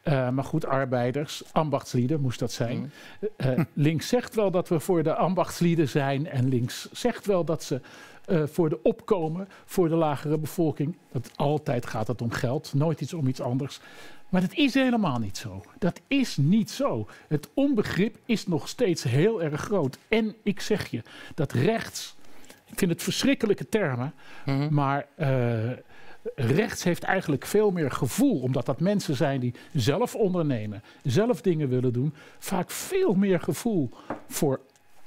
Eh, 0.03 0.30
maar 0.30 0.44
goed, 0.44 0.66
arbeiders, 0.66 1.44
ambachtslieden 1.52 2.22
moest 2.22 2.40
dat 2.40 2.52
zijn. 2.52 2.91
Eh, 3.36 3.60
links 3.74 4.07
zegt 4.07 4.36
wel 4.36 4.52
dat 4.52 4.70
we 4.70 4.80
voor 4.80 5.03
de 5.03 5.16
ambachtslieden 5.16 5.90
zijn. 5.90 6.28
En 6.28 6.49
links 6.49 6.91
zegt 6.91 7.26
wel 7.26 7.44
dat 7.44 7.64
ze 7.64 7.82
eh, 8.26 8.44
voor 8.45 8.70
de 8.70 8.84
opkomen, 8.84 9.48
voor 9.66 9.90
de 9.90 9.95
lagere 9.95 10.38
bevolking. 10.38 10.98
Dat 11.11 11.32
altijd 11.36 11.86
gaat 11.86 12.07
het 12.07 12.22
om 12.22 12.32
geld, 12.32 12.74
nooit 12.74 13.02
iets 13.02 13.14
om 13.14 13.28
iets 13.28 13.41
anders. 13.41 13.80
Maar 14.30 14.41
dat 14.41 14.53
is 14.53 14.74
helemaal 14.74 15.20
niet 15.20 15.38
zo. 15.38 15.64
Dat 15.80 16.02
is 16.07 16.38
niet 16.38 16.72
zo. 16.72 17.07
Het 17.28 17.49
onbegrip 17.53 18.18
is 18.26 18.48
nog 18.48 18.68
steeds 18.68 19.03
heel 19.03 19.44
erg 19.44 19.61
groot. 19.61 19.98
En 20.07 20.36
ik 20.44 20.60
zeg 20.60 20.88
je, 20.88 21.02
dat 21.36 21.52
rechts, 21.52 22.16
ik 22.72 22.78
vind 22.80 22.91
het 22.91 23.04
verschrikkelijke 23.04 23.70
termen, 23.70 24.14
maar 24.70 25.06
eh, 25.16 25.72
rechts 26.36 26.84
heeft 26.84 27.04
eigenlijk 27.04 27.46
veel 27.46 27.72
meer 27.72 27.91
gevoel, 27.91 28.40
omdat 28.41 28.66
dat 28.66 28.80
mensen 28.80 29.16
zijn 29.16 29.40
die 29.40 29.54
zelf 29.74 30.16
ondernemen, 30.16 30.84
zelf 31.04 31.41
dingen 31.41 31.70
willen 31.70 31.94
doen, 31.94 32.14
vaak 32.40 32.72
veel 32.72 33.14
meer 33.14 33.40
gevoel 33.40 33.90
voor 34.28 34.60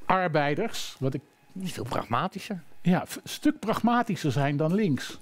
arbeiders, 0.04 0.96
wat 0.98 1.14
ik 1.14 1.20
veel 1.62 1.84
pragmatischer. 1.84 2.62
Ja, 2.82 3.00
een 3.00 3.20
stuk 3.24 3.58
pragmatischer 3.58 4.32
zijn 4.32 4.56
dan 4.56 4.74
links. 4.74 5.18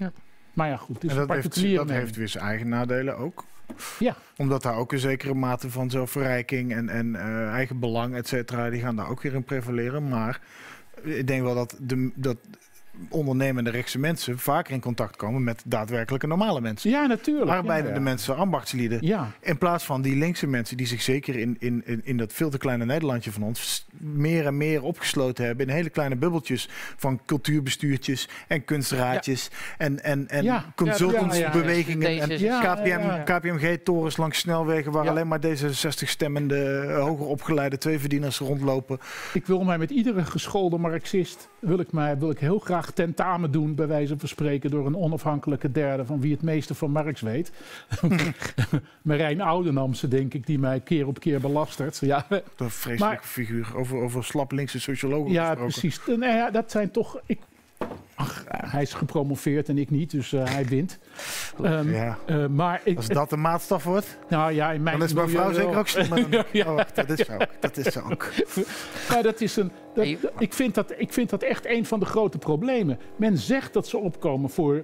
Maar 0.52 0.68
ja, 0.68 0.76
goed, 0.76 0.94
het 0.94 1.04
is 1.04 1.10
en 1.10 1.16
een 1.16 1.26
dat, 1.26 1.36
heeft, 1.36 1.74
dat 1.74 1.90
heeft 1.90 2.16
weer 2.16 2.28
zijn 2.28 2.44
eigen 2.44 2.68
nadelen 2.68 3.16
ook. 3.16 3.44
Ja. 3.98 4.16
Omdat 4.36 4.62
daar 4.62 4.74
ook 4.74 4.92
een 4.92 4.98
zekere 4.98 5.34
mate 5.34 5.70
van 5.70 5.90
zelfverrijking 5.90 6.72
en, 6.72 6.88
en 6.88 7.16
eh, 7.16 7.48
eigen 7.48 7.78
belang, 7.78 8.14
et 8.14 8.28
cetera, 8.28 8.70
die 8.70 8.80
gaan 8.80 8.96
daar 8.96 9.08
ook 9.08 9.22
weer 9.22 9.34
in 9.34 9.44
prevaleren. 9.44 10.08
Maar 10.08 10.40
ik 11.04 11.26
denk 11.26 11.42
wel 11.42 11.54
dat, 11.54 11.76
de, 11.80 12.10
dat 12.14 12.36
ondernemende 13.08 13.70
rechtse 13.70 13.98
mensen 13.98 14.38
vaker 14.38 14.72
in 14.74 14.80
contact 14.80 15.16
komen 15.16 15.44
met 15.44 15.62
daadwerkelijke 15.66 16.26
normale 16.26 16.60
mensen. 16.60 16.90
Ja, 16.90 17.06
natuurlijk. 17.06 17.50
Arbeidende 17.50 17.88
Ja, 17.90 17.96
ja. 17.96 18.02
mensen, 18.02 18.36
ambachtslieden. 18.36 18.98
Ja. 19.00 19.30
In 19.40 19.58
plaats 19.58 19.84
van 19.84 20.02
die 20.02 20.16
linkse 20.16 20.46
mensen 20.46 20.76
die 20.76 20.86
zich 20.86 21.02
zeker 21.02 21.36
in, 21.36 21.56
in, 21.58 21.82
in, 21.86 22.00
in 22.04 22.16
dat 22.16 22.32
veel 22.32 22.50
te 22.50 22.58
kleine 22.58 22.84
Nederlandje 22.84 23.32
van 23.32 23.42
ons 23.42 23.86
meer 23.98 24.46
en 24.46 24.56
meer 24.56 24.82
opgesloten 24.82 25.44
hebben 25.44 25.66
in 25.68 25.74
hele 25.74 25.90
kleine 25.90 26.16
bubbeltjes 26.16 26.68
van 26.96 27.20
cultuurbestuurtjes 27.26 28.28
en 28.48 28.64
kunstraadjes 28.64 29.50
en, 29.78 30.02
en, 30.02 30.28
en 30.28 30.44
Ja. 30.44 30.64
consultantsbewegingen 30.74 32.10
Ja, 32.12 32.24
ja, 32.26 32.26
ja. 32.26 32.28
en 32.28 32.38
Ja, 32.40 32.74
KPM. 32.74 33.32
KPMG-torens 33.32 34.16
langs 34.16 34.38
snelwegen 34.38 34.92
waar 34.92 35.08
alleen 35.08 35.28
maar 35.28 35.40
D66-stemmende, 35.40 36.56
eh, 36.88 36.98
hoger 37.02 37.26
opgeleide 37.26 37.78
tweeverdieners 37.78 38.38
rondlopen. 38.38 38.98
Ik 39.32 39.46
wil 39.46 39.64
mij 39.64 39.78
met 39.78 39.90
iedere 39.90 40.24
geschoolde 40.24 40.78
marxist 40.78 41.48
wil 41.58 41.78
ik, 41.80 41.92
mij, 41.92 42.18
wil 42.18 42.30
ik 42.30 42.38
heel 42.38 42.58
graag 42.58 42.89
tentamen 42.92 43.50
doen, 43.50 43.74
bij 43.74 43.86
wijze 43.86 44.18
van 44.18 44.28
spreken, 44.28 44.70
door 44.70 44.86
een 44.86 44.96
onafhankelijke 44.96 45.70
derde 45.72 46.04
van 46.04 46.20
wie 46.20 46.32
het 46.32 46.42
meeste 46.42 46.74
van 46.74 46.90
Marx 46.90 47.20
weet. 47.20 47.52
Marijn 49.02 49.40
Oudenamse, 49.40 50.08
denk 50.08 50.34
ik, 50.34 50.46
die 50.46 50.58
mij 50.58 50.80
keer 50.80 51.06
op 51.06 51.20
keer 51.20 51.40
belastert. 51.40 51.98
Ja, 51.98 52.26
Een 52.28 52.70
vreselijke 52.70 53.04
Maar- 53.04 53.20
figuur 53.24 53.72
over, 53.76 53.98
over 53.98 54.24
slap 54.24 54.52
linkse 54.52 54.80
sociologen 54.80 55.32
ja 55.32 55.44
gesproken. 55.46 55.72
precies. 55.72 56.00
Nou 56.06 56.24
ja, 56.36 56.50
dat 56.50 56.70
zijn 56.70 56.90
toch. 56.90 57.20
Ik, 57.26 57.38
ach, 58.20 58.44
hij 58.48 58.82
is 58.82 58.94
gepromoveerd 58.94 59.68
en 59.68 59.78
ik 59.78 59.90
niet, 59.90 60.10
dus 60.10 60.32
eh, 60.32 60.44
hij 60.44 60.64
wint. 60.66 60.98
Ehm, 61.62 61.90
Ja. 61.92 62.18
eh, 62.26 62.46
maar 62.46 62.80
ik, 62.84 62.96
Als 62.96 63.06
dat 63.08 63.30
de 63.30 63.36
maatstaf 63.36 63.84
wordt, 63.84 64.18
nou 64.28 64.52
ja, 64.52 64.72
in 64.72 64.82
mijn 64.82 64.98
dan 64.98 65.06
is 65.06 65.14
mijn 65.14 65.28
vrouw 65.28 65.52
zeker 65.52 65.78
ook 65.78 65.88
slim. 65.88 66.08
met 66.08 66.18
een- 66.34 66.44
Ja. 66.60 66.66
Oh, 66.68 66.74
wacht, 66.74 66.96
dat 66.96 67.10
is 67.18 67.26
zo. 67.26 67.36
Dat 67.60 67.76
is 67.76 67.92
zo 67.92 68.00
ook. 68.10 68.28
Maar 69.10 69.22
dat 69.22 69.40
is 69.40 69.56
een, 69.56 69.70
dat, 69.94 70.06
ik, 70.38 70.52
vind 70.54 70.74
dat, 70.74 70.94
ik 70.96 71.12
vind 71.12 71.30
dat 71.30 71.42
echt 71.42 71.66
een 71.66 71.86
van 71.86 72.00
de 72.00 72.06
grote 72.06 72.38
problemen. 72.38 72.98
Men 73.16 73.38
zegt 73.38 73.72
dat 73.72 73.86
ze 73.88 73.96
opkomen 73.98 74.50
voor, 74.50 74.82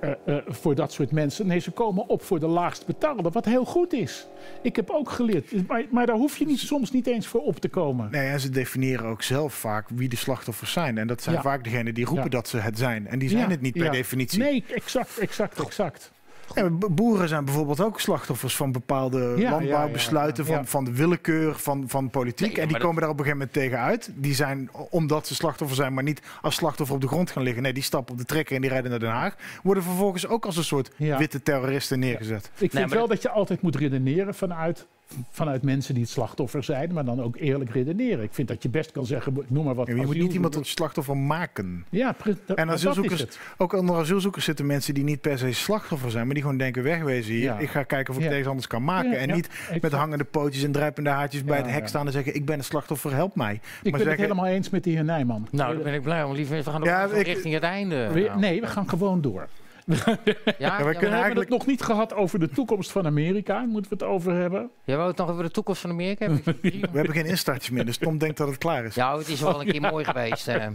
eh, 0.00 0.10
eh, 0.26 0.36
voor 0.48 0.74
dat 0.74 0.92
soort 0.92 1.10
mensen. 1.12 1.46
Nee, 1.46 1.58
ze 1.58 1.70
komen 1.70 2.08
op 2.08 2.22
voor 2.22 2.40
de 2.40 2.46
laagst 2.46 2.86
betaalde, 2.86 3.30
wat 3.30 3.44
heel 3.44 3.64
goed 3.64 3.92
is. 3.92 4.26
Ik 4.62 4.76
heb 4.76 4.90
ook 4.90 5.10
geleerd. 5.10 5.66
Maar, 5.68 5.84
maar 5.90 6.06
daar 6.06 6.16
hoef 6.16 6.36
je 6.36 6.46
niet, 6.46 6.58
soms 6.58 6.90
niet 6.90 7.06
eens 7.06 7.26
voor 7.26 7.40
op 7.40 7.60
te 7.60 7.68
komen. 7.68 8.10
Nee, 8.10 8.28
en 8.28 8.40
ze 8.40 8.50
definiëren 8.50 9.04
ook 9.06 9.22
zelf 9.22 9.54
vaak 9.54 9.88
wie 9.88 10.08
de 10.08 10.16
slachtoffers 10.16 10.72
zijn. 10.72 10.98
En 10.98 11.06
dat 11.06 11.22
zijn 11.22 11.34
Ja. 11.34 11.42
vaak 11.42 11.64
degenen 11.64 11.94
die 11.94 12.04
roepen 12.04 12.24
Ja. 12.24 12.30
dat 12.30 12.48
ze 12.48 12.56
het 12.56 12.78
zijn. 12.78 13.06
En 13.06 13.18
die 13.18 13.28
zijn 13.28 13.42
Ja, 13.42 13.48
het 13.48 13.60
niet 13.60 13.72
per 13.72 13.90
definitie. 13.92 14.38
Nee, 14.38 14.64
exact, 14.74 15.18
exact, 15.18 15.60
exact. 15.64 16.12
Ja, 16.54 16.70
boeren 16.70 17.28
zijn 17.28 17.44
bijvoorbeeld 17.44 17.80
ook 17.80 18.00
slachtoffers 18.00 18.56
van 18.56 18.72
bepaalde 18.72 19.34
ja, 19.36 19.50
landbouwbesluiten, 19.50 20.44
ja, 20.44 20.50
ja. 20.50 20.56
Van, 20.56 20.66
van 20.66 20.84
de 20.84 20.92
willekeur 20.92 21.58
van, 21.58 21.84
van 21.88 22.10
politiek. 22.10 22.46
Nee, 22.48 22.56
en 22.60 22.62
die 22.68 22.72
dat- 22.76 22.86
komen 22.86 23.00
daar 23.00 23.10
op 23.10 23.18
een 23.18 23.24
gegeven 23.24 23.46
moment 23.46 23.72
tegen 23.72 23.78
uit. 23.86 24.10
Die 24.14 24.34
zijn, 24.34 24.70
omdat 24.90 25.26
ze 25.26 25.34
slachtoffer 25.34 25.76
zijn, 25.76 25.94
maar 25.94 26.02
niet 26.04 26.22
als 26.42 26.54
slachtoffer 26.54 26.94
op 26.96 27.00
de 27.02 27.08
grond 27.08 27.30
gaan 27.30 27.42
liggen. 27.42 27.62
Nee, 27.62 27.72
die 27.72 27.82
stappen 27.82 28.12
op 28.12 28.18
de 28.20 28.26
trekker 28.26 28.54
en 28.54 28.60
die 28.60 28.70
rijden 28.70 28.90
naar 28.90 29.00
Den 29.00 29.10
Haag. 29.10 29.34
Worden 29.62 29.82
vervolgens 29.82 30.26
ook 30.26 30.46
als 30.46 30.56
een 30.56 30.64
soort 30.64 30.90
Ja. 30.96 31.18
witte 31.18 31.42
terroristen 31.42 31.98
neergezet. 31.98 32.50
Ik 32.58 32.70
vind 32.70 32.90
wel 32.92 33.08
dat 33.08 33.22
je 33.22 33.28
altijd 33.30 33.62
moet 33.62 33.76
redeneren 33.76 34.34
vanuit, 34.34 34.86
vanuit 35.30 35.62
mensen 35.62 35.94
die 35.94 36.02
het 36.02 36.12
slachtoffer 36.12 36.64
zijn, 36.64 36.92
maar 36.92 37.04
dan 37.04 37.22
ook 37.22 37.36
eerlijk 37.36 37.70
redeneren. 37.70 38.24
Ik 38.24 38.34
vind 38.34 38.48
dat 38.48 38.62
je 38.62 38.68
best 38.68 38.92
kan 38.92 39.06
zeggen, 39.06 39.36
noem 39.48 39.64
maar 39.64 39.74
wat. 39.74 39.86
Ja, 39.86 39.94
je 39.94 40.06
moet 40.06 40.16
niet 40.16 40.32
iemand 40.32 40.52
tot 40.52 40.66
slachtoffer 40.66 41.16
maken. 41.16 41.84
Ja, 41.90 42.16
En 42.24 42.36
dat 42.46 42.68
asielzoekers, 42.68 43.14
is 43.14 43.20
het. 43.20 43.38
ook 43.56 43.72
onder 43.72 43.96
asielzoekers 43.96 44.44
zitten 44.44 44.66
mensen 44.66 44.94
die 44.94 45.04
niet 45.04 45.20
per 45.20 45.38
se 45.38 45.52
slachtoffer 45.52 46.10
zijn, 46.10 46.24
maar 46.24 46.34
die 46.34 46.42
gewoon 46.42 46.58
denken 46.58 46.82
wegwezen 46.82 47.32
hier. 47.34 47.42
Ja. 47.42 47.58
Ik 47.58 47.68
ga 47.68 47.82
kijken 47.82 48.10
of 48.14 48.18
ik 48.18 48.24
Ja. 48.24 48.30
ergens 48.30 48.48
anders 48.48 48.66
kan 48.66 48.84
maken. 48.84 49.10
Ja, 49.10 49.16
en 49.16 49.28
ja, 49.28 49.34
niet 49.34 49.48
exact. 49.48 49.82
met 49.82 49.92
hangende 49.92 50.24
pootjes 50.24 50.62
en 50.64 50.72
druipende 50.72 51.10
haartjes 51.10 51.44
bij 51.44 51.56
het 51.56 51.66
hek 51.70 51.80
ja. 51.80 51.86
staan 51.86 52.06
en 52.06 52.12
zeggen: 52.12 52.34
Ik 52.34 52.44
ben 52.44 52.58
een 52.58 52.64
slachtoffer, 52.64 53.14
help 53.14 53.36
mij. 53.36 53.54
Ik 53.82 53.90
maar 53.90 54.00
ben 54.00 54.10
het 54.10 54.20
helemaal 54.20 54.46
eens 54.46 54.70
met 54.70 54.84
de 54.84 54.90
heer 54.90 55.04
Nijman. 55.04 55.48
Nou, 55.50 55.74
dan 55.74 55.82
ben 55.82 55.94
ik 55.94 56.02
blij 56.02 56.24
om. 56.24 56.32
Liever, 56.34 56.56
we 56.56 56.70
gaan 56.70 57.10
ik- 57.14 57.22
richting 57.26 57.54
het 57.54 57.62
einde. 57.62 58.08
We- 58.12 58.20
Nou. 58.20 58.38
nee, 58.40 58.60
we 58.60 58.66
gaan 58.66 58.88
gewoon 58.88 59.20
door. 59.20 59.48
Ja, 59.94 59.96
we 59.96 60.14
ja, 60.58 60.76
kunnen 60.76 60.86
We 60.86 60.94
hebben 60.94 61.10
eigenlijk- 61.10 61.38
het 61.38 61.48
nog 61.48 61.66
niet 61.66 61.82
gehad 61.82 62.14
over 62.14 62.38
de 62.38 62.48
toekomst 62.48 62.90
van 62.92 63.06
Amerika. 63.06 63.60
Moeten 63.60 63.90
we 63.90 63.96
het 64.04 64.04
over 64.14 64.32
hebben? 64.34 64.70
Jij 64.84 64.96
wou 64.96 65.08
het 65.08 65.16
nog 65.18 65.30
over 65.30 65.42
de 65.42 65.50
toekomst 65.50 65.80
van 65.80 65.90
Amerika 65.90 66.24
hebben? 66.28 66.44
We 66.62 66.88
hebben 66.92 67.12
geen 67.14 67.26
instartjes 67.26 67.70
meer, 67.70 67.84
dus 67.86 67.96
Tom 67.98 68.18
denkt 68.18 68.36
dat 68.36 68.48
het 68.48 68.58
klaar 68.58 68.84
is. 68.84 68.94
Ja, 68.94 69.18
het 69.18 69.28
is 69.28 69.40
wel 69.40 69.60
een 69.60 69.66
keer 69.66 69.80
mooi 69.80 70.04
geweest. 70.04 70.48
eh. 70.48 70.66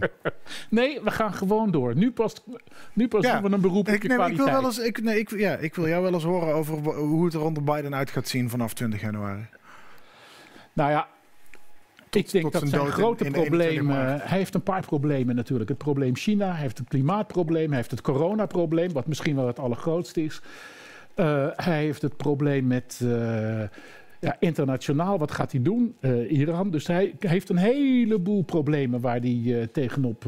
Nee, 0.70 1.00
we 1.00 1.10
gaan 1.10 1.32
gewoon 1.34 1.70
door. 1.70 1.96
Nu 1.96 2.10
pas, 2.12 2.34
nu 2.92 3.08
pas 3.08 3.24
Ja. 3.24 3.32
doen 3.40 3.48
we 3.50 3.54
een 3.56 3.60
beroep 3.60 3.88
op 3.88 3.94
Ik, 3.94 4.02
nee, 4.08 4.30
ik, 4.30 4.36
wil 4.36 4.46
wel 4.50 4.64
eens, 4.64 4.78
ik, 4.78 5.02
nee, 5.02 5.18
ik, 5.18 5.30
ja, 5.38 5.56
ik 5.56 5.74
wil 5.74 5.88
jou 5.88 6.02
wel 6.02 6.12
eens 6.12 6.24
horen 6.24 6.54
over 6.54 6.74
hoe 6.94 7.24
het 7.24 7.34
er 7.34 7.42
onder 7.44 7.64
Biden 7.64 7.94
uit 7.94 8.10
gaat 8.10 8.28
zien 8.28 8.50
vanaf 8.50 8.74
20 8.74 9.00
januari. 9.00 9.46
Nou 10.72 10.90
ja, 10.90 11.08
ik 12.10 12.30
denk 12.30 12.52
dat 12.52 12.68
zijn 12.68 12.84
in- 12.84 12.90
grote 12.92 13.24
in 13.24 13.34
21 13.34 13.44
problemen... 13.44 14.20
Hij 14.20 14.38
heeft 14.38 14.54
een 14.54 14.62
paar 14.62 14.86
problemen 14.86 15.34
natuurlijk. 15.34 15.68
Het 15.68 15.78
probleem 15.78 16.16
China, 16.16 16.50
hij 16.50 16.60
heeft 16.60 16.78
het 16.78 16.88
klimaatprobleem... 16.88 17.66
hij 17.68 17.76
heeft 17.76 17.90
het 17.90 18.00
coronaprobleem, 18.00 18.92
wat 18.92 19.06
misschien 19.06 19.36
wel 19.36 19.46
het 19.46 19.58
allergrootste 19.58 20.24
is. 20.24 20.40
Eh, 21.14 21.46
hij 21.56 21.78
heeft 21.78 22.02
het 22.02 22.16
probleem 22.16 22.66
met... 22.66 23.00
eh, 23.02 23.62
ja, 24.20 24.36
internationaal, 24.38 25.18
wat 25.18 25.30
gaat 25.30 25.52
hij 25.52 25.62
doen? 25.62 25.96
Eh, 26.00 26.30
Iran. 26.30 26.70
Dus 26.70 26.86
hij 26.86 27.14
heeft 27.18 27.48
een 27.48 27.56
heleboel 27.56 28.42
problemen 28.42 29.00
waar 29.00 29.20
hij 29.20 29.68
tegenop... 29.72 30.24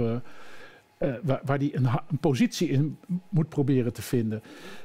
waar, 1.23 1.41
waar 1.45 1.59
hij 1.59 1.71
een, 1.73 1.89
een 2.09 2.19
positie 2.21 2.69
in 2.69 2.99
moet 3.29 3.49
proberen 3.49 3.93
te 3.93 4.03
vinden. 4.03 4.43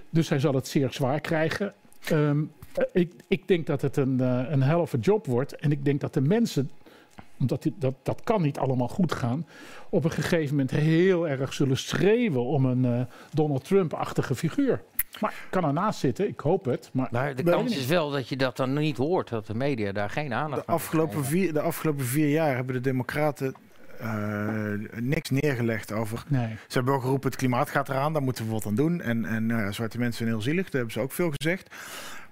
Dus 0.09 0.29
hij 0.29 0.39
zal 0.39 0.53
het 0.53 0.67
zeer 0.67 0.93
zwaar 0.93 1.19
krijgen. 1.19 1.73
Ehm, 2.09 2.43
eh, 2.73 2.83
ik, 2.91 3.13
ik 3.27 3.47
denk 3.47 3.65
dat 3.67 3.81
het 3.81 3.97
een, 3.97 4.19
een 4.51 4.61
helft 4.61 4.95
job 4.99 5.25
wordt. 5.25 5.55
En 5.55 5.71
ik 5.71 5.85
denk 5.85 6.01
dat 6.01 6.13
de 6.13 6.21
mensen, 6.21 6.69
omdat 7.39 7.63
die- 7.63 7.75
dat, 7.79 7.93
dat 8.03 8.21
kan 8.23 8.41
niet 8.41 8.57
allemaal 8.59 8.87
goed 8.87 9.11
gaan, 9.13 9.47
op 9.89 10.03
een 10.03 10.11
gegeven 10.11 10.49
moment 10.49 10.71
heel 10.71 11.27
erg 11.27 11.53
zullen 11.53 11.77
schreeuwen 11.77 12.45
om 12.45 12.65
een 12.65 12.85
eh, 12.85 13.01
Donald 13.33 13.63
Trump-achtige 13.63 14.35
figuur. 14.35 14.81
Maar 15.19 15.31
ik 15.31 15.47
kan 15.49 15.63
ernaast 15.65 15.99
zitten, 15.99 16.27
ik 16.27 16.39
hoop 16.39 16.65
het. 16.65 16.89
Maar, 16.93 17.07
Maar 17.11 17.35
de 17.35 17.43
kans 17.43 17.77
is 17.77 17.85
wel 17.85 18.09
dat 18.11 18.29
je 18.29 18.37
dat 18.37 18.57
dan 18.57 18.73
niet 18.73 18.97
hoort, 18.97 19.29
dat 19.29 19.47
de 19.47 19.55
media 19.55 19.91
daar 19.91 20.09
geen 20.09 20.33
aandacht 20.33 20.61
De 20.61 20.67
aan 20.67 20.75
afgelopen, 20.75 21.25
vier, 21.25 21.53
de 21.53 21.61
afgelopen 21.61 22.05
vier 22.05 22.29
jaar 22.29 22.55
hebben 22.55 22.73
de 22.75 22.81
Democraten 22.81 23.53
eh, 23.99 24.73
niks 24.99 25.29
neergelegd 25.29 25.91
over. 25.91 26.23
Nee. 26.27 26.47
Ze 26.47 26.73
hebben 26.73 26.91
wel 26.93 27.01
geroepen: 27.01 27.29
het 27.29 27.37
klimaat 27.39 27.69
gaat 27.69 27.89
eraan, 27.89 28.13
daar 28.13 28.21
moeten 28.21 28.45
we 28.45 28.51
wat 28.51 28.65
aan 28.65 28.75
doen. 28.75 29.01
En, 29.01 29.25
en 29.25 29.45
nou 29.45 29.61
ja, 29.61 29.71
zwarte 29.71 29.97
mensen 29.97 30.17
zijn 30.17 30.29
heel 30.29 30.41
zielig, 30.41 30.63
daar 30.63 30.73
hebben 30.73 30.91
ze 30.91 30.99
ook 30.99 31.11
veel 31.11 31.31
gezegd. 31.37 31.75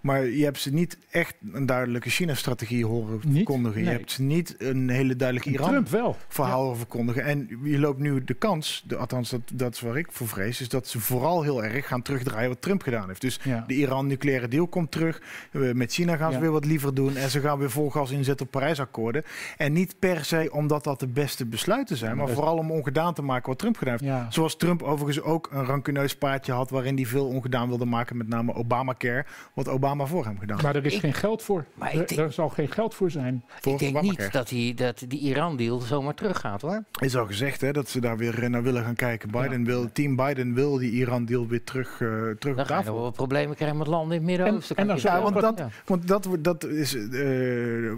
Maar 0.05 0.25
je 0.25 0.43
hebt 0.43 0.59
ze 0.59 0.73
niet 0.73 0.97
echt 1.09 1.35
een 1.53 1.65
duidelijke 1.65 2.09
China-strategie 2.09 2.85
horen 2.85 3.21
verkondigen. 3.21 3.79
Je 3.79 3.85
Nee. 3.85 3.95
hebt 3.97 4.11
ze 4.11 4.21
niet 4.21 4.55
een 4.57 4.89
hele 4.89 5.15
duidelijke. 5.15 5.49
Iran-verhaal 5.51 6.61
horen 6.61 6.77
verkondigen. 6.77 7.23
En 7.23 7.59
je 7.63 7.79
loopt 7.79 7.99
nu 7.99 8.23
de 8.23 8.33
kans, 8.33 8.83
de, 8.87 8.95
althans 8.95 9.29
dat, 9.29 9.41
dat 9.53 9.73
is 9.73 9.81
waar 9.81 9.97
ik 9.97 10.07
voor 10.11 10.27
vrees, 10.27 10.61
is 10.61 10.69
dat 10.69 10.87
ze 10.87 10.99
vooral 10.99 11.41
heel 11.43 11.63
erg 11.63 11.87
gaan 11.87 12.01
terugdraaien 12.01 12.49
wat 12.49 12.61
Trump 12.61 12.81
gedaan 12.81 13.07
heeft. 13.07 13.21
Dus 13.21 13.39
Ja. 13.43 13.63
de 13.67 13.73
Iran-nucleaire 13.73 14.47
deal 14.47 14.67
komt 14.67 14.91
terug. 14.91 15.21
Eh, 15.51 15.71
Met 15.73 15.93
China 15.93 16.15
gaan 16.15 16.29
ze 16.31 16.35
Ja. 16.37 16.41
weer 16.43 16.51
wat 16.51 16.65
liever 16.65 16.93
doen. 16.93 17.15
En 17.15 17.29
ze 17.29 17.39
gaan 17.39 17.57
weer 17.59 17.71
vol 17.71 17.89
gas 17.89 18.11
inzetten 18.11 18.45
op 18.45 18.51
Parijsakkoorden. 18.51 19.23
En 19.57 19.73
niet 19.73 19.95
per 19.99 20.25
se 20.25 20.49
omdat 20.51 20.83
dat 20.83 20.99
de 20.99 21.07
beste 21.07 21.45
besluiten 21.45 21.97
zijn, 21.97 22.17
maar 22.17 22.29
vooral 22.29 22.57
om 22.57 22.71
ongedaan 22.71 23.13
te 23.13 23.21
maken 23.21 23.49
wat 23.49 23.59
Trump 23.59 23.77
gedaan 23.77 23.97
heeft. 24.01 24.33
Zoals 24.33 24.57
Trump 24.57 24.81
overigens 24.83 25.25
ook 25.25 25.49
een 25.51 25.65
rancuneus 25.65 26.15
paardje 26.15 26.51
had 26.51 26.69
waarin 26.69 26.95
hij 26.95 27.05
veel 27.05 27.27
ongedaan 27.27 27.67
wilde 27.67 27.85
maken, 27.85 28.17
met 28.17 28.27
name 28.27 28.53
Obamacare, 28.53 29.25
wat 29.53 29.67
Obama 29.67 29.94
voor 30.03 30.25
hem 30.25 30.39
gedaan 30.39 30.59
Maar 30.63 30.75
er 30.75 30.85
is 30.85 30.93
Ik- 30.93 30.99
geen 30.99 31.13
geld 31.13 31.43
voor. 31.43 31.65
Maar 31.73 31.93
ik 31.93 31.99
Er, 31.99 32.07
denk- 32.07 32.19
er 32.19 32.33
zal 32.33 32.49
geen 32.49 32.71
geld 32.71 32.95
voor 32.95 33.11
zijn. 33.11 33.43
Ik 33.63 33.79
denk 33.79 34.01
niet 34.01 34.31
dat 34.31 34.47
die, 34.49 34.73
dat 34.73 35.03
die 35.07 35.19
Iran-deal 35.19 35.79
zomaar 35.79 36.13
teruggaat 36.13 36.61
hoor. 36.61 36.83
is 36.99 37.15
al 37.17 37.25
gezegd 37.25 37.61
hè, 37.61 37.71
dat 37.71 37.89
ze 37.89 37.99
daar 38.01 38.17
weer 38.17 38.43
eh, 38.43 38.49
naar 38.49 38.63
willen 38.63 38.83
gaan 38.83 38.95
kijken. 38.95 39.31
Biden 39.31 39.63
wil, 39.65 39.91
team 39.91 40.15
Biden 40.15 40.53
wil 40.53 40.77
die 40.77 40.91
Iran-deal 40.91 41.47
weer 41.47 41.63
terug, 41.63 42.01
eh 42.01 42.07
terug 42.39 42.55
Dan 42.55 42.65
tafel. 42.65 43.11
problemen 43.11 43.55
krijgen 43.55 43.77
met 43.77 43.87
landen 43.87 44.17
in 44.17 44.27
het 44.27 44.37
Midden-Oosten. 44.37 44.75
En- 44.75 44.81
en 44.81 44.87
dan 44.87 45.11
Ja, 45.13 45.21
want 45.21 45.39
dat, 45.41 45.57
Ja. 45.59 45.69
want 45.85 46.07
dat, 46.07 46.25
wordt- 46.25 46.43
dat 46.43 46.63
is 46.63 46.95
eh, 46.95 47.91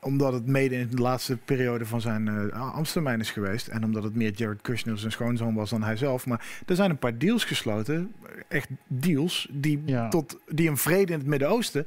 omdat 0.00 0.32
het 0.32 0.46
mede 0.46 0.74
in 0.74 0.88
de 0.90 1.02
laatste 1.02 1.36
periode 1.36 1.86
van 1.86 2.00
zijn 2.00 2.26
uh, 2.26 2.74
ambtstermijn 2.74 3.20
is 3.20 3.30
geweest. 3.30 3.68
En 3.68 3.84
omdat 3.84 4.02
het 4.02 4.14
meer 4.14 4.32
Jared 4.34 4.62
Kushner 4.62 4.98
zijn 4.98 5.12
schoonzoon 5.12 5.54
was 5.54 5.70
dan 5.70 5.82
hij 5.82 5.96
zelf. 5.96 6.26
Maar 6.26 6.44
er 6.66 6.76
zijn 6.76 6.90
een 6.90 6.98
paar 6.98 7.18
deals 7.18 7.44
gesloten. 7.44 8.12
Echt 8.48 8.68
deals 8.86 9.48
die, 9.50 9.82
Ja. 9.84 10.08
tot, 10.08 10.38
die 10.48 10.68
een 10.68 10.76
vrede 10.80 11.12
in 11.12 11.18
het 11.18 11.28
Midden-Oosten 11.28 11.86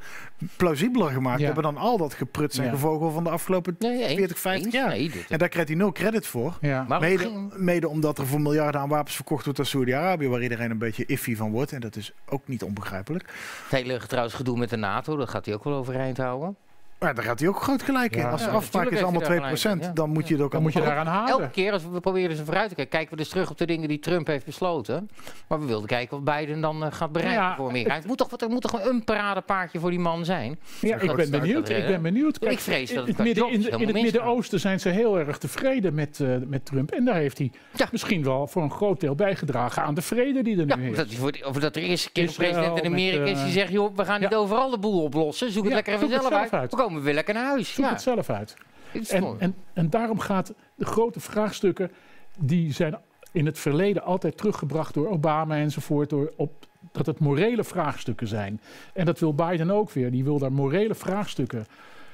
plausibeler 0.57 1.11
gemaakt 1.11 1.39
Ja. 1.39 1.45
hebben 1.45 1.63
dan 1.63 1.77
al 1.77 1.97
dat 1.97 2.13
gepruts 2.13 2.57
en 2.57 2.63
Ja. 2.65 2.69
gevogel 2.69 3.11
van 3.11 3.23
de 3.23 3.29
afgelopen 3.29 3.75
Nee, 3.79 4.03
eens, 4.03 4.13
40, 4.13 4.39
50 4.39 4.65
eens. 4.65 4.73
jaar. 4.83 4.89
Nee, 4.89 5.25
En 5.29 5.37
daar 5.37 5.49
krijgt 5.49 5.67
hij 5.69 5.77
nul 5.77 5.91
credit 5.91 6.27
voor. 6.27 6.57
Mede, 6.99 7.17
ging- 7.17 7.53
mede 7.57 7.87
omdat 7.87 8.17
er 8.17 8.27
voor 8.27 8.41
miljarden 8.41 8.81
aan 8.81 8.89
wapens 8.89 9.15
verkocht 9.15 9.43
wordt 9.45 9.59
aan 9.59 9.65
Saudi-Arabië, 9.65 10.27
waar 10.27 10.41
iedereen 10.41 10.71
een 10.71 10.77
beetje 10.77 11.05
iffy 11.05 11.35
van 11.35 11.51
wordt. 11.51 11.71
En 11.71 11.79
dat 11.79 11.95
is 11.95 12.11
ook 12.29 12.47
niet 12.47 12.63
onbegrijpelijk. 12.63 13.23
Het 13.69 13.71
hele 13.81 13.97
trouwens 14.07 14.35
gedoe 14.35 14.57
met 14.57 14.69
de 14.69 14.77
NATO, 14.77 15.15
dat 15.15 15.29
gaat 15.29 15.45
hij 15.45 15.53
ook 15.55 15.63
wel 15.63 15.73
overeind 15.73 16.17
houden. 16.17 16.55
Maar 17.03 17.15
daar 17.15 17.23
gaat 17.23 17.39
hij 17.39 17.47
ook 17.49 17.61
groot 17.61 17.83
gelijk 17.83 18.15
in. 18.15 18.25
Als 18.25 18.41
de 18.41 18.47
Ja, 18.49 18.53
afspraak 18.55 18.89
is 18.89 19.01
allemaal 19.03 19.21
heeft 19.21 19.27
hij 19.31 19.37
2%, 19.37 19.41
daar 19.41 19.57
gelijk 19.57 19.81
in, 19.81 19.87
ja. 19.87 19.93
dan 19.93 20.09
moet 20.09 20.27
je 20.27 20.33
het 20.33 20.43
ook 20.43 20.51
Dan 20.51 20.61
moet 20.61 20.73
je 20.73 20.81
Elke 21.27 21.49
keer 21.49 21.71
als 21.71 21.83
we 21.91 21.99
proberen 21.99 22.35
ze 22.35 22.45
vooruit 22.45 22.69
te 22.69 22.75
kijken, 22.75 22.91
kijken 22.97 23.11
we 23.17 23.21
dus 23.21 23.29
terug 23.29 23.49
op 23.49 23.57
de 23.57 23.65
dingen 23.65 23.87
die 23.87 23.99
Trump 23.99 24.27
heeft 24.27 24.45
besloten. 24.45 25.09
Maar 25.47 25.59
we 25.59 25.65
wilden 25.65 25.87
kijken 25.87 26.23
wat 26.23 26.35
Biden 26.35 26.61
dan 26.61 26.83
eh, 26.83 26.91
gaat 26.91 27.11
bereiken 27.11 27.41
Ja, 27.41 27.55
voor 27.55 27.69
Amerika. 27.69 27.93
Het 27.95 28.05
moet 28.05 28.17
toch, 28.17 28.31
er 28.41 28.49
moet 28.49 28.61
toch 28.61 28.85
een 28.85 29.03
paradepaardje 29.03 29.79
voor 29.79 29.89
die 29.89 29.99
man 29.99 30.25
zijn? 30.25 30.59
Ja, 30.81 30.97
ik 30.97 31.15
ben 31.15 31.29
benieuwd. 31.31 31.69
Ik 31.69 31.87
ben 31.87 32.01
benieuwd. 32.01 32.43
Ik 32.45 32.59
vrees 32.59 32.93
dat 32.93 33.07
het 33.07 33.17
midden, 33.17 33.47
in, 33.51 33.69
in 33.79 33.87
het. 33.87 34.01
Midden-Oosten 34.01 34.59
zijn 34.59 34.79
ze 34.79 34.89
heel 34.89 35.19
erg 35.19 35.37
tevreden 35.37 35.93
met, 35.93 36.19
eh, 36.19 36.27
met 36.47 36.65
Trump. 36.65 36.91
En 36.91 37.05
daar 37.05 37.15
heeft 37.15 37.37
hij 37.37 37.51
Ja. 37.75 37.87
misschien 37.91 38.23
wel 38.23 38.47
voor 38.47 38.61
een 38.63 38.71
groot 38.71 38.99
deel 38.99 39.15
bijgedragen 39.15 39.83
aan 39.83 39.93
de 39.93 40.01
vrede 40.01 40.43
die 40.43 40.57
er 40.57 40.77
nu 40.77 40.83
Ja, 40.83 40.89
is. 40.89 40.97
dat, 40.97 41.07
is 41.09 41.17
voor 41.17 41.31
de- 41.31 41.45
of 41.47 41.57
dat 41.57 41.75
er 41.75 41.81
eerst 41.81 42.05
een 42.05 42.11
keer 42.11 42.27
een 42.27 42.33
president 42.33 42.65
in 42.67 42.73
met, 42.73 42.85
Amerika 42.85 43.23
is 43.23 43.37
die 43.37 43.45
eh, 43.47 43.51
zegt... 43.51 43.71
joh, 43.71 43.95
we 43.95 44.05
gaan 44.05 44.19
niet 44.21 44.35
overal 44.35 44.69
de 44.69 44.77
boel 44.79 45.03
oplossen. 45.03 45.51
Zoek 45.51 45.63
het 45.63 45.73
lekker 45.73 45.93
even 45.93 46.09
zelf 46.09 46.27
zelf 46.27 46.49
uit. 46.53 46.71
Uit. 46.95 47.03
We 47.03 47.03
komen 47.03 47.03
weer 47.03 47.13
lekker 47.13 47.33
naar 47.33 47.45
huis. 47.45 47.73
Zoek 47.73 47.85
Ja. 47.85 47.91
het 47.91 48.01
zelf 48.01 48.29
uit. 48.29 48.55
Het 48.91 49.09
En, 49.09 49.35
en, 49.39 49.55
en 49.73 49.89
daarom 49.89 50.19
gaat 50.19 50.53
de 50.75 50.85
grote 50.85 51.19
vraagstukken, 51.19 51.91
die 52.39 52.73
zijn 52.73 52.97
in 53.31 53.45
het 53.45 53.59
verleden 53.59 54.03
altijd 54.03 54.37
teruggebracht 54.37 54.93
door 54.93 55.09
Obama 55.09 55.55
enzovoort, 55.55 56.09
door 56.09 56.33
op, 56.35 56.51
dat 56.91 57.05
het 57.05 57.19
morele 57.19 57.63
vraagstukken 57.63 58.27
zijn. 58.27 58.61
En 58.93 59.05
dat 59.05 59.19
wil 59.19 59.33
Biden 59.35 59.71
ook 59.71 59.91
weer. 59.91 60.11
Die 60.11 60.23
wil 60.23 60.39
daar 60.39 60.51
morele 60.51 60.95
vraagstukken. 60.95 61.65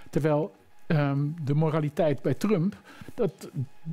Terwijl 0.10 0.56
ehm, 0.88 1.20
de 1.44 1.54
moraliteit 1.54 2.22
bij 2.22 2.34
Trump, 2.34 2.76
dat, 3.14 3.50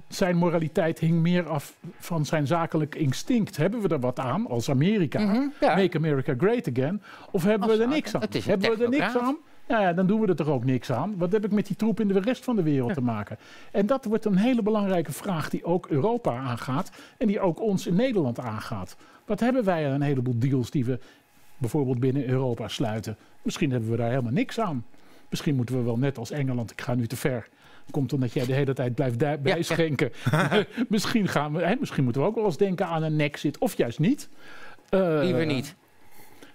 zijn 0.08 0.36
moraliteit 0.36 0.98
hing 0.98 1.20
meer 1.20 1.48
af 1.48 1.74
van 1.98 2.26
zijn 2.26 2.46
zakelijk 2.46 2.94
instinct. 2.94 3.56
Hebben 3.56 3.80
we 3.80 3.88
er 3.88 4.00
wat 4.00 4.18
aan 4.18 4.46
als 4.46 4.70
Amerika? 4.70 5.20
Mhm, 5.20 5.46
ja. 5.60 5.76
Make 5.76 5.96
America 5.96 6.34
Great 6.38 6.68
Again? 6.68 7.02
Of 7.30 7.42
hebben 7.44 7.68
Als 7.68 7.76
we 7.76 7.82
er 7.82 7.88
niks 7.88 8.14
aan? 8.14 8.22
Hebben 8.30 8.78
we 8.78 8.84
er 8.84 8.90
niks 8.90 9.16
aan? 9.18 9.36
Ja, 9.68 9.80
ja, 9.80 9.92
dan 9.92 10.06
doen 10.06 10.20
we 10.20 10.26
er 10.26 10.36
toch 10.36 10.48
ook 10.48 10.64
niks 10.64 10.92
aan. 10.92 11.14
Wat 11.16 11.32
heb 11.32 11.44
ik 11.44 11.50
met 11.50 11.66
die 11.66 11.76
troep 11.76 12.00
in 12.00 12.08
de 12.08 12.20
rest 12.20 12.44
van 12.44 12.56
de 12.56 12.62
wereld 12.62 12.94
te 12.94 13.00
maken? 13.00 13.38
En 13.72 13.86
dat 13.86 14.04
wordt 14.04 14.24
een 14.24 14.36
hele 14.36 14.62
belangrijke 14.62 15.12
vraag 15.12 15.50
die 15.50 15.64
ook 15.64 15.86
Europa 15.86 16.36
aangaat 16.36 16.90
en 17.18 17.26
die 17.26 17.40
ook 17.40 17.60
ons 17.60 17.86
in 17.86 17.94
Nederland 17.94 18.38
aangaat. 18.38 18.96
Wat 19.24 19.40
hebben 19.40 19.64
wij 19.64 19.86
aan 19.86 19.92
een 19.92 20.02
heleboel 20.02 20.38
deals 20.38 20.70
die 20.70 20.84
we 20.84 20.98
bijvoorbeeld 21.58 22.00
binnen 22.00 22.28
Europa 22.28 22.68
sluiten? 22.68 23.16
Misschien 23.42 23.70
hebben 23.70 23.90
we 23.90 23.96
daar 23.96 24.10
helemaal 24.10 24.32
niks 24.32 24.60
aan. 24.60 24.84
Misschien 25.28 25.54
moeten 25.56 25.76
we 25.76 25.82
wel 25.82 25.98
net 25.98 26.18
als 26.18 26.30
Engeland, 26.30 26.70
ik 26.70 26.80
ga 26.80 26.94
nu 26.94 27.06
te 27.06 27.16
ver. 27.16 27.48
Komt 27.90 28.12
omdat 28.12 28.32
jij 28.32 28.46
de 28.46 28.52
hele 28.52 28.72
tijd 28.72 28.94
blijft 28.94 29.18
bijschenken. 29.42 30.12
misschien, 30.88 31.28
gaan 31.28 31.52
we, 31.52 31.62
hè, 31.62 31.74
misschien 31.80 32.04
moeten 32.04 32.22
we 32.22 32.28
ook 32.28 32.34
wel 32.34 32.44
eens 32.44 32.56
denken 32.56 32.86
aan 32.86 33.02
een 33.02 33.20
exit, 33.20 33.58
of 33.58 33.76
juist 33.76 33.98
niet. 33.98 34.28
Eh, 34.88 35.18
Liever 35.20 35.46
niet. 35.46 35.74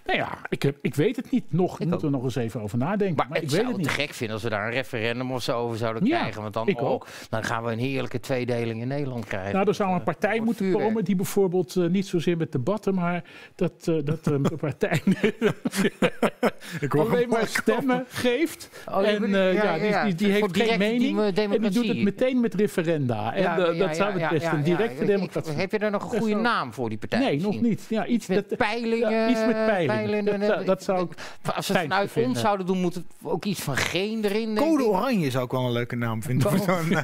Nou 0.05 0.17
ja, 0.17 0.37
ik, 0.49 0.61
heb, 0.63 0.77
ik 0.81 0.95
weet 0.95 1.15
het 1.15 1.31
niet. 1.31 1.53
Nog 1.53 1.79
Ik 1.79 1.87
moeten 1.87 2.07
we 2.07 2.13
nog 2.15 2.23
eens 2.23 2.35
even 2.35 2.61
over 2.61 2.77
nadenken. 2.77 3.15
Maar, 3.15 3.27
Maar 3.29 3.37
ik 3.37 3.43
ik 3.43 3.49
weet 3.49 3.59
zou 3.59 3.71
het 3.71 3.81
het 3.85 3.97
niet. 3.97 4.05
gek 4.05 4.13
vinden 4.13 4.35
als 4.35 4.43
we 4.43 4.49
daar 4.49 4.65
een 4.65 4.73
referendum 4.73 5.31
of 5.31 5.43
zo 5.43 5.57
over 5.57 5.77
zouden 5.77 6.05
Ja, 6.05 6.19
krijgen. 6.19 6.41
Want 6.41 6.53
dan, 6.53 6.67
ik 6.67 6.81
oh, 6.81 6.89
ook. 6.89 7.07
dan 7.29 7.43
gaan 7.43 7.63
we 7.63 7.71
een 7.71 7.79
heerlijke 7.79 8.19
tweedeling 8.19 8.81
in 8.81 8.87
Nederland 8.87 9.25
krijgen. 9.25 9.53
Nou, 9.53 9.67
er 9.67 9.75
zou 9.75 9.93
een 9.93 10.03
partij 10.03 10.39
moeten 10.39 10.71
komen 10.71 11.03
die 11.03 11.15
bijvoorbeeld 11.15 11.75
eh, 11.75 11.85
niet 11.85 12.07
zozeer 12.07 12.37
met 12.37 12.51
debatten, 12.51 12.95
maar 12.95 13.23
dat, 13.55 13.87
eh, 13.87 13.95
dat 14.03 14.27
eh, 14.27 14.33
een 14.51 14.57
partij 14.57 15.01
Ik 16.79 16.95
alleen 16.95 17.29
maar 17.29 17.47
stemmen 17.61 18.05
geeft. 18.07 18.69
Oh, 18.91 19.07
en 19.07 19.35
eh, 19.35 19.53
ja, 19.53 20.03
die, 20.03 20.15
die, 20.15 20.31
heeft 20.31 20.57
geen 20.57 20.79
mening 20.79 21.19
en 21.21 21.61
die 21.61 21.69
doet 21.69 21.87
het 21.87 22.03
meteen 22.03 22.39
met 22.39 22.53
referenda. 22.53 23.33
En 23.33 23.43
eh, 23.43 23.79
dat 23.79 23.95
zou 23.95 24.19
het 24.19 24.29
best 24.31 24.47
een 24.51 24.63
directe 24.63 25.05
democratie 25.05 25.53
Heb 25.53 25.71
je 25.71 25.79
daar 25.79 25.91
nog 25.91 26.13
een 26.13 26.19
goede 26.19 26.35
naam 26.35 26.73
voor, 26.73 26.89
die 26.89 26.97
partij? 26.97 27.19
Nee, 27.19 27.41
nog 27.41 27.61
niet. 27.61 27.85
Ja, 27.89 28.05
iets 28.05 28.27
Met 28.27 28.57
peilingen. 28.57 29.29
iets 29.29 29.45
met 29.45 29.65
peilingen. 29.65 29.90
Dat, 29.95 30.39
zou- 30.47 30.65
dat 30.65 30.83
zou 30.83 31.01
ik 31.03 31.09
Als 31.55 31.65
fijn 31.65 31.77
het 31.79 31.87
vanuit 31.87 32.11
vinden. 32.11 32.31
ons 32.31 32.41
zouden 32.41 32.65
doen, 32.65 32.77
moet 32.81 32.93
het 32.95 33.03
ook 33.23 33.45
iets 33.45 33.61
van 33.61 33.77
geen 33.77 34.23
erin. 34.25 34.55
denk 34.55 34.67
Code. 34.67 34.83
Oranje 34.85 35.31
zou 35.31 35.45
ik 35.45 35.51
wel 35.51 35.65
een 35.65 35.71
leuke 35.71 35.95
naam 35.95 36.23
vinden. 36.23 36.49
voor 36.49 36.59
zo'n, 36.59 36.97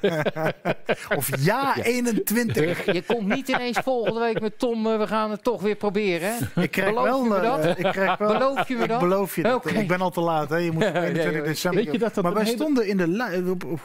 of 1.18 1.30
Ja 1.40 1.76
21. 1.84 2.86
Je 2.94 3.02
komt 3.02 3.28
niet 3.28 3.48
ineens 3.48 3.78
volgende 3.84 4.20
week 4.20 4.42
met 4.42 4.60
Tom, 4.60 4.88
eh, 4.88 4.98
we 4.98 5.08
gaan 5.08 5.32
het 5.32 5.44
toch 5.44 5.62
weer 5.62 5.76
proberen. 5.76 6.34
Ik 6.56 6.72
krijg 6.72 6.90
Beloof 6.90 7.06
wel, 7.06 7.24
je 7.24 7.30
me 7.30 7.36
eh, 7.36 7.42
dat? 7.64 7.78
ik 7.78 7.92
krijg 7.92 8.18
wel, 8.18 8.28
Beloof 8.38 8.68
je 8.68 8.76
me 8.76 8.84
ik 8.84 8.90
dat? 8.90 9.00
beloof 9.00 9.36
je 9.36 9.44
dat. 9.44 9.66
Ik 9.72 9.88
ben 9.88 10.02
al 10.02 10.10
te 10.12 10.22
laat. 10.22 10.50
Hè. 10.50 10.58
Je 10.58 10.72
moet 10.72 10.86
op 10.88 10.94
Nee, 10.94 11.02
21 11.04 11.32
nee, 11.34 11.42
december. 11.42 11.84
Weet 11.84 11.94
je 11.94 12.00
dat 12.00 12.14
dat 12.14 12.24
maar 12.24 12.34
wij 12.34 12.46
stonden 12.46 12.88
in 12.88 12.98
de 12.98 13.08
lijst. 13.08 13.42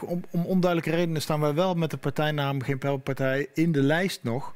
Om, 0.07 0.23
om 0.31 0.45
onduidelijke 0.45 0.95
redenen 0.97 1.21
staan 1.21 1.39
wij 1.39 1.53
wel 1.53 1.73
met 1.73 1.91
de 1.91 1.97
partijnaam 1.97 2.61
Geen 2.63 2.77
Pijlpartij 2.77 3.47
in 3.53 3.71
de 3.71 3.81
lijst 3.81 4.19
nog. 4.23 4.53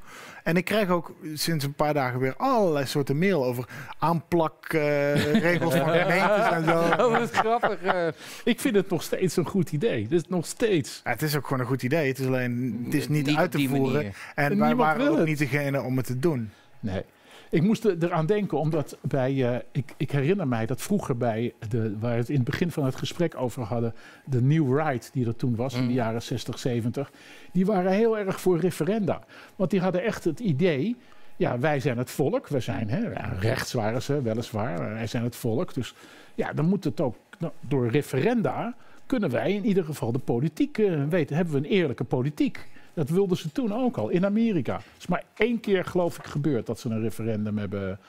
En 0.47 0.55
ik 0.55 0.65
krijg 0.65 0.89
ook 0.89 1.13
sinds 1.33 1.65
een 1.65 1.73
paar 1.73 1.93
dagen 1.93 2.19
weer 2.19 2.33
allerlei 2.37 2.85
soorten 2.85 3.17
mail 3.17 3.45
over 3.45 3.67
aanplakregels 3.99 5.75
van 5.81 5.89
gemeentes 5.89 6.49
en 6.51 6.63
zo. 6.65 6.79
Oh, 7.05 7.19
wat 7.19 7.31
grappig. 7.31 7.81
eh. 7.81 8.07
Ik 8.43 8.59
vind 8.59 8.75
het 8.75 8.89
nog 8.89 9.03
steeds 9.03 9.35
een 9.37 9.45
goed 9.47 9.71
idee. 9.71 10.07
Dus 10.07 10.21
nog 10.27 10.45
steeds. 10.45 11.01
Ja, 11.03 11.11
het 11.11 11.21
is 11.21 11.35
ook 11.35 11.43
gewoon 11.43 11.59
een 11.59 11.65
goed 11.65 11.83
idee. 11.83 12.07
Het 12.07 12.19
is 12.19 12.25
alleen 12.25 12.81
het 12.85 12.93
is 12.93 13.07
niet, 13.07 13.25
Niet 13.25 13.37
uit 13.37 13.51
te 13.51 13.67
voeren. 13.67 13.93
manier. 13.93 14.15
En 14.35 14.51
En 14.51 14.59
wij 14.59 14.75
waren 14.75 15.09
ook 15.19 15.25
niet 15.25 15.37
degene 15.37 15.81
om 15.81 15.97
het 15.97 16.05
te 16.05 16.19
doen. 16.19 16.51
Nee. 16.79 17.03
Ik 17.49 17.61
moest 17.61 17.85
er- 17.85 18.03
eraan 18.03 18.25
denken, 18.25 18.59
omdat 18.59 18.97
bij, 19.01 19.49
eh, 19.53 19.59
ik, 19.71 19.93
ik 19.97 20.11
herinner 20.11 20.47
mij 20.47 20.65
dat 20.65 20.81
vroeger 20.81 21.17
bij, 21.17 21.53
de, 21.69 21.97
waar 21.99 22.11
we 22.11 22.17
het 22.17 22.29
in 22.29 22.35
het 22.35 22.43
begin 22.43 22.71
van 22.71 22.85
het 22.85 22.95
gesprek 22.95 23.35
over 23.37 23.63
hadden, 23.63 23.93
de 24.25 24.41
New 24.41 24.77
Right 24.77 25.09
die 25.13 25.25
er 25.27 25.35
toen 25.35 25.55
was, 25.55 25.73
in 25.73 25.87
de 25.87 25.93
jaren 25.93 26.21
60, 26.21 26.59
70, 26.59 27.11
die 27.51 27.65
waren 27.65 27.91
heel 27.91 28.17
erg 28.17 28.41
voor 28.41 28.59
referenda. 28.59 29.21
Want 29.55 29.69
die 29.69 29.79
hadden 29.81 30.03
echt 30.03 30.23
het 30.23 30.39
idee, 30.39 30.95
ja, 31.35 31.59
wij 31.59 31.79
zijn 31.79 31.97
het 31.97 32.11
volk, 32.11 32.47
we 32.47 32.59
zijn, 32.59 32.89
hè, 32.89 32.99
ja, 32.99 33.33
rechts 33.39 33.73
waren 33.73 34.01
ze 34.01 34.21
weliswaar, 34.21 34.79
wij 34.93 35.07
zijn 35.07 35.23
het 35.23 35.35
volk. 35.35 35.73
Dus 35.73 35.93
ja, 36.35 36.53
dan 36.53 36.65
moet 36.65 36.83
het 36.83 37.01
ook, 37.01 37.15
nou, 37.39 37.53
door 37.67 37.87
referenda 37.89 38.75
kunnen 39.05 39.29
wij 39.29 39.53
in 39.53 39.65
ieder 39.65 39.83
geval 39.83 40.11
de 40.11 40.19
politiek 40.19 40.77
eh, 40.77 41.03
weten, 41.09 41.35
hebben 41.35 41.53
we 41.53 41.59
een 41.59 41.73
eerlijke 41.73 42.03
politiek. 42.03 42.67
Dat 42.97 43.09
wilden 43.09 43.37
ze 43.37 43.51
toen 43.51 43.73
ook 43.73 43.97
al 43.97 44.09
in 44.09 44.25
Amerika. 44.25 44.75
Het 44.75 44.85
is 44.97 45.07
maar 45.07 45.23
één 45.35 45.59
keer, 45.59 45.85
geloof 45.85 46.17
ik, 46.17 46.25
gebeurd 46.25 46.65
dat 46.65 46.79
ze 46.79 46.89
een 46.89 47.01
referendum 47.01 47.57
hebben 47.57 47.99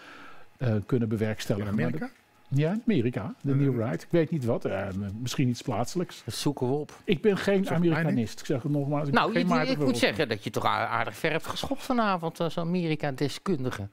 eh, 0.58 0.74
kunnen 0.86 1.08
bewerkstelligen. 1.08 1.72
In 1.72 1.78
Amerika? 1.78 2.10
Ja, 2.48 2.72
in 2.72 2.82
Amerika, 2.86 3.34
de 3.40 3.54
New 3.54 3.80
Right. 3.80 4.02
Ik 4.02 4.08
weet 4.10 4.30
niet 4.30 4.44
wat, 4.44 4.64
eh, 4.64 4.86
misschien 5.20 5.48
iets 5.48 5.62
plaatselijks. 5.62 6.22
Dat 6.24 6.34
zoeken 6.34 6.68
we 6.68 6.74
op. 6.74 6.92
Ik 7.04 7.22
ben 7.22 7.36
geen 7.36 7.70
Amerikanist. 7.70 8.40
Ik 8.40 8.46
zeg 8.46 8.62
het 8.62 8.72
nogmaals. 8.72 9.08
Ik 9.08 9.14
Nou, 9.14 9.32
geen 9.32 9.68
ik, 9.68 9.78
moet 9.78 9.98
zeggen 9.98 10.28
dat 10.28 10.44
je 10.44 10.50
toch 10.50 10.64
aardig 10.64 11.16
ver 11.16 11.30
hebt 11.30 11.46
geschopt 11.46 11.82
vanavond 11.82 12.40
als 12.40 12.58
Amerika-deskundige. 12.58 13.88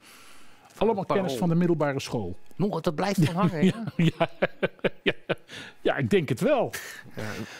Allemaal 0.77 1.05
kennis 1.05 1.33
van 1.33 1.49
de 1.49 1.55
middelbare 1.55 1.99
school. 1.99 2.37
Nog, 2.55 2.81
dat 2.81 2.95
blijft 2.95 3.25
van 3.25 3.35
hangen. 3.35 3.65
ja. 3.71 3.83
ja, 3.95 4.29
ja, 5.03 5.13
ja, 5.81 5.95
ik 5.95 6.09
denk 6.09 6.29
het 6.29 6.39
wel. 6.39 6.71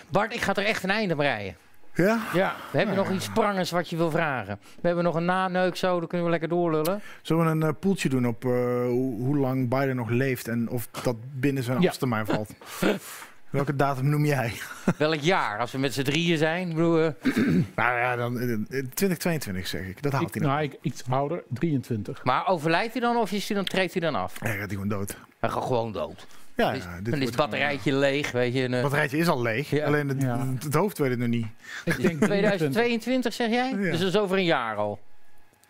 Bart, 0.09 0.33
ik 0.33 0.41
ga 0.41 0.53
er 0.55 0.65
echt 0.65 0.83
een 0.83 0.89
einde 0.89 1.11
aan 1.11 1.17
breien. 1.17 1.55
Ja? 1.95 2.19
Ja, 2.33 2.55
we 2.71 2.77
hebben 2.77 2.95
nog 2.95 3.11
iets 3.11 3.29
prangers 3.29 3.71
wat 3.71 3.89
je 3.89 3.95
wil 3.97 4.11
vragen. 4.11 4.59
We 4.81 4.87
hebben 4.87 5.03
nog 5.03 5.15
een 5.15 5.25
naneuk 5.25 5.75
zo, 5.75 5.99
dan 5.99 6.07
kunnen 6.07 6.25
we 6.25 6.31
lekker 6.31 6.49
doorlullen. 6.49 7.01
Zullen 7.21 7.45
we 7.45 7.51
een 7.51 7.63
eh, 7.63 7.79
poeltje 7.79 8.09
doen 8.09 8.27
op 8.27 8.45
eh, 8.45 8.51
hoe, 8.85 9.21
hoe 9.23 9.37
lang 9.37 9.69
Biden 9.69 9.95
nog 9.95 10.09
leeft 10.09 10.47
en 10.47 10.69
of 10.69 10.87
dat 10.87 11.15
binnen 11.33 11.63
zijn 11.63 11.81
Ja. 11.81 11.87
afstermijn 11.89 12.25
valt? 12.25 12.49
Welke 13.49 13.75
datum 13.75 14.09
noem 14.09 14.25
jij? 14.25 14.53
Welk 14.97 15.19
jaar? 15.19 15.59
Als 15.59 15.71
we 15.71 15.77
met 15.77 15.93
z'n 15.93 16.01
drieën 16.03 16.37
zijn? 16.37 16.69
Bedoel, 16.69 16.99
eh, 16.99 17.11
nou 17.75 17.97
ja, 17.97 18.15
dan 18.15 18.39
eh, 18.39 18.53
eh, 18.53 18.59
2022 18.69 19.67
zeg 19.67 19.81
ik. 19.87 20.01
Dat 20.01 20.11
haalt 20.11 20.33
hij 20.33 20.41
nog. 20.43 20.51
nou, 20.51 20.63
ik, 20.63 20.77
iets 20.81 21.03
ouder, 21.09 21.43
23. 21.49 22.23
Maar 22.23 22.47
overlijdt 22.47 22.91
hij 22.93 23.01
dan 23.01 23.17
of 23.17 23.31
is 23.31 23.47
hij 23.47 23.57
dan, 23.57 23.65
treedt 23.65 23.91
hij 23.93 24.01
dan 24.01 24.15
af? 24.15 24.39
Hij 24.39 24.49
gaat 24.51 24.59
hij 24.59 24.67
gewoon 24.69 24.87
dood. 24.87 25.17
Hij 25.39 25.49
gaat 25.49 25.63
gewoon 25.63 25.91
dood. 25.91 26.27
Ja, 26.55 26.71
Dus- 26.71 26.83
ja, 26.83 26.95
dit 27.01 27.11
dan 27.11 27.19
is 27.21 27.27
het 27.27 27.35
batterijtje 27.35 27.93
leeg, 27.95 28.31
weet 28.31 28.53
je. 28.53 28.59
en, 28.63 28.67
eh, 28.67 28.71
Het 28.73 28.81
batterijtje 28.81 29.17
is 29.17 29.27
al 29.27 29.41
leeg, 29.41 29.69
Ja. 29.69 29.85
alleen 29.85 30.07
het, 30.07 30.63
het 30.63 30.73
hoofd 30.73 30.97
weet 30.97 31.09
het 31.09 31.19
nog 31.19 31.27
niet. 31.27 31.45
Ik 31.85 32.01
denk 32.01 32.21
2022 32.25 33.33
zeg 33.33 33.49
jij? 33.49 33.69
Ja. 33.69 33.75
Dus 33.91 33.99
dat 33.99 34.07
is 34.07 34.17
over 34.17 34.37
een 34.37 34.43
jaar 34.43 34.75
al. 34.75 34.99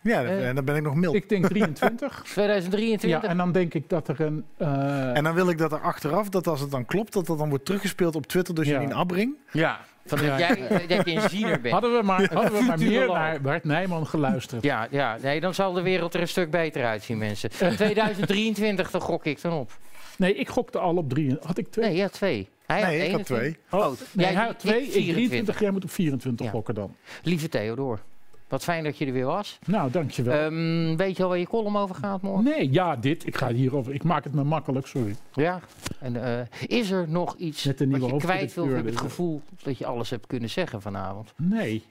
Ja, 0.02 0.24
Eh. 0.24 0.48
en 0.48 0.56
dan 0.56 0.66
ben 0.66 0.76
ik 0.76 0.82
nog 0.84 0.96
mild. 0.96 1.16
Ik 1.16 1.30
denk 1.30 1.46
23. 1.50 2.22
2023? 2.24 3.10
Ja, 3.22 3.30
en 3.30 3.38
dan 3.38 3.52
denk 3.52 3.74
ik 3.74 3.90
dat 3.90 4.08
er 4.08 4.22
een... 4.22 4.46
eh, 4.58 5.18
En 5.18 5.24
dan 5.24 5.34
wil 5.34 5.50
ik 5.50 5.58
dat 5.58 5.72
er 5.72 5.80
achteraf, 5.80 6.30
dat 6.30 6.48
als 6.48 6.60
het 6.62 6.72
dan 6.72 6.86
klopt, 6.86 7.14
dat 7.14 7.26
dat 7.26 7.38
dan 7.38 7.50
wordt 7.50 7.66
teruggespeeld 7.66 8.16
op 8.16 8.28
Twitter 8.28 8.56
door 8.56 8.66
Ja. 8.66 8.72
Janine 8.72 8.94
Abbring. 8.94 9.36
Ja, 9.52 9.80
van 10.06 10.18
dat, 10.18 10.28
Ja. 10.28 10.38
jij, 10.38 10.88
dat 10.88 11.06
je 11.06 11.16
een 11.16 11.30
ziener 11.30 11.62
bent. 11.62 11.74
Hadden 11.74 11.98
we 11.98 12.04
maar, 12.04 12.30
hadden 12.34 12.54
we 12.54 12.62
maar 12.64 12.78
meer 12.80 13.08
naar 13.08 13.42
Bart 13.42 13.64
Nijman 13.64 14.08
geluisterd. 14.08 14.64
Ja, 14.64 14.88
ja, 14.92 15.18
nee, 15.22 15.40
dan 15.40 15.54
zal 15.54 15.74
de 15.74 15.82
wereld 15.82 16.14
er 16.14 16.22
een 16.22 16.28
stuk 16.28 16.52
beter 16.52 16.86
uitzien, 16.86 17.18
mensen. 17.18 17.50
2023, 17.50 18.92
daar 18.92 19.02
gok 19.02 19.26
ik 19.26 19.42
dan 19.42 19.52
op. 19.54 19.72
Nee, 20.18 20.36
ik 20.36 20.50
gokte 20.50 20.80
al 20.80 20.96
op 20.96 21.10
drie. 21.10 21.38
Had 21.42 21.58
ik 21.58 21.68
twee? 21.72 21.86
Nee, 21.90 21.96
ja, 21.96 22.10
twee. 22.10 22.48
Hij 22.66 22.82
Nee, 22.82 22.96
ik 23.06 23.12
had 23.12 23.20
21. 23.20 23.26
twee. 23.38 23.58
Oh, 23.82 23.88
Oh, 23.88 23.94
nee, 24.12 24.26
jij- 24.26 24.36
hij 24.36 24.46
had 24.46 24.60
twee, 24.60 24.82
ik 24.82 24.86
ik 24.86 24.92
24. 24.92 25.16
23, 25.16 25.60
jij 25.60 25.72
moet 25.72 25.84
op 25.84 25.90
24 25.92 26.46
Ja. 26.46 26.52
gokken 26.52 26.76
dan. 26.76 26.96
Lieve 27.24 27.50
Theodor, 27.50 28.00
wat 28.48 28.64
fijn 28.64 28.84
dat 28.84 28.98
je 28.98 29.06
er 29.06 29.12
weer 29.14 29.26
was. 29.26 29.60
Nou, 29.66 29.92
dankjewel. 29.92 30.34
Ehm, 30.40 30.96
weet 30.96 31.18
je 31.18 31.24
al 31.24 31.30
waar 31.30 31.38
je 31.38 31.48
column 31.48 31.78
over 31.78 31.96
gaat 31.96 32.22
morgen? 32.22 32.44
nee, 32.44 32.72
ja, 32.72 32.96
dit. 32.96 33.26
Ik 33.28 33.38
ga 33.38 33.52
hierover. 33.54 33.94
Ik 33.94 34.04
maak 34.04 34.24
het 34.24 34.34
me 34.34 34.44
makkelijk, 34.44 34.88
sorry. 34.88 35.16
Ja. 35.34 35.60
En 36.00 36.24
eh, 36.24 36.46
is 36.68 36.92
er 36.92 37.06
nog 37.10 37.36
iets 37.38 37.64
Met 37.64 37.78
de 37.78 37.88
wat 37.88 37.98
nieuwe 38.00 38.14
je 38.14 38.20
kwijt 38.20 38.54
wil? 38.54 38.64
hoofdredacteur, 38.64 38.76
Heb 38.76 38.86
je 38.86 38.92
het 38.92 39.00
gevoel 39.12 39.42
dat 39.64 39.78
je 39.78 39.86
alles 39.86 40.10
hebt 40.10 40.28
kunnen 40.28 40.50
zeggen 40.50 40.82
vanavond? 40.82 41.34
Nee. 41.38 41.84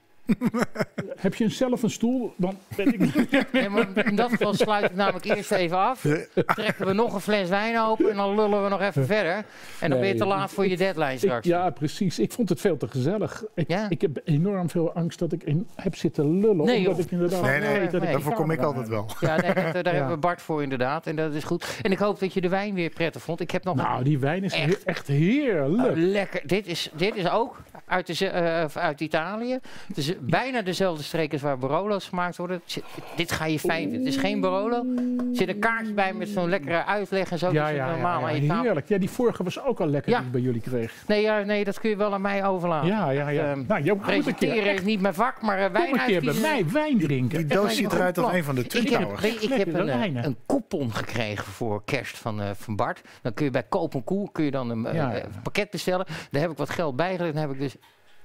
Heb 1.19 1.35
je 1.35 1.49
zelf 1.49 1.83
een 1.83 1.89
stoel? 1.89 2.33
Dan 2.37 2.57
ben 2.75 2.93
ik... 2.93 3.13
Nee, 3.51 3.69
maar 3.69 4.05
in 4.07 4.15
dat 4.15 4.29
geval 4.29 4.53
sluit 4.53 4.85
ik 4.85 4.95
namelijk 4.95 5.25
eerst 5.25 5.51
even 5.51 5.77
af. 5.77 6.05
Trekken 6.45 6.85
we 6.85 6.93
nog 6.93 7.13
een 7.13 7.19
fles 7.21 7.49
wijn 7.49 7.79
open 7.79 8.09
en 8.09 8.15
dan 8.15 8.35
lullen 8.35 8.63
we 8.63 8.69
nog 8.69 8.81
even 8.81 9.05
verder. 9.05 9.45
En 9.79 9.89
dan 9.89 9.99
ben 9.99 10.07
je 10.07 10.15
te 10.15 10.23
Nee. 10.25 10.33
laat 10.33 10.51
voor 10.51 10.67
je 10.67 10.77
deadline 10.77 11.11
Ik- 11.11 11.17
straks. 11.17 11.47
ja, 11.47 11.69
precies. 11.69 12.19
Ik 12.19 12.31
vond 12.31 12.49
het 12.49 12.61
veel 12.61 12.77
te 12.77 12.87
gezellig. 12.87 13.43
Ik, 13.55 13.67
Ja? 13.67 13.85
ik 13.89 14.01
heb 14.01 14.19
enorm 14.23 14.69
veel 14.69 14.93
angst 14.93 15.19
dat 15.19 15.31
ik 15.31 15.43
in, 15.43 15.67
heb 15.75 15.95
zitten 15.95 16.39
lullen. 16.39 16.65
Nee, 16.65 16.77
omdat 16.89 17.05
ik 17.05 17.11
inderdaad 17.11 17.41
Nee, 17.41 17.59
nee, 17.59 17.79
weet 17.79 17.91
dat 17.91 18.01
nee. 18.01 18.09
ik 18.09 18.15
daarvoor 18.15 18.33
kom 18.33 18.51
ik 18.51 18.61
altijd 18.61 18.87
wel. 18.87 19.09
Ja, 19.19 19.35
nee, 19.35 19.53
daar 19.53 19.73
Ja. 19.83 19.91
hebben 19.91 20.09
we 20.09 20.17
Bart 20.17 20.41
voor 20.41 20.63
inderdaad. 20.63 21.07
En 21.07 21.15
dat 21.15 21.33
is 21.33 21.43
goed. 21.43 21.79
En 21.81 21.91
ik 21.91 21.97
hoop 21.97 22.19
dat 22.19 22.33
je 22.33 22.41
de 22.41 22.49
wijn 22.49 22.73
weer 22.73 22.89
prettig 22.89 23.21
vond. 23.21 23.39
Ik 23.39 23.51
heb 23.51 23.63
nog 23.63 23.75
Nou, 23.75 24.03
die 24.03 24.19
wijn 24.19 24.43
is 24.43 24.53
Echt. 24.53 24.65
he- 24.83 24.89
echt 24.91 25.07
heerlijk. 25.07 25.89
Oh, 25.89 25.95
lekker. 25.95 26.41
Dit 26.45 26.67
is, 26.67 26.89
dit 26.95 27.15
is 27.15 27.29
ook 27.29 27.57
uit, 27.85 28.19
de, 28.19 28.27
eh, 28.27 28.65
uit 28.73 29.01
Italië. 29.01 29.59
Het 29.87 30.14
bijna 30.21 30.61
dezelfde 30.61 31.03
streek 31.03 31.31
als 31.31 31.41
waar 31.41 31.57
Barolo's 31.57 32.07
gemaakt 32.07 32.37
worden. 32.37 32.61
Zit- 32.65 32.83
Dit 33.15 33.31
ga 33.31 33.45
je 33.45 33.59
fijn 33.59 33.81
vinden. 33.81 33.99
Het 33.99 34.07
is 34.07 34.17
geen 34.17 34.39
Barolo. 34.41 34.75
Er 35.17 35.23
zit 35.31 35.47
een 35.47 35.59
kaartje 35.59 35.93
bij 35.93 36.13
met 36.13 36.27
zo'n 36.29 36.49
lekkere 36.49 36.85
uitleg 36.85 37.31
en 37.31 37.37
zo. 37.39 37.51
ja, 37.51 37.67
ja, 37.67 37.89
normaal 37.91 38.19
ja, 38.19 38.25
aan 38.27 38.35
je 38.35 38.41
ja, 38.41 38.47
tafel... 38.47 38.63
heerlijk. 38.63 38.87
Ja, 38.89 38.97
die 38.97 39.09
vorige 39.09 39.43
was 39.43 39.61
ook 39.63 39.79
al 39.79 39.87
lekker 39.87 40.11
Ja. 40.11 40.17
die 40.17 40.25
ik 40.25 40.31
bij 40.31 40.41
jullie 40.41 40.61
kreeg. 40.61 40.93
Nee, 41.07 41.21
ja, 41.21 41.39
nee, 41.39 41.63
dat 41.63 41.79
kun 41.79 41.89
je 41.89 41.95
wel 41.95 42.13
aan 42.13 42.21
mij 42.21 42.45
overlaten. 42.45 42.87
Ja, 42.89 43.09
ja, 43.09 43.29
ja. 43.29 43.55
Nou, 43.55 43.65
jij 43.67 43.79
moet 43.81 43.87
een 43.89 43.99
Presenteren 43.99 44.63
keer, 44.63 44.73
is 44.73 44.81
niet 44.83 45.01
mijn 45.01 45.13
vak, 45.13 45.41
maar 45.41 45.57
uh, 45.59 45.63
kom 45.63 45.73
wijn 45.73 45.93
een 45.93 46.05
keer 46.05 46.21
bij 46.21 46.33
mij 46.33 46.65
wijn 46.71 46.99
drinken. 46.99 47.37
Die 47.37 47.47
doos 47.57 47.75
ziet 47.75 47.93
eruit 47.93 48.17
als 48.17 48.33
een 48.33 48.43
van 48.43 48.55
de 48.55 48.61
Ik 48.61 48.69
Twin 48.69 48.85
Towers. 48.85 49.23
ik 49.23 49.49
heb 49.53 49.73
een, 49.73 49.89
eh, 49.89 50.23
een 50.23 50.37
coupon 50.47 50.93
gekregen 50.93 51.45
voor 51.45 51.81
kerst 51.85 52.17
van, 52.17 52.41
eh, 52.41 52.49
van 52.53 52.75
Bart. 52.75 53.01
Dan 53.21 53.33
kun 53.33 53.45
je 53.45 53.51
bij 53.51 53.63
Koop 53.63 53.93
en 53.93 54.03
Koe 54.03 54.31
kun 54.31 54.43
je 54.43 54.51
dan 54.51 54.69
een, 54.69 54.85
eh, 54.85 54.93
Ja, 54.93 55.11
ja. 55.11 55.17
eh, 55.17 55.23
pakket 55.43 55.69
bestellen. 55.69 56.05
Daar 56.31 56.41
heb 56.41 56.51
ik 56.51 56.57
wat 56.57 56.69
geld 56.69 56.95
bij 56.95 57.15
gelegd. 57.15 57.33
Dan 57.33 57.41
heb 57.41 57.51
ik 57.51 57.59
dus 57.59 57.75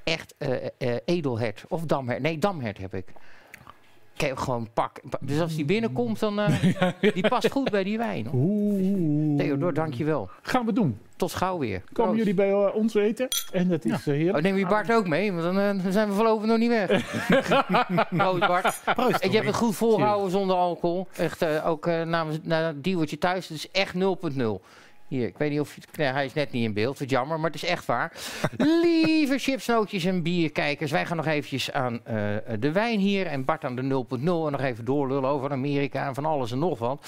echt 0.04 0.34
eh, 0.38 0.96
edelhert 1.04 1.64
of 1.68 1.84
damhert. 1.84 2.22
Nee, 2.22 2.38
damhert 2.38 2.78
heb 2.78 2.94
ik. 2.94 3.12
Ik 4.14 4.26
heb 4.26 4.36
gewoon 4.36 4.68
pak. 4.74 5.00
Dus 5.20 5.40
als 5.40 5.56
die 5.56 5.64
binnenkomt, 5.64 6.20
dan 6.20 6.40
die 7.14 7.28
past 7.28 7.50
goed 7.50 7.70
bij 7.70 7.84
die 7.84 7.98
wijn. 7.98 8.26
hoor. 8.26 8.40
Oeh. 8.40 9.38
Theodor, 9.38 9.74
dankjewel. 9.74 10.30
Gaan 10.42 10.66
we 10.66 10.72
doen. 10.72 10.98
Tot 11.16 11.32
gauw 11.32 11.58
weer. 11.58 11.82
Komen 11.92 12.16
jullie 12.16 12.34
bij 12.34 12.72
ons 12.72 12.94
eten? 12.94 13.28
En 13.52 13.68
dat 13.68 13.84
is 13.84 14.04
heerlijk. 14.04 14.36
Oh, 14.36 14.42
neem 14.42 14.56
je 14.56 14.66
Bart 14.66 14.92
ook 14.92 15.06
mee? 15.08 15.32
Want 15.32 15.54
dan, 15.54 15.92
zijn 15.92 16.08
we 16.08 16.14
voorlopig 16.14 16.46
nog 16.46 16.58
niet 16.58 16.68
weg. 16.68 16.88
Proost 18.16 18.46
Bart. 18.46 18.80
Proost, 18.94 19.20
En 19.20 19.28
je 19.30 19.34
hebt 19.34 19.46
het 19.46 19.56
goed 19.56 19.76
volgehouden 19.76 20.30
zonder 20.30 20.56
alcohol. 20.56 21.08
Echt 21.16 21.44
ook 21.64 21.86
namens 21.86 22.38
na 22.42 22.72
Diewertje 22.76 23.18
thuis. 23.18 23.48
Het 23.48 23.56
is 23.56 23.70
echt 23.70 23.94
0.0. 23.94 24.00
Hier, 25.10 25.26
ik 25.26 25.38
weet 25.38 25.50
niet 25.50 25.60
of 25.60 25.76
nee, 25.96 26.06
hij 26.06 26.24
is 26.24 26.32
net 26.32 26.52
niet 26.52 26.64
in 26.64 26.72
beeld. 26.72 26.98
Wat 26.98 27.10
jammer, 27.10 27.40
maar 27.40 27.50
het 27.50 27.62
is 27.62 27.68
echt 27.68 27.86
waar. 27.86 28.12
Lieve 28.82 29.38
chipsnootjes 29.38 30.04
en 30.04 30.22
bierkijkers, 30.22 30.90
wij 30.90 31.06
gaan 31.06 31.16
nog 31.16 31.26
eventjes 31.26 31.72
aan 31.72 32.06
eh, 32.06 32.14
de 32.58 32.72
wijn 32.72 32.98
hier 32.98 33.26
en 33.26 33.44
Bart 33.44 33.64
aan 33.64 33.76
de 33.76 33.82
0.0 33.82 34.18
en 34.18 34.24
nog 34.24 34.60
even 34.60 34.84
doorlullen 34.84 35.30
over 35.30 35.50
Amerika 35.50 36.06
en 36.06 36.14
van 36.14 36.24
alles 36.24 36.52
en 36.52 36.58
nog 36.58 36.78
wat. 36.78 36.98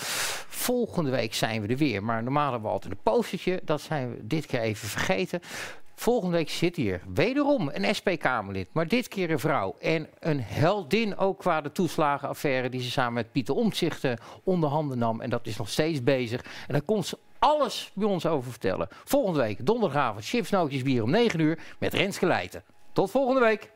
Volgende 0.48 1.10
week 1.10 1.34
zijn 1.34 1.62
we 1.62 1.68
er 1.68 1.76
weer, 1.76 2.04
maar 2.04 2.22
normaal 2.22 2.50
hebben 2.50 2.68
we 2.68 2.74
altijd 2.74 2.92
een 2.92 3.02
postertje. 3.02 3.60
Dat 3.64 3.80
zijn 3.80 4.10
we 4.10 4.26
dit 4.26 4.46
keer 4.46 4.60
even 4.60 4.88
vergeten. 4.88 5.40
Volgende 5.94 6.36
week 6.36 6.50
zit 6.50 6.76
hier 6.76 7.00
wederom 7.14 7.70
een 7.72 7.94
SP-Kamerlid, 7.94 8.68
maar 8.72 8.88
dit 8.88 9.08
keer 9.08 9.30
een 9.30 9.38
vrouw. 9.38 9.76
En 9.80 10.08
een 10.18 10.40
heldin 10.40 11.16
ook 11.16 11.38
qua 11.38 11.60
de 11.60 11.72
toeslagenaffaire 11.72 12.68
die 12.68 12.82
ze 12.82 12.90
samen 12.90 13.12
met 13.12 13.32
Pieter 13.32 13.54
Omtzigt 13.54 14.04
eh, 14.04 14.12
onder 14.44 14.68
handen 14.68 14.98
nam. 14.98 15.20
En 15.20 15.30
dat 15.30 15.46
is 15.46 15.56
nog 15.56 15.68
steeds 15.68 16.02
bezig. 16.02 16.42
En 16.42 16.72
daar 16.72 16.82
komt 16.82 17.06
ze 17.06 17.18
alles 17.38 17.90
bij 17.94 18.08
ons 18.08 18.26
over 18.26 18.50
vertellen. 18.50 18.88
Volgende 19.04 19.40
week, 19.40 19.66
donderdagavond, 19.66 20.26
chips, 20.26 20.50
nootjes, 20.50 20.82
bier 20.82 21.02
om 21.02 21.10
9 21.10 21.40
uur 21.40 21.58
met 21.78 21.94
Renske 21.94 22.26
Leijten. 22.26 22.64
Tot 22.92 23.10
volgende 23.10 23.40
week. 23.40 23.70